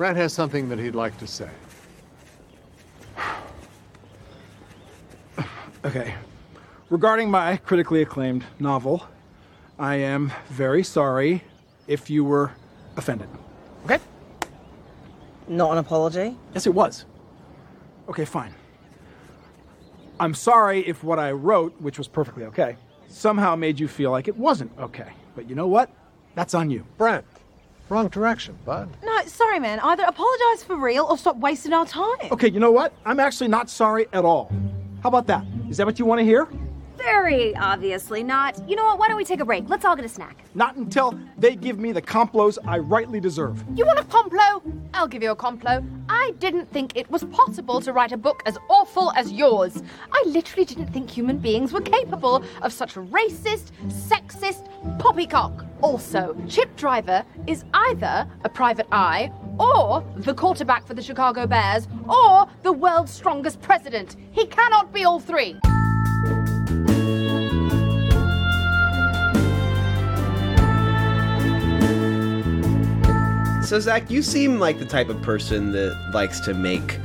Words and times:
Brad 0.00 0.16
has 0.16 0.32
something 0.32 0.70
that 0.70 0.78
he'd 0.78 0.94
like 0.94 1.18
to 1.18 1.26
say. 1.26 1.50
Okay. 5.84 6.14
Regarding 6.88 7.30
my 7.30 7.58
critically 7.58 8.00
acclaimed 8.00 8.46
novel, 8.58 9.06
I 9.78 9.96
am 9.96 10.32
very 10.48 10.82
sorry 10.82 11.44
if 11.86 12.08
you 12.08 12.24
were 12.24 12.52
offended. 12.96 13.28
Okay? 13.84 13.98
Not 15.48 15.72
an 15.72 15.78
apology? 15.78 16.34
Yes, 16.54 16.66
it 16.66 16.72
was. 16.72 17.04
Okay, 18.08 18.24
fine. 18.24 18.54
I'm 20.18 20.32
sorry 20.32 20.80
if 20.80 21.04
what 21.04 21.18
I 21.18 21.32
wrote, 21.32 21.78
which 21.78 21.98
was 21.98 22.08
perfectly 22.08 22.44
okay, 22.44 22.76
somehow 23.08 23.54
made 23.54 23.78
you 23.78 23.86
feel 23.86 24.10
like 24.10 24.28
it 24.28 24.36
wasn't 24.38 24.72
okay. 24.78 25.12
But 25.34 25.46
you 25.50 25.54
know 25.54 25.66
what? 25.66 25.90
That's 26.34 26.54
on 26.54 26.70
you. 26.70 26.86
Brent, 26.96 27.26
wrong 27.90 28.08
direction, 28.08 28.56
bud. 28.64 28.88
No, 29.02 29.20
sorry, 29.26 29.58
man. 29.58 29.80
Either 29.80 30.04
apologise 30.04 30.62
for 30.64 30.76
real 30.76 31.04
or 31.04 31.18
stop 31.18 31.36
wasting 31.36 31.72
our 31.72 31.84
time. 31.84 32.30
Okay, 32.30 32.48
you 32.48 32.60
know 32.60 32.70
what? 32.70 32.92
I'm 33.04 33.20
actually 33.20 33.48
not 33.48 33.68
sorry 33.68 34.06
at 34.12 34.24
all. 34.24 34.50
How 35.02 35.08
about 35.08 35.26
that? 35.26 35.44
Is 35.68 35.76
that 35.76 35.86
what 35.86 35.98
you 35.98 36.06
want 36.06 36.20
to 36.20 36.24
hear? 36.24 36.48
Very 36.96 37.56
obviously 37.56 38.22
not. 38.22 38.68
You 38.68 38.76
know 38.76 38.84
what? 38.84 38.98
Why 38.98 39.08
don't 39.08 39.16
we 39.16 39.24
take 39.24 39.40
a 39.40 39.44
break? 39.44 39.68
Let's 39.68 39.86
all 39.86 39.96
get 39.96 40.04
a 40.04 40.08
snack. 40.08 40.44
Not 40.54 40.76
until 40.76 41.18
they 41.38 41.56
give 41.56 41.78
me 41.78 41.92
the 41.92 42.02
complos 42.02 42.58
I 42.66 42.78
rightly 42.78 43.20
deserve. 43.20 43.64
You 43.74 43.86
want 43.86 43.98
a 43.98 44.04
complot? 44.04 44.62
I'll 44.92 45.08
give 45.08 45.22
you 45.22 45.30
a 45.30 45.36
complot. 45.36 45.82
I 46.10 46.34
didn't 46.38 46.70
think 46.70 46.96
it 46.96 47.10
was 47.10 47.24
possible 47.24 47.80
to 47.80 47.94
write 47.94 48.12
a 48.12 48.18
book 48.18 48.42
as 48.44 48.58
awful 48.68 49.12
as 49.12 49.32
yours. 49.32 49.82
I 50.12 50.22
literally 50.26 50.66
didn't 50.66 50.88
think 50.92 51.08
human 51.08 51.38
beings 51.38 51.72
were 51.72 51.80
capable 51.80 52.44
of 52.60 52.72
such 52.72 52.94
racist, 52.94 53.70
sexist 53.88 54.68
poppycock. 54.98 55.64
Also, 55.82 56.36
Chip 56.48 56.76
Driver 56.76 57.24
is 57.46 57.64
either 57.72 58.28
a 58.44 58.48
private 58.48 58.86
eye, 58.92 59.32
or 59.58 60.04
the 60.16 60.34
quarterback 60.34 60.86
for 60.86 60.94
the 60.94 61.02
Chicago 61.02 61.46
Bears, 61.46 61.88
or 62.08 62.46
the 62.62 62.72
world's 62.72 63.12
strongest 63.12 63.60
president. 63.62 64.16
He 64.32 64.46
cannot 64.46 64.92
be 64.92 65.04
all 65.04 65.20
three. 65.20 65.58
So, 73.62 73.78
Zach, 73.78 74.10
you 74.10 74.22
seem 74.22 74.58
like 74.58 74.80
the 74.80 74.84
type 74.84 75.08
of 75.08 75.22
person 75.22 75.70
that 75.72 75.96
likes 76.12 76.40
to 76.40 76.54
make 76.54 76.98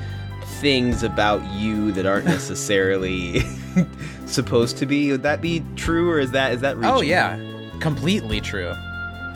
things 0.59 1.03
about 1.03 1.43
you 1.53 1.91
that 1.91 2.07
aren't 2.07 2.25
necessarily 2.25 3.41
supposed 4.25 4.77
to 4.77 4.85
be. 4.87 5.11
Would 5.11 5.21
that 5.23 5.41
be 5.41 5.63
true, 5.75 6.09
or 6.09 6.19
is 6.19 6.31
that 6.31 6.53
is 6.53 6.61
that? 6.61 6.77
Oh 6.77 6.95
reaching? 6.95 7.09
yeah, 7.09 7.35
completely 7.79 8.41
true. 8.41 8.73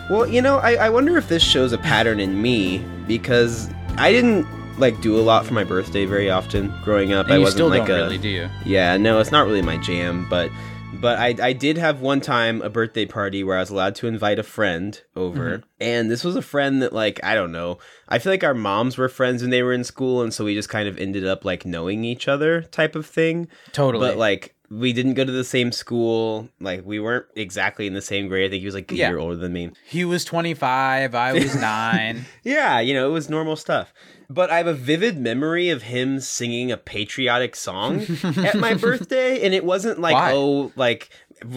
Well, 0.10 0.28
you 0.28 0.42
know, 0.42 0.58
I, 0.58 0.74
I 0.74 0.90
wonder 0.90 1.18
if 1.18 1.30
this 1.30 1.44
shows 1.44 1.72
a 1.72 1.78
pattern 1.78 2.20
in 2.20 2.42
me 2.42 2.80
because 3.08 3.70
I 3.98 4.12
didn't 4.12 4.48
like 4.80 5.00
do 5.02 5.18
a 5.20 5.22
lot 5.22 5.46
for 5.46 5.54
my 5.54 5.64
birthday 5.64 6.06
very 6.06 6.30
often 6.30 6.74
growing 6.84 7.14
up. 7.14 7.26
And 7.28 7.34
I 7.34 7.38
you 7.38 7.44
wasn't 7.44 7.58
still 7.58 7.70
like 7.70 7.86
don't 7.86 8.00
a 8.00 8.04
really, 8.04 8.18
do 8.18 8.30
you? 8.30 8.50
yeah, 8.66 8.98
no, 8.98 9.20
it's 9.20 9.32
not 9.32 9.46
really 9.46 9.62
my 9.62 9.78
jam, 9.78 10.28
but 10.30 10.50
but 10.94 11.20
I 11.20 11.36
I 11.42 11.54
did 11.54 11.78
have 11.78 12.02
one 12.02 12.22
time 12.22 12.62
a 12.64 12.70
birthday 12.70 13.06
party 13.06 13.44
where 13.44 13.58
I 13.58 13.60
was 13.60 13.70
allowed 13.70 13.96
to 13.96 14.08
invite 14.08 14.40
a 14.40 14.44
friend 14.44 15.00
over. 15.16 15.60
Mhm. 15.60 15.64
And 15.80 16.10
this 16.10 16.24
was 16.24 16.36
a 16.36 16.42
friend 16.42 16.82
that 16.82 16.92
like, 16.92 17.20
I 17.24 17.36
don't 17.36 17.52
know. 17.52 17.78
I 18.08 18.18
feel 18.18 18.34
like 18.34 18.44
our 18.44 18.56
moms 18.56 18.98
were 18.98 19.10
friends 19.10 19.42
when 19.44 19.52
they 19.52 19.62
were 19.62 19.74
in 19.74 19.84
school 19.84 20.24
and 20.24 20.34
so 20.34 20.44
we 20.46 20.56
just 20.56 20.70
kind 20.70 20.88
of 20.90 20.98
ended 20.98 21.26
up 21.28 21.46
like 21.46 21.66
knowing 21.66 22.04
each 22.04 22.28
other 22.28 22.64
type 22.64 22.96
of 22.96 23.06
thing. 23.06 23.48
Totally. 23.74 24.08
But 24.08 24.18
like 24.18 24.56
we 24.72 24.94
didn't 24.94 25.16
go 25.16 25.26
to 25.26 25.32
the 25.32 25.44
same 25.44 25.72
school. 25.72 26.50
Like 26.60 26.86
we 26.86 27.00
weren't 27.00 27.26
exactly 27.36 27.88
in 27.88 27.94
the 27.94 28.02
same 28.02 28.28
grade. 28.28 28.46
I 28.48 28.50
think 28.52 28.60
he 28.62 28.66
was 28.66 28.76
like 28.76 28.92
a 28.92 28.96
Yeah. 28.96 29.10
year 29.10 29.18
older 29.18 29.36
than 29.36 29.52
me. 29.54 29.72
He 29.88 30.06
was 30.06 30.24
25, 30.26 31.16
I 31.16 31.34
was 31.34 31.56
9. 31.62 32.26
Yeah, 32.44 32.80
you 32.80 32.94
know, 32.94 33.10
it 33.10 33.12
was 33.14 33.30
normal 33.30 33.56
stuff. 33.56 33.94
But 34.32 34.52
I 34.52 34.58
have 34.58 34.68
a 34.68 34.74
vivid 34.76 35.18
memory 35.18 35.70
of 35.70 35.82
him 35.82 36.20
singing 36.20 36.72
a 36.72 36.78
patriotic 36.78 37.56
song 37.56 38.02
at 38.24 38.58
my 38.60 38.76
birthday, 38.76 39.44
and 39.44 39.56
it 39.56 39.66
wasn't 39.66 40.00
like, 40.00 40.14
Why? 40.14 40.34
oh, 40.34 40.72
like 40.76 41.10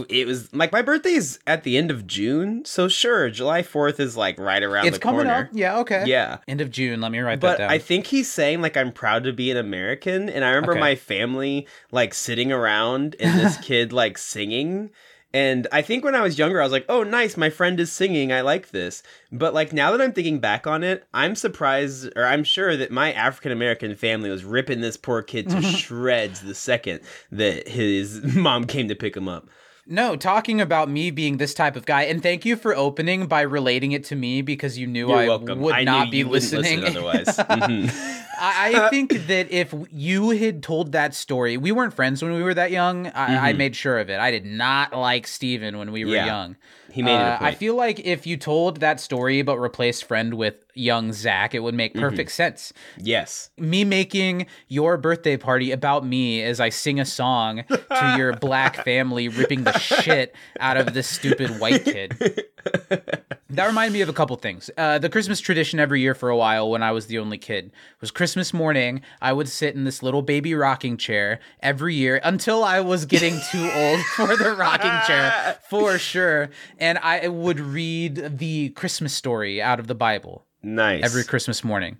it 0.08 0.26
was 0.26 0.52
like 0.54 0.72
my 0.72 0.82
birthday 0.82 1.12
is 1.12 1.38
at 1.46 1.64
the 1.64 1.76
end 1.76 1.90
of 1.90 2.06
June, 2.06 2.64
so 2.64 2.88
sure, 2.88 3.28
July 3.30 3.62
Fourth 3.62 3.98
is 4.00 4.16
like 4.16 4.38
right 4.38 4.62
around 4.62 4.86
it's 4.86 4.96
the 4.98 5.02
coming 5.02 5.22
corner. 5.26 5.44
up. 5.44 5.48
Yeah, 5.52 5.78
okay. 5.78 6.04
Yeah. 6.06 6.38
End 6.48 6.60
of 6.60 6.70
June. 6.70 7.00
Let 7.00 7.12
me 7.12 7.20
write 7.20 7.40
But 7.40 7.52
that 7.52 7.58
down. 7.64 7.70
I 7.70 7.78
think 7.78 8.06
he's 8.06 8.30
saying 8.30 8.60
like 8.62 8.76
I'm 8.76 8.92
proud 8.92 9.24
to 9.24 9.32
be 9.32 9.50
an 9.50 9.56
American, 9.56 10.28
and 10.28 10.44
I 10.44 10.48
remember 10.50 10.72
Okay. 10.72 10.80
my 10.80 10.94
family 10.94 11.66
like 11.90 12.14
sitting 12.14 12.52
around 12.52 13.16
and 13.20 13.38
this 13.40 13.56
kid 13.62 13.92
like 13.92 14.18
singing. 14.18 14.90
And 15.34 15.66
I 15.72 15.80
think 15.80 16.04
when 16.04 16.14
I 16.14 16.20
was 16.20 16.38
younger, 16.38 16.60
I 16.60 16.64
was 16.64 16.72
like, 16.72 16.84
"Oh, 16.90 17.04
nice, 17.04 17.38
my 17.38 17.48
friend 17.48 17.80
is 17.80 17.90
singing. 17.90 18.30
I 18.34 18.42
like 18.42 18.68
this." 18.70 19.02
But 19.32 19.54
like 19.54 19.72
now 19.72 19.90
that 19.92 20.02
I'm 20.02 20.12
thinking 20.12 20.40
back 20.40 20.66
on 20.66 20.84
it, 20.84 21.04
I'm 21.14 21.36
surprised, 21.36 22.10
or 22.16 22.26
I'm 22.26 22.44
sure 22.44 22.76
that 22.76 22.90
my 22.90 23.14
African 23.14 23.50
American 23.50 23.96
family 23.96 24.28
was 24.28 24.44
ripping 24.44 24.82
this 24.82 24.98
poor 24.98 25.22
kid 25.22 25.48
to 25.48 25.62
shreds 25.62 26.42
the 26.42 26.54
second 26.54 27.00
that 27.30 27.66
his 27.66 28.22
mom 28.36 28.66
came 28.66 28.88
to 28.88 28.94
pick 28.94 29.16
him 29.16 29.26
up. 29.26 29.48
No, 29.92 30.16
talking 30.16 30.58
about 30.62 30.88
me 30.88 31.10
being 31.10 31.36
this 31.36 31.52
type 31.52 31.76
of 31.76 31.84
guy, 31.84 32.04
and 32.04 32.22
thank 32.22 32.46
you 32.46 32.56
for 32.56 32.74
opening 32.74 33.26
by 33.26 33.42
relating 33.42 33.92
it 33.92 34.04
to 34.04 34.16
me 34.16 34.40
because 34.40 34.78
you 34.78 34.86
knew 34.86 35.08
You're 35.08 35.18
I 35.18 35.28
welcome. 35.28 35.60
would 35.60 35.74
I 35.74 35.84
not 35.84 36.10
be 36.10 36.24
wouldn't 36.24 36.32
listen 36.52 36.62
listening 36.62 36.84
otherwise. 36.86 37.26
Mhm. 37.36 38.18
I, 38.40 38.86
I 38.86 38.88
think 38.90 39.12
that 39.28 39.52
if 39.52 39.72
you 39.92 40.30
had 40.30 40.62
told 40.62 40.92
that 40.92 41.14
story, 41.14 41.58
we 41.58 41.70
weren't 41.72 41.92
friends 41.94 42.22
when 42.22 42.32
we 42.32 42.42
were 42.42 42.54
that 42.54 42.70
young. 42.70 43.06
I, 43.08 43.50
I 43.50 43.52
Mhm. 43.52 43.56
made 43.58 43.76
sure 43.76 43.98
of 44.00 44.08
it. 44.08 44.18
I 44.18 44.30
did 44.30 44.46
not 44.46 44.94
like 44.96 45.26
Steven 45.26 45.76
when 45.78 45.92
we 45.92 46.04
were 46.06 46.14
Yeah. 46.14 46.24
young. 46.26 46.56
He 46.92 47.02
made 47.02 47.14
it 47.14 47.20
Uh, 47.20 47.38
I 47.40 47.54
feel 47.54 47.74
like 47.74 48.00
if 48.00 48.26
you 48.26 48.36
told 48.36 48.80
that 48.80 49.00
story 49.00 49.42
but 49.42 49.58
replaced 49.58 50.04
friend 50.04 50.34
with 50.34 50.64
young 50.74 51.12
Zach, 51.12 51.54
it 51.54 51.60
would 51.60 51.74
make 51.74 51.94
perfect 51.94 52.32
sense. 52.32 52.72
Yes. 52.98 53.50
Me 53.58 53.84
making 53.84 54.46
your 54.68 54.96
birthday 54.98 55.36
party 55.36 55.70
about 55.72 56.04
me 56.06 56.42
as 56.42 56.60
I 56.60 56.68
sing 56.68 57.00
a 57.00 57.04
song 57.04 57.64
to 57.68 58.14
your 58.16 58.36
black 58.40 58.84
family, 58.84 59.28
ripping 59.28 59.64
the 59.64 59.78
shit 59.78 60.34
out 60.60 60.76
of 60.76 60.92
this 60.94 61.08
stupid 61.08 61.58
white 61.58 61.84
kid. 61.84 62.44
That 63.52 63.66
reminded 63.66 63.92
me 63.92 64.00
of 64.00 64.08
a 64.08 64.12
couple 64.12 64.34
things. 64.36 64.70
Uh, 64.76 64.98
the 64.98 65.08
Christmas 65.08 65.40
tradition 65.40 65.78
every 65.78 66.00
year 66.00 66.14
for 66.14 66.30
a 66.30 66.36
while 66.36 66.70
when 66.70 66.82
I 66.82 66.90
was 66.92 67.06
the 67.06 67.18
only 67.18 67.38
kid 67.38 67.70
was 68.00 68.10
Christmas 68.10 68.54
morning. 68.54 69.02
I 69.20 69.32
would 69.32 69.48
sit 69.48 69.74
in 69.74 69.84
this 69.84 70.02
little 70.02 70.22
baby 70.22 70.54
rocking 70.54 70.96
chair 70.96 71.38
every 71.60 71.94
year 71.94 72.20
until 72.24 72.64
I 72.64 72.80
was 72.80 73.04
getting 73.04 73.38
too 73.50 73.70
old 73.74 74.00
for 74.16 74.36
the 74.36 74.54
rocking 74.58 74.90
chair, 75.06 75.58
for 75.70 75.98
sure. 75.98 76.50
And 76.78 76.98
I 76.98 77.28
would 77.28 77.60
read 77.60 78.38
the 78.38 78.70
Christmas 78.70 79.12
story 79.12 79.60
out 79.60 79.78
of 79.78 79.86
the 79.86 79.94
Bible 79.94 80.46
Nice. 80.62 81.04
every 81.04 81.24
Christmas 81.24 81.62
morning. 81.62 81.98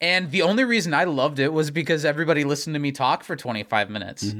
And 0.00 0.30
the 0.30 0.42
only 0.42 0.64
reason 0.64 0.94
I 0.94 1.04
loved 1.04 1.38
it 1.38 1.52
was 1.52 1.70
because 1.70 2.04
everybody 2.04 2.44
listened 2.44 2.74
to 2.74 2.80
me 2.80 2.92
talk 2.92 3.24
for 3.24 3.36
25 3.36 3.90
minutes. 3.90 4.34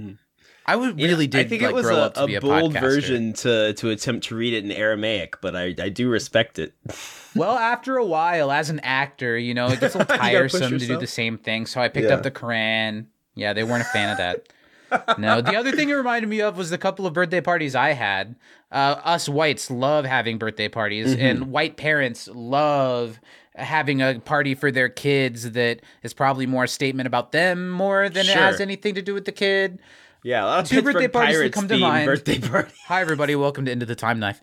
I 0.69 0.75
would 0.77 1.01
really 1.01 1.27
did 1.29 1.47
I 1.47 1.49
think 1.49 1.63
like, 1.63 1.71
it 1.71 1.75
was 1.75 1.87
grow 1.87 1.97
a, 1.99 2.01
up 2.07 2.15
to 2.15 2.25
a 2.25 2.27
be 2.27 2.35
a 2.35 2.41
bold 2.41 2.75
podcaster. 2.75 2.81
version 2.81 3.33
to 3.35 3.73
to 3.75 3.91
attempt 3.91 4.27
to 4.29 4.35
read 4.37 4.53
it 4.53 4.65
in 4.65 4.73
Aramaic, 4.73 5.41
but 5.41 5.55
I, 5.55 5.75
I 5.81 5.89
do 5.89 6.09
respect 6.09 6.59
it. 6.59 6.75
Well, 7.37 7.59
after 7.59 7.99
a 7.99 8.05
while, 8.05 8.51
as 8.51 8.71
an 8.71 8.81
actor, 8.81 9.37
you 9.37 9.53
know, 9.53 9.67
it 9.69 9.79
gets 9.79 9.95
a 9.95 9.99
little 9.99 10.15
You 10.17 10.21
gotta 10.23 10.45
push 10.45 10.53
tiresome 10.53 10.79
to 10.79 10.87
do 10.87 10.97
the 10.97 11.07
same 11.07 11.37
thing. 11.37 11.67
So 11.67 11.83
I 11.83 11.89
picked 11.89 12.09
Yeah. 12.09 12.15
up 12.15 12.23
the 12.23 12.31
Quran. 12.31 13.05
Yeah, 13.35 13.53
they 13.53 13.63
weren't 13.63 13.83
a 13.83 13.85
fan 13.93 14.09
of 14.09 14.17
that. 14.17 15.19
no, 15.19 15.43
the 15.43 15.55
other 15.55 15.71
thing 15.73 15.91
it 15.91 15.93
reminded 16.05 16.29
me 16.31 16.41
of 16.41 16.57
was 16.57 16.71
the 16.71 16.79
couple 16.79 17.07
of 17.07 17.13
birthday 17.13 17.43
parties 17.43 17.75
I 17.75 17.91
had. 17.93 18.37
Uh, 18.73 18.97
us 19.05 19.29
whites 19.29 19.71
love 19.71 20.07
having 20.07 20.39
birthday 20.39 20.69
parties, 20.71 21.15
Mhm. 21.15 21.21
and 21.21 21.53
white 21.53 21.77
parents 21.77 22.27
love 22.33 23.21
having 23.55 24.01
a 24.01 24.19
party 24.25 24.55
for 24.55 24.71
their 24.71 24.89
kids 24.89 25.51
that 25.53 25.81
is 26.03 26.15
probably 26.15 26.47
more 26.47 26.65
a 26.65 26.69
statement 26.69 27.07
about 27.07 27.33
them 27.33 27.69
more 27.69 28.09
than 28.09 28.25
it 28.25 28.35
has 28.35 28.63
anything 28.63 28.95
to 28.95 29.03
do 29.03 29.13
with 29.13 29.27
the 29.27 29.33
kid. 29.33 29.79
Yeah, 30.27 30.43
a 30.43 30.47
lot 30.47 30.59
of 30.65 30.69
two 30.69 30.75
Pittsburgh 30.83 30.95
birthday 30.95 31.07
parties 31.09 31.39
that 31.39 31.53
come 31.53 31.69
to 31.69 31.79
mind. 31.79 32.07
birthday 32.07 32.41
party. 32.41 32.75
Hi, 32.89 33.01
everybody. 33.01 33.37
Welcome 33.37 33.65
to 33.67 33.71
Into 33.71 33.87
the 33.87 33.95
Time 33.95 34.19
Knife. 34.19 34.41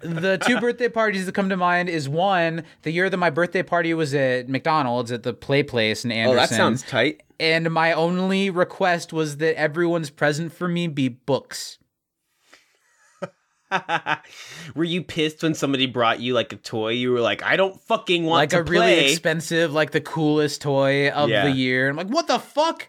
The 0.00 0.38
two 0.38 0.58
birthday 0.62 0.88
parties 0.88 1.26
that 1.26 1.32
come 1.32 1.50
to 1.50 1.58
mind 1.58 1.90
is 1.90 2.08
one, 2.08 2.64
the 2.84 2.90
year 2.90 3.10
that 3.10 3.16
my 3.18 3.28
birthday 3.28 3.62
party 3.62 3.92
was 3.92 4.14
at 4.14 4.48
McDonald's 4.48 5.12
at 5.12 5.24
the 5.24 5.34
Play 5.34 5.62
Place 5.62 6.06
in 6.06 6.26
Oh, 6.26 6.34
that 6.34 6.48
sounds 6.48 6.80
tight. 6.84 7.22
And 7.38 7.70
my 7.70 7.92
only 7.92 8.48
request 8.48 9.12
was 9.12 9.36
that 9.36 9.58
everyone's 9.58 10.08
present 10.08 10.54
for 10.54 10.68
me 10.68 10.86
be 10.88 11.08
books. 11.08 11.80
Were 14.74 14.84
you 14.84 15.02
pissed 15.02 15.42
when 15.42 15.52
somebody 15.52 15.84
brought 15.84 16.18
you 16.18 16.32
like 16.32 16.54
a 16.54 16.56
toy? 16.56 16.92
You 16.92 17.12
were 17.12 17.20
like, 17.20 17.42
I 17.42 17.56
don't 17.56 17.78
fucking 17.82 18.24
want 18.24 18.54
like 18.54 18.58
a 18.58 18.62
really 18.62 19.10
expensive, 19.10 19.70
like 19.70 19.90
the 19.90 20.00
coolest 20.00 20.62
toy 20.62 21.10
of 21.10 21.28
Yeah. 21.28 21.44
the 21.44 21.50
year. 21.50 21.90
I'm 21.90 21.96
like, 21.96 22.08
what 22.08 22.26
the 22.26 22.38
fuck? 22.38 22.88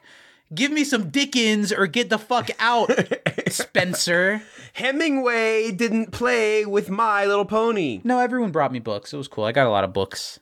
Give 0.54 0.72
me 0.72 0.84
some 0.84 1.10
Dickens 1.10 1.74
or 1.74 1.88
get 1.88 2.10
the 2.10 2.18
fuck 2.18 2.50
out, 2.60 2.90
Spencer. 3.50 4.42
Hemingway 4.74 5.72
didn't 5.72 6.12
play 6.12 6.66
with 6.66 6.90
My 6.90 7.26
Little 7.26 7.46
Pony. 7.46 8.02
No, 8.04 8.20
everyone 8.20 8.52
brought 8.52 8.72
me 8.72 8.80
books. 8.80 9.14
It 9.14 9.18
was 9.18 9.28
cool. 9.28 9.44
I 9.44 9.52
got 9.52 9.68
a 9.68 9.72
lot 9.72 9.84
of 9.84 9.94
books. 9.94 10.40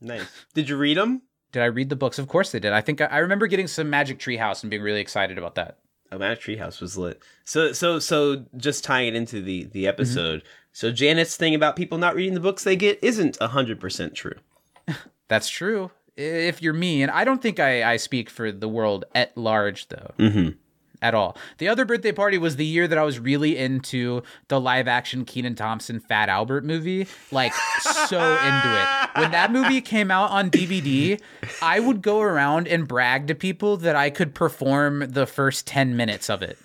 Nice. 0.00 0.26
Did 0.54 0.68
you 0.68 0.76
read 0.76 0.96
them? 0.96 1.22
Did 1.52 1.62
I 1.62 1.66
read 1.66 1.90
the 1.90 1.96
books? 1.96 2.18
Of 2.18 2.28
course 2.28 2.52
they 2.52 2.58
did. 2.58 2.72
I 2.72 2.80
think 2.80 3.00
I, 3.00 3.06
I 3.06 3.18
remember 3.18 3.46
getting 3.46 3.66
some 3.66 3.90
Magic 3.90 4.18
Treehouse 4.18 4.62
and 4.62 4.70
being 4.70 4.82
really 4.82 5.00
excited 5.00 5.38
about 5.38 5.56
that. 5.56 5.78
Oh, 6.12 6.18
Magic 6.18 6.42
Treehouse 6.42 6.80
was 6.80 6.96
lit. 6.96 7.22
So, 7.44 7.72
so, 7.72 7.98
so, 7.98 8.44
just 8.56 8.82
tying 8.82 9.08
it 9.08 9.14
into 9.14 9.40
the 9.42 9.64
the 9.64 9.82
mm-hmm. 9.82 9.88
episode. 9.88 10.42
So, 10.72 10.90
Janet's 10.90 11.36
thing 11.36 11.54
about 11.54 11.76
people 11.76 11.98
not 11.98 12.14
reading 12.14 12.34
the 12.34 12.40
books 12.40 12.64
they 12.64 12.76
get 12.76 12.98
isn't 13.02 13.40
hundred 13.40 13.78
percent 13.78 14.14
true. 14.14 14.36
That's 15.28 15.48
true. 15.48 15.90
If 16.20 16.60
you're 16.60 16.74
me, 16.74 17.02
and 17.02 17.10
I 17.10 17.24
don't 17.24 17.40
think 17.40 17.58
I, 17.58 17.92
I 17.92 17.96
speak 17.96 18.28
for 18.28 18.52
the 18.52 18.68
world 18.68 19.04
at 19.14 19.36
large, 19.36 19.88
though. 19.88 20.12
Mm-hmm. 20.18 20.48
At 21.02 21.14
all. 21.14 21.38
The 21.56 21.68
other 21.68 21.86
birthday 21.86 22.12
party 22.12 22.36
was 22.36 22.56
the 22.56 22.66
year 22.66 22.86
that 22.86 22.98
I 22.98 23.04
was 23.04 23.18
really 23.18 23.56
into 23.56 24.22
the 24.48 24.60
live 24.60 24.86
action 24.86 25.24
Kenan 25.24 25.54
Thompson 25.54 25.98
Fat 25.98 26.28
Albert 26.28 26.62
movie. 26.62 27.06
Like, 27.32 27.54
so 28.06 28.18
into 28.18 28.82
it. 28.82 29.08
When 29.18 29.30
that 29.30 29.50
movie 29.50 29.80
came 29.80 30.10
out 30.10 30.30
on 30.30 30.50
DVD, 30.50 31.18
I 31.62 31.80
would 31.80 32.02
go 32.02 32.20
around 32.20 32.68
and 32.68 32.86
brag 32.86 33.28
to 33.28 33.34
people 33.34 33.78
that 33.78 33.96
I 33.96 34.10
could 34.10 34.34
perform 34.34 35.10
the 35.10 35.26
first 35.26 35.66
10 35.66 35.96
minutes 35.96 36.28
of 36.28 36.42
it. 36.42 36.58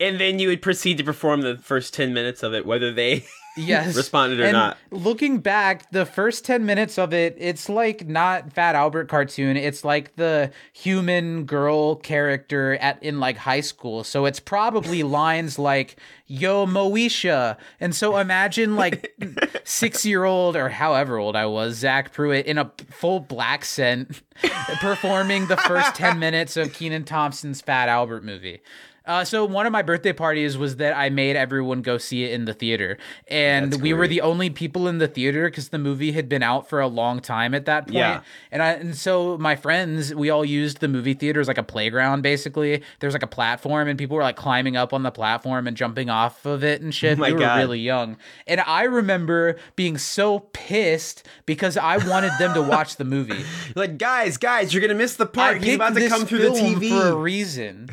And 0.00 0.20
then 0.20 0.38
you 0.38 0.46
would 0.46 0.62
proceed 0.62 0.98
to 0.98 1.04
perform 1.04 1.40
the 1.40 1.56
first 1.56 1.94
10 1.94 2.14
minutes 2.14 2.44
of 2.44 2.54
it, 2.54 2.64
whether 2.64 2.92
they 2.92 3.24
yes. 3.58 3.96
Responded 3.96 4.40
or 4.40 4.44
And 4.44 4.52
not. 4.52 4.78
looking 4.90 5.38
back 5.38 5.90
the 5.90 6.06
first 6.06 6.44
10 6.44 6.64
minutes 6.64 6.98
of 6.98 7.12
it 7.12 7.36
it's 7.38 7.68
like 7.68 8.06
not 8.06 8.52
fat 8.52 8.74
albert 8.74 9.08
cartoon. 9.08 9.56
It's 9.56 9.84
like 9.84 10.16
the 10.16 10.50
human 10.72 11.44
girl 11.44 11.96
character 11.96 12.74
at 12.80 13.02
in 13.02 13.20
like 13.20 13.36
high 13.36 13.60
school. 13.60 14.04
So 14.04 14.24
it's 14.24 14.40
probably 14.40 15.02
lines 15.20 15.58
like 15.58 15.96
yo 16.26 16.66
moesha. 16.66 17.56
And 17.80 17.94
so 17.94 18.16
imagine 18.18 18.76
like 18.76 19.14
six 19.64 20.04
year 20.06 20.24
old 20.24 20.56
or 20.56 20.68
however 20.68 21.18
old 21.18 21.36
i 21.36 21.44
was 21.46 21.76
zach 21.76 22.12
pruitt 22.12 22.46
in 22.46 22.56
a 22.58 22.70
full 22.90 23.20
black 23.20 23.64
scent 23.64 24.22
performing 24.80 25.46
the 25.46 25.56
first 25.56 25.94
10 25.94 26.18
minutes 26.18 26.56
of 26.56 26.72
kenan 26.72 27.04
thompson's 27.04 27.60
fat 27.60 27.88
albert 27.88 28.24
movie 28.24 28.60
uh, 29.08 29.24
so 29.24 29.44
one 29.44 29.64
of 29.66 29.72
my 29.72 29.80
birthday 29.80 30.12
parties 30.12 30.58
was 30.58 30.76
that 30.76 30.94
I 30.96 31.08
made 31.08 31.34
everyone 31.34 31.80
go 31.80 31.96
see 31.96 32.24
it 32.24 32.32
in 32.32 32.44
the 32.44 32.52
theater, 32.52 32.98
and 33.26 33.72
That's 33.72 33.82
we 33.82 33.94
were 33.94 34.06
the 34.06 34.20
only 34.20 34.50
people 34.50 34.86
in 34.86 34.98
the 34.98 35.08
theater 35.08 35.48
because 35.48 35.70
the 35.70 35.78
movie 35.78 36.12
had 36.12 36.28
been 36.28 36.42
out 36.42 36.68
for 36.68 36.80
a 36.80 36.86
long 36.86 37.20
time 37.20 37.54
at 37.54 37.64
that 37.64 37.86
point. 37.86 37.94
Yeah. 37.96 38.20
And 38.52 38.62
I 38.62 38.72
and 38.72 38.94
so 38.94 39.38
my 39.38 39.56
friends, 39.56 40.14
we 40.14 40.28
all 40.28 40.44
used 40.44 40.80
the 40.80 40.88
movie 40.88 41.14
theater 41.14 41.40
as 41.40 41.48
like 41.48 41.56
a 41.56 41.62
playground. 41.62 42.22
Basically, 42.22 42.82
there's 43.00 43.14
like 43.14 43.22
a 43.22 43.28
platform, 43.28 43.88
and 43.88 43.98
people 43.98 44.16
were 44.16 44.22
like 44.22 44.36
climbing 44.36 44.76
up 44.76 44.92
on 44.92 45.02
the 45.02 45.10
platform 45.10 45.66
and 45.66 45.76
jumping 45.76 46.10
off 46.10 46.44
of 46.44 46.62
it 46.62 46.82
and 46.82 46.94
shit. 46.94 47.18
Oh 47.18 47.22
we 47.22 47.32
were 47.32 47.38
God. 47.38 47.58
really 47.58 47.80
young, 47.80 48.18
and 48.46 48.60
I 48.60 48.82
remember 48.82 49.56
being 49.74 49.96
so 49.96 50.40
pissed 50.52 51.26
because 51.46 51.78
I 51.78 51.96
wanted 51.96 52.32
them 52.38 52.52
to 52.52 52.62
watch 52.62 52.96
the 52.96 53.04
movie. 53.04 53.44
Like, 53.74 53.98
guys, 53.98 54.36
guys, 54.38 54.72
you're 54.72 54.80
going 54.80 54.90
to 54.90 54.96
miss 54.96 55.16
the 55.16 55.24
I 55.24 55.28
part. 55.28 55.62
He's 55.62 55.76
about 55.76 55.94
to 55.94 56.08
come 56.08 56.26
through 56.26 56.38
the 56.38 56.50
TV. 56.50 56.88
for 56.88 57.08
a 57.08 57.14
reason. 57.14 57.90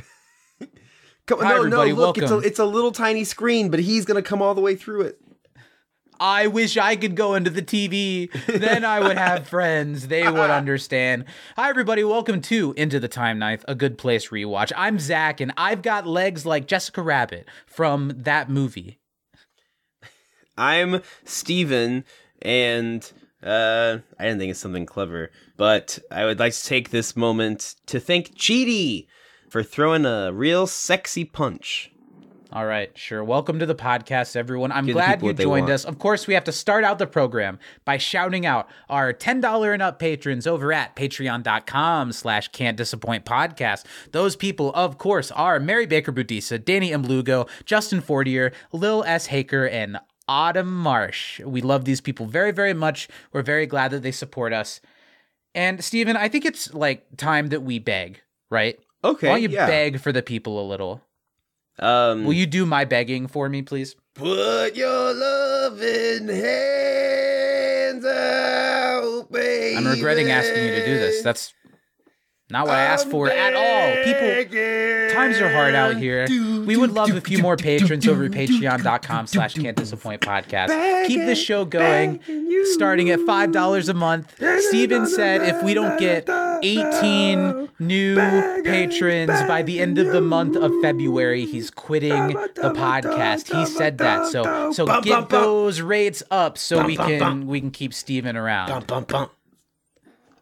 Come, 1.27 1.39
Hi, 1.39 1.50
no, 1.50 1.56
everybody, 1.57 1.92
no, 1.92 1.98
look, 1.98 2.18
it's 2.19 2.30
a, 2.30 2.38
it's 2.38 2.60
a 2.60 2.66
little 2.66 2.92
tiny 2.92 3.24
screen, 3.24 3.69
but 3.69 3.80
he's 3.80 4.06
going 4.06 4.22
to 4.22 4.27
come 4.27 4.44
all 4.44 4.54
the 4.54 4.62
way 4.62 4.75
through 4.75 5.01
it. 5.01 5.19
I 6.19 6.45
wish 6.48 6.77
I 6.77 6.95
could 6.95 7.16
go 7.16 7.33
into 7.33 7.50
the 7.50 7.63
TV. 7.63 8.31
Then 8.45 8.86
I 8.86 9.00
would 9.00 9.18
have 9.18 9.48
friends. 9.50 10.07
They 10.07 10.30
would 10.30 10.51
understand. 10.51 11.25
Hi, 11.56 11.69
everybody. 11.69 12.04
Welcome 12.04 12.42
to 12.42 12.75
Into 12.77 13.00
the 13.00 13.07
Time 13.07 13.39
Knife, 13.39 13.66
a 13.68 13.74
good 13.74 13.98
place 13.98 14.30
rewatch. 14.30 14.72
I'm 14.77 15.00
Zach, 15.00 15.42
and 15.42 15.51
I've 15.57 15.81
got 15.81 16.06
legs 16.06 16.45
like 16.45 16.68
Jessica 16.68 17.01
Rabbit 17.01 17.48
from 17.66 18.13
that 18.16 18.48
movie. 18.48 19.00
I'm 20.56 21.01
Steven, 21.24 22.06
and 22.44 23.12
uh, 23.42 23.98
I 24.19 24.24
didn't 24.24 24.38
think 24.38 24.51
it's 24.51 24.60
something 24.60 24.86
clever, 24.86 25.31
but 25.57 25.98
I 26.12 26.25
would 26.25 26.39
like 26.39 26.54
to 26.54 26.63
take 26.63 26.92
this 26.92 27.16
moment 27.18 27.75
to 27.88 28.00
thank 28.00 28.38
Chidi 28.38 29.07
for 29.55 29.63
throwing 29.63 30.05
a 30.05 30.33
real 30.33 30.67
sexy 30.67 31.23
punch. 31.23 31.89
All 32.51 32.65
right, 32.65 32.91
sure. 32.97 33.23
Welcome 33.23 33.57
to 33.59 33.65
the 33.65 33.73
podcast, 33.73 34.35
everyone. 34.35 34.69
I'm 34.73 34.85
Give 34.85 34.95
glad 34.95 35.23
you 35.23 35.31
joined 35.31 35.69
us. 35.69 35.85
Of 35.85 35.97
course, 35.97 36.27
we 36.27 36.33
have 36.33 36.43
to 36.43 36.51
start 36.51 36.83
out 36.83 36.99
the 36.99 37.07
program 37.07 37.57
by 37.85 37.95
shouting 37.95 38.45
out 38.45 38.67
our 38.89 39.13
$10 39.13 39.73
and 39.73 39.81
up 39.81 39.97
patrons 39.97 40.45
over 40.45 40.73
at 40.73 40.97
patreon.com 40.97 42.11
slash 42.11 42.49
can't 42.49 42.75
disappoint 42.75 43.23
podcast. 43.23 43.85
Those 44.11 44.35
people, 44.35 44.73
of 44.73 44.97
course, 44.97 45.31
are 45.31 45.57
Mary 45.57 45.85
Baker 45.85 46.11
Budisa, 46.11 46.61
Danny 46.61 46.91
M. 46.91 47.03
Lugo, 47.03 47.45
Justin 47.63 48.01
Fortier, 48.01 48.51
Lil 48.73 49.05
S. 49.05 49.27
Haker, 49.27 49.69
and 49.69 49.97
Autumn 50.27 50.75
Marsh. 50.75 51.39
We 51.39 51.61
love 51.61 51.85
these 51.85 52.01
people 52.01 52.25
very, 52.25 52.51
very 52.51 52.73
much. 52.73 53.07
We're 53.31 53.41
very 53.41 53.67
glad 53.67 53.91
that 53.91 54.03
they 54.03 54.11
support 54.11 54.51
us. 54.51 54.81
And 55.53 55.81
Stephen, 55.81 56.17
I 56.17 56.27
think 56.27 56.43
it's 56.43 56.73
like 56.73 57.05
time 57.15 57.47
that 57.47 57.63
we 57.63 57.79
beg, 57.79 58.19
right? 58.49 58.77
Okay, 59.05 59.27
Why 59.29 59.33
don't 59.35 59.43
you 59.43 59.49
yeah. 59.49 59.67
beg 59.67 59.99
for 59.99 60.11
the 60.11 60.21
people 60.23 60.59
a 60.59 60.65
little? 60.67 61.01
Um, 61.77 62.25
Will 62.25 62.33
you 62.33 62.45
do 62.47 62.65
my 62.65 62.85
begging 62.85 63.27
for 63.27 63.47
me, 63.49 63.61
please? 63.61 63.95
put 64.15 64.75
your 64.75 65.13
loving 65.13 66.27
hands 66.29 68.05
out, 68.05 69.27
baby? 69.31 69.75
I'm 69.77 69.85
regretting 69.85 70.31
asking 70.31 70.63
you 70.63 70.71
to 70.71 70.85
do 70.85 70.97
this. 70.97 71.21
That's 71.21 71.53
not 72.50 72.68
what 72.68 72.75
I 72.75 72.81
asked 72.81 73.09
for 73.09 73.30
at 73.30 73.53
all. 73.56 74.03
People, 74.03 75.13
times 75.15 75.39
are 75.39 75.51
hard 75.51 75.74
out 75.74 75.97
here. 75.97 76.27
We 76.30 76.77
would 76.77 76.92
love 76.92 77.09
a 77.09 77.21
few 77.21 77.39
more 77.39 77.57
patrons 77.57 78.07
over 78.07 78.25
at 78.25 78.31
patreon.com 78.31 79.27
slash 79.27 79.56
can't 79.56 79.75
disappoint 79.75 80.21
podcast. 80.21 81.07
Keep 81.07 81.21
this 81.21 81.42
show 81.42 81.65
going, 81.65 82.19
starting 82.74 83.09
at 83.09 83.19
$5 83.19 83.89
a 83.89 83.94
month. 83.94 84.36
Steven 84.68 85.07
said 85.07 85.42
if 85.42 85.63
we 85.63 85.74
don't 85.74 86.00
get 86.00 86.30
18 86.30 87.69
new 87.80 88.15
patrons 88.63 89.31
by 89.48 89.62
the 89.63 89.80
end 89.80 89.98
of 89.98 90.07
the 90.07 90.21
month 90.21 90.56
of 90.56 90.71
February, 90.81 91.45
he's 91.45 91.69
quitting 91.71 92.27
the 92.27 92.74
podcast. 92.75 93.53
He 93.56 93.65
said 93.65 93.98
that. 94.00 94.27
So 94.27 94.71
so 94.71 94.86
get 95.01 95.30
those 95.30 95.81
rates 95.81 96.21
up 96.30 96.57
so 96.57 96.86
we 96.86 96.95
can 96.95 97.48
we 97.48 97.59
can 97.59 97.71
keep 97.71 97.94
Steven 97.94 98.36
around. 98.38 98.68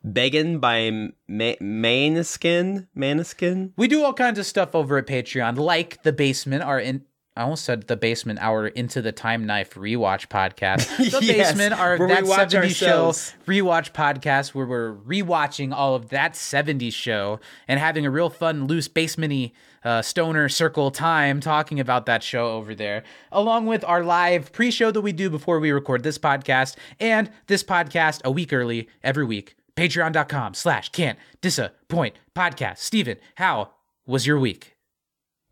Begging 0.03 0.59
by 0.59 0.89
Ma- 1.27 1.55
Maneskin? 1.61 2.87
Maneskin? 2.95 3.71
We 3.77 3.87
do 3.87 4.03
all 4.03 4.13
kinds 4.13 4.37
of 4.37 4.45
stuff 4.45 4.75
over 4.75 4.97
at 4.97 5.07
Patreon, 5.07 5.57
like 5.57 6.03
the 6.03 6.11
basement, 6.11 6.63
our 6.63 6.79
in 6.79 7.05
I 7.35 7.41
almost 7.41 7.65
said 7.65 7.87
the 7.87 7.97
basement, 7.97 8.37
our 8.43 8.67
Into 8.67 9.01
the 9.01 9.11
Time 9.11 9.47
Knife 9.47 9.73
rewatch 9.73 10.27
podcast. 10.27 10.87
The 10.97 11.25
Yes, 11.25 11.53
basement, 11.53 11.73
our 11.73 11.97
That 12.07 12.25
70s 12.25 12.75
show 12.75 13.07
rewatch 13.47 13.91
podcast, 13.91 14.53
where 14.53 14.67
we're 14.67 14.93
rewatching 14.93 15.73
all 15.73 15.95
of 15.95 16.09
that 16.09 16.33
70s 16.33 16.93
show 16.93 17.39
and 17.67 17.79
having 17.79 18.05
a 18.05 18.11
real 18.11 18.29
fun, 18.29 18.67
loose, 18.67 18.87
basementy 18.87 19.53
uh, 19.83 20.03
stoner 20.03 20.47
circle 20.47 20.91
time 20.91 21.39
talking 21.39 21.79
about 21.79 22.05
that 22.05 22.21
show 22.21 22.51
over 22.51 22.75
there, 22.75 23.03
along 23.31 23.65
with 23.65 23.83
our 23.83 24.03
live 24.03 24.51
pre-show 24.51 24.91
that 24.91 25.01
we 25.01 25.11
do 25.11 25.31
before 25.31 25.59
we 25.59 25.71
record 25.71 26.03
this 26.03 26.19
podcast 26.19 26.75
and 26.99 27.31
this 27.47 27.63
podcast 27.63 28.21
a 28.23 28.29
week 28.29 28.53
early 28.53 28.87
every 29.03 29.25
week. 29.25 29.55
Patreon.com 29.75 30.53
slash 30.53 30.89
can't 30.89 31.17
disappoint 31.41 32.15
podcast. 32.35 32.77
Steven, 32.79 33.17
how 33.35 33.71
was 34.05 34.27
your 34.27 34.39
week? 34.39 34.75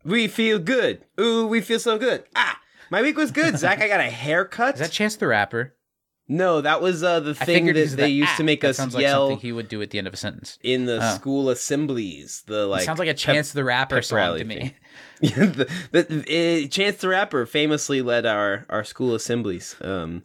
We 0.03 0.27
feel 0.27 0.59
good. 0.59 1.03
Ooh, 1.19 1.47
we 1.47 1.61
feel 1.61 1.79
so 1.79 1.97
good. 1.97 2.23
Ah, 2.35 2.59
my 2.89 3.01
week 3.01 3.17
was 3.17 3.31
good, 3.31 3.57
Zach. 3.57 3.81
I 3.81 3.87
got 3.87 3.99
a 3.99 4.03
haircut. 4.09 4.75
Is 4.75 4.79
that 4.79 4.91
Chance 4.91 5.15
the 5.17 5.27
Rapper? 5.27 5.75
no, 6.27 6.61
that 6.61 6.81
was 6.81 7.03
uh, 7.03 7.19
the 7.19 7.33
thing 7.35 7.65
that 7.65 7.73
they 7.73 7.85
the 7.87 8.09
used 8.09 8.37
to 8.37 8.43
ah, 8.43 8.45
make 8.45 8.63
us 8.63 8.77
sounds 8.77 8.93
like 8.95 9.01
yell 9.01 9.29
something 9.29 9.39
he 9.41 9.51
would 9.51 9.67
do 9.67 9.81
at 9.81 9.89
the 9.89 9.97
end 9.97 10.07
of 10.07 10.13
a 10.13 10.17
sentence. 10.17 10.57
in 10.63 10.85
the 10.85 10.99
Oh. 11.01 11.15
school 11.15 11.49
assemblies. 11.49 12.43
The 12.47 12.67
like 12.67 12.83
Sounds 12.83 12.99
like 12.99 13.09
a 13.09 13.11
pep- 13.11 13.17
Chance 13.17 13.51
the 13.51 13.63
Rapper 13.65 13.95
pep 13.97 14.05
song 14.05 14.17
rally 14.17 14.39
to 14.39 14.45
me. 14.45 14.75
thing. 15.21 15.51
the, 15.51 15.67
the, 15.91 16.63
uh, 16.65 16.67
Chance 16.69 16.97
the 16.97 17.09
Rapper 17.09 17.45
famously 17.45 18.01
led 18.01 18.25
our 18.25 18.65
our 18.69 18.83
school 18.85 19.13
assemblies. 19.13 19.75
Um, 19.81 20.23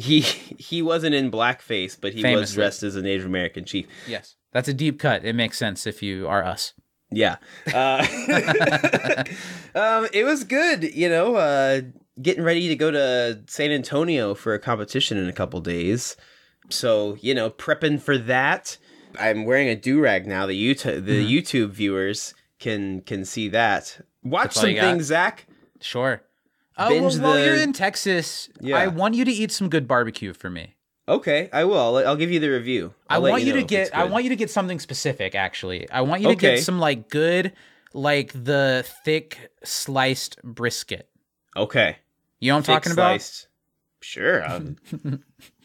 he 0.00 0.20
he 0.58 0.82
wasn't 0.82 1.14
in 1.14 1.30
blackface, 1.30 1.96
but 2.00 2.12
he 2.12 2.22
was 2.34 2.54
dressed 2.54 2.82
as 2.82 2.96
a 2.96 3.02
Native 3.02 3.26
American 3.26 3.64
chief. 3.64 3.86
Yes, 4.06 4.36
that's 4.52 4.68
a 4.68 4.74
deep 4.74 4.98
cut. 4.98 5.24
It 5.24 5.34
makes 5.34 5.58
sense 5.58 5.86
if 5.86 6.02
you 6.02 6.26
are 6.26 6.44
us. 6.44 6.72
Yeah. 7.12 7.36
Uh, 7.74 8.06
um, 9.74 10.08
it 10.12 10.24
was 10.24 10.44
good, 10.44 10.94
you 10.94 11.08
know, 11.08 11.34
uh, 11.36 11.80
getting 12.22 12.44
ready 12.44 12.68
to 12.68 12.76
go 12.76 12.90
to 12.90 13.42
San 13.48 13.72
Antonio 13.72 14.34
for 14.34 14.54
a 14.54 14.58
competition 14.60 15.18
in 15.18 15.28
a 15.28 15.32
couple 15.32 15.60
days. 15.60 16.16
So, 16.68 17.16
you 17.20 17.34
know, 17.34 17.50
prepping 17.50 18.00
for 18.00 18.16
that. 18.16 18.78
I'm 19.18 19.44
wearing 19.44 19.68
a 19.68 19.74
do-rag 19.74 20.28
now. 20.28 20.46
The 20.46 20.74
YouTube 20.74 21.04
the 21.04 21.26
YouTube 21.26 21.70
viewers 21.70 22.32
can 22.60 23.00
can 23.00 23.24
see 23.24 23.48
that. 23.48 24.00
Watch 24.22 24.54
some 24.54 24.72
got? 24.74 24.82
things, 24.82 25.06
Zach. 25.06 25.46
Sure. 25.80 26.22
Oh, 26.80 26.88
Binge 26.88 27.14
well, 27.18 27.22
while 27.22 27.34
the- 27.38 27.44
you're 27.44 27.56
in 27.60 27.72
Texas, 27.72 28.48
Yeah. 28.60 28.76
I 28.78 28.86
want 28.88 29.14
you 29.14 29.24
to 29.24 29.30
eat 29.32 29.52
some 29.52 29.68
good 29.68 29.86
barbecue 29.86 30.32
for 30.32 30.50
me. 30.50 30.74
Okay, 31.08 31.48
I 31.52 31.64
will. 31.64 31.78
I'll, 31.96 32.08
I'll 32.08 32.16
give 32.16 32.30
you 32.30 32.38
the 32.40 32.48
review. 32.50 32.94
i 33.08 33.14
I'll 33.16 33.20
let 33.22 33.30
want 33.32 33.42
you, 33.42 33.54
know 33.54 33.60
to 33.60 33.66
get. 33.66 33.94
I 33.96 34.04
want 34.04 34.22
you 34.24 34.30
to 34.30 34.36
get 34.36 34.48
something 34.50 34.78
specific. 34.78 35.34
Actually, 35.34 35.90
I 35.90 36.02
want 36.02 36.22
you 36.22 36.28
to 36.28 36.34
Okay. 36.34 36.56
get 36.56 36.64
some 36.64 36.78
like 36.78 37.08
good, 37.08 37.52
like 37.92 38.32
the 38.32 38.84
thick 39.04 39.50
sliced 39.64 40.40
brisket. 40.44 41.08
Okay. 41.56 41.96
You 42.38 42.52
know 42.52 42.56
what 42.56 42.58
I'm 42.58 42.62
Thick 42.62 42.74
talking 42.74 42.92
about? 42.92 43.10
sliced. 43.20 43.48
Sure. 44.02 44.48
um, 44.48 44.76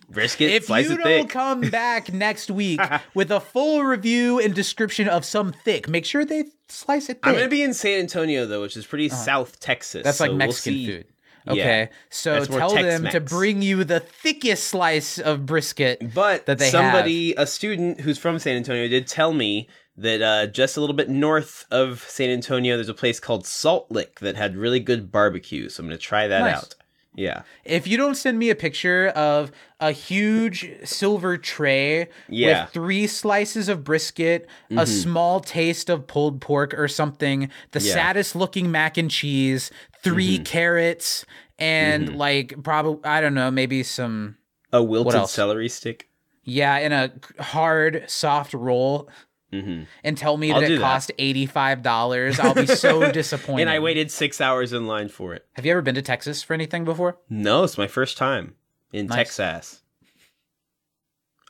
brisket, 0.10 0.50
If 0.52 0.66
slice 0.66 0.90
you 0.90 0.98
don't 0.98 1.04
thick. 1.06 1.30
come 1.30 1.62
back 1.62 2.12
next 2.12 2.50
week 2.52 2.82
with 3.14 3.30
a 3.32 3.40
full 3.40 3.84
review 3.84 4.40
and 4.40 4.54
description 4.54 5.08
of 5.08 5.24
some 5.26 5.54
thick, 5.54 5.88
make 5.88 6.06
sure 6.06 6.26
they 6.26 6.46
slice 6.68 7.10
it 7.10 7.16
thick. 7.16 7.20
I'm 7.24 7.34
gonna 7.36 7.48
be 7.48 7.64
in 7.64 7.74
San 7.74 8.00
Antonio 8.00 8.46
though, 8.46 8.62
which 8.62 8.78
is 8.78 8.86
pretty 8.86 9.10
South 9.10 9.60
Texas. 9.60 10.04
That's 10.04 10.20
like 10.20 10.30
so 10.30 10.32
we'll 10.34 10.48
Mexican 10.48 10.86
food. 10.86 11.06
Okay, 11.48 11.90
so 12.10 12.34
That's 12.34 12.50
more 12.50 12.60
tell 12.60 12.74
them 12.74 13.08
to 13.12 13.20
bring 13.20 13.62
you 13.62 13.84
the 13.84 14.00
thickest 14.00 14.64
slice 14.66 15.20
of 15.20 15.46
brisket. 15.46 16.14
But 16.14 16.48
that 16.48 16.58
they 16.58 16.72
somebody, 16.72 17.36
a 17.36 17.46
student 17.46 18.02
who's 18.02 18.18
from 18.18 18.40
San 18.40 18.58
Antonio, 18.58 18.88
did 18.88 19.06
tell 19.06 19.32
me 19.32 19.70
that 19.98 20.22
uh, 20.22 20.48
just 20.48 20.76
a 20.76 20.82
little 20.82 20.96
bit 20.96 21.08
north 21.08 21.66
of 21.72 22.04
San 22.10 22.30
Antonio, 22.30 22.76
there's 22.76 22.90
a 22.90 22.94
place 22.96 23.20
called 23.20 23.46
Salt 23.46 23.92
Lick 23.92 24.20
that 24.22 24.36
had 24.36 24.56
really 24.56 24.80
good 24.80 25.12
barbecue. 25.12 25.70
So 25.70 25.82
I'm 25.82 25.88
going 25.88 25.98
to 25.98 26.04
try 26.04 26.28
that 26.28 26.40
Nice. 26.42 26.56
out. 26.56 26.76
Yeah. 27.16 27.44
If 27.64 27.88
you 27.88 27.98
don't 27.98 28.16
send 28.16 28.38
me 28.38 28.50
a 28.50 28.56
picture 28.56 29.08
of 29.10 29.52
a 29.80 29.92
huge 29.92 30.70
silver 30.84 31.38
tray 31.38 32.10
Yeah. 32.30 32.64
with 32.64 32.74
three 32.74 33.08
slices 33.08 33.70
of 33.70 33.84
brisket, 33.84 34.48
a 34.70 34.74
mm-hmm. 34.74 34.86
small 34.86 35.40
taste 35.40 35.90
of 35.90 36.08
pulled 36.08 36.42
pork 36.42 36.74
or 36.74 36.88
something, 36.88 37.50
the 37.72 37.80
Yeah. 37.80 37.94
saddest 37.94 38.36
looking 38.36 38.72
mac 38.72 38.98
and 38.98 39.10
cheese, 39.10 39.72
3 40.04 40.36
mm-hmm. 40.36 40.44
carrots, 40.44 41.26
and 41.58 42.10
mm-hmm. 42.10 42.18
like 42.18 42.64
probably 42.64 43.04
I 43.06 43.22
don't 43.22 43.34
know, 43.34 43.50
maybe 43.50 43.84
some 43.84 44.38
A 44.74 44.84
wilted 44.84 45.28
celery 45.30 45.70
stick. 45.70 46.10
yeah, 46.44 46.78
in 46.80 46.92
a 46.92 47.12
hard 47.42 48.04
soft 48.08 48.54
roll. 48.54 49.10
And 50.04 50.18
tell 50.18 50.38
me 50.38 50.52
I'll 50.52 50.62
that 50.62 50.72
it 50.72 50.76
that. 50.80 50.82
cost 50.82 51.12
eighty 51.18 51.46
five 51.46 51.82
dollars. 51.82 52.40
I'll 52.40 52.54
be 52.54 52.66
so 52.68 53.12
disappointed. 53.14 53.62
And 53.62 53.70
I 53.70 53.80
waited 53.80 54.12
six 54.12 54.40
hours 54.42 54.74
in 54.74 54.88
line 54.88 55.10
for 55.10 55.34
it. 55.34 55.46
Have 55.54 55.66
you 55.66 55.72
ever 55.72 55.82
been 55.82 55.96
to 55.96 56.02
Texas 56.02 56.42
for 56.44 56.54
anything 56.54 56.86
before? 56.86 57.18
No, 57.30 57.64
it's 57.64 57.78
my 57.78 57.88
first 57.88 58.18
time 58.18 58.56
in 58.92 59.08
Nice. 59.08 59.18
Texas. 59.18 59.82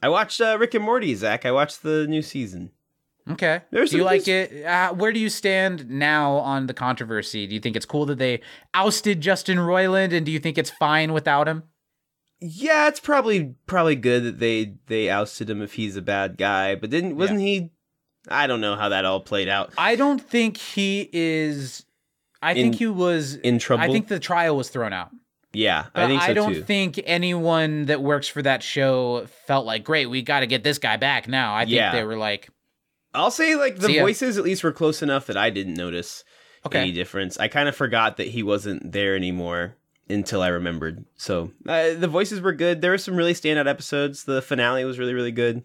I 0.01 0.09
watched 0.09 0.39
uh, 0.41 0.57
Rick 0.59 0.73
and 0.73 0.83
Morty, 0.83 1.15
Zach. 1.15 1.45
I 1.45 1.51
watched 1.51 1.81
the 1.81 2.05
new 2.07 2.21
season. 2.21 2.71
Okay. 3.29 3.61
There's 3.71 3.89
do 3.89 3.97
you 3.97 4.03
like 4.03 4.27
it? 4.27 4.63
Uh, 4.63 4.93
where 4.93 5.11
do 5.11 5.19
you 5.19 5.29
stand 5.29 5.89
now 5.89 6.33
on 6.33 6.67
the 6.67 6.75
controversy? 6.75 7.47
Do 7.47 7.55
you 7.55 7.59
think 7.59 7.75
it's 7.75 7.85
cool 7.85 8.05
that 8.05 8.19
they 8.19 8.41
ousted 8.75 9.19
Justin 9.21 9.57
Roiland, 9.57 10.13
and 10.13 10.25
do 10.25 10.31
you 10.31 10.39
think 10.39 10.59
it's 10.59 10.69
fine 10.69 11.11
without 11.11 11.47
him? 11.47 11.63
Yeah, 12.39 12.87
it's 12.87 12.99
probably 12.99 13.55
probably 13.65 13.95
good 13.95 14.23
that 14.25 14.39
they 14.39 14.75
they 14.85 15.09
ousted 15.09 15.49
him 15.49 15.63
if 15.63 15.73
he's 15.73 15.95
a 15.95 16.03
bad 16.03 16.37
guy. 16.37 16.75
But 16.75 16.91
didn't 16.91 17.15
wasn't 17.15 17.39
he? 17.39 17.71
I 18.29 18.47
don't 18.47 18.61
know 18.61 18.75
how 18.75 18.89
that 18.89 19.05
all 19.05 19.19
played 19.19 19.47
out. 19.49 19.73
I 19.77 19.95
don't 19.95 20.19
think 20.21 20.57
he 20.57 21.09
is. 21.13 21.85
I 22.41 22.51
In- 22.51 22.55
think 22.57 22.75
he 22.75 22.87
was 22.87 23.35
in 23.35 23.59
trouble? 23.59 23.83
I 23.83 23.87
think 23.87 24.07
the 24.07 24.19
trial 24.19 24.55
was 24.57 24.69
thrown 24.69 24.93
out. 24.93 25.09
Yeah, 25.53 25.85
But 25.93 26.03
I 26.03 26.07
think 26.07 26.21
so 26.21 26.27
I 26.27 26.33
don't 26.33 26.53
too. 26.55 26.63
think 26.63 26.99
anyone 27.05 27.85
that 27.85 28.01
works 28.01 28.27
for 28.27 28.41
that 28.41 28.61
show 28.61 29.25
felt 29.47 29.65
like, 29.65 29.85
great, 29.85 30.07
we 30.07 30.21
got 30.21 30.41
to 30.41 30.47
get 30.47 30.65
this 30.65 30.77
guy 30.79 30.97
back 30.97 31.29
now. 31.29 31.55
I 31.55 31.61
think 31.63 31.75
Yeah. 31.75 31.93
they 31.93 32.03
were 32.03 32.17
like, 32.17 32.49
I'll 33.13 33.31
say 33.31 33.55
like 33.55 33.77
the 33.77 33.99
voices 33.99 34.37
at 34.37 34.43
least 34.43 34.65
were 34.65 34.73
close 34.73 35.01
enough 35.01 35.27
that 35.27 35.37
I 35.37 35.49
didn't 35.49 35.75
notice 35.75 36.25
Okay. 36.65 36.79
any 36.79 36.91
difference. 36.91 37.39
I 37.39 37.47
kind 37.47 37.69
of 37.69 37.75
forgot 37.75 38.17
that 38.17 38.27
he 38.27 38.43
wasn't 38.43 38.91
there 38.91 39.15
anymore 39.15 39.77
until 40.09 40.41
I 40.41 40.49
remembered. 40.49 41.05
So 41.15 41.51
uh, 41.67 41.93
the 41.93 42.09
voices 42.09 42.41
were 42.41 42.51
good. 42.51 42.81
There 42.81 42.91
were 42.91 42.97
some 42.97 43.15
really 43.15 43.33
standout 43.33 43.67
episodes. 43.67 44.25
The 44.25 44.41
finale 44.41 44.83
was 44.83 44.99
really 44.99 45.13
really 45.13 45.31
good. 45.31 45.63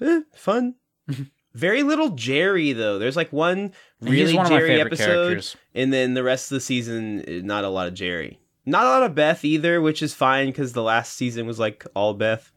Eh, 0.00 0.20
fun. 0.36 0.76
Very 1.58 1.82
little 1.82 2.10
Jerry 2.10 2.72
though. 2.72 2.98
There's 3.00 3.16
like 3.16 3.32
one 3.32 3.72
really 4.00 4.36
one 4.36 4.46
Jerry 4.48 4.80
episode, 4.80 5.04
characters. 5.04 5.56
and 5.74 5.92
then 5.92 6.14
the 6.14 6.22
rest 6.22 6.52
of 6.52 6.56
the 6.56 6.60
season 6.60 7.24
eh, 7.26 7.40
not 7.42 7.64
a 7.64 7.68
lot 7.68 7.88
of 7.88 7.94
Jerry. 7.94 8.38
Not 8.64 8.84
a 8.84 8.88
lot 8.88 9.02
of 9.02 9.14
Beth 9.16 9.44
either, 9.44 9.80
which 9.80 10.00
is 10.02 10.14
fine 10.14 10.48
because 10.48 10.72
the 10.72 10.82
last 10.82 11.14
season 11.14 11.46
was 11.46 11.58
like 11.58 11.84
all 11.94 12.14
Beth. 12.14 12.52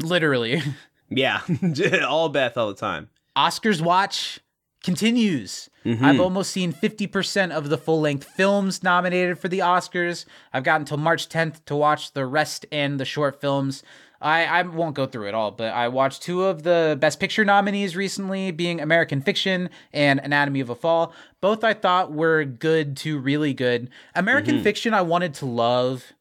literally. 0.00 0.62
Yeah, 1.14 1.42
all 2.08 2.30
Beth 2.30 2.56
all 2.56 2.68
the 2.68 2.74
time. 2.74 3.10
Oscars 3.36 3.82
watch 3.82 4.40
continues. 4.82 5.68
Mm-hmm. 5.84 6.02
I've 6.02 6.20
almost 6.20 6.50
seen 6.52 6.72
50% 6.72 7.50
of 7.50 7.68
the 7.68 7.76
full 7.76 8.00
length 8.00 8.24
films 8.24 8.82
nominated 8.82 9.38
for 9.38 9.48
the 9.48 9.58
Oscars. 9.58 10.24
I've 10.54 10.64
got 10.64 10.80
until 10.80 10.96
March 10.96 11.28
10th 11.28 11.66
to 11.66 11.76
watch 11.76 12.12
the 12.12 12.24
rest 12.24 12.64
and 12.72 12.98
the 12.98 13.04
short 13.04 13.42
films. 13.42 13.82
I, 14.22 14.44
I 14.44 14.62
won't 14.62 14.94
go 14.94 15.06
through 15.06 15.28
it 15.28 15.34
all, 15.34 15.50
but 15.50 15.72
I 15.74 15.88
watched 15.88 16.22
two 16.22 16.44
of 16.44 16.62
the 16.62 16.96
Best 17.00 17.18
Picture 17.18 17.44
nominees 17.44 17.96
recently, 17.96 18.52
being 18.52 18.80
American 18.80 19.20
Fiction 19.20 19.68
and 19.92 20.20
Anatomy 20.20 20.60
of 20.60 20.70
a 20.70 20.74
Fall. 20.76 21.12
Both 21.40 21.64
I 21.64 21.74
thought 21.74 22.12
were 22.12 22.44
good 22.44 22.96
to 22.98 23.18
really 23.18 23.52
good. 23.52 23.90
American 24.14 24.54
Mm-hmm. 24.54 24.62
Fiction, 24.64 24.94
I 24.94 25.02
wanted 25.02 25.34
to 25.34 25.46
love. 25.46 26.12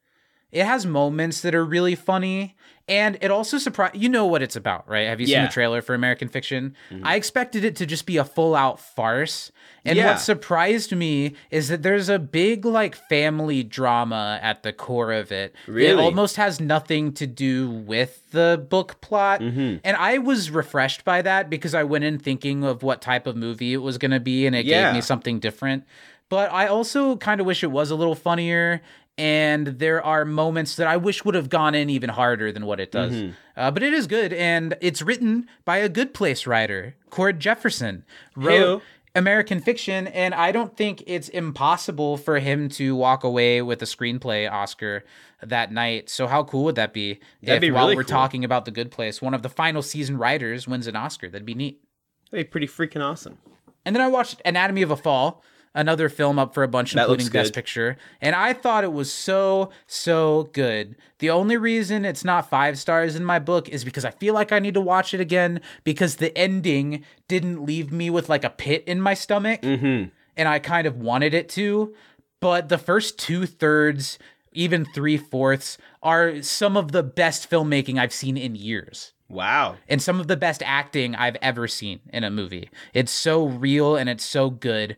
It 0.52 0.66
has 0.66 0.86
moments 0.86 1.42
that 1.42 1.56
are 1.56 1.64
really 1.64 1.96
funny, 1.96 2.56
and 2.92 3.18
it 3.22 3.32
also 3.32 3.58
surprised. 3.58 3.96
You 3.96 4.10
know 4.10 4.26
what 4.28 4.42
it's 4.44 4.58
about, 4.58 4.88
right? 4.88 5.08
Have 5.08 5.22
you 5.22 5.28
seen 5.28 5.44
the 5.44 5.48
trailer 5.50 5.82
for 5.82 5.94
American 5.96 6.28
Fiction? 6.28 6.76
I 7.04 7.16
expected 7.16 7.64
it 7.64 7.78
to 7.78 7.86
just 7.86 8.06
be 8.06 8.18
a 8.18 8.26
full 8.26 8.54
out 8.54 8.80
farce. 8.82 9.52
And 9.86 9.98
Yeah. 9.98 10.08
what 10.12 10.20
surprised 10.20 10.96
me 10.96 11.34
is 11.50 11.70
that 11.70 11.82
there's 11.82 12.10
a 12.10 12.20
big 12.20 12.66
like 12.66 12.94
family 12.94 13.64
drama 13.64 14.38
at 14.44 14.62
the 14.62 14.74
core 14.74 15.12
of 15.14 15.32
it. 15.32 15.56
It 15.68 15.98
almost 15.98 16.36
has 16.36 16.60
nothing 16.60 17.14
to 17.14 17.26
do 17.26 17.70
with 17.70 18.30
the 18.32 18.64
book 18.70 19.00
plot. 19.02 19.40
Mm-hmm. 19.40 19.78
And 19.84 19.98
I 19.98 20.18
was 20.20 20.52
refreshed 20.52 21.04
by 21.06 21.22
that 21.24 21.50
because 21.50 21.74
I 21.74 21.84
went 21.84 22.04
in 22.04 22.20
thinking 22.20 22.64
of 22.64 22.84
what 22.84 23.02
type 23.02 23.26
of 23.26 23.36
movie 23.36 23.74
it 23.74 23.78
was 23.82 23.98
going 23.98 24.12
to 24.12 24.20
be 24.20 24.46
and 24.46 24.56
it 24.56 24.66
Yeah. 24.66 24.88
gave 24.90 24.96
me 24.96 25.02
something 25.02 25.40
different. 25.40 25.86
But 26.30 26.50
I 26.54 26.68
also 26.68 27.18
kind 27.18 27.42
of 27.42 27.48
wish 27.48 27.62
it 27.64 27.72
was 27.72 27.92
a 27.92 27.96
little 27.96 28.16
funnier. 28.16 28.82
And 29.18 29.68
there 29.68 30.04
are 30.04 30.26
moments 30.26 30.76
that 30.78 30.88
I 30.88 30.98
wish 30.98 31.24
would 31.26 31.36
have 31.36 31.50
gone 31.50 31.76
in 31.76 31.90
even 31.90 32.10
harder 32.10 32.52
than 32.52 32.66
what 32.66 32.80
it 32.80 32.92
does. 32.92 33.12
Mm-hmm. 33.12 33.32
Uh, 33.56 33.70
but 33.70 33.84
it 33.84 33.94
is 33.94 34.08
good, 34.08 34.34
and 34.34 34.76
it's 34.82 35.02
written 35.02 35.48
by 35.66 35.78
a 35.78 35.90
good 35.90 36.14
place 36.14 36.48
writer. 36.48 36.96
Cord 37.10 37.40
Jefferson 37.40 38.06
wrote. 38.36 38.82
American 39.14 39.60
Fiction, 39.60 40.08
and 40.08 40.34
I 40.34 40.54
don't 40.54 40.78
think 40.78 41.04
it's 41.06 41.28
impossible 41.28 42.16
for 42.16 42.40
him 42.40 42.70
to 42.70 42.96
walk 42.96 43.26
away 43.26 43.62
with 43.62 43.82
a 43.82 43.86
screenplay 43.86 44.50
Oscar 44.50 45.04
that 45.44 45.70
night. 45.70 46.10
So 46.10 46.28
how 46.28 46.46
cool 46.46 46.64
would 46.64 46.76
that 46.76 46.94
be? 46.94 47.20
That'd 47.44 47.58
if 47.58 47.62
be 47.62 47.72
while 47.72 47.88
really 47.88 47.98
we're 47.98 48.04
cool. 48.04 48.12
talking 48.12 48.46
about 48.46 48.64
the 48.64 48.72
Good 48.72 48.90
Place, 48.90 49.22
one 49.22 49.34
of 49.34 49.42
the 49.42 49.50
final 49.50 49.82
season 49.82 50.18
writers 50.18 50.66
wins 50.66 50.88
an 50.88 50.96
Oscar. 50.96 51.30
That'd 51.30 51.46
be 51.46 51.56
neat. 51.56 51.84
That'd 52.32 52.48
be 52.48 52.50
pretty 52.50 52.68
freaking 52.68 53.04
awesome. 53.04 53.38
And 53.86 53.94
then 53.94 54.02
I 54.02 54.08
watched 54.08 54.42
Anatomy 54.46 54.82
of 54.82 54.92
a 54.92 54.96
Fall, 54.96 55.44
another 55.74 56.10
film 56.10 56.38
up 56.38 56.54
for 56.54 56.64
a 56.64 56.68
bunch, 56.68 56.94
That 56.94 57.02
including 57.04 57.30
Best. 57.30 57.54
Picture. 57.54 57.98
And 58.20 58.36
I 58.36 58.54
thought 58.54 58.84
it 58.84 58.92
was 58.94 59.12
so, 59.12 59.70
so 59.88 60.50
good. 60.54 60.96
The 61.20 61.30
only 61.30 61.58
reason 61.58 62.04
it's 62.06 62.26
not 62.26 62.50
five 62.50 62.78
stars 62.78 63.16
in 63.16 63.24
my 63.24 63.40
book 63.40 63.70
is 63.70 63.84
because 63.84 64.04
I 64.06 64.12
feel 64.12 64.34
like 64.34 64.52
I 64.52 64.60
need 64.60 64.74
to 64.74 64.82
watch 64.82 65.14
it 65.14 65.22
again 65.22 65.62
because 65.84 66.18
the 66.18 66.38
ending 66.38 67.04
didn't 67.28 67.66
leave 67.66 67.92
me 67.92 68.10
with 68.10 68.28
like 68.30 68.44
a 68.44 68.50
pit 68.50 68.84
in 68.88 69.00
my 69.02 69.14
stomach. 69.14 69.62
Mm-hmm. 69.62 70.10
And 70.38 70.48
I 70.48 70.60
kind 70.60 70.88
of 70.88 70.98
wanted 70.98 71.34
it 71.34 71.48
to. 71.50 71.94
But 72.40 72.70
the 72.70 72.78
first 72.78 73.20
two 73.20 73.46
thirds, 73.46 74.18
even 74.52 74.84
three 74.86 75.18
fourths, 75.18 75.78
are 76.02 76.42
some 76.42 76.76
of 76.76 76.92
the 76.92 77.04
best 77.04 77.50
filmmaking 77.50 78.00
I've 78.00 78.14
seen 78.14 78.36
in 78.36 78.56
years 78.56 79.14
Wow. 79.30 79.78
and 79.88 80.02
some 80.02 80.20
of 80.20 80.28
the 80.28 80.36
best 80.36 80.62
acting 80.66 81.16
I've 81.16 81.38
ever 81.42 81.68
seen 81.68 82.00
in 82.12 82.24
a 82.24 82.32
movie. 82.32 82.70
It's 82.94 83.12
so 83.12 83.46
real 83.46 83.96
and 83.96 84.10
it's 84.10 84.26
so 84.26 84.50
good. 84.50 84.98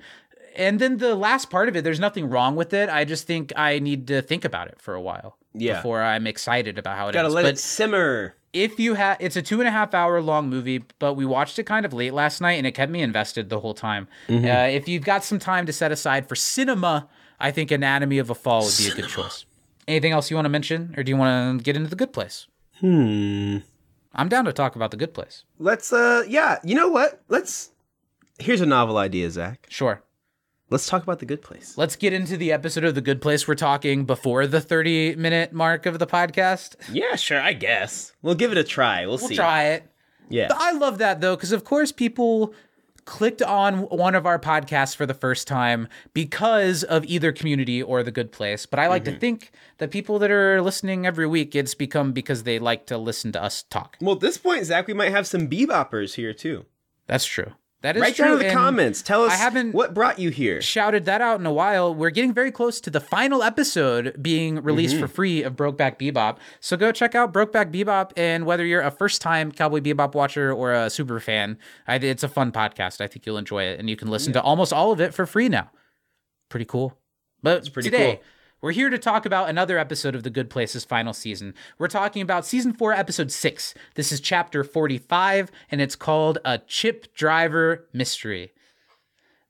And 0.55 0.79
then 0.79 0.97
the 0.97 1.15
last 1.15 1.49
part 1.49 1.69
of 1.69 1.75
it, 1.75 1.83
there's 1.83 1.99
nothing 1.99 2.29
wrong 2.29 2.55
with 2.55 2.73
it. 2.73 2.89
I 2.89 3.05
just 3.05 3.25
think 3.27 3.51
I 3.55 3.79
need 3.79 4.07
to 4.07 4.21
think 4.21 4.45
about 4.45 4.67
it 4.67 4.79
for 4.81 4.93
a 4.93 5.01
while 5.01 5.37
Yeah. 5.53 5.75
before 5.77 6.01
I'm 6.01 6.27
excited 6.27 6.77
about 6.77 6.97
how 6.97 7.07
it 7.09 7.13
Gotta 7.13 7.25
ends. 7.25 7.35
let 7.35 7.41
but 7.43 7.53
it 7.53 7.59
simmer. 7.59 8.35
if 8.53 8.79
you 8.79 8.93
have, 8.93 9.17
it's 9.19 9.35
a 9.35 9.41
two 9.41 9.59
and 9.61 9.67
a 9.67 9.71
half 9.71 9.93
hour 9.93 10.21
long 10.21 10.49
movie, 10.49 10.83
but 10.99 11.15
we 11.15 11.25
watched 11.25 11.57
it 11.59 11.63
kind 11.63 11.85
of 11.85 11.93
late 11.93 12.13
last 12.13 12.39
night 12.41 12.53
and 12.53 12.67
it 12.67 12.73
kept 12.73 12.91
me 12.91 13.01
invested 13.01 13.49
the 13.49 13.59
whole 13.59 13.73
time. 13.73 14.07
Mm-hmm. 14.27 14.45
Uh, 14.45 14.67
if 14.77 14.87
you've 14.87 15.03
got 15.03 15.23
some 15.23 15.39
time 15.39 15.65
to 15.65 15.73
set 15.73 15.91
aside 15.91 16.27
for 16.29 16.35
cinema, 16.35 17.07
I 17.39 17.51
think 17.51 17.71
Anatomy 17.71 18.19
of 18.19 18.29
a 18.29 18.35
Fall 18.35 18.63
would 18.63 18.77
be 18.77 18.89
a 18.89 18.95
good 18.95 19.09
choice. 19.09 19.45
Anything 19.87 20.11
else 20.13 20.29
you 20.31 20.37
want 20.37 20.45
to 20.45 20.49
mention, 20.49 20.93
or 20.95 21.03
do 21.03 21.09
you 21.09 21.17
want 21.17 21.59
to 21.59 21.63
get 21.63 21.75
into 21.75 21.89
the 21.89 21.95
Good 21.97 22.13
Place? 22.13 22.47
Hmm. 22.79 23.57
I'm 24.15 24.29
down 24.29 24.45
to 24.45 24.53
talk 24.53 24.75
about 24.75 24.91
the 24.91 24.97
Good 24.97 25.13
Place. 25.13 25.43
Let's 25.59 25.91
uh 25.91 26.23
yeah, 26.27 26.59
you 26.63 26.75
know 26.75 26.87
what? 26.89 27.21
Let's 27.27 27.71
Here's 28.39 28.61
a 28.61 28.65
novel 28.65 28.97
idea, 28.97 29.29
Zach. 29.31 29.65
Sure. 29.69 30.01
Let's 30.73 30.87
talk 30.87 31.03
about 31.03 31.19
the 31.19 31.27
good 31.27 31.43
place. 31.43 31.77
Let's 31.77 31.95
get 31.95 32.13
into 32.13 32.35
the 32.35 32.51
episode 32.51 32.83
of 32.83 32.95
The 32.95 33.01
Good 33.01 33.21
Place 33.21 33.47
we're 33.47 33.53
talking 33.53 34.05
before 34.05 34.47
the 34.47 34.59
30 34.59 35.15
minute 35.17 35.53
mark 35.53 35.85
of 35.85 35.99
the 35.99 36.07
podcast. 36.07 36.75
Yeah, 36.91 37.15
sure, 37.15 37.39
I 37.39 37.53
guess. 37.53 38.11
We'll 38.23 38.33
give 38.33 38.51
it 38.51 38.57
a 38.57 38.63
try. 38.63 39.01
We'll, 39.05 39.17
We'll 39.19 39.27
see. 39.29 39.35
try 39.35 39.65
it. 39.65 39.83
Yeah. 40.29 40.47
I 40.51 40.71
love 40.71 40.97
that 40.97 41.21
though, 41.21 41.35
because 41.35 41.51
of 41.51 41.63
course 41.63 41.91
people 41.91 42.55
clicked 43.05 43.43
on 43.43 43.81
one 43.89 44.15
of 44.15 44.25
our 44.25 44.39
podcasts 44.39 44.95
for 44.95 45.05
the 45.05 45.13
first 45.13 45.47
time 45.47 45.87
because 46.15 46.83
of 46.83 47.05
either 47.05 47.31
community 47.31 47.83
or 47.83 48.01
the 48.01 48.09
good 48.11 48.31
place. 48.31 48.65
But 48.65 48.79
I 48.79 48.87
like 48.87 49.03
Mm-hmm. 49.03 49.13
to 49.13 49.19
think 49.19 49.51
that 49.77 49.91
people 49.91 50.17
that 50.19 50.31
are 50.31 50.59
listening 50.59 51.05
every 51.05 51.27
week, 51.27 51.53
it's 51.53 51.75
become 51.75 52.13
because 52.13 52.43
they 52.43 52.57
like 52.57 52.87
to 52.87 52.97
listen 52.97 53.31
to 53.33 53.43
us 53.43 53.61
talk. 53.69 53.95
Well, 54.01 54.15
at 54.15 54.21
this 54.21 54.39
point, 54.39 54.65
Zach, 54.65 54.87
we 54.87 54.95
might 54.95 55.11
have 55.11 55.27
some 55.27 55.47
beboppers 55.47 56.15
here 56.15 56.33
too. 56.33 56.65
That's 57.05 57.25
true. 57.25 57.51
That 57.83 57.97
is 57.97 58.01
Write 58.01 58.15
true. 58.15 58.23
down 58.23 58.33
in 58.35 58.39
the 58.39 58.45
and 58.45 58.57
comments. 58.57 59.01
Tell 59.01 59.25
us 59.25 59.33
I 59.33 59.35
haven't 59.35 59.73
what 59.73 59.93
brought 59.93 60.17
you 60.17 60.29
here. 60.29 60.61
shouted 60.61 61.03
that 61.03 61.19
out 61.19 61.41
in 61.41 61.45
a 61.45 61.51
while. 61.51 61.93
We're 61.93 62.11
getting 62.11 62.33
very 62.33 62.49
close 62.49 62.79
to 62.79 62.89
the 62.89 63.01
final 63.01 63.43
episode 63.43 64.15
being 64.21 64.63
released 64.63 64.95
for 64.95 65.05
mm-hmm. 65.05 65.13
free 65.13 65.43
of 65.43 65.57
Brokeback 65.57 65.99
Bebop. 65.99 66.37
So 66.61 66.77
go 66.77 66.93
check 66.93 67.13
out 67.13 67.33
Brokeback 67.33 67.73
Bebop, 67.73 68.11
and 68.15 68.45
whether 68.45 68.65
you're 68.65 68.81
a 68.81 68.89
first 68.89 69.21
time 69.21 69.51
Cowboy 69.51 69.81
Bebop 69.81 70.15
watcher 70.15 70.53
or 70.53 70.71
a 70.71 70.89
super 70.89 71.19
fan, 71.19 71.57
I, 71.85 71.95
it's 71.95 72.23
a 72.23 72.29
fun 72.29 72.53
podcast. 72.53 73.01
I 73.01 73.07
think 73.07 73.25
you'll 73.25 73.37
enjoy 73.37 73.63
it, 73.63 73.81
and 73.81 73.89
you 73.89 73.97
can 73.97 74.07
listen 74.07 74.31
to 74.31 74.41
almost 74.41 74.71
all 74.71 74.93
of 74.93 75.01
it 75.01 75.13
for 75.13 75.25
free 75.25 75.49
now. 75.49 75.69
Pretty 76.47 76.65
cool. 76.65 76.97
But 77.41 77.71
pretty 77.73 77.89
today, 77.89 78.15
cool. 78.15 78.23
We're 78.63 78.71
here 78.71 78.89
to 78.89 78.97
talk 78.97 79.25
about 79.25 79.49
another 79.49 79.77
episode 79.77 80.15
of 80.15 80.23
The 80.23 80.29
Good 80.29 80.49
Place's 80.49 80.85
final 80.85 81.11
season. 81.11 81.53
We're 81.77 81.89
talking 81.89 82.21
about 82.21 82.45
season 82.45 82.71
4, 82.71 82.93
episode 82.93 83.29
6. 83.29 83.73
This 83.95 84.13
is 84.13 84.21
chapter 84.21 84.63
45, 84.63 85.51
and 85.69 85.81
it's 85.81 85.97
called 85.97 86.37
A 86.45 86.59
Chip 86.59 87.13
Driver 87.13 87.89
Mystery. 87.91 88.53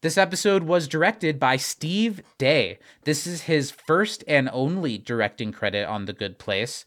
This 0.02 0.18
episode 0.18 0.64
was 0.64 0.88
directed 0.88 1.40
by 1.40 1.58
Steve 1.58 2.24
Day. 2.40 2.80
This 3.04 3.28
is 3.28 3.44
his 3.44 3.70
first 3.70 4.24
and 4.28 4.50
only 4.52 4.98
directing 4.98 5.52
credit 5.52 5.88
on 5.88 6.06
The 6.06 6.14
Good 6.14 6.40
Place. 6.40 6.84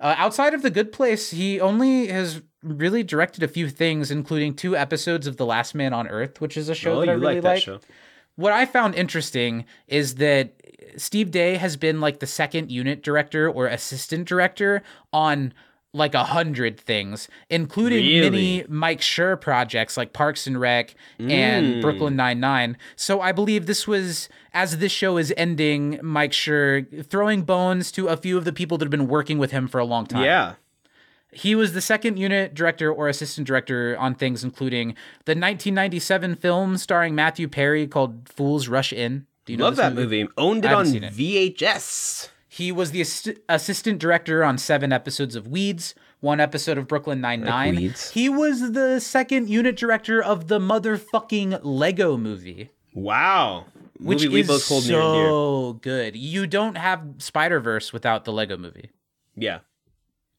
Uh, 0.00 0.16
outside 0.18 0.54
of 0.54 0.62
The 0.62 0.70
Good 0.70 0.90
Place, 0.90 1.30
he 1.30 1.60
only 1.60 2.08
has 2.08 2.42
really 2.64 3.04
directed 3.04 3.44
a 3.44 3.48
few 3.48 3.68
things, 3.70 4.10
including 4.10 4.54
two 4.54 4.76
episodes 4.76 5.28
of 5.28 5.36
The 5.36 5.46
Last 5.46 5.76
Man 5.76 5.92
on 5.92 6.08
Earth, 6.08 6.40
which 6.40 6.56
is 6.56 6.68
a 6.68 6.74
show 6.74 6.94
Oh, 6.96 7.00
that 7.02 7.10
I 7.10 7.12
really 7.12 7.34
like 7.36 7.42
that 7.44 7.48
like. 7.48 7.62
show. 7.62 7.78
What 8.34 8.52
I 8.52 8.64
found 8.66 8.94
interesting 8.94 9.66
is 9.86 10.16
that 10.16 10.59
Steve 10.96 11.30
Day 11.30 11.56
has 11.56 11.76
been 11.76 12.00
like 12.00 12.20
the 12.20 12.26
second 12.26 12.70
unit 12.70 13.02
director 13.02 13.48
or 13.50 13.66
assistant 13.66 14.26
director 14.28 14.82
on 15.12 15.52
like 15.92 16.14
a 16.14 16.22
hundred 16.22 16.78
things, 16.78 17.26
including 17.48 18.04
Really? 18.04 18.30
many 18.30 18.64
Mike 18.68 19.00
Schur 19.00 19.40
projects 19.40 19.96
like 19.96 20.12
Parks 20.12 20.46
and 20.46 20.60
Rec 20.60 20.94
Mm. 21.18 21.30
and 21.32 21.82
Brooklyn 21.82 22.14
Nine 22.14 22.38
Nine. 22.38 22.76
So 22.94 23.20
I 23.20 23.32
believe 23.32 23.66
this 23.66 23.88
was 23.88 24.28
as 24.54 24.78
this 24.78 24.92
show 24.92 25.16
is 25.16 25.34
ending, 25.36 25.98
Mike 26.00 26.30
Schur 26.30 27.04
throwing 27.04 27.42
bones 27.42 27.90
to 27.92 28.06
a 28.06 28.16
few 28.16 28.38
of 28.38 28.44
the 28.44 28.52
people 28.52 28.78
that 28.78 28.84
have 28.84 28.90
been 28.90 29.08
working 29.08 29.38
with 29.38 29.50
him 29.50 29.66
for 29.66 29.78
a 29.80 29.84
long 29.84 30.06
time. 30.06 30.22
Yeah. 30.24 30.54
He 31.32 31.54
was 31.56 31.72
the 31.72 31.80
second 31.80 32.18
unit 32.18 32.54
director 32.54 32.92
or 32.92 33.08
assistant 33.08 33.46
director 33.46 33.96
on 33.98 34.14
things 34.14 34.42
including 34.44 34.90
the 35.24 35.32
1997 35.32 36.36
film 36.36 36.76
starring 36.76 37.14
Matthew 37.16 37.48
Perry 37.48 37.86
called 37.88 38.28
Fools 38.28 38.68
Rush 38.68 38.92
In. 38.92 39.26
Do 39.50 39.52
you 39.52 39.58
know 39.58 39.64
Love 39.64 39.76
that 39.76 39.94
movie. 39.94 40.28
Owned 40.38 40.64
it 40.64 40.72
on 40.72 40.86
it. 40.94 41.02
VHS. 41.12 42.28
He 42.48 42.70
was 42.72 42.90
the 42.92 43.00
assistant 43.48 43.98
director 43.98 44.44
on 44.44 44.58
seven 44.58 44.92
episodes 44.92 45.34
of 45.34 45.48
Weeds, 45.48 45.94
one 46.20 46.38
episode 46.40 46.78
of 46.78 46.86
Brooklyn 46.86 47.20
Nine 47.20 47.40
Nine. 47.42 47.74
Weeds. 47.76 48.10
he 48.10 48.28
was 48.28 48.72
the 48.72 49.00
second 49.00 49.48
unit 49.48 49.76
director 49.76 50.22
of 50.22 50.48
the 50.48 50.58
motherfucking 50.58 51.60
Lego 51.62 52.16
movie, 52.16 52.70
Wow. 52.94 53.66
which 53.98 54.18
movie 54.22 54.34
we 54.34 54.40
is 54.42 54.46
both 54.46 54.68
hold 54.68 54.86
near 54.86 55.00
and 55.00 55.14
dear. 55.14 55.26
so 55.28 55.72
good. 55.80 56.16
You 56.16 56.46
don't 56.46 56.76
have 56.76 57.02
Spider 57.18 57.60
Verse 57.60 57.92
without 57.92 58.24
the 58.24 58.32
Lego 58.32 58.56
movie. 58.56 58.90
Yeah. 59.36 59.60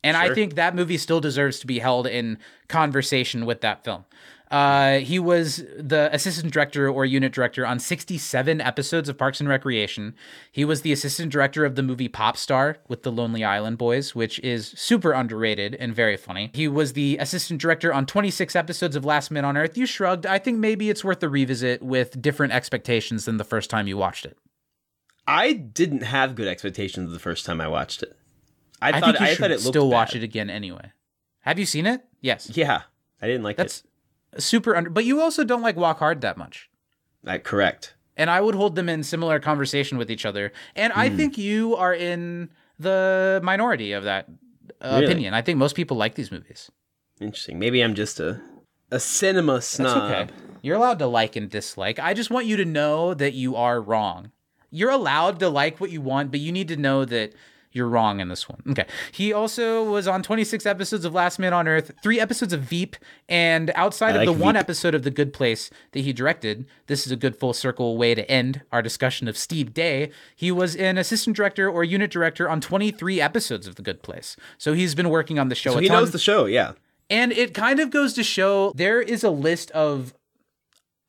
And 0.03 0.17
I 0.17 0.33
think 0.33 0.55
that 0.55 0.75
movie 0.75 0.97
still 0.97 1.21
deserves 1.21 1.59
to 1.59 1.67
be 1.67 1.79
held 1.79 2.07
in 2.07 2.39
conversation 2.67 3.45
with 3.45 3.61
that 3.61 3.83
film. 3.83 4.05
Uh, 4.51 4.99
he 4.99 5.17
was 5.17 5.63
the 5.77 6.09
assistant 6.13 6.51
director 6.51 6.89
or 6.89 7.05
unit 7.05 7.31
director 7.31 7.65
on 7.65 7.79
67 7.79 8.59
episodes 8.59 9.07
of 9.07 9.17
Parks 9.17 9.39
and 9.39 9.47
Recreation. 9.47 10.13
He 10.51 10.65
was 10.65 10.81
the 10.81 10.91
assistant 10.91 11.31
director 11.31 11.63
of 11.63 11.75
the 11.75 11.83
movie 11.83 12.09
Pop 12.09 12.35
Star 12.35 12.77
with 12.89 13.03
the 13.03 13.13
Lonely 13.13 13.45
Island 13.45 13.77
Boys, 13.77 14.13
which 14.13 14.39
is 14.39 14.73
super 14.75 15.13
underrated 15.13 15.75
and 15.75 15.95
very 15.95 16.17
funny. 16.17 16.51
He 16.53 16.67
was 16.67 16.91
the 16.93 17.17
assistant 17.17 17.61
director 17.61 17.93
on 17.93 18.05
26 18.05 18.53
episodes 18.53 18.97
of 18.97 19.05
Last 19.05 19.31
Man 19.31 19.45
on 19.45 19.55
Earth. 19.55 19.77
You 19.77 19.85
shrugged. 19.85 20.25
I 20.25 20.37
think 20.37 20.59
maybe 20.59 20.89
it's 20.89 21.03
worth 21.03 21.23
a 21.23 21.29
revisit 21.29 21.81
with 21.81 22.21
different 22.21 22.51
expectations 22.51 23.23
than 23.23 23.37
the 23.37 23.45
first 23.45 23.69
time 23.69 23.87
you 23.87 23.95
watched 23.95 24.25
it. 24.25 24.37
I 25.25 25.53
didn't 25.53 26.03
have 26.03 26.35
good 26.35 26.47
expectations 26.47 27.13
the 27.13 27.19
first 27.19 27.45
time 27.45 27.61
I 27.61 27.69
watched 27.69 28.03
it. 28.03 28.17
I, 28.81 28.89
I, 28.89 28.99
thought 28.99 29.03
think 29.05 29.19
you 29.19 29.25
I 29.25 29.29
should 29.29 29.37
thought 29.39 29.51
it 29.51 29.61
looked 29.61 29.67
still 29.67 29.89
watch 29.89 30.11
bad. 30.11 30.23
it 30.23 30.25
again 30.25 30.49
anyway. 30.49 30.91
Have 31.41 31.57
you 31.57 31.65
seen 31.65 31.85
it? 31.85 32.03
Yes. 32.19 32.51
Yeah. 32.53 32.81
I 33.21 33.27
didn't 33.27 33.43
like 33.43 33.55
That's 33.55 33.83
super 34.37 34.75
under. 34.75 34.89
But 34.89 35.05
you 35.05 35.21
also 35.21 35.43
don't 35.43 35.61
like 35.61 35.75
Walk 35.75 35.99
Hard 35.99 36.21
that 36.21 36.37
much. 36.37 36.69
Uh, 37.25 37.37
correct. 37.37 37.95
And 38.17 38.29
I 38.29 38.41
would 38.41 38.55
hold 38.55 38.75
them 38.75 38.89
in 38.89 39.03
similar 39.03 39.39
conversation 39.39 39.97
with 39.97 40.11
each 40.11 40.25
other. 40.25 40.51
And 40.75 40.91
I 40.93 41.09
think 41.09 41.37
you 41.37 41.75
are 41.75 41.93
in 41.93 42.49
the 42.77 43.39
minority 43.43 43.93
of 43.93 44.03
that 44.03 44.27
uh, 44.81 44.97
Really? 44.99 45.05
opinion. 45.05 45.33
I 45.33 45.41
think 45.41 45.57
most 45.57 45.75
people 45.75 45.97
like 45.97 46.15
these 46.15 46.31
movies. 46.31 46.69
Interesting. 47.19 47.59
Maybe 47.59 47.81
I'm 47.81 47.95
just 47.95 48.19
a 48.19 48.41
a 48.91 48.99
cinema 48.99 49.53
That's 49.53 49.67
snob. 49.67 50.11
okay. 50.11 50.33
You're 50.61 50.75
allowed 50.75 50.99
to 50.99 51.07
like 51.07 51.35
and 51.35 51.49
dislike. 51.49 51.97
I 51.99 52.13
just 52.13 52.29
want 52.29 52.45
you 52.45 52.57
to 52.57 52.65
know 52.65 53.13
that 53.13 53.33
you 53.33 53.55
are 53.55 53.81
wrong. 53.81 54.31
You're 54.69 54.89
allowed 54.91 55.39
to 55.39 55.49
like 55.49 55.79
what 55.79 55.91
you 55.91 56.01
want, 56.01 56.29
but 56.31 56.39
you 56.41 56.51
need 56.51 56.67
to 56.67 56.75
know 56.77 57.05
that 57.05 57.33
you're 57.71 57.87
wrong 57.87 58.19
in 58.19 58.27
this 58.29 58.49
one. 58.49 58.61
Okay. 58.69 58.85
He 59.11 59.31
also 59.31 59.83
was 59.89 60.07
on 60.07 60.23
26 60.23 60.65
episodes 60.65 61.05
of 61.05 61.13
Last 61.13 61.39
Man 61.39 61.53
on 61.53 61.67
Earth, 61.67 61.91
three 62.03 62.19
episodes 62.19 62.53
of 62.53 62.61
Veep, 62.61 62.95
and 63.29 63.71
outside 63.75 64.15
I 64.15 64.19
of 64.19 64.25
the 64.25 64.31
like 64.33 64.41
one 64.41 64.55
episode 64.55 64.93
of 64.93 65.03
The 65.03 65.11
Good 65.11 65.33
Place 65.33 65.69
that 65.91 66.01
he 66.01 66.13
directed, 66.13 66.65
this 66.87 67.05
is 67.05 67.11
a 67.11 67.15
good 67.15 67.35
full 67.35 67.53
circle 67.53 67.97
way 67.97 68.13
to 68.15 68.29
end 68.29 68.61
our 68.71 68.81
discussion 68.81 69.27
of 69.27 69.37
Steve 69.37 69.73
Day. 69.73 70.11
He 70.35 70.51
was 70.51 70.75
an 70.75 70.97
assistant 70.97 71.35
director 71.35 71.69
or 71.69 71.83
unit 71.83 72.11
director 72.11 72.49
on 72.49 72.61
23 72.61 73.21
episodes 73.21 73.67
of 73.67 73.75
The 73.75 73.81
Good 73.81 74.03
Place. 74.03 74.35
So 74.57 74.73
he's 74.73 74.95
been 74.95 75.09
working 75.09 75.39
on 75.39 75.49
the 75.49 75.55
show 75.55 75.73
So 75.73 75.79
he 75.79 75.87
ton. 75.87 75.97
knows 75.97 76.11
the 76.11 76.19
show, 76.19 76.45
yeah. 76.45 76.73
And 77.09 77.31
it 77.33 77.53
kind 77.53 77.79
of 77.79 77.89
goes 77.89 78.13
to 78.13 78.23
show 78.23 78.71
there 78.75 79.01
is 79.01 79.23
a 79.23 79.29
list 79.29 79.69
of 79.71 80.13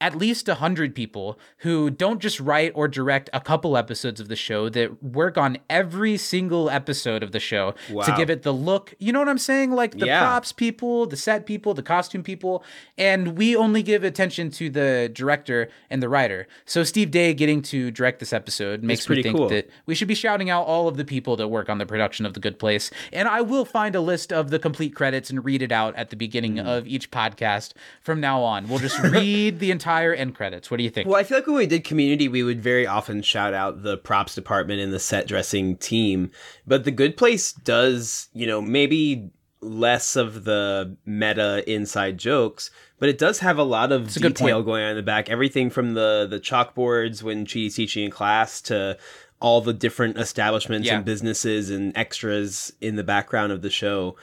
at 0.03 0.17
least 0.17 0.49
100 0.49 0.95
people 0.95 1.39
who 1.59 1.89
don't 1.89 2.21
just 2.21 2.41
write 2.41 2.73
or 2.75 2.89
direct 2.89 3.31
a 3.33 3.41
couple 3.41 3.77
episodes 3.77 4.21
of 4.21 4.27
the 4.29 4.35
show 4.35 4.69
that 4.69 5.01
work 5.03 5.39
on 5.39 5.57
every 5.71 6.17
single 6.19 6.69
episode 6.69 7.23
of 7.23 7.31
the 7.31 7.39
show 7.39 7.73
to 7.89 8.13
give 8.17 8.29
it 8.29 8.43
the 8.43 8.53
look. 8.53 8.95
You 8.99 9.13
know 9.13 9.21
what 9.21 9.29
I'm 9.29 9.39
saying? 9.39 9.71
Like 9.71 9.93
the 9.97 10.07
Yeah. 10.07 10.21
props 10.21 10.51
people, 10.53 11.07
the 11.07 11.17
set 11.17 11.47
people, 11.47 11.73
the 11.73 11.85
costume 11.85 12.25
people. 12.25 12.65
And 12.99 13.39
we 13.39 13.55
only 13.55 13.83
give 13.85 14.03
attention 14.03 14.51
to 14.51 14.69
the 14.69 15.09
director 15.15 15.69
and 15.89 16.03
the 16.03 16.09
writer. 16.09 16.49
So 16.67 16.83
Steve 16.83 17.13
Day 17.13 17.33
getting 17.33 17.63
to 17.63 17.93
direct 17.93 18.19
this 18.19 18.33
episode 18.33 18.83
makes 18.83 19.09
me 19.09 19.23
think 19.23 19.37
cool. 19.37 19.49
that 19.51 19.71
we 19.87 19.95
should 19.95 20.09
be 20.09 20.17
shouting 20.17 20.51
out 20.51 20.67
all 20.67 20.89
of 20.89 20.97
the 20.97 21.05
people 21.05 21.37
that 21.37 21.47
work 21.47 21.69
on 21.69 21.79
the 21.79 21.87
production 21.87 22.27
of 22.27 22.35
The 22.35 22.41
Good 22.41 22.59
Place. 22.59 22.91
And 23.13 23.29
I 23.29 23.41
will 23.41 23.65
find 23.65 23.95
a 23.95 24.01
list 24.01 24.33
of 24.33 24.51
the 24.51 24.59
complete 24.59 24.97
credits 24.97 25.31
and 25.31 25.45
read 25.45 25.63
it 25.63 25.71
out 25.71 25.95
at 25.95 26.11
the 26.11 26.17
beginning 26.17 26.57
Mm. 26.57 26.67
of 26.67 26.89
each 26.89 27.13
podcast 27.13 27.73
from 28.01 28.21
now 28.21 28.43
on. 28.43 28.69
We'll 28.69 28.81
just 28.81 28.99
read 29.05 29.61
the 29.61 29.71
entire 29.71 29.92
end 30.15 30.35
credits. 30.35 30.71
What 30.71 30.77
do 30.79 30.83
you 30.85 30.91
think? 30.91 31.09
Well, 31.09 31.17
I 31.19 31.25
feel 31.25 31.39
like 31.39 31.47
when 31.47 31.57
we 31.57 31.67
did 31.67 31.85
community, 31.85 32.29
we 32.29 32.43
would 32.43 32.63
very 32.63 32.87
often 32.87 33.23
shout 33.23 33.55
out 33.55 33.83
the 33.83 33.97
props 33.97 34.35
department 34.35 34.81
and 34.81 34.93
the 34.93 34.99
set 34.99 35.27
dressing 35.27 35.77
team. 35.77 36.31
But 36.67 36.85
the 36.85 36.91
good 36.91 37.17
place 37.17 37.53
does, 37.53 38.29
you 38.33 38.47
know, 38.47 38.61
maybe 38.61 39.31
less 39.61 40.17
of 40.17 40.45
the 40.45 40.97
meta 41.07 41.63
inside 41.73 42.19
jokes, 42.19 42.71
but 42.99 43.09
it 43.09 43.17
does 43.17 43.39
have 43.39 43.59
a 43.59 43.63
lot 43.63 43.93
of 43.93 44.13
good 44.21 44.35
detail 44.35 44.63
going 44.63 44.83
on 44.83 44.91
in 44.91 44.97
the 44.97 45.03
back. 45.03 45.31
Everything 45.31 45.71
from 45.71 45.95
the 45.95 46.27
the 46.29 46.41
chalkboards 46.41 47.23
when 47.23 47.47
she's 47.47 47.77
teaching 47.77 48.05
in 48.05 48.11
class 48.11 48.61
to 48.63 48.99
all 49.41 49.61
the 49.61 49.73
different 49.73 50.17
establishments 50.19 50.87
Yeah. 50.89 50.97
and 50.97 51.05
businesses 51.05 51.71
and 51.71 51.97
extras 51.97 52.73
in 52.81 52.97
the 52.97 53.05
background 53.05 53.53
of 53.53 53.63
the 53.63 53.71
show. 53.71 54.17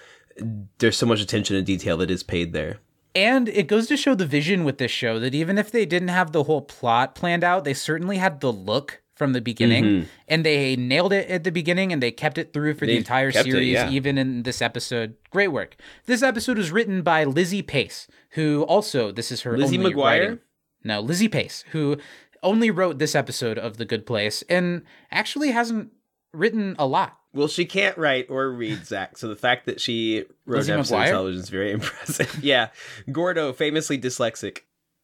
There's 0.77 0.97
so 0.97 1.05
much 1.05 1.21
attention 1.21 1.55
to 1.57 1.61
detail 1.61 1.97
that 1.97 2.09
is 2.11 2.23
paid 2.23 2.53
there. 2.53 2.79
And 3.19 3.49
it 3.49 3.67
goes 3.67 3.87
to 3.87 3.97
show 3.97 4.15
the 4.15 4.25
vision 4.25 4.63
with 4.63 4.77
this 4.77 4.91
show 4.91 5.19
that 5.19 5.35
even 5.35 5.57
if 5.57 5.71
they 5.71 5.85
didn't 5.85 6.07
have 6.07 6.31
the 6.31 6.43
whole 6.43 6.61
plot 6.61 7.15
planned 7.15 7.43
out, 7.43 7.65
they 7.65 7.73
certainly 7.73 8.17
had 8.17 8.39
the 8.39 8.51
look 8.53 9.01
from 9.15 9.33
the 9.33 9.41
beginning 9.41 10.07
and 10.29 10.45
they 10.45 10.77
nailed 10.77 11.11
it 11.11 11.29
at 11.29 11.43
the 11.43 11.51
beginning 11.51 11.91
and 11.91 12.01
they 12.01 12.09
kept 12.11 12.37
it 12.37 12.53
through 12.53 12.73
for 12.75 12.85
the 12.85 12.93
Mm-hmm. 12.93 12.99
Entire 12.99 13.31
kept 13.33 13.47
it, 13.49 13.51
series 13.51 13.73
yeah. 13.73 13.89
even 13.89 14.17
in 14.17 14.43
this 14.43 14.61
episode 14.61 15.15
great 15.29 15.49
work 15.49 15.75
this 16.05 16.23
episode 16.23 16.57
was 16.57 16.71
written 16.71 17.01
by 17.01 17.25
lizzie 17.25 17.61
pace 17.61 18.07
who 18.31 18.63
also 18.63 19.11
this 19.11 19.29
is 19.29 19.41
her 19.41 19.57
Lizzie 19.57 19.77
only 19.77 19.91
McGuire? 19.91 20.03
writing. 20.21 20.39
no 20.85 21.01
lizzie 21.01 21.27
pace 21.27 21.65
who 21.71 21.97
only 22.43 22.71
wrote 22.71 22.97
this 22.97 23.13
episode 23.13 23.57
of 23.59 23.75
the 23.75 23.83
good 23.83 24.05
place 24.05 24.41
and 24.47 24.83
actually 25.11 25.51
hasn't 25.51 25.91
written 26.31 26.77
a 26.79 26.87
lot 26.87 27.18
Well, 27.33 27.47
she 27.47 27.65
can't 27.65 27.97
write 27.97 28.27
or 28.29 28.49
read, 28.49 28.85
Zach. 28.85 29.17
So 29.17 29.27
the 29.27 29.35
fact 29.35 29.65
that 29.67 29.79
she 29.79 30.25
wrote 30.45 30.67
an 30.67 30.79
episode 30.79 31.01
of 31.01 31.07
television 31.07 31.41
is 31.41 31.49
very 31.49 31.71
impressive. 31.73 32.43
yeah. 32.43 32.69
Gordo, 33.11 33.53
famously 33.53 33.99
dyslexic. 33.99 34.61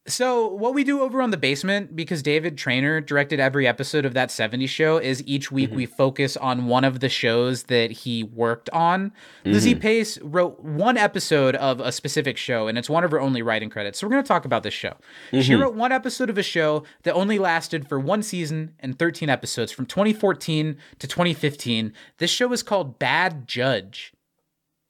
So, 0.08 0.46
what 0.46 0.72
we 0.72 0.84
do 0.84 1.00
over 1.00 1.20
on 1.20 1.32
the 1.32 1.36
basement, 1.36 1.96
because 1.96 2.22
David 2.22 2.56
Trainer 2.56 3.00
directed 3.00 3.40
every 3.40 3.66
episode 3.66 4.04
of 4.04 4.14
that 4.14 4.28
70s 4.28 4.68
show, 4.68 4.98
is 4.98 5.22
each 5.26 5.50
week 5.50 5.72
we 5.72 5.84
mm-hmm. 5.84 5.94
focus 5.94 6.36
on 6.36 6.66
one 6.66 6.84
of 6.84 7.00
the 7.00 7.08
shows 7.08 7.64
that 7.64 7.90
he 7.90 8.22
worked 8.22 8.70
on. 8.70 9.12
Lizzie 9.44 9.72
mm-hmm. 9.72 9.80
Pace 9.80 10.18
wrote 10.22 10.62
one 10.62 10.96
episode 10.96 11.56
of 11.56 11.80
a 11.80 11.90
specific 11.90 12.36
show, 12.36 12.68
and 12.68 12.78
it's 12.78 12.88
one 12.88 13.02
of 13.02 13.10
her 13.10 13.20
only 13.20 13.42
writing 13.42 13.68
credits. 13.68 13.98
So, 13.98 14.06
we're 14.06 14.12
going 14.12 14.22
to 14.22 14.28
talk 14.28 14.44
about 14.44 14.62
this 14.62 14.74
show. 14.74 14.94
She 15.32 15.38
mm-hmm. 15.38 15.62
wrote 15.62 15.74
one 15.74 15.90
episode 15.90 16.30
of 16.30 16.38
a 16.38 16.42
show 16.42 16.84
that 17.02 17.14
only 17.14 17.40
lasted 17.40 17.88
for 17.88 17.98
one 17.98 18.22
season 18.22 18.74
and 18.78 18.96
13 18.96 19.28
episodes 19.28 19.72
from 19.72 19.86
2014 19.86 20.76
to 21.00 21.06
2015. 21.06 21.92
This 22.18 22.30
show 22.30 22.52
is 22.52 22.62
called 22.62 23.00
Bad 23.00 23.48
Judge. 23.48 24.12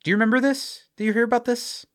Do 0.04 0.10
you 0.10 0.14
remember 0.14 0.40
this? 0.40 0.84
Do 0.96 1.04
you 1.04 1.14
hear 1.14 1.24
about 1.24 1.46
this? 1.46 1.86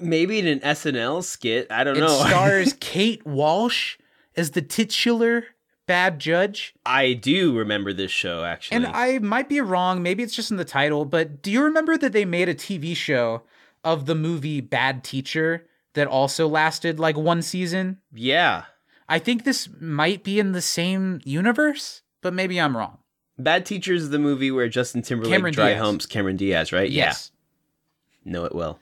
Maybe 0.00 0.38
in 0.38 0.46
an 0.46 0.60
SNL 0.60 1.22
skit. 1.22 1.68
I 1.70 1.84
don't 1.84 1.96
It 1.96 2.00
know. 2.00 2.08
stars 2.26 2.74
Kate 2.80 3.24
Walsh 3.26 3.96
as 4.36 4.50
the 4.52 4.62
titular 4.62 5.44
bad 5.86 6.18
judge. 6.18 6.74
I 6.84 7.12
do 7.12 7.56
remember 7.56 7.92
this 7.92 8.10
show, 8.10 8.44
actually. 8.44 8.76
And 8.76 8.86
I 8.88 9.18
might 9.18 9.48
be 9.48 9.60
wrong, 9.60 10.02
maybe 10.02 10.22
it's 10.22 10.34
just 10.34 10.50
in 10.50 10.56
the 10.56 10.64
title, 10.64 11.04
but 11.04 11.42
do 11.42 11.50
you 11.50 11.62
remember 11.62 11.96
that 11.96 12.12
they 12.12 12.24
made 12.24 12.48
a 12.48 12.54
TV 12.54 12.94
show 12.96 13.42
of 13.84 14.06
the 14.06 14.14
movie 14.16 14.60
Bad 14.60 15.04
Teacher 15.04 15.66
that 15.94 16.08
also 16.08 16.48
lasted 16.48 16.98
like 16.98 17.16
one 17.16 17.42
season? 17.42 17.98
yeah. 18.12 18.64
I 19.08 19.20
think 19.20 19.44
this 19.44 19.68
might 19.80 20.24
be 20.24 20.40
in 20.40 20.50
the 20.50 20.60
same 20.60 21.20
universe, 21.24 22.02
but 22.22 22.34
maybe 22.34 22.60
I'm 22.60 22.76
wrong. 22.76 22.98
Bad 23.38 23.64
Teacher 23.64 23.92
is 23.92 24.10
the 24.10 24.18
movie 24.18 24.50
where 24.50 24.68
Justin 24.68 25.02
Timberlake 25.02 25.32
Cameron 25.32 25.54
dry 25.54 25.68
Diaz. 25.74 25.80
humps 25.80 26.06
Cameron 26.06 26.36
Diaz, 26.36 26.72
right? 26.72 26.90
Yes. 26.90 27.30
Yeah. 28.24 28.32
Know 28.32 28.44
it 28.46 28.52
well. 28.52 28.80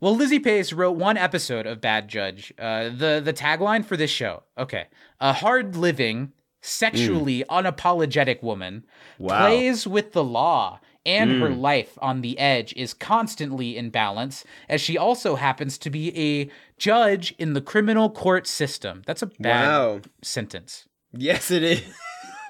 Well, 0.00 0.14
Lizzie 0.14 0.38
Pace 0.38 0.72
wrote 0.72 0.96
one 0.96 1.16
episode 1.16 1.66
of 1.66 1.80
Bad 1.80 2.08
Judge. 2.08 2.52
Uh, 2.58 2.90
the 2.90 3.20
the 3.24 3.32
tagline 3.32 3.84
for 3.84 3.96
this 3.96 4.10
show, 4.10 4.42
okay, 4.58 4.86
a 5.20 5.32
hard 5.32 5.74
living, 5.74 6.32
sexually 6.60 7.44
unapologetic 7.48 8.42
woman 8.42 8.84
Wow. 9.18 9.38
plays 9.38 9.86
with 9.86 10.12
the 10.12 10.22
law, 10.24 10.80
and 11.06 11.30
her 11.40 11.48
life 11.48 11.96
on 12.02 12.20
the 12.20 12.38
edge 12.38 12.74
is 12.74 12.92
constantly 12.92 13.76
in 13.76 13.88
balance, 13.88 14.44
as 14.68 14.82
she 14.82 14.98
also 14.98 15.36
happens 15.36 15.78
to 15.78 15.88
be 15.88 16.14
a 16.18 16.50
judge 16.76 17.34
in 17.38 17.54
the 17.54 17.62
criminal 17.62 18.10
court 18.10 18.46
system. 18.46 19.02
That's 19.06 19.22
a 19.22 19.26
bad 19.26 19.68
Wow. 19.68 20.00
sentence. 20.22 20.86
Yes, 21.12 21.50
it 21.50 21.62
is. 21.62 21.82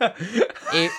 A, 0.00 0.90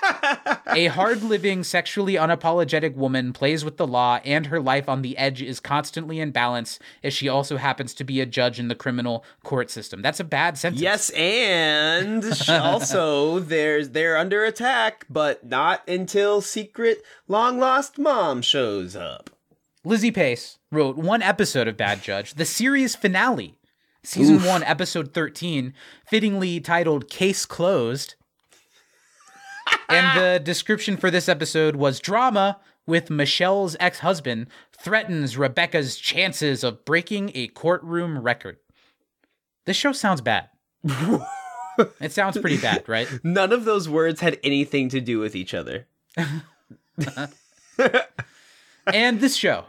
a 0.70 0.86
hard 0.88 1.24
living, 1.24 1.64
sexually 1.64 2.14
unapologetic 2.14 2.96
woman 2.96 3.34
plays 3.34 3.64
with 3.66 3.78
the 3.78 3.88
law, 3.88 4.20
and 4.24 4.48
her 4.48 4.60
life 4.60 4.88
on 4.90 5.02
the 5.02 5.18
edge 5.18 5.42
is 5.42 5.60
constantly 5.60 6.20
in 6.20 6.32
balance, 6.32 6.80
as 7.04 7.14
she 7.14 7.28
also 7.30 7.58
happens 7.58 7.94
to 7.96 8.04
be 8.04 8.22
a 8.22 8.26
judge 8.26 8.60
in 8.60 8.68
the 8.68 8.76
criminal 8.76 9.24
court 9.44 9.70
system. 9.70 10.02
That's 10.02 10.20
a 10.20 10.24
bad 10.24 10.58
sentence. 10.58 10.82
yes, 10.82 11.10
and 11.12 12.24
also 12.50 13.40
there's 13.40 13.90
they're 13.90 14.18
under 14.18 14.44
attack, 14.46 15.06
but 15.10 15.46
not 15.46 15.88
until 15.88 16.42
secret 16.42 17.04
long 17.28 17.60
lost 17.60 17.98
mom 17.98 18.42
shows 18.42 18.96
up. 18.96 19.30
Lizzie 19.84 20.12
Pace 20.12 20.58
wrote 20.72 20.98
one 20.98 21.22
episode 21.22 21.68
of 21.68 21.78
Bad 21.78 22.02
Judge, 22.02 22.34
the 22.34 22.46
series 22.46 22.96
finale, 22.96 23.58
season 24.04 24.44
one, 24.44 24.64
episode 24.64 25.14
13, 25.14 25.74
fittingly 26.06 26.60
titled 26.60 27.10
Case 27.10 27.46
Closed. 27.46 28.16
And 29.90 30.08
ah. 30.08 30.14
the 30.16 30.40
description 30.40 30.98
for 30.98 31.12
this 31.12 31.30
episode 31.30 31.76
was 31.76 32.00
drama 32.00 32.60
with 32.86 33.10
Michelle's 33.10 33.76
ex 33.80 34.00
husband 34.00 34.48
threatens 34.78 35.38
Rebecca's 35.38 35.98
chances 35.98 36.64
of 36.64 36.86
breaking 36.86 37.32
a 37.36 37.48
courtroom 37.50 38.20
record. 38.20 38.58
This 39.66 39.78
show 39.78 39.92
sounds 39.92 40.22
bad. 40.22 40.50
it 42.00 42.12
sounds 42.12 42.38
pretty 42.38 42.58
bad, 42.58 42.88
right? 42.88 43.08
None 43.24 43.52
of 43.52 43.66
those 43.66 43.90
words 43.90 44.22
had 44.22 44.40
anything 44.44 44.90
to 44.90 45.02
do 45.02 45.20
with 45.20 45.36
each 45.36 45.54
other. 45.54 45.88
And 48.94 49.20
this 49.20 49.36
show, 49.36 49.66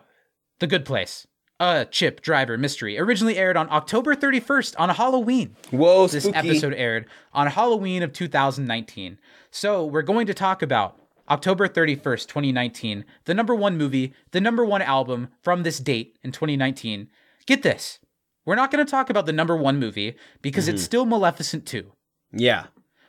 The 0.60 0.66
Good 0.66 0.84
Place, 0.84 1.26
a 1.60 1.86
chip 1.90 2.20
driver 2.20 2.56
mystery, 2.56 2.98
originally 2.98 3.36
aired 3.36 3.56
on 3.56 3.68
October 3.70 4.14
31st 4.14 4.74
on 4.78 4.88
Halloween. 4.90 5.56
Whoa, 5.70 6.06
This 6.06 6.24
spooky. 6.24 6.36
episode 6.38 6.74
aired 6.74 7.06
on 7.32 7.48
Halloween 7.48 8.02
of 8.02 8.12
2019. 8.12 9.18
So 9.50 9.84
we're 9.84 10.02
going 10.02 10.26
to 10.26 10.34
talk 10.34 10.62
about 10.62 10.96
October 11.28 11.68
31st, 11.68 12.26
2019, 12.28 13.04
the 13.24 13.34
number 13.34 13.54
one 13.54 13.76
movie, 13.76 14.14
the 14.30 14.40
number 14.40 14.64
one 14.64 14.82
album 14.82 15.28
from 15.42 15.62
this 15.62 15.78
date 15.78 16.16
in 16.22 16.32
2019. 16.32 17.08
Get 17.46 17.62
this. 17.62 17.98
We're 18.46 18.54
not 18.54 18.70
going 18.70 18.84
to 18.84 18.90
talk 18.90 19.10
about 19.10 19.26
the 19.26 19.32
number 19.32 19.56
one 19.56 19.78
movie 19.78 20.14
because 20.40 20.66
Mm-hmm. 20.66 20.74
it's 20.76 20.84
still 20.84 21.04
Maleficent 21.04 21.66
2. 21.66 21.92
Yeah. 22.32 22.66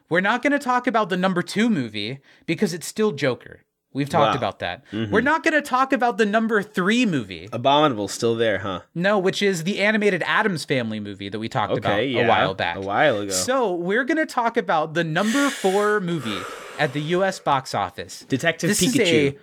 We're 0.09 0.21
not 0.21 0.41
going 0.41 0.51
to 0.53 0.59
talk 0.59 0.87
about 0.87 1.09
the 1.09 1.17
number 1.17 1.41
two 1.43 1.69
movie 1.69 2.19
because 2.45 2.73
it's 2.73 2.87
still 2.87 3.11
Joker. 3.11 3.61
We've 3.99 4.07
talked 4.09 4.35
Wow. 4.35 4.37
about 4.37 4.59
that. 4.59 4.85
We're 4.93 5.19
not 5.19 5.43
going 5.43 5.55
to 5.55 5.61
talk 5.61 5.91
about 5.91 6.17
the 6.17 6.25
number 6.25 6.63
three 6.63 7.05
movie. 7.05 7.49
Abominable 7.51 8.07
still 8.07 8.33
there, 8.33 8.59
huh? 8.59 8.79
No, 8.95 9.19
which 9.19 9.41
is 9.41 9.65
the 9.65 9.79
animated 9.79 10.23
Addams 10.25 10.63
Family 10.63 11.01
movie 11.01 11.27
that 11.27 11.37
we 11.37 11.49
talked 11.49 11.77
about 11.77 11.97
yeah. 12.07 12.21
a 12.21 12.27
while 12.29 12.53
back. 12.53 12.77
A 12.77 12.79
while 12.79 13.19
ago. 13.19 13.31
So 13.33 13.75
we're 13.75 14.05
going 14.05 14.15
to 14.17 14.25
talk 14.25 14.55
about 14.55 14.93
the 14.93 15.03
number 15.03 15.49
four 15.49 15.99
movie 15.99 16.39
at 16.79 16.93
the 16.93 17.01
U.S. 17.01 17.39
box 17.39 17.75
office. 17.75 18.23
Detective 18.29 18.69
this 18.69 18.81
Pikachu. 18.81 19.01
is 19.01 19.33
a 19.33 19.37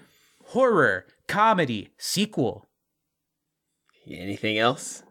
horror 0.53 1.05
comedy 1.29 1.91
sequel. 1.99 2.67
Anything 4.11 4.57
else? 4.59 5.03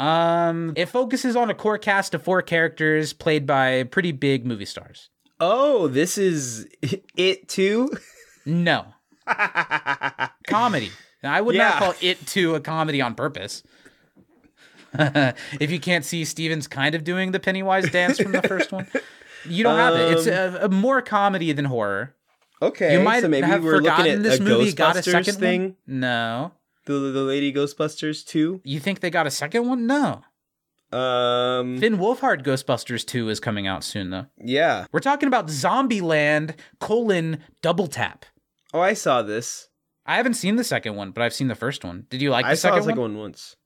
Um, 0.00 0.72
it 0.76 0.86
focuses 0.86 1.36
on 1.36 1.48
a 1.48 1.54
core 1.54 1.78
cast 1.78 2.12
of 2.14 2.22
four 2.24 2.42
characters 2.42 3.12
played 3.12 3.46
by 3.46 3.84
pretty 3.84 4.10
big 4.12 4.44
movie 4.44 4.64
stars. 4.64 5.10
Oh, 5.38 5.88
this 5.88 6.18
is 6.18 6.66
it 7.16 7.48
too. 7.48 7.88
No, 8.46 8.86
comedy. 10.46 10.90
Now, 11.22 11.34
I 11.34 11.40
would 11.40 11.54
Yeah. 11.54 11.68
not 11.70 11.78
call 11.78 11.94
it 12.00 12.26
to 12.28 12.54
a 12.54 12.60
comedy 12.60 13.00
on 13.00 13.14
purpose. 13.14 13.62
if 14.98 15.70
you 15.70 15.78
can't 15.78 16.04
see, 16.04 16.24
Steven's 16.24 16.66
kind 16.66 16.94
of 16.94 17.04
doing 17.04 17.32
the 17.32 17.38
Pennywise 17.40 17.90
dance 17.90 18.18
from 18.20 18.32
the 18.32 18.42
first 18.42 18.72
one. 18.72 18.86
You 19.44 19.62
don't 19.62 19.76
have 19.78 19.94
it. 19.94 20.12
It's 20.18 20.26
um, 20.26 20.62
a, 20.62 20.66
a 20.66 20.68
more 20.68 21.00
comedy 21.02 21.52
than 21.52 21.66
horror. 21.66 22.14
Okay, 22.62 22.92
You 22.98 23.00
might 23.02 23.20
so 23.22 23.28
maybe 23.28 23.46
have 23.46 23.62
we're 23.64 23.74
looking 23.78 23.90
forgotten 23.90 24.16
at 24.18 24.22
this 24.22 24.40
movie 24.40 24.72
got 24.72 24.96
a 24.96 24.98
Ghostbusters 25.00 25.10
second 25.12 25.34
thing. 25.36 25.62
one. 25.62 25.76
No, 25.86 26.52
The 26.84 26.92
the 26.92 27.22
Lady 27.22 27.52
Ghostbusters 27.52 28.24
two. 28.26 28.60
you 28.64 28.80
think 28.80 29.00
they 29.00 29.08
got 29.10 29.26
a 29.26 29.30
second 29.30 29.66
one? 29.66 29.86
No. 29.86 30.22
Um, 30.92 31.78
Finn 31.78 31.98
Wolfhard 31.98 32.42
Ghostbusters 32.44 33.04
2 33.06 33.28
is 33.28 33.38
coming 33.40 33.66
out 33.66 33.84
soon, 33.84 34.10
though. 34.10 34.26
yeah. 34.38 34.86
We're 34.92 35.00
talking 35.00 35.26
about 35.28 35.46
Zombieland 35.46 36.54
colon 36.80 37.38
Double 37.62 37.86
Tap. 37.86 38.24
Oh, 38.74 38.80
I 38.80 38.94
saw 38.94 39.22
this. 39.22 39.68
I 40.06 40.16
haven't 40.16 40.34
seen 40.34 40.56
the 40.56 40.64
second 40.64 40.96
one, 40.96 41.12
but 41.12 41.22
I've 41.22 41.34
seen 41.34 41.48
the 41.48 41.54
first 41.54 41.84
one. 41.84 42.06
Did 42.10 42.20
you 42.22 42.30
like 42.30 42.44
the 42.44 42.50
I 42.52 42.54
saw 42.54 42.68
second 42.68 42.78
the 42.78 42.84
second 42.86 43.00
one? 43.00 43.12
one 43.14 43.20
once. 43.22 43.56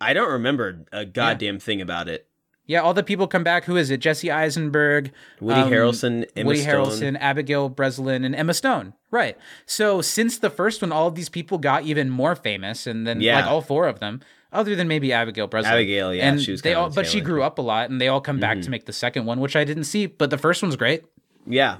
I 0.00 0.12
don't 0.12 0.30
remember 0.32 0.84
a 0.92 1.04
goddamn 1.04 1.58
thing 1.58 1.80
about 1.80 2.08
it. 2.08 2.26
Yeah, 2.68 2.80
all 2.80 2.94
the 2.94 3.04
people 3.04 3.28
come 3.28 3.44
back. 3.44 3.64
Who 3.64 3.76
is 3.76 3.90
it? 3.92 3.98
Jesse 4.00 4.28
Eisenberg, 4.30 5.12
Woody 5.40 5.60
um, 5.60 5.70
Harrelson, 5.70 6.26
Emma 6.34 6.48
Woody 6.48 6.60
Stone. 6.62 6.86
Harrelson, 6.86 7.16
Abigail 7.20 7.68
Breslin, 7.68 8.24
and 8.24 8.34
Emma 8.34 8.54
Stone. 8.54 8.92
Right. 9.12 9.38
So 9.66 10.02
since 10.02 10.38
the 10.38 10.50
first 10.50 10.82
one, 10.82 10.90
all 10.90 11.06
of 11.06 11.14
these 11.14 11.28
people 11.28 11.58
got 11.58 11.84
even 11.84 12.10
more 12.10 12.34
famous, 12.34 12.88
and 12.88 13.06
then 13.06 13.20
Yeah. 13.20 13.36
like 13.36 13.46
all 13.46 13.60
four 13.60 13.86
of 13.86 14.00
them, 14.00 14.20
other 14.56 14.74
than 14.74 14.88
maybe 14.88 15.12
Abigail 15.12 15.46
Breslin. 15.46 15.72
Abigail, 15.74 16.12
yeah, 16.14 16.28
and 16.28 16.40
she 16.40 16.50
was 16.50 16.62
they 16.62 16.74
all, 16.74 16.90
but 16.90 17.06
she 17.06 17.20
grew 17.20 17.42
up 17.42 17.58
a 17.58 17.62
lot, 17.62 17.90
and 17.90 18.00
they 18.00 18.08
all 18.08 18.20
come 18.20 18.36
Mm-hmm. 18.36 18.40
back 18.40 18.60
to 18.62 18.70
make 18.70 18.86
the 18.86 18.92
second 18.92 19.26
one, 19.26 19.38
which 19.40 19.54
I 19.56 19.64
didn't 19.64 19.84
see. 19.84 20.06
But 20.06 20.30
the 20.30 20.38
first 20.38 20.62
one's 20.62 20.76
great. 20.76 21.04
Yeah. 21.46 21.78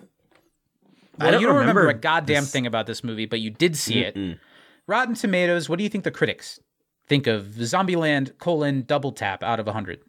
Well, 1.18 1.28
I 1.28 1.30
don't 1.32 1.40
you 1.40 1.46
don't 1.46 1.56
remember, 1.56 1.80
remember 1.82 1.98
a 1.98 2.00
goddamn 2.00 2.42
this- 2.44 2.52
thing 2.52 2.66
about 2.66 2.86
this 2.86 3.02
movie, 3.02 3.26
but 3.26 3.40
you 3.40 3.50
did 3.50 3.76
see 3.76 4.00
it. 4.00 4.38
Rotten 4.86 5.14
Tomatoes. 5.14 5.68
What 5.68 5.78
do 5.78 5.82
you 5.82 5.88
think 5.90 6.04
the 6.04 6.10
critics 6.10 6.60
think 7.08 7.26
of 7.26 7.44
Zombieland 7.58 8.38
colon 8.38 8.82
Double 8.82 9.12
Tap 9.12 9.42
out 9.42 9.58
of 9.58 9.66
hundred? 9.66 10.00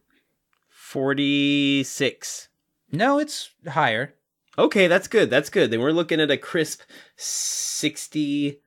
Forty 0.70 1.84
six. 1.84 2.50
No, 2.92 3.20
it's 3.20 3.50
higher. 3.68 4.14
Okay, 4.58 4.88
that's 4.88 5.08
good. 5.08 5.30
That's 5.30 5.50
good. 5.50 5.70
Then 5.72 5.82
we're 5.82 5.92
looking 5.92 6.20
at 6.22 6.32
a 6.32 6.38
crisp 6.38 6.82
sixty 7.16 8.62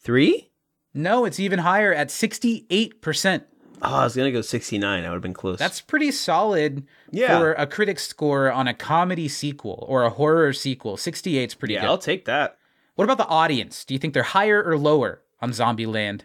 three. 0.00 0.50
No, 0.94 1.24
it's 1.24 1.40
even 1.40 1.60
higher 1.60 1.92
at 1.92 2.10
sixty-eight 2.10 3.00
percent. 3.00 3.44
Oh, 3.80 3.94
I 3.96 4.04
was 4.04 4.14
gonna 4.14 4.30
go 4.30 4.42
sixty 4.42 4.78
nine. 4.78 5.04
I 5.04 5.08
would 5.08 5.14
have 5.16 5.22
been 5.22 5.34
close. 5.34 5.58
That's 5.58 5.80
pretty 5.80 6.10
solid 6.10 6.86
Yeah. 7.10 7.38
for 7.38 7.52
a 7.54 7.66
critic 7.66 7.98
score 7.98 8.52
on 8.52 8.68
a 8.68 8.74
comedy 8.74 9.26
sequel 9.28 9.84
or 9.88 10.04
a 10.04 10.10
horror 10.10 10.52
sequel. 10.52 10.96
68 10.96 11.50
is 11.50 11.54
pretty 11.54 11.74
yeah. 11.74 11.80
good. 11.80 11.88
I'll 11.88 11.98
take 11.98 12.26
that. 12.26 12.58
What 12.94 13.04
about 13.04 13.18
the 13.18 13.26
audience? 13.26 13.84
Do 13.84 13.94
you 13.94 13.98
think 13.98 14.14
they're 14.14 14.22
higher 14.22 14.62
or 14.62 14.76
lower 14.78 15.22
on 15.40 15.50
Zombieland? 15.50 16.22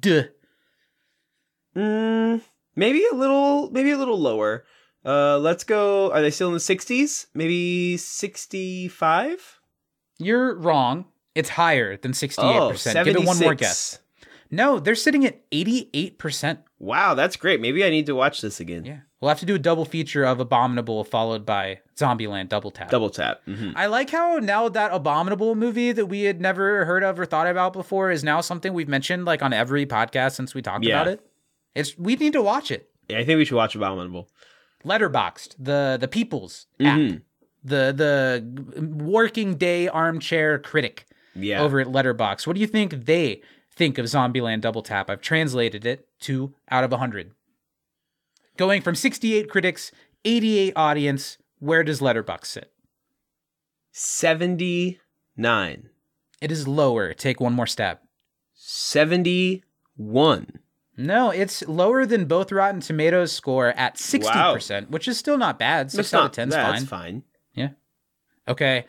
Duh. 0.00 0.24
Mm, 1.76 2.42
maybe 2.76 3.04
a 3.10 3.14
little. 3.14 3.70
Maybe 3.70 3.90
a 3.90 3.98
little 3.98 4.18
lower. 4.20 4.64
Uh, 5.04 5.38
let's 5.38 5.64
go. 5.64 6.12
Are 6.12 6.20
they 6.20 6.30
still 6.30 6.48
in 6.48 6.54
the 6.54 6.60
sixties? 6.60 7.26
Maybe 7.34 7.96
sixty 7.96 8.88
five. 8.88 9.60
You're 10.18 10.56
wrong. 10.58 11.06
It's 11.38 11.48
higher 11.50 11.96
than 11.96 12.12
68%. 12.12 12.34
Oh, 12.38 13.04
Give 13.04 13.16
it 13.16 13.24
one 13.24 13.38
more 13.38 13.54
guess. 13.54 14.00
No, 14.50 14.78
they're 14.80 14.94
sitting 14.94 15.24
at 15.26 15.48
88%. 15.50 16.58
Wow, 16.78 17.14
that's 17.14 17.36
great. 17.36 17.60
Maybe 17.60 17.84
I 17.84 17.90
need 17.90 18.06
to 18.06 18.14
watch 18.14 18.40
this 18.40 18.60
again. 18.60 18.84
Yeah. 18.84 18.98
We'll 19.20 19.28
have 19.30 19.40
to 19.40 19.46
do 19.46 19.54
a 19.56 19.58
double 19.58 19.84
feature 19.84 20.24
of 20.24 20.38
Abominable 20.40 21.02
followed 21.04 21.44
by 21.44 21.80
Zombieland 21.96 22.48
Double 22.48 22.70
Tap. 22.70 22.88
Double 22.90 23.10
tap. 23.10 23.40
hmm 23.44 23.70
I 23.74 23.86
like 23.86 24.10
how 24.10 24.36
now 24.36 24.68
that 24.68 24.92
Abominable 24.92 25.54
movie 25.56 25.90
that 25.92 26.06
we 26.06 26.22
had 26.22 26.40
never 26.40 26.84
heard 26.84 27.02
of 27.02 27.18
or 27.20 27.26
thought 27.26 27.48
about 27.48 27.72
before 27.72 28.10
is 28.12 28.22
now 28.24 28.40
something 28.40 28.72
we've 28.72 28.88
mentioned 28.88 29.24
like 29.24 29.42
on 29.42 29.52
every 29.52 29.84
podcast 29.86 30.32
since 30.36 30.54
we 30.54 30.62
talked 30.62 30.84
Yeah. 30.84 31.00
about 31.02 31.12
it. 31.14 31.26
It's 31.74 31.98
we 31.98 32.14
need 32.16 32.32
to 32.34 32.42
watch 32.42 32.70
it. 32.70 32.88
Yeah, 33.08 33.18
I 33.18 33.24
think 33.24 33.38
we 33.38 33.44
should 33.44 33.56
watch 33.56 33.74
Abominable. 33.74 34.28
Letterboxd, 34.84 35.56
the 35.58 35.98
the 36.00 36.08
People's 36.08 36.66
app, 36.80 36.98
Mhm. 36.98 37.22
the 37.64 37.92
the 37.92 38.84
working 39.04 39.56
day 39.56 39.88
armchair 39.88 40.60
critic 40.60 41.06
Yeah. 41.38 41.62
over 41.62 41.80
at 41.80 41.86
Letterboxd. 41.88 42.46
What 42.46 42.54
do 42.54 42.60
you 42.60 42.66
think 42.66 43.04
they 43.06 43.42
think 43.74 43.98
of 43.98 44.06
Zombieland 44.06 44.60
Double 44.60 44.82
Tap? 44.82 45.08
I've 45.10 45.20
translated 45.20 45.86
it 45.86 46.06
to 46.20 46.54
out 46.70 46.84
of 46.84 46.90
100. 46.90 47.32
Going 48.56 48.82
from 48.82 48.94
68 48.94 49.48
critics, 49.48 49.92
88 50.24 50.72
audience, 50.76 51.38
where 51.58 51.84
does 51.84 52.00
Letterboxd 52.00 52.46
sit? 52.46 52.72
Seventy 53.92 55.00
nine. 55.36 55.88
It 56.40 56.52
is 56.52 56.68
lower. 56.68 57.14
Take 57.14 57.40
one 57.40 57.52
more 57.52 57.66
step. 57.66 58.02
Seventy 58.54 59.64
one. 59.96 60.60
No, 60.96 61.30
it's 61.30 61.66
lower 61.68 62.04
than 62.06 62.24
both 62.26 62.50
Rotten 62.52 62.80
Tomatoes 62.80 63.30
score 63.30 63.68
at 63.68 63.94
60%, 63.96 64.90
which 64.90 65.06
is 65.06 65.16
still 65.16 65.38
not 65.38 65.56
bad. 65.56 65.92
6 65.92 66.10
That's 66.10 66.14
out 66.14 66.26
of 66.26 66.32
10 66.32 66.48
is 66.48 66.54
That's 66.54 66.78
fine. 66.80 66.86
fine. 66.86 67.22
Yeah. 67.54 67.68
Okay. 68.48 68.84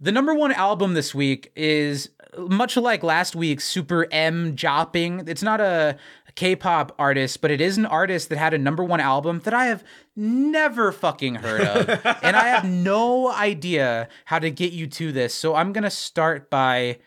The 0.00 0.12
number 0.12 0.32
one 0.34 0.52
album 0.52 0.94
this 0.94 1.14
week 1.14 1.52
is 1.54 2.10
much 2.38 2.76
like 2.76 3.02
last 3.02 3.36
week's 3.36 3.64
Super 3.64 4.06
M 4.10 4.56
Jopping. 4.56 5.24
It's 5.26 5.42
not 5.42 5.60
a 5.60 5.98
K-pop 6.36 6.94
artist, 6.98 7.40
but 7.42 7.50
it 7.50 7.60
is 7.60 7.76
an 7.76 7.84
artist 7.84 8.28
that 8.30 8.38
had 8.38 8.54
a 8.54 8.58
number 8.58 8.82
one 8.82 9.00
album 9.00 9.40
that 9.44 9.52
I 9.52 9.66
have 9.66 9.84
never 10.16 10.90
fucking 10.92 11.34
heard 11.36 11.60
of, 11.62 11.88
and 12.22 12.36
I 12.36 12.48
have 12.48 12.64
no 12.64 13.30
idea 13.30 14.08
how 14.24 14.38
to 14.38 14.50
get 14.50 14.72
you 14.72 14.86
to 14.86 15.12
this. 15.12 15.34
So 15.34 15.54
I'm 15.54 15.72
gonna 15.72 15.90
start 15.90 16.48
by 16.48 16.98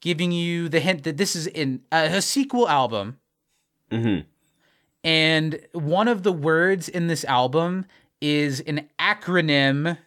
giving 0.00 0.30
you 0.32 0.68
the 0.68 0.80
hint 0.80 1.02
that 1.02 1.16
this 1.16 1.34
is 1.36 1.48
in 1.48 1.80
uh, 1.92 2.08
a 2.12 2.22
sequel 2.22 2.68
album, 2.68 3.18
Mhm. 3.90 4.24
and 5.04 5.60
one 5.72 6.08
of 6.08 6.22
the 6.22 6.32
words 6.32 6.88
in 6.88 7.08
this 7.08 7.24
album 7.24 7.84
is 8.20 8.60
an 8.60 8.88
acronym 8.98 9.98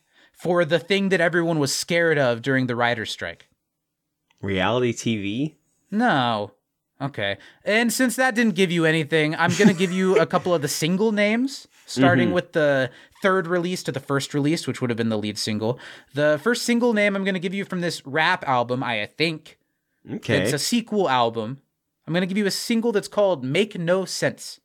for 0.41 0.65
the 0.65 0.79
thing 0.79 1.09
that 1.09 1.21
everyone 1.21 1.59
was 1.59 1.71
scared 1.71 2.17
of 2.17 2.41
during 2.41 2.65
the 2.65 2.75
writer's 2.75 3.11
strike. 3.11 3.47
Reality 4.41 4.91
TV. 4.91 5.53
No. 5.91 6.53
Okay. 6.99 7.37
And 7.63 7.93
since 7.93 8.15
that 8.15 8.33
didn't 8.33 8.55
give 8.55 8.71
you 8.71 8.85
anything, 8.85 9.35
I'm 9.35 9.53
going 9.55 9.67
to 9.67 9.75
give 9.75 9.91
you 9.91 10.19
a 10.19 10.25
couple 10.25 10.55
of 10.55 10.63
the 10.63 10.67
single 10.67 11.11
names, 11.11 11.67
starting 11.85 12.29
mm-hmm. 12.29 12.33
with 12.33 12.53
the 12.53 12.89
third 13.21 13.45
release 13.45 13.83
to 13.83 13.91
the 13.91 13.99
first 13.99 14.33
release, 14.33 14.65
which 14.65 14.81
would 14.81 14.89
have 14.89 14.97
been 14.97 15.09
the 15.09 15.17
lead 15.17 15.37
single. 15.37 15.77
The 16.15 16.39
first 16.41 16.63
single 16.63 16.93
name 16.93 17.15
I'm 17.15 17.23
going 17.23 17.35
to 17.35 17.39
give 17.39 17.53
you 17.53 17.63
from 17.63 17.81
this 17.81 18.03
rap 18.03 18.43
album, 18.47 18.81
I 18.81 19.05
think. 19.05 19.59
Okay. 20.11 20.41
It's 20.41 20.53
a 20.53 20.59
sequel 20.59 21.07
album. 21.07 21.61
I'm 22.07 22.13
going 22.13 22.21
to 22.21 22.27
give 22.27 22.37
you 22.39 22.47
a 22.47 22.51
single 22.51 22.91
that's 22.91 23.07
called 23.07 23.43
Make 23.43 23.77
No 23.77 24.05
Sense. 24.05 24.59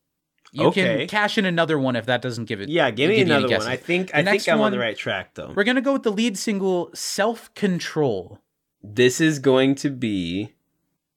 You 0.57 0.69
Okay. 0.69 0.99
can 1.01 1.09
cash 1.09 1.37
in 1.39 1.45
another 1.45 1.79
one 1.79 1.97
if 1.97 2.07
that 2.07 2.23
doesn't 2.23 2.47
give 2.47 2.61
it. 2.61 2.69
yeah, 2.69 2.91
give 2.91 3.11
me 3.11 3.17
give 3.17 3.29
another 3.29 3.49
one. 3.59 3.67
I 3.67 3.77
think 3.77 4.09
The 4.09 4.19
I 4.19 4.25
think 4.25 4.49
I'm 4.49 4.61
on 4.61 4.73
the 4.73 4.79
right 4.79 4.97
track 4.97 5.35
though. 5.35 5.53
We're 5.55 5.65
going 5.65 5.77
to 5.77 5.83
go 5.83 5.93
with 5.93 6.03
the 6.03 6.13
lead 6.13 6.39
single 6.39 6.91
Self 6.95 7.53
Control. 7.55 8.41
This 8.83 9.21
is 9.21 9.39
going 9.39 9.75
to 9.77 9.91
be 9.91 10.55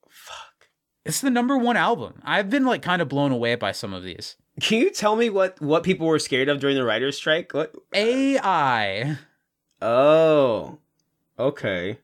fuck. 0.10 0.68
It's 1.06 1.22
the 1.22 1.30
number 1.30 1.58
one 1.58 1.78
album. 1.78 2.22
I've 2.24 2.50
been 2.50 2.66
like 2.66 2.82
kind 2.82 3.02
of 3.02 3.08
blown 3.10 3.32
away 3.32 3.56
by 3.56 3.72
some 3.72 3.94
of 3.94 4.04
these. 4.04 4.36
Can 4.60 4.80
you 4.80 4.90
tell 4.90 5.16
me 5.16 5.30
what 5.30 5.62
what 5.62 5.84
people 5.84 6.06
were 6.08 6.20
scared 6.20 6.50
of 6.50 6.60
during 6.60 6.76
the 6.76 6.84
writer's 6.84 7.16
strike? 7.16 7.54
What? 7.54 7.74
AI. 7.94 9.18
Oh. 9.82 10.80
Okay. 11.40 12.00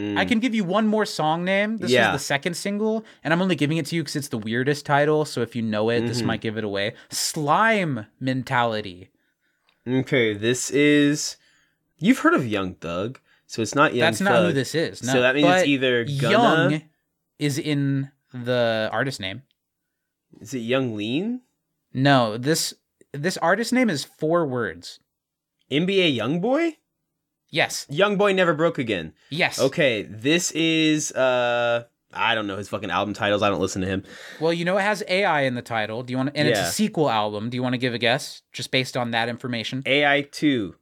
Mm. 0.00 0.18
I 0.18 0.24
can 0.24 0.40
give 0.40 0.54
you 0.54 0.64
one 0.64 0.86
more 0.86 1.04
song 1.04 1.44
name. 1.44 1.76
This 1.76 1.90
Yeah. 1.90 2.14
is 2.14 2.20
the 2.20 2.24
second 2.24 2.54
single, 2.54 3.04
and 3.22 3.32
I'm 3.34 3.42
only 3.42 3.56
giving 3.56 3.76
it 3.76 3.86
to 3.86 3.96
you 3.96 4.02
because 4.02 4.16
it's 4.16 4.28
the 4.28 4.38
weirdest 4.38 4.86
title. 4.86 5.24
So 5.24 5.42
if 5.42 5.54
you 5.54 5.62
know 5.62 5.90
it, 5.90 6.06
this 6.06 6.22
Mhm. 6.22 6.26
might 6.26 6.40
give 6.40 6.56
it 6.56 6.64
away. 6.64 6.94
Slime 7.10 8.06
mentality. 8.18 9.10
Okay, 9.86 10.34
this 10.34 10.70
is 10.70 11.36
You've 12.02 12.20
heard 12.20 12.32
of 12.32 12.46
Young 12.46 12.74
Thug, 12.76 13.20
so 13.46 13.60
it's 13.60 13.74
not 13.74 13.94
Young 13.94 14.06
That's 14.06 14.22
not 14.22 14.42
who 14.46 14.52
this 14.52 14.74
is. 14.74 15.02
No. 15.02 15.12
So 15.12 15.20
that 15.20 15.34
means 15.34 15.46
But 15.46 15.58
it's 15.58 15.68
either 15.68 16.04
Gunna 16.04 16.30
Young 16.70 16.82
is 17.38 17.58
in 17.58 18.10
the 18.32 18.88
artist 18.90 19.20
name. 19.20 19.42
Is 20.40 20.54
it 20.54 20.60
Yung 20.60 20.96
Lean? 20.96 21.42
No, 21.92 22.38
this 22.38 22.72
this 23.12 23.36
artist 23.38 23.72
name 23.72 23.90
is 23.90 24.04
four 24.04 24.46
words. 24.46 25.00
NBA 25.70 26.08
Young 26.14 26.40
Boy? 26.40 26.76
Yes. 27.50 27.86
Young 27.90 28.16
Boy 28.16 28.32
Never 28.32 28.54
Broke 28.54 28.78
Again. 28.78 29.12
Yes. 29.30 29.60
Okay, 29.60 30.02
this 30.02 30.50
is 30.52 31.12
uh 31.12 31.84
I 32.12 32.34
don't 32.34 32.46
know 32.48 32.56
his 32.56 32.68
fucking 32.68 32.90
album 32.90 33.14
titles. 33.14 33.42
I 33.42 33.48
don't 33.50 33.60
listen 33.60 33.82
to 33.82 33.88
him. 33.88 34.02
Well, 34.40 34.52
you 34.52 34.64
know 34.64 34.76
it 34.78 34.82
has 34.82 35.02
AI 35.08 35.42
in 35.42 35.54
the 35.54 35.62
title. 35.62 36.02
Do 36.02 36.12
you 36.12 36.16
want 36.16 36.30
to, 36.34 36.36
and 36.36 36.48
it's 36.48 36.58
a 36.58 36.70
sequel 36.72 37.08
album. 37.08 37.50
Do 37.50 37.56
you 37.56 37.62
want 37.62 37.74
to 37.74 37.78
give 37.78 37.94
a 37.94 37.98
guess 37.98 38.42
just 38.52 38.70
based 38.72 38.96
on 38.96 39.12
that 39.12 39.28
information? 39.28 39.82
AI 39.86 40.22
two. 40.22 40.74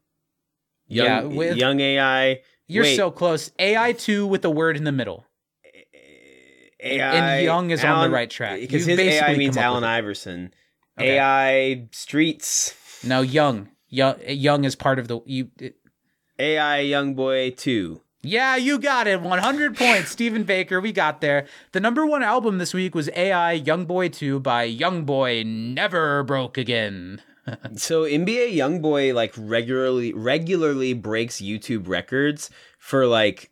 Young, 0.86 1.06
Yeah, 1.06 1.22
with- 1.22 1.56
young 1.56 1.80
AI. 1.80 2.40
You're 2.66 2.84
Wait. 2.84 2.96
so 2.96 3.10
close. 3.10 3.50
AI 3.58 3.92
2 3.94 4.26
with 4.26 4.42
the 4.42 4.50
word 4.50 4.76
in 4.76 4.84
the 4.84 4.92
middle. 4.92 5.24
AI 6.80 7.14
and 7.36 7.44
Young 7.44 7.70
is 7.70 7.82
on 7.82 8.08
the 8.08 8.14
right 8.14 8.28
track. 8.30 8.60
because 8.60 8.84
his 8.84 8.98
AI 8.98 9.04
basically 9.04 9.38
means 9.38 9.56
Allen. 9.56 9.84
Iverson. 9.84 10.52
Okay. 10.98 11.16
AI 11.18 11.88
Streets. 11.92 12.74
No, 13.04 13.22
Young. 13.22 13.68
Young 13.88 14.16
Young 14.26 14.64
is 14.64 14.76
part 14.76 14.98
of 14.98 15.08
the 15.08 15.20
you 15.24 15.48
it- 15.58 15.76
AI 16.38 16.80
Young 16.80 17.14
Boy 17.14 17.50
two. 17.50 18.02
Yeah, 18.22 18.56
you 18.56 18.78
got 18.78 19.06
it. 19.06 19.20
100 19.20 19.76
points. 19.76 20.10
Stephen 20.10 20.42
Baker, 20.42 20.80
we 20.80 20.92
got 20.92 21.20
there. 21.20 21.46
The 21.72 21.80
number 21.80 22.04
1 22.04 22.22
album 22.22 22.58
this 22.58 22.74
week 22.74 22.94
was 22.94 23.08
AI 23.14 23.52
Young 23.52 23.86
Boy 23.86 24.08
2 24.08 24.40
by 24.40 24.64
Young 24.64 25.04
Boy 25.04 25.44
Never 25.44 26.22
Broke 26.24 26.58
Again. 26.58 27.22
So 27.76 28.02
NBA 28.02 28.56
YoungBoy 28.56 29.14
like 29.14 29.32
regularly 29.38 30.12
regularly 30.12 30.92
breaks 30.92 31.40
YouTube 31.40 31.88
records 31.88 32.50
for 32.78 33.06
like 33.06 33.50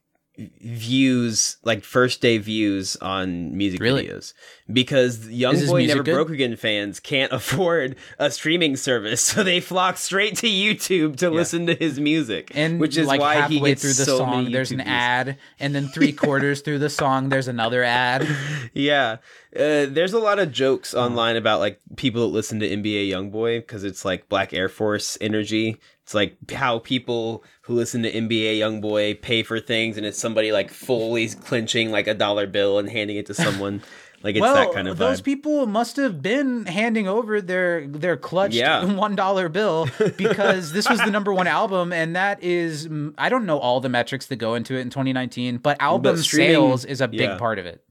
views, 0.60 1.56
like 1.64 1.84
first 1.84 2.20
day 2.20 2.38
views 2.38 2.96
on 2.96 3.56
music 3.56 3.80
Really? 3.80 4.06
videos 4.06 4.32
because 4.72 5.26
YoungBoy 5.26 5.86
Never 5.86 6.02
good? 6.02 6.14
Broke 6.14 6.30
Again 6.30 6.56
fans 6.56 7.00
can't 7.00 7.32
afford 7.40 7.96
a 8.18 8.30
streaming 8.30 8.76
service, 8.76 9.20
so 9.20 9.42
they 9.42 9.60
flock 9.60 9.96
straight 9.96 10.36
to 10.38 10.46
YouTube 10.48 11.16
to 11.18 11.30
listen 11.30 11.66
to 11.66 11.74
his 11.74 11.98
music, 12.00 12.50
And 12.54 12.78
which 12.80 12.96
is 12.96 13.06
like 13.06 13.20
why 13.20 13.36
halfway 13.36 13.54
he 13.56 13.60
gets 13.60 13.82
through 13.82 13.92
the 13.94 14.04
so 14.04 14.18
song 14.18 14.50
there's 14.50 14.70
an 14.70 14.78
views. 14.78 14.88
ad 14.88 15.38
and 15.58 15.74
then 15.74 15.88
3 15.88 16.12
quarters 16.14 16.60
through 16.60 16.78
the 16.80 16.90
song 16.90 17.28
there's 17.28 17.48
another 17.48 17.82
ad. 17.82 18.26
Yeah. 18.74 19.16
Uh, 19.54 19.86
there's 19.88 20.12
a 20.12 20.18
lot 20.18 20.38
of 20.38 20.52
jokes 20.52 20.92
online 20.92 21.36
about 21.36 21.60
like 21.60 21.80
people 21.96 22.20
that 22.22 22.34
listen 22.34 22.60
to 22.60 22.68
NBA 22.68 23.08
YoungBoy 23.08 23.60
because 23.60 23.84
it's 23.84 24.04
like 24.04 24.28
Black 24.28 24.52
Air 24.52 24.68
Force 24.68 25.16
energy. 25.18 25.78
It's 26.02 26.12
like 26.14 26.36
how 26.50 26.80
people 26.80 27.42
who 27.66 27.74
listen 27.74 28.04
to 28.04 28.12
NBA 28.12 28.58
YoungBoy 28.58 29.20
pay 29.20 29.42
for 29.42 29.58
things, 29.58 29.96
and 29.96 30.06
it's 30.06 30.18
somebody 30.18 30.52
like 30.52 30.70
fully 30.70 31.28
clinching 31.28 31.90
like 31.90 32.06
a 32.06 32.14
dollar 32.14 32.46
bill 32.46 32.78
and 32.78 32.88
handing 32.88 33.16
it 33.16 33.26
to 33.26 33.34
someone. 33.34 33.82
like 34.22 34.36
it's 34.36 34.40
well, 34.40 34.54
that 34.54 34.72
kind 34.72 34.86
of 34.86 34.98
those 34.98 35.20
vibe. 35.20 35.24
people 35.24 35.66
must 35.66 35.96
have 35.96 36.22
been 36.22 36.64
handing 36.66 37.08
over 37.08 37.40
their 37.40 37.88
their 37.88 38.16
clutched 38.16 38.54
Yeah. 38.54 38.84
one 38.94 39.16
dollar 39.16 39.48
bill 39.48 39.88
because 40.16 40.70
this 40.70 40.88
was 40.88 41.00
the 41.00 41.10
number 41.10 41.34
one 41.34 41.48
album, 41.48 41.92
and 41.92 42.14
that 42.14 42.40
is 42.40 42.86
mm, 42.86 43.12
I 43.18 43.28
don't 43.28 43.46
know 43.46 43.58
all 43.58 43.80
the 43.80 43.88
metrics 43.88 44.26
that 44.26 44.36
go 44.36 44.54
into 44.54 44.76
it 44.76 44.82
in 44.82 44.90
2019, 44.90 45.56
but 45.58 45.76
album 45.80 46.16
streaming- 46.18 46.54
sales 46.54 46.84
is 46.84 47.00
a 47.00 47.08
big 47.08 47.20
yeah. 47.20 47.36
part 47.36 47.58
of 47.58 47.66
it. 47.66 47.82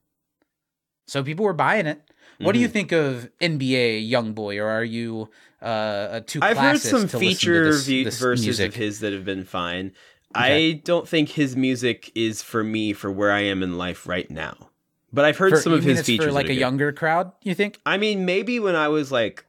So 1.06 1.22
people 1.22 1.44
were 1.44 1.52
buying 1.52 1.86
it. 1.86 2.00
What 2.38 2.52
do 2.52 2.58
you 2.58 2.68
think 2.68 2.92
of 2.92 3.30
NBA 3.40 4.08
Young 4.08 4.32
Boy, 4.32 4.58
or 4.58 4.68
are 4.68 4.84
you 4.84 5.30
uh, 5.62 6.08
a 6.12 6.20
too? 6.20 6.40
I've 6.42 6.58
heard 6.58 6.80
some 6.80 7.08
to 7.08 7.18
feature 7.18 7.72
this- 7.72 7.86
this 7.86 8.18
verses 8.18 8.44
music? 8.46 8.68
of 8.68 8.74
his 8.74 9.00
that 9.00 9.12
have 9.12 9.24
been 9.24 9.44
fine. 9.44 9.92
Okay. 10.36 10.70
I 10.70 10.72
don't 10.84 11.08
think 11.08 11.30
his 11.30 11.56
music 11.56 12.12
is 12.14 12.42
for 12.42 12.62
me 12.62 12.92
for 12.92 13.10
where 13.10 13.32
I 13.32 13.40
am 13.40 13.62
in 13.62 13.78
life 13.78 14.06
right 14.06 14.30
now. 14.30 14.70
But 15.12 15.24
I've 15.24 15.38
heard 15.38 15.52
For- 15.54 15.60
some 15.62 15.72
of 15.72 15.82
his 15.82 16.02
features 16.02 16.26
for 16.26 16.32
like 16.32 16.46
a 16.46 16.48
good. 16.48 16.58
younger 16.58 16.92
crowd. 16.92 17.32
You 17.42 17.54
think? 17.54 17.78
I 17.86 17.96
mean, 17.96 18.24
maybe 18.26 18.60
when 18.60 18.76
I 18.76 18.88
was 18.88 19.10
like 19.10 19.46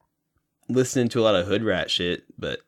listening 0.68 1.08
to 1.10 1.20
a 1.20 1.22
lot 1.22 1.34
of 1.34 1.46
hood 1.46 1.62
rat 1.62 1.90
shit, 1.90 2.24
but 2.38 2.60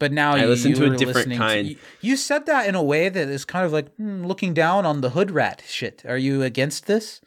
But 0.00 0.10
now 0.10 0.32
I 0.34 0.40
you, 0.42 0.46
listen 0.48 0.74
to 0.74 0.92
a 0.92 0.96
different 0.96 1.34
kind. 1.36 1.68
you, 1.68 1.76
you 2.00 2.16
said 2.16 2.46
that 2.46 2.66
in 2.66 2.74
a 2.74 2.82
way 2.82 3.08
that 3.08 3.28
is 3.28 3.44
kind 3.44 3.64
of 3.64 3.72
like 3.72 3.94
hmm, 3.94 4.24
looking 4.26 4.52
down 4.54 4.84
on 4.84 5.00
the 5.00 5.10
hood 5.10 5.30
rat 5.30 5.62
shit. 5.68 6.04
Are 6.06 6.18
you 6.18 6.42
against 6.42 6.86
this? 6.86 7.20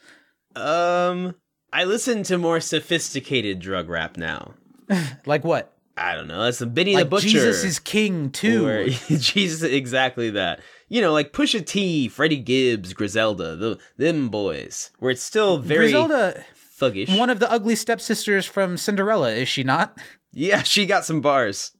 um, 0.55 1.35
I 1.79 1.83
listen 1.83 2.23
to 2.23 2.37
more 2.37 2.59
sophisticated 2.59 3.59
drug 3.59 3.87
rap 3.89 4.17
now. 4.17 4.53
Like 5.25 5.43
what? 5.43 5.73
I 5.97 6.15
don't 6.15 6.27
know. 6.27 6.43
That's 6.43 6.59
the 6.59 6.65
Benny 6.65 6.93
like 6.95 7.03
the 7.05 7.09
Butcher. 7.09 7.27
Jesus 7.27 7.63
is 7.63 7.77
king 7.79 8.29
too. 8.31 8.65
or- 8.67 8.87
Jesus, 9.09 9.61
exactly 9.63 10.29
that. 10.31 10.61
You 10.89 11.01
know, 11.01 11.11
like 11.11 11.33
Pusha 11.33 11.65
T, 11.65 12.07
Freddie 12.07 12.37
Gibbs, 12.37 12.93
Griselda, 12.93 13.55
the 13.55 13.77
them 13.97 14.29
boys, 14.29 14.91
where 14.99 15.11
it's 15.11 15.21
still 15.23 15.57
very 15.57 15.85
Griselda, 15.91 16.43
thuggish. 16.79 17.17
one 17.17 17.29
of 17.29 17.39
the 17.39 17.51
ugly 17.51 17.75
stepsisters 17.75 18.45
from 18.45 18.77
Cinderella, 18.77 19.31
is 19.31 19.49
she 19.49 19.63
not? 19.63 19.97
yeah, 20.31 20.63
she 20.63 20.85
got 20.85 21.03
some 21.05 21.19
bars. 21.21 21.73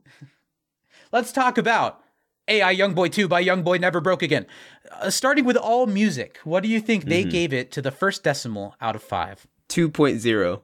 Let's 1.13 1.31
talk 1.31 1.57
about 1.57 2.01
AI 2.49 2.75
Youngboy 2.75 3.12
2 3.13 3.27
by 3.27 3.43
Youngboy 3.43 3.79
Never 3.79 4.01
Broke 4.01 4.21
Again. 4.23 4.45
Uh, 4.91 5.10
starting 5.10 5.45
with 5.45 5.55
all 5.57 5.86
music, 5.88 6.39
what 6.43 6.62
do 6.63 6.69
you 6.69 6.81
think 6.81 7.05
they 7.05 7.21
Mm-hmm. 7.21 7.29
gave 7.29 7.53
it 7.53 7.71
to 7.71 7.81
the 7.81 7.91
first 7.91 8.23
decimal 8.23 8.75
out 8.81 8.95
of 8.95 9.01
five? 9.03 9.47
2.0, 9.69 10.62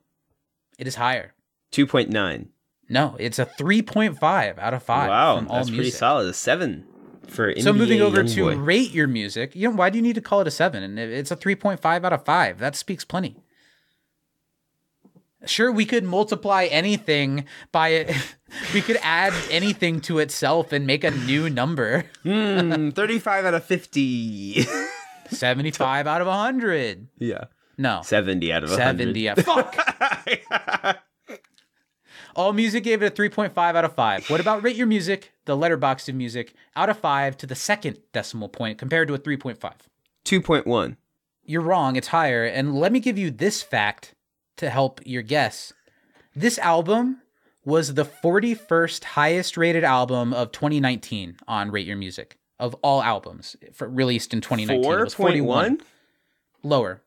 It 0.78 0.88
is 0.88 0.96
higher. 0.96 1.34
2.9. 1.72 2.48
No, 2.90 3.16
it's 3.20 3.40
a 3.40 3.46
3.5 3.46 4.58
out 4.60 4.74
of 4.74 4.84
5 4.84 5.10
Wow, 5.10 5.40
that's 5.42 5.70
pretty 5.70 5.84
music. 5.84 5.94
solid. 6.00 6.28
A 6.28 6.34
seven 6.34 6.86
for 7.28 7.54
So 7.60 7.74
moving 7.74 8.02
over 8.02 8.24
to 8.24 8.30
Youngboy. 8.46 8.66
rate 8.66 8.92
your 8.92 9.08
music, 9.08 9.56
you 9.56 9.70
know, 9.70 9.76
why 9.76 9.90
do 9.90 9.98
you 9.98 10.02
need 10.02 10.16
to 10.16 10.22
call 10.22 10.42
it 10.42 10.48
a 10.48 10.52
seven? 10.52 10.84
And 10.84 11.00
it's 11.00 11.32
a 11.32 11.36
three 11.36 11.56
point 11.56 11.80
five 11.80 12.04
out 12.06 12.14
of 12.14 12.24
five. 12.26 12.60
That 12.60 12.76
speaks 12.76 13.04
plenty. 13.06 13.38
Sure, 15.46 15.72
we 15.72 15.86
could 15.86 16.04
multiply 16.06 16.66
anything 16.66 17.46
by 17.74 17.90
it. 17.90 18.16
we 18.74 18.82
could 18.82 18.98
add 19.02 19.34
anything 19.52 20.00
to 20.02 20.20
itself 20.20 20.72
and 20.72 20.88
make 20.88 21.04
a 21.04 21.12
new 21.12 21.50
number. 21.50 22.06
Hmm, 22.24 22.90
35 22.92 23.46
out 23.46 23.54
of 23.54 23.66
50. 23.66 24.66
Seventy 25.30 25.72
five 25.72 26.06
out 26.08 26.22
of 26.22 26.28
hundred. 26.28 27.08
yeah. 27.18 27.46
No, 27.78 28.02
70 28.04 28.54
out 28.54 28.64
of 28.64 28.70
100. 28.70 28.98
seventy. 28.98 29.20
yeah. 29.22 29.36
Fuck. 29.36 31.04
All 32.36 32.54
Music 32.54 32.84
gave 32.84 33.04
it 33.04 33.20
a 33.20 33.22
3.5 33.22 33.56
out 33.58 33.86
of 33.86 33.94
5. 33.94 34.30
What 34.30 34.40
about 34.40 34.64
Rate 34.64 34.76
Your 34.76 34.88
Music, 34.88 35.34
the 35.46 35.56
Letterboxd 35.56 36.10
of 36.10 36.16
music, 36.16 36.54
out 36.76 36.90
of 36.90 36.98
5 36.98 37.38
to 37.38 37.46
the 37.46 37.56
second 37.56 38.00
decimal 38.12 38.50
point 38.50 38.78
compared 38.80 39.08
to 39.08 39.14
a 39.14 39.20
3.5? 39.20 39.58
2.1. 40.26 40.98
You're 41.46 41.62
wrong, 41.62 41.96
it's 41.96 42.08
higher. 42.08 42.44
And 42.46 42.76
let 42.76 42.92
me 42.92 43.00
give 43.00 43.18
you 43.18 43.30
this 43.30 43.62
fact 43.62 44.16
to 44.58 44.70
help 44.70 45.00
your 45.06 45.22
guess. 45.22 45.74
This 46.36 46.58
album 46.58 47.22
was 47.66 47.94
the 47.94 48.06
41st 48.06 49.04
highest 49.04 49.56
rated 49.56 49.84
album 49.84 50.34
of 50.34 50.52
2019 50.52 51.38
on 51.48 51.72
Rate 51.72 51.86
Your 51.86 51.98
Music 51.98 52.38
of 52.60 52.74
all 52.76 53.04
albums 53.04 53.56
for, 53.74 53.88
released 53.88 54.34
in 54.34 54.42
2019. 54.42 54.92
It 54.92 55.04
was 55.04 55.14
41. 55.14 55.78
4.1? 55.78 55.82
Lower. 56.64 57.02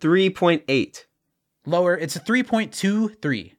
3.8. 0.00 1.04
Lower. 1.66 1.96
It's 1.96 2.16
a 2.16 2.20
3.23. 2.20 3.52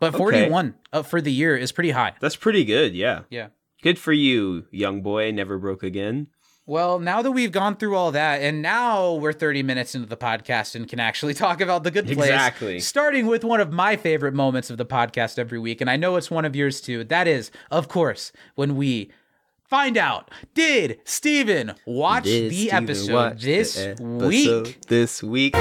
But 0.00 0.16
41 0.16 0.74
uh, 0.92 1.02
for 1.02 1.20
the 1.20 1.30
year 1.30 1.56
is 1.56 1.70
pretty 1.70 1.92
high. 1.92 2.14
That's 2.20 2.34
pretty 2.34 2.64
good, 2.64 2.94
yeah. 2.94 3.20
Yeah. 3.30 3.48
Good 3.82 3.98
for 3.98 4.12
you, 4.12 4.66
young 4.72 5.00
boy. 5.00 5.30
Never 5.30 5.58
broke 5.58 5.82
again. 5.82 6.26
Well, 6.64 7.00
now 7.00 7.22
that 7.22 7.32
we've 7.32 7.50
gone 7.50 7.76
through 7.76 7.96
all 7.96 8.12
that, 8.12 8.40
and 8.40 8.62
now 8.62 9.14
we're 9.14 9.32
30 9.32 9.64
minutes 9.64 9.96
into 9.96 10.08
the 10.08 10.16
podcast 10.16 10.74
and 10.76 10.88
can 10.88 11.00
actually 11.00 11.34
talk 11.34 11.60
about 11.60 11.82
the 11.82 11.90
good 11.90 12.06
place. 12.06 12.18
Exactly. 12.18 12.80
Starting 12.80 13.26
with 13.26 13.44
one 13.44 13.60
of 13.60 13.72
my 13.72 13.96
favorite 13.96 14.34
moments 14.34 14.70
of 14.70 14.78
the 14.78 14.86
podcast 14.86 15.38
every 15.38 15.58
week, 15.58 15.80
and 15.80 15.90
I 15.90 15.96
know 15.96 16.16
it's 16.16 16.30
one 16.30 16.44
of 16.44 16.54
yours 16.54 16.80
too. 16.80 17.02
That 17.04 17.26
is, 17.26 17.50
of 17.70 17.88
course, 17.88 18.32
when 18.54 18.76
we 18.76 19.10
find 19.72 19.96
out 19.96 20.30
did 20.52 21.00
Steven 21.04 21.72
watch 21.86 22.24
Did 22.24 22.50
the 22.50 22.56
Steven 22.68 22.84
episode 22.84 23.14
watch 23.14 23.42
this 23.42 23.72
the 23.74 23.88
episode 23.92 24.22
week? 24.66 24.80
This 24.86 25.22
week. 25.22 25.54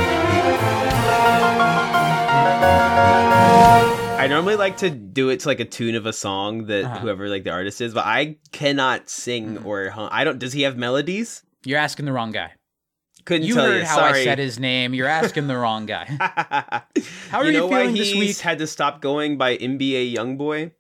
I 4.20 4.28
normally 4.30 4.58
like 4.58 4.76
to 4.78 4.90
do 4.90 5.30
it 5.30 5.40
to 5.42 5.48
like 5.48 5.62
a 5.62 5.66
tune 5.66 5.96
of 5.96 6.06
a 6.06 6.12
song 6.12 6.66
that 6.66 6.84
Uh-huh. 6.84 7.00
whoever 7.00 7.30
like 7.30 7.46
the 7.46 7.52
artist 7.52 7.80
is, 7.80 7.94
but 7.94 8.06
I 8.06 8.36
cannot 8.52 9.10
sing 9.10 9.56
Mm-hmm. 9.56 9.66
or 9.66 9.90
hum. 9.92 10.10
I 10.12 10.26
don't. 10.26 10.40
Does 10.40 10.52
he 10.52 10.64
have 10.64 10.76
melodies? 10.78 11.44
You're 11.64 11.80
asking 11.80 12.04
the 12.06 12.12
wrong 12.12 12.32
guy. 12.34 12.52
Couldn't 13.24 13.48
You 13.48 13.54
tell 13.54 13.66
heard 13.66 13.78
you. 13.80 13.86
how 13.86 13.96
Sorry. 13.96 14.20
I 14.22 14.24
said 14.26 14.40
his 14.40 14.60
name. 14.60 14.94
You're 14.94 15.08
asking 15.08 15.48
the 15.48 15.56
wrong 15.56 15.86
guy. 15.86 16.06
How 17.30 17.38
are 17.40 17.46
you 17.46 17.52
you 17.52 17.58
know 17.60 17.68
why 17.68 17.82
feeling 17.84 17.96
this 17.96 18.10
he's 18.12 18.20
week? 18.20 18.38
had 18.40 18.58
to 18.60 18.68
stop 18.68 19.00
going 19.00 19.38
by 19.38 19.56
NBA 19.58 20.14
YoungBoy? 20.16 20.72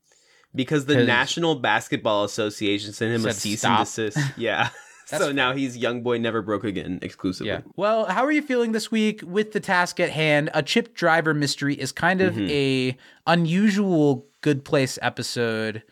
Because 0.54 0.86
the 0.86 1.04
National 1.06 1.56
Basketball 1.56 2.24
Association 2.26 2.92
sent 2.94 3.14
him 3.16 3.26
a 3.26 3.34
cease 3.34 3.60
stop. 3.60 3.80
and 3.80 3.88
desist. 3.88 4.18
Yeah. 4.38 4.70
So 5.08 5.34
now 5.34 5.52
he's 5.54 5.76
young 5.76 6.04
boy 6.04 6.20
Never 6.20 6.42
Broke 6.42 6.64
Again 6.64 7.00
exclusively. 7.02 7.50
Yeah. 7.52 7.62
Well, 7.76 8.06
how 8.06 8.24
are 8.24 8.32
you 8.32 8.42
feeling 8.42 8.72
this 8.72 8.90
week 8.90 9.22
with 9.26 9.52
the 9.52 9.60
task 9.60 10.00
at 10.00 10.10
hand? 10.10 10.50
A 10.54 10.64
chip 10.64 10.94
driver 10.94 11.34
mystery 11.34 11.74
is 11.76 11.92
kind 11.92 12.22
of 12.22 12.36
Mm-hmm. 12.36 12.50
a 12.50 12.98
unusual 13.28 14.26
good 14.40 14.64
place 14.64 14.98
episode. 15.02 15.84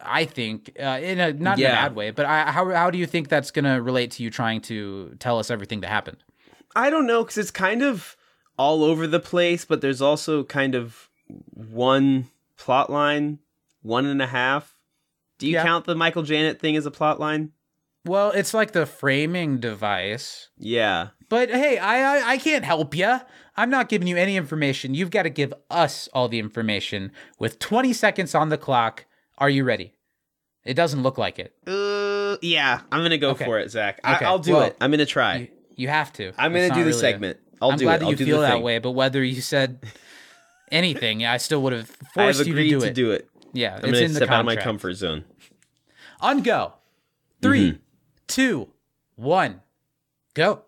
I 0.00 0.24
think 0.24 0.74
uh, 0.80 0.98
in 1.02 1.20
a 1.20 1.32
not 1.34 1.58
in 1.58 1.66
a 1.66 1.68
bad 1.68 1.94
way, 1.94 2.10
but 2.10 2.24
I, 2.24 2.50
how 2.52 2.70
how 2.70 2.90
do 2.90 2.96
you 2.96 3.04
think 3.06 3.28
that's 3.28 3.50
going 3.50 3.66
to 3.66 3.82
relate 3.82 4.12
to 4.12 4.22
you 4.22 4.30
trying 4.30 4.62
to 4.62 5.14
tell 5.18 5.38
us 5.38 5.50
everything 5.50 5.80
that 5.82 5.88
happened? 5.88 6.18
I 6.74 6.88
don't 6.88 7.06
know 7.06 7.22
because 7.22 7.36
it's 7.36 7.50
kind 7.50 7.82
of 7.82 8.16
all 8.58 8.82
over 8.82 9.06
the 9.06 9.20
place, 9.20 9.66
but 9.66 9.82
there's 9.82 10.00
also 10.00 10.42
kind 10.42 10.74
of 10.74 11.10
one 11.52 12.28
plot 12.56 12.88
line, 12.90 13.40
one 13.84 14.06
and 14.06 14.20
a 14.20 14.26
half. 14.26 14.74
Do 15.38 15.46
you 15.46 15.54
Yeah. 15.54 15.62
count 15.62 15.84
the 15.84 15.94
Michael 15.94 16.22
Janet 16.24 16.58
thing 16.60 16.74
as 16.76 16.86
a 16.86 16.90
plot 16.90 17.20
line? 17.20 17.52
Well, 18.04 18.32
it's 18.32 18.52
like 18.52 18.72
the 18.72 18.84
framing 18.86 19.58
device. 19.60 20.48
Yeah. 20.58 21.08
But 21.28 21.48
hey, 21.50 21.78
I, 21.78 22.16
I 22.18 22.30
I 22.32 22.38
can't 22.38 22.64
help 22.64 22.94
you. 22.96 23.18
I'm 23.56 23.70
not 23.70 23.88
giving 23.88 24.08
you 24.08 24.16
any 24.16 24.36
information. 24.36 24.94
You've 24.94 25.10
got 25.10 25.22
to 25.22 25.30
give 25.30 25.54
us 25.70 26.08
all 26.12 26.28
the 26.28 26.38
information 26.38 27.12
with 27.38 27.58
20 27.60 27.92
seconds 27.92 28.34
on 28.34 28.48
the 28.48 28.58
clock. 28.58 29.04
Are 29.38 29.48
you 29.48 29.64
ready? 29.64 29.94
It 30.64 30.74
doesn't 30.74 31.02
look 31.02 31.18
like 31.18 31.38
it. 31.38 31.54
Uh, 31.66 32.36
yeah. 32.42 32.80
I'm 32.90 33.02
gonna 33.02 33.18
go 33.18 33.30
Okay. 33.30 33.44
for 33.44 33.58
it, 33.58 33.70
Zach. 33.70 34.00
Okay, 34.04 34.24
I- 34.24 34.28
I'll 34.28 34.38
do 34.38 34.52
well, 34.54 34.62
it. 34.62 34.76
I'm 34.80 34.90
gonna 34.90 35.06
try. 35.06 35.36
You, 35.36 35.48
you 35.76 35.88
have 35.88 36.12
to. 36.14 36.32
I'm 36.38 36.52
gonna 36.52 36.68
do 36.70 36.74
the 36.76 36.86
really 36.86 36.92
segment. 36.92 37.38
I'll 37.62 37.70
I'm 37.72 37.78
do 37.78 37.84
glad 37.84 37.96
it. 37.96 37.98
that 38.00 38.04
I'll 38.06 38.10
you 38.12 38.16
feel 38.26 38.40
that 38.40 38.62
way, 38.62 38.78
but 38.78 38.90
whether 38.92 39.22
you 39.24 39.40
said 39.40 39.78
anything, 40.70 41.24
I 41.24 41.36
still 41.38 41.62
would 41.62 41.72
have 41.72 41.90
forced 42.12 42.44
you 42.46 42.52
agreed 42.52 42.70
to 42.70 42.78
do 42.80 42.86
to 42.86 42.92
do 42.92 43.10
it. 43.12 43.28
Yeah, 43.54 43.70
I'm 43.76 43.76
it's 43.76 43.84
gonna 43.92 43.98
in 43.98 44.10
the 44.12 44.16
step 44.16 44.28
out 44.30 44.40
of 44.40 44.46
my 44.46 44.52
contract. 44.56 44.64
comfort 44.64 44.92
zone. 44.94 45.24
On 46.20 46.42
go. 46.42 46.74
3 47.42 47.70
Mm-hmm. 47.70 47.76
two, 48.26 48.68
one, 49.16 49.60
go. 50.34 50.62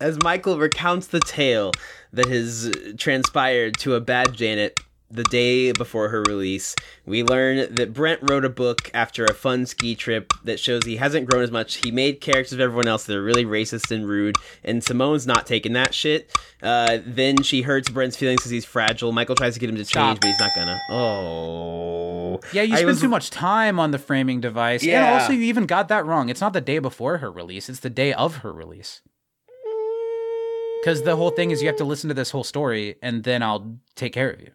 As 0.00 0.18
Michael 0.22 0.58
recounts 0.58 1.06
the 1.06 1.20
tale 1.20 1.72
that 2.12 2.26
has 2.28 2.70
transpired 2.98 3.78
to 3.78 3.94
a 3.94 4.00
bad 4.00 4.34
Janet 4.34 4.78
the 5.10 5.22
day 5.24 5.70
before 5.72 6.08
her 6.08 6.22
release, 6.22 6.74
we 7.04 7.22
learn 7.22 7.74
that 7.74 7.92
Brent 7.92 8.20
wrote 8.28 8.44
a 8.44 8.48
book 8.48 8.90
after 8.92 9.24
a 9.24 9.32
fun 9.34 9.64
ski 9.66 9.94
trip 9.94 10.32
that 10.44 10.58
shows 10.58 10.84
he 10.84 10.96
hasn't 10.96 11.28
grown 11.30 11.42
as 11.44 11.50
much. 11.50 11.76
He 11.76 11.90
made 11.92 12.20
characters 12.20 12.52
of 12.52 12.60
everyone 12.60 12.88
else 12.88 13.04
that 13.04 13.16
are 13.16 13.22
really 13.22 13.44
racist 13.44 13.90
and 13.94 14.08
rude, 14.08 14.36
and 14.64 14.82
Simone's 14.82 15.26
not 15.26 15.46
taking 15.46 15.74
that 15.74 15.94
shit. 15.94 16.30
Uh, 16.62 16.98
then 17.06 17.42
she 17.42 17.62
hurts 17.62 17.88
Brent's 17.88 18.16
feelings 18.16 18.40
because 18.40 18.50
he's 18.50 18.64
fragile. 18.64 19.12
Michael 19.12 19.36
tries 19.36 19.54
to 19.54 19.60
get 19.60 19.68
him 19.70 19.76
to 19.76 19.82
change, 19.84 19.90
Stop. 19.90 20.20
but 20.20 20.26
he's 20.28 20.40
not 20.40 20.50
gonna. 20.56 20.78
Oh. 20.90 22.40
Yeah, 22.52 22.62
you 22.62 22.72
I 22.74 22.76
spent 22.78 22.86
was- 22.88 23.00
too 23.00 23.08
much 23.08 23.30
time 23.30 23.78
on 23.78 23.92
the 23.92 23.98
framing 23.98 24.40
device. 24.40 24.82
And 24.82 24.90
Yeah. 24.90 25.12
also, 25.20 25.32
you 25.32 25.42
even 25.42 25.66
got 25.66 25.88
that 25.88 26.04
wrong. 26.04 26.28
It's 26.28 26.40
not 26.40 26.52
the 26.52 26.60
day 26.60 26.78
before 26.80 27.18
her 27.18 27.30
release, 27.30 27.68
it's 27.68 27.80
the 27.80 27.90
day 27.90 28.12
of 28.12 28.38
her 28.38 28.52
release. 28.52 29.02
Because 30.82 31.02
the 31.02 31.16
whole 31.16 31.30
thing 31.30 31.50
is 31.50 31.62
you 31.62 31.66
have 31.68 31.76
to 31.76 31.84
listen 31.84 32.08
to 32.08 32.14
this 32.14 32.30
whole 32.30 32.44
story 32.44 32.96
and 33.02 33.24
then 33.24 33.42
I'll 33.42 33.78
take 33.96 34.12
care 34.12 34.30
of 34.30 34.40
you. 34.40 34.50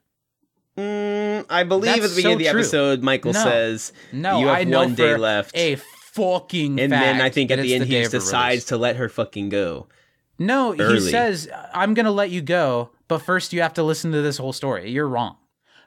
Mm, 0.77 1.45
I 1.49 1.63
believe 1.63 1.93
That's 1.93 2.05
at 2.05 2.09
the 2.11 2.15
beginning 2.15 2.31
so 2.31 2.33
of 2.33 2.39
the 2.39 2.49
true. 2.51 2.59
episode, 2.61 3.03
Michael 3.03 3.33
No. 3.33 3.43
says, 3.43 3.93
No, 4.11 4.39
you 4.39 4.47
have 4.47 4.57
I 4.57 4.63
one 4.77 4.95
day 4.95 5.17
left. 5.17 5.55
a 5.55 5.75
fucking 5.75 6.79
and 6.79 6.91
then 6.91 7.21
I 7.21 7.29
think 7.29 7.51
at 7.51 7.59
the 7.61 7.73
end 7.75 7.89
day 7.89 8.03
he 8.03 8.07
decides 8.07 8.65
to 8.65 8.77
let 8.77 8.95
her 8.95 9.09
fucking 9.09 9.49
go. 9.49 9.87
No, 10.39 10.71
he 10.71 10.99
says, 10.99 11.49
I'm 11.73 11.93
going 11.93 12.05
to 12.05 12.11
let 12.11 12.29
you 12.31 12.41
go, 12.41 12.89
but 13.07 13.19
first 13.19 13.53
you 13.53 13.61
have 13.61 13.73
to 13.75 13.83
listen 13.83 14.11
to 14.11 14.21
this 14.21 14.37
whole 14.37 14.53
story. 14.53 14.89
You're 14.89 15.07
wrong. 15.07 15.35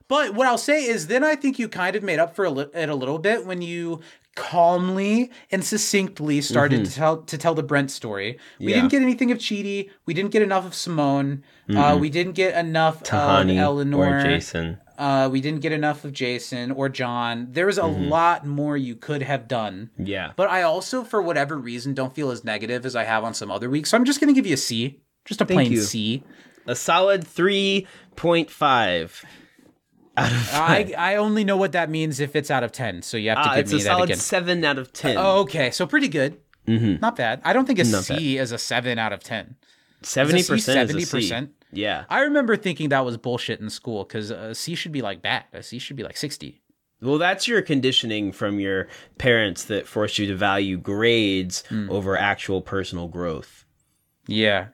But 0.06 0.34
what 0.34 0.46
I'll 0.46 0.58
say 0.58 0.84
is, 0.84 1.06
then 1.06 1.24
I 1.24 1.34
think 1.34 1.58
you 1.58 1.66
kind 1.68 1.96
of 1.96 2.02
made 2.02 2.18
up 2.18 2.36
for 2.36 2.44
a 2.44 2.50
li- 2.50 2.66
it 2.74 2.88
a 2.90 2.94
little 2.94 3.18
bit 3.18 3.46
when 3.46 3.62
you 3.62 4.00
calmly 4.34 5.30
and 5.50 5.64
succinctly 5.64 6.40
started 6.40 6.84
to 6.84 6.90
tell 6.92 7.18
to 7.22 7.38
tell 7.38 7.54
the 7.54 7.62
Brent 7.62 7.90
story. 7.90 8.38
We 8.58 8.66
Mm-hmm. 8.66 8.68
Yeah. 8.68 8.74
didn't 8.76 8.90
get 8.90 9.02
anything 9.02 9.30
of 9.32 9.38
Chidi. 9.38 9.90
We 10.06 10.14
didn't 10.14 10.30
get 10.32 10.42
enough 10.42 10.66
of 10.66 10.74
Simone. 10.74 11.42
Uh, 11.74 11.96
we 12.00 12.10
didn't 12.10 12.34
get 12.34 12.54
enough 12.56 13.02
of 13.12 13.48
Eleanor. 13.50 14.18
or 14.18 14.22
Jason. 14.22 14.78
Uh, 14.96 15.28
we 15.32 15.40
didn't 15.40 15.60
get 15.60 15.72
enough 15.72 16.04
of 16.04 16.12
Jason 16.12 16.70
or 16.70 16.88
John. 16.88 17.48
There 17.50 17.66
was 17.66 17.78
a 17.78 17.82
Mm-hmm. 17.82 18.08
lot 18.08 18.46
more 18.46 18.76
you 18.76 18.94
could 18.94 19.22
have 19.22 19.48
done. 19.48 19.90
Yeah. 19.98 20.32
But 20.36 20.50
I 20.50 20.62
also, 20.62 21.02
for 21.02 21.20
whatever 21.20 21.56
reason, 21.58 21.94
don't 21.94 22.14
feel 22.14 22.30
as 22.30 22.44
negative 22.44 22.86
as 22.86 22.94
I 22.94 23.02
have 23.04 23.24
on 23.24 23.34
some 23.34 23.50
other 23.50 23.68
weeks. 23.68 23.90
So 23.90 23.96
I'm 23.96 24.04
just 24.04 24.20
going 24.20 24.32
to 24.32 24.38
give 24.38 24.46
you 24.46 24.54
a 24.54 24.58
C. 24.58 25.00
Just 25.24 25.40
a 25.40 25.46
plain 25.46 25.72
you. 25.72 25.80
C. 25.80 26.22
A 26.66 26.76
solid 26.76 27.22
3.5. 27.24 29.24
I, 30.16 30.94
I 30.96 31.16
only 31.16 31.44
know 31.44 31.56
what 31.56 31.72
that 31.72 31.90
means 31.90 32.20
if 32.20 32.36
it's 32.36 32.50
out 32.50 32.62
of 32.62 32.72
10. 32.72 33.02
So 33.02 33.16
you 33.16 33.30
have 33.30 33.42
to 33.44 33.50
Uh, 33.50 33.54
give 33.56 33.64
it's 33.64 33.72
me 33.72 33.80
a 33.80 33.84
that 33.84 33.88
solid 33.90 34.04
again. 34.04 34.16
7 34.18 34.64
out 34.64 34.78
of 34.78 34.92
10. 34.92 35.16
Oh, 35.18 35.40
okay. 35.40 35.70
So 35.70 35.86
pretty 35.86 36.08
good. 36.08 36.38
Mhm. 36.68 37.00
Not 37.00 37.16
bad. 37.16 37.40
I 37.44 37.52
don't 37.52 37.66
think 37.66 37.78
a 37.78 37.84
Not 37.84 38.04
C 38.04 38.38
is 38.38 38.52
a 38.52 38.58
7 38.58 38.98
out 38.98 39.12
of 39.12 39.22
10. 39.22 39.56
70% 40.02 40.38
is 40.38 40.50
a 40.50 40.96
70%? 41.06 41.46
C. 41.48 41.52
Yeah. 41.72 42.04
I 42.08 42.20
remember 42.20 42.56
thinking 42.56 42.90
that 42.90 43.04
was 43.04 43.16
bullshit 43.16 43.60
in 43.60 43.68
school 43.70 44.04
because 44.04 44.30
a 44.30 44.54
C 44.54 44.74
should 44.74 44.92
be 44.92 45.02
like 45.02 45.20
bad. 45.22 45.44
A 45.52 45.62
C 45.62 45.78
should 45.78 45.96
be 45.96 46.02
like 46.04 46.16
60. 46.16 46.60
Well, 47.02 47.18
that's 47.18 47.48
your 47.48 47.60
conditioning 47.60 48.32
from 48.32 48.60
your 48.60 48.88
parents 49.18 49.64
that 49.64 49.86
forced 49.86 50.18
you 50.18 50.26
to 50.28 50.34
value 50.36 50.78
grades 50.78 51.64
Hmm. 51.68 51.90
over 51.90 52.16
actual 52.16 52.62
personal 52.62 53.08
growth. 53.08 53.64
Yeah. 54.26 54.68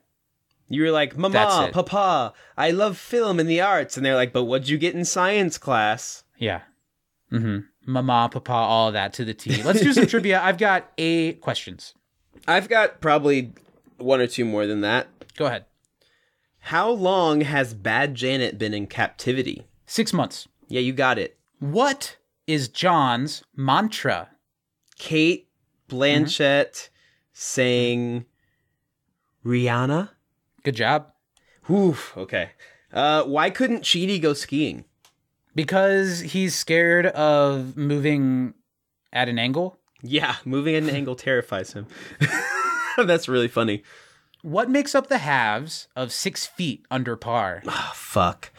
You 0.70 0.84
were 0.84 0.92
like, 0.92 1.18
Mama. 1.18 1.70
Papa, 1.72 2.32
I 2.56 2.70
love 2.70 2.96
film 2.96 3.40
and 3.40 3.50
the 3.50 3.60
arts. 3.60 3.96
And 3.96 4.06
they're 4.06 4.14
like, 4.14 4.32
but 4.32 4.44
what'd 4.44 4.68
you 4.68 4.78
get 4.78 4.94
in 4.94 5.04
science 5.04 5.58
class? 5.58 6.22
Yeah. 6.38 6.60
Mm-hmm. 7.32 7.92
Mama, 7.92 8.30
papa, 8.32 8.52
all 8.52 8.92
that 8.92 9.12
to 9.14 9.24
the 9.24 9.34
T. 9.34 9.62
Let's 9.64 9.80
do 9.80 9.92
some 9.92 10.06
trivia. 10.06 10.40
I've 10.40 10.58
got 10.58 10.92
eight 10.96 11.40
questions. 11.40 11.94
I've 12.46 12.68
got 12.68 13.00
probably 13.00 13.52
one 13.98 14.20
or 14.20 14.28
two 14.28 14.44
more 14.44 14.66
than 14.66 14.80
that. 14.82 15.08
Go 15.36 15.46
ahead. 15.46 15.64
How 16.60 16.88
long 16.88 17.40
has 17.40 17.74
Bad 17.74 18.14
Janet 18.14 18.56
been 18.56 18.72
in 18.72 18.86
captivity? 18.86 19.66
Six 19.86 20.12
months. 20.12 20.46
Yeah, 20.68 20.80
you 20.80 20.92
got 20.92 21.18
it. 21.18 21.36
What 21.58 22.16
is 22.46 22.68
John's 22.68 23.42
mantra? 23.56 24.28
Cate 24.98 25.48
Blanchett 25.88 26.90
saying 27.32 28.26
Rihanna? 29.44 30.10
Good 30.64 30.76
job. 30.76 31.12
Oof, 31.70 32.16
okay. 32.16 32.50
Uh, 32.92 33.22
why 33.24 33.50
couldn't 33.50 33.82
Chidi 33.82 34.20
go 34.20 34.32
skiing? 34.34 34.84
Because 35.54 36.20
he's 36.20 36.54
scared 36.54 37.06
of 37.06 37.76
moving 37.76 38.54
at 39.12 39.28
an 39.28 39.38
angle. 39.38 39.78
Yeah, 40.02 40.36
moving 40.44 40.74
at 40.74 40.82
an 40.82 40.90
angle 40.90 41.14
terrifies 41.14 41.72
him. 41.72 41.86
That's 42.96 43.28
really 43.28 43.48
funny. 43.48 43.82
What 44.42 44.70
makes 44.70 44.94
up 44.94 45.08
the 45.08 45.18
halves 45.18 45.88
of 45.94 46.12
six 46.12 46.46
feet 46.46 46.86
under 46.90 47.16
par? 47.16 47.62
Oh, 47.66 47.92
fuck. 47.94 48.50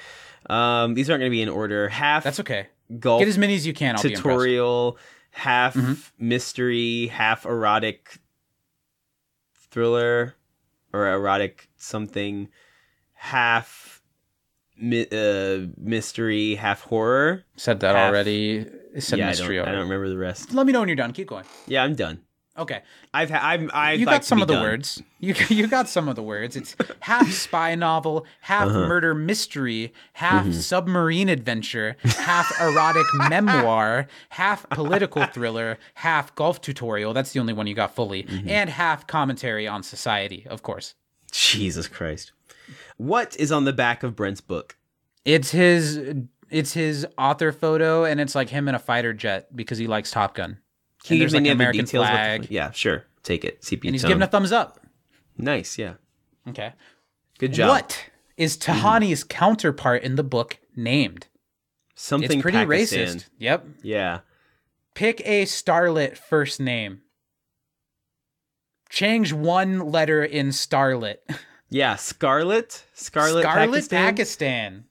Um, 0.49 0.93
these 0.93 1.10
aren't 1.10 1.22
going 1.22 1.32
to 1.32 1.36
be 1.36 1.41
in 1.41 1.49
order. 1.49 1.89
Half 1.89 2.24
That's 2.24 2.39
okay. 2.41 2.68
golf 2.99 3.20
Get 3.20 3.28
as 3.28 3.38
many 3.38 3.56
as 3.56 3.66
you 3.66 3.74
can. 3.74 3.95
I'll 3.95 4.02
tutorial, 4.02 4.97
half 5.32 5.74
Mhm. 5.76 5.97
mystery, 6.20 7.08
half 7.08 7.45
erotic 7.45 8.20
thriller 9.72 10.36
or 10.94 11.08
erotic 11.08 11.70
something, 11.78 12.50
half 13.14 14.02
mi- 14.78 15.08
uh, 15.12 15.68
mystery, 15.78 16.56
half 16.56 16.82
horror. 16.82 17.44
Said 17.56 17.80
that 17.82 17.96
Half- 17.96 18.10
already. 18.10 18.66
It 18.94 19.02
said 19.02 19.20
yeah, 19.20 19.26
I 19.26 19.30
mystery 19.30 19.56
don't, 19.58 19.68
I 19.68 19.72
don't 19.72 19.82
remember 19.84 20.10
the 20.10 20.18
rest. 20.18 20.54
Let 20.54 20.66
me 20.66 20.74
know 20.74 20.80
when 20.80 20.89
you're 20.89 20.96
done. 20.96 21.14
Keep 21.14 21.28
going. 21.28 21.46
Yeah, 21.68 21.84
I'm 21.84 21.96
done. 21.96 22.22
Okay. 22.58 22.82
I've 23.14 23.30
ha- 23.30 23.39
I've, 23.41 23.70
I'd 23.74 23.99
you 23.99 24.06
like 24.06 24.16
got 24.18 24.26
some 24.26 24.41
of 24.41 24.47
the 24.49 24.56
done. 24.56 24.64
words. 24.64 25.02
You 25.20 25.34
you 25.49 25.68
got 25.68 25.88
some 25.88 26.10
of 26.10 26.16
the 26.18 26.24
words. 26.24 26.56
It's 26.58 26.76
half 26.99 27.32
spy 27.45 27.76
novel, 27.76 28.26
half 28.41 28.68
Uh-huh. 28.68 28.88
murder 28.88 29.16
mystery, 29.16 29.93
half 30.14 30.43
Mm-hmm. 30.45 30.60
submarine 30.60 31.30
adventure, 31.30 31.95
half 32.04 32.52
erotic 32.60 33.06
memoir, 33.30 34.08
half 34.30 34.68
political 34.70 35.26
thriller, 35.28 35.78
half 35.95 36.36
golf 36.36 36.60
tutorial. 36.62 37.14
That's 37.14 37.32
the 37.32 37.39
only 37.39 37.54
one 37.54 37.68
you 37.68 37.74
got 37.74 37.95
fully, 37.95 38.24
Mm-hmm. 38.24 38.49
and 38.49 38.70
half 38.70 39.08
commentary 39.08 39.66
on 39.68 39.82
society, 39.82 40.45
of 40.49 40.62
course. 40.62 40.95
Jesus 41.32 41.88
Christ. 41.88 42.34
What 42.97 43.36
is 43.39 43.52
on 43.52 43.64
the 43.64 43.74
back 43.74 44.04
of 44.04 44.16
Brent's 44.16 44.41
book? 44.41 44.78
It's 45.24 45.52
his 45.52 45.97
it's 46.49 46.74
his 46.74 47.08
author 47.18 47.54
photo, 47.54 48.04
and 48.04 48.20
it's 48.20 48.36
like 48.36 48.49
him 48.49 48.68
in 48.68 48.76
a 48.76 48.80
fighter 48.80 49.14
jet 49.14 49.56
because 49.56 49.78
he 49.78 49.88
likes 49.88 50.12
Top 50.12 50.36
Gun. 50.36 50.58
Can 51.04 51.18
you 51.18 51.24
give 51.24 51.32
me 51.34 51.38
like, 51.38 51.41
any 51.41 51.49
an 51.49 51.56
American 51.58 51.86
details? 51.86 52.06
The 52.06 52.12
flag. 52.12 52.47
fu- 52.47 52.54
yeah, 52.54 52.72
sure. 52.72 53.06
Take 53.24 53.43
it. 53.45 53.62
CP 53.62 53.86
And 53.86 53.93
he's 53.95 54.02
tone. 54.02 54.10
giving 54.10 54.24
a 54.24 54.28
thumbs 54.28 54.52
up. 54.52 54.80
nice. 55.38 55.78
Yeah. 55.78 55.93
Okay. 56.49 56.74
Good 57.39 57.54
job. 57.54 57.70
What 57.70 58.06
is 58.38 58.58
Tahani's 58.58 59.24
counterpart 59.24 60.04
in 60.04 60.16
the 60.16 60.24
book 60.24 60.58
named? 60.76 61.28
Something 61.95 62.39
it's 62.39 62.41
pretty 62.41 62.58
Pakistan. 62.58 63.08
racist. 63.18 63.26
Yep. 63.38 63.66
Yeah. 63.84 64.20
Pick 64.95 65.22
a 65.26 65.45
starlet 65.45 66.18
first 66.18 66.60
name. 66.60 67.02
Change 68.89 69.34
one 69.34 69.80
letter 69.91 70.24
in 70.24 70.47
starlet. 70.49 71.18
Yeah. 71.74 71.95
Scarlet. 71.95 72.84
Scarlet. 72.93 73.43
Scarlet 73.43 73.72
Pakistan? 73.72 74.06
Pakistan. 74.06 74.84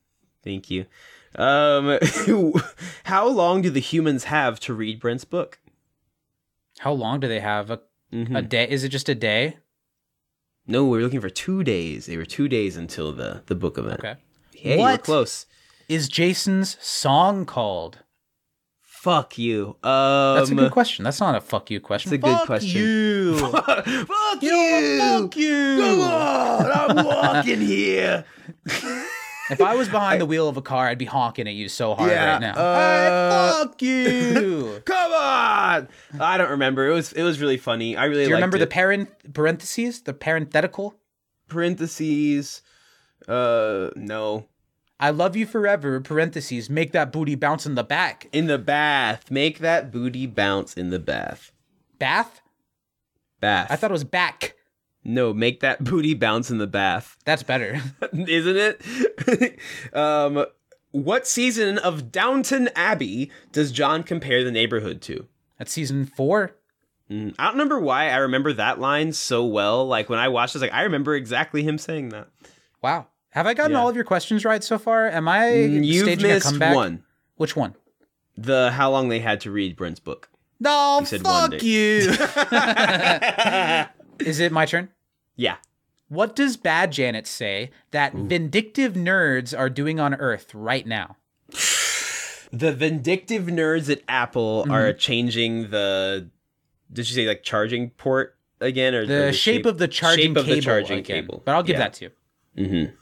Thank 0.43 0.71
you. 0.71 0.87
Um, 1.35 1.99
how 3.05 3.29
long 3.29 3.61
do 3.61 3.69
the 3.69 3.81
humans 3.81 4.25
have 4.25 4.59
to 4.61 4.73
read 4.73 4.99
Brent's 4.99 5.27
book? 5.27 5.59
How 6.81 6.93
long 6.93 7.21
do 7.21 7.29
they 7.29 7.41
have? 7.41 7.71
A, 7.71 7.81
Mhm. 8.13 8.37
a 8.39 8.43
day? 8.43 8.67
Is 8.69 8.85
it 8.85 8.89
just 8.89 9.09
a 9.09 9.15
day? 9.15 9.59
No, 10.67 10.85
we 10.85 10.97
were 10.99 11.03
looking 11.05 11.21
for 11.21 11.31
two 11.31 11.63
days. 11.63 12.07
They 12.07 12.17
were 12.17 12.25
two 12.25 12.49
days 12.49 12.77
until 12.77 13.13
the 13.13 13.43
the 13.47 13.55
book 13.55 13.77
event. 13.79 14.01
Okay. 14.01 14.15
Hey, 14.55 14.77
we're 14.77 14.83
What? 14.83 15.03
close. 15.05 15.47
Is 15.89 16.09
Jason's 16.09 16.77
song 16.81 17.45
called? 17.47 17.99
Fuck 18.83 19.39
you. 19.39 19.77
Um, 19.83 20.37
That's 20.37 20.51
a 20.51 20.55
good 20.55 20.73
question. 20.73 21.05
That's 21.05 21.21
not 21.21 21.35
a 21.35 21.41
fuck 21.41 21.71
you 21.71 21.81
question. 21.81 22.13
It's 22.13 22.23
a 22.23 22.27
good 22.29 22.47
question. 22.47 22.71
Fuck. 23.39 23.87
You. 23.87 24.07
fuck 24.07 24.43
You 24.43 24.51
know 24.51 25.11
what? 25.15 25.23
Fuck 25.23 25.37
you. 25.37 25.79
Come 25.81 26.01
on, 26.01 26.67
I'm 26.99 27.07
walking 27.07 27.61
here. 27.61 28.25
If 29.51 29.61
I 29.61 29.75
was 29.75 29.89
behind 29.89 30.21
the 30.21 30.27
wheel 30.27 30.49
of 30.49 30.57
a 30.57 30.63
car, 30.63 30.87
I'd 30.89 30.99
be 30.99 31.05
honking 31.05 31.47
at 31.49 31.55
you 31.55 31.69
so 31.69 31.95
hard 31.95 32.11
Yeah, 32.11 32.33
right 32.33 32.41
now. 32.41 32.55
uh, 32.55 33.53
Hey, 33.57 33.63
fuck 33.65 33.83
you. 33.83 34.83
Come 34.87 35.13
on. 35.13 35.89
I 36.21 36.39
don't 36.39 36.51
remember. 36.51 36.87
It 36.89 36.93
was 36.95 37.13
it 37.13 37.23
was 37.23 37.41
really 37.41 37.57
funny. 37.57 37.97
I 37.97 38.05
really 38.05 38.25
Do 38.25 38.29
you 38.31 38.35
remember 38.37 38.57
it. 38.57 38.61
the 38.61 38.67
parent 38.67 39.33
parentheses, 39.35 40.03
the 40.03 40.13
parenthetical? 40.15 40.95
parentheses. 41.49 42.63
Uh, 43.29 43.91
no. 43.97 44.47
I 44.99 45.11
love 45.11 45.35
you 45.37 45.47
forever. 45.47 46.01
Parentheses. 46.01 46.69
Make 46.71 46.93
that 46.93 47.11
booty 47.13 47.35
bounce 47.35 47.67
in 47.67 47.75
the 47.75 47.85
back. 47.85 48.29
In 48.33 48.47
the 48.47 48.59
bath. 48.59 49.31
Make 49.31 49.59
that 49.61 49.91
booty 49.91 50.27
bounce 50.27 50.75
in 50.75 50.91
the 50.91 50.99
bath. 50.99 51.53
Bath. 51.99 52.41
Bath. 53.41 53.69
I 53.71 53.77
thought 53.77 53.91
it 53.91 53.93
was 53.93 54.05
back. 54.05 54.55
No. 55.05 55.33
Make 55.35 55.61
that 55.61 55.83
booty 55.85 56.15
bounce 56.15 56.51
in 56.51 56.59
the 56.59 56.67
bath. 56.67 57.17
That's 57.25 57.43
better. 57.43 57.81
Isn't 58.13 58.57
it? 58.57 59.59
um, 59.97 60.45
what 60.93 61.27
season 61.27 61.79
of 61.79 62.11
Downton 62.11 62.69
Abbey 62.75 63.31
does 63.53 63.71
John 63.73 64.03
compare 64.03 64.43
the 64.45 64.51
neighborhood 64.51 65.01
to? 65.03 65.27
That's 65.59 65.73
season 65.73 66.07
four. 66.07 66.57
Mm, 67.11 67.35
I 67.39 67.45
don't 67.45 67.55
remember 67.55 67.79
why 67.81 68.09
I 68.11 68.17
remember 68.17 68.53
that 68.55 68.79
line 68.81 69.13
so 69.13 69.45
well. 69.45 69.87
Like 69.87 70.09
when 70.09 70.19
I 70.19 70.29
watched, 70.29 70.55
it, 70.57 70.61
like, 70.61 70.73
I 70.73 70.83
remember 70.83 71.15
exactly 71.15 71.63
him 71.63 71.77
saying 71.79 72.11
that. 72.11 72.29
Wow. 72.83 73.07
Have 73.31 73.47
I 73.47 73.55
gotten 73.55 73.73
Yeah. 73.73 73.79
all 73.81 73.89
of 73.89 73.95
your 73.95 74.05
questions 74.05 74.45
right 74.45 74.63
so 74.65 74.79
far? 74.79 75.09
Am 75.09 75.29
I 75.29 75.41
Mm, 75.51 75.85
You've 75.87 76.05
staging 76.05 76.31
a 76.31 76.35
missed 76.35 76.47
comeback? 76.47 76.75
one. 76.75 77.05
Which 77.37 77.55
one? 77.57 77.75
The 78.37 78.71
how 78.73 78.91
long 78.91 79.09
they 79.09 79.21
had 79.21 79.41
to 79.43 79.51
read 79.51 79.77
Brent's 79.77 80.01
book. 80.01 80.29
No, 80.59 80.99
You 81.01 81.07
said 81.07 81.23
one 81.25 81.51
fuck 81.53 81.63
you. 81.63 82.13
Is 84.25 84.41
it 84.41 84.53
my 84.53 84.67
turn? 84.67 84.89
Yeah. 85.37 85.57
What 86.09 86.35
does 86.35 86.57
Bad 86.57 86.91
Janet 86.93 87.27
say 87.27 87.71
that 87.93 88.13
vindictive 88.15 88.95
nerds 88.95 89.57
are 89.57 89.71
doing 89.71 90.01
on 90.01 90.15
Earth 90.15 90.53
right 90.55 90.87
now? 90.87 91.17
The 92.53 92.73
vindictive 92.73 93.45
nerds 93.45 93.89
at 93.91 94.03
Apple 94.09 94.63
Mm-hmm. 94.63 94.73
are 94.73 94.93
changing 94.93 95.71
the. 95.71 96.29
Did 96.93 97.09
you 97.09 97.15
say 97.15 97.29
like 97.29 97.45
charging 97.45 97.91
port 97.91 98.37
again, 98.61 98.95
or 98.95 99.07
The, 99.07 99.29
or 99.29 99.33
shape, 99.33 99.67
of 99.67 99.79
the 99.79 99.87
charging 99.87 100.31
shape 100.35 100.37
of 100.37 100.45
cable. 100.47 100.57
the 100.57 100.63
charging 100.63 100.99
again. 100.99 101.23
cable? 101.23 101.43
But 101.45 101.55
I'll 101.55 101.63
give 101.63 101.75
Yeah. 101.75 101.79
that 101.79 101.93
to 101.95 102.05
you. 102.07 102.11
Mm-hmm. 102.65 102.95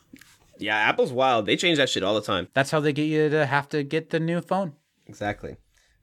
Yeah, 0.59 0.77
Apple's 0.77 1.13
wild. 1.13 1.47
They 1.47 1.57
change 1.57 1.79
that 1.79 1.89
shit 1.89 2.03
all 2.03 2.15
the 2.15 2.21
time. 2.21 2.49
That's 2.53 2.71
how 2.71 2.81
they 2.81 2.93
get 2.93 3.05
you 3.05 3.31
to 3.31 3.47
have 3.47 3.69
to 3.71 3.83
get 3.83 4.11
the 4.11 4.21
new 4.21 4.41
phone. 4.43 4.75
Exactly. 5.07 5.57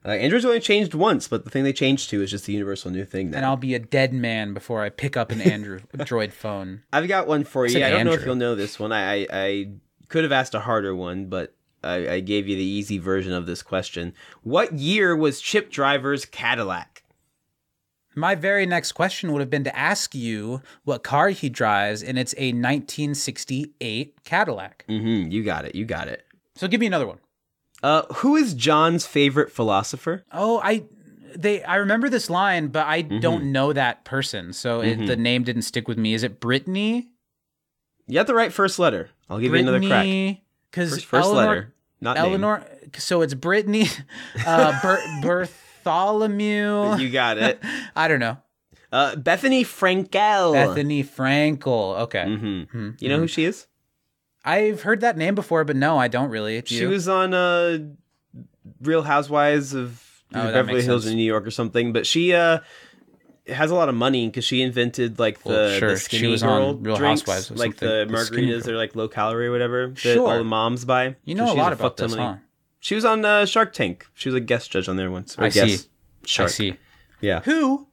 Uh, 0.06 0.10
Android's 0.10 0.44
only 0.44 0.60
changed 0.60 0.94
once, 0.94 1.26
but 1.26 1.44
the 1.44 1.50
thing 1.50 1.64
they 1.64 1.72
changed 1.72 2.10
to 2.10 2.22
is 2.22 2.30
just 2.30 2.46
the 2.46 2.52
universal 2.52 2.92
new 2.92 3.04
thing 3.04 3.30
now. 3.30 3.38
And 3.38 3.46
I'll 3.46 3.56
be 3.56 3.74
a 3.74 3.80
dead 3.80 4.12
man 4.12 4.54
before 4.54 4.82
I 4.84 4.88
pick 4.88 5.16
up 5.16 5.32
an 5.32 5.40
Android 5.40 6.32
phone. 6.32 6.82
I've 6.92 7.08
got 7.08 7.26
one 7.26 7.42
for 7.42 7.66
you. 7.66 7.84
I 7.84 7.90
don't 7.90 8.06
know 8.06 8.12
if 8.12 8.24
you'll 8.24 8.36
know 8.36 8.54
this 8.54 8.78
one. 8.78 8.92
I, 8.92 9.22
I, 9.22 9.26
I 9.32 9.68
could 10.08 10.22
have 10.22 10.32
asked 10.32 10.54
a 10.54 10.60
harder 10.60 10.94
one, 10.94 11.26
but 11.26 11.56
I, 11.82 12.08
I 12.08 12.20
gave 12.20 12.46
you 12.46 12.54
the 12.54 12.62
easy 12.62 12.98
version 12.98 13.32
of 13.32 13.46
this 13.46 13.62
question. 13.62 14.14
What 14.42 14.74
year 14.74 15.16
was 15.16 15.40
Chip 15.40 15.70
Driver's 15.70 16.24
Cadillac? 16.24 17.02
My 18.14 18.34
very 18.34 18.64
next 18.64 18.92
question 18.92 19.32
would 19.32 19.40
have 19.40 19.50
been 19.50 19.64
to 19.64 19.76
ask 19.76 20.14
you 20.14 20.62
what 20.84 21.02
car 21.02 21.30
he 21.30 21.48
drives, 21.48 22.02
and 22.02 22.16
it's 22.16 22.32
a 22.38 22.52
1968 22.52 24.24
Cadillac. 24.24 24.84
Mm-hmm. 24.88 25.30
You 25.32 25.42
got 25.42 25.64
it. 25.64 25.74
You 25.74 25.84
got 25.84 26.06
it. 26.08 26.24
So 26.54 26.68
give 26.68 26.80
me 26.80 26.86
another 26.86 27.06
one. 27.08 27.18
Uh, 27.86 28.02
who 28.14 28.34
is 28.36 28.52
John's 28.54 29.06
favorite 29.06 29.52
philosopher? 29.52 30.24
Oh, 30.32 30.60
I 30.62 30.84
they 31.36 31.62
I 31.62 31.76
remember 31.76 32.08
this 32.08 32.28
line, 32.28 32.68
but 32.68 32.84
I 32.86 33.02
Mm-hmm. 33.04 33.20
don't 33.20 33.52
know 33.52 33.72
that 33.72 34.04
person, 34.04 34.52
so 34.52 34.80
it, 34.80 35.06
the 35.06 35.16
name 35.16 35.44
didn't 35.44 35.62
stick 35.62 35.86
with 35.86 35.98
me. 35.98 36.12
Is 36.14 36.22
it 36.24 36.40
Brittany? 36.40 37.08
You 38.08 38.14
got 38.14 38.26
the 38.26 38.34
right 38.34 38.52
first 38.52 38.78
letter. 38.78 39.10
I'll 39.30 39.38
give 39.38 39.52
you 39.54 39.60
another 39.60 39.78
crack. 39.80 40.02
Brittany, 40.04 40.44
because 40.70 40.90
First, 40.94 41.06
first 41.06 41.28
letter, 41.30 41.74
not 42.00 42.16
name. 42.16 42.24
Eleanor. 42.26 42.64
So 42.98 43.22
it's 43.22 43.34
Brittany, 43.34 43.86
uh, 44.46 44.72
Ber- 44.82 45.02
Bartholomew. 45.22 46.96
You 46.98 47.10
got 47.10 47.38
it. 47.38 47.60
I 47.96 48.08
don't 48.08 48.20
know. 48.20 48.38
Uh, 48.92 49.14
Bethenny 49.16 49.62
Frankel. 49.62 50.54
Bethenny 50.54 51.04
Frankel. 51.04 52.00
Okay, 52.02 52.24
Mm-hmm. 52.26 52.90
You 52.98 53.08
know 53.08 53.18
who 53.18 53.26
she 53.28 53.44
is? 53.44 53.66
I've 54.46 54.82
heard 54.82 55.00
that 55.00 55.16
name 55.18 55.34
before, 55.34 55.64
but 55.64 55.76
no, 55.76 55.98
I 55.98 56.08
don't 56.08 56.30
really. 56.30 56.60
Do 56.62 56.66
She 56.74 56.80
you? 56.82 56.88
was 56.88 57.08
on 57.08 57.34
uh, 57.34 57.78
Real 58.80 59.02
Housewives 59.02 59.74
of 59.74 60.02
Oh, 60.34 60.52
Beverly 60.52 60.82
Hills 60.82 61.02
sense. 61.04 61.12
in 61.12 61.18
New 61.18 61.24
York 61.24 61.46
or 61.46 61.50
something. 61.50 61.92
But 61.92 62.06
she 62.06 62.32
uh, 62.32 62.58
has 63.48 63.70
a 63.70 63.74
lot 63.74 63.88
of 63.88 63.94
money 63.94 64.26
because 64.28 64.44
she 64.44 64.62
invented 64.62 65.18
like 65.18 65.42
the, 65.42 65.48
Well, 65.50 65.78
sure. 65.78 65.88
the 65.90 65.96
She 65.98 66.04
skinny 66.18 66.38
girl 66.38 66.74
Real 66.76 66.96
drinks, 66.96 67.22
Housewives 67.22 67.50
or 67.50 67.54
like 67.54 67.72
something. 67.78 67.88
the 67.88 68.04
The 68.06 68.12
margaritas. 68.12 68.50
girl. 68.50 68.60
They're 68.60 68.76
like 68.76 68.96
low 68.96 69.08
calorie 69.08 69.46
or 69.48 69.52
whatever. 69.52 69.88
That 69.88 69.98
Sure. 69.98 70.28
all 70.30 70.38
the 70.38 70.44
moms 70.44 70.84
buy. 70.84 71.16
You 71.24 71.36
So 71.36 71.44
know 71.44 71.50
a 71.50 71.54
she 71.54 71.58
lot 71.60 71.70
fuck 71.72 71.78
about 71.80 71.96
this, 71.96 72.14
huh? 72.14 72.36
She 72.80 72.94
was 72.94 73.04
on 73.04 73.24
uh, 73.24 73.46
Shark 73.46 73.72
Tank. 73.72 74.06
She 74.14 74.28
was 74.28 74.34
a 74.36 74.40
guest 74.40 74.70
judge 74.70 74.88
on 74.88 74.96
there 74.96 75.10
once. 75.10 75.36
Or 75.38 75.44
I 75.44 75.48
see. 75.48 75.78
Shark. 76.24 76.48
I 76.48 76.52
see. 76.52 76.76
Yeah. 77.20 77.40
Who 77.40 77.86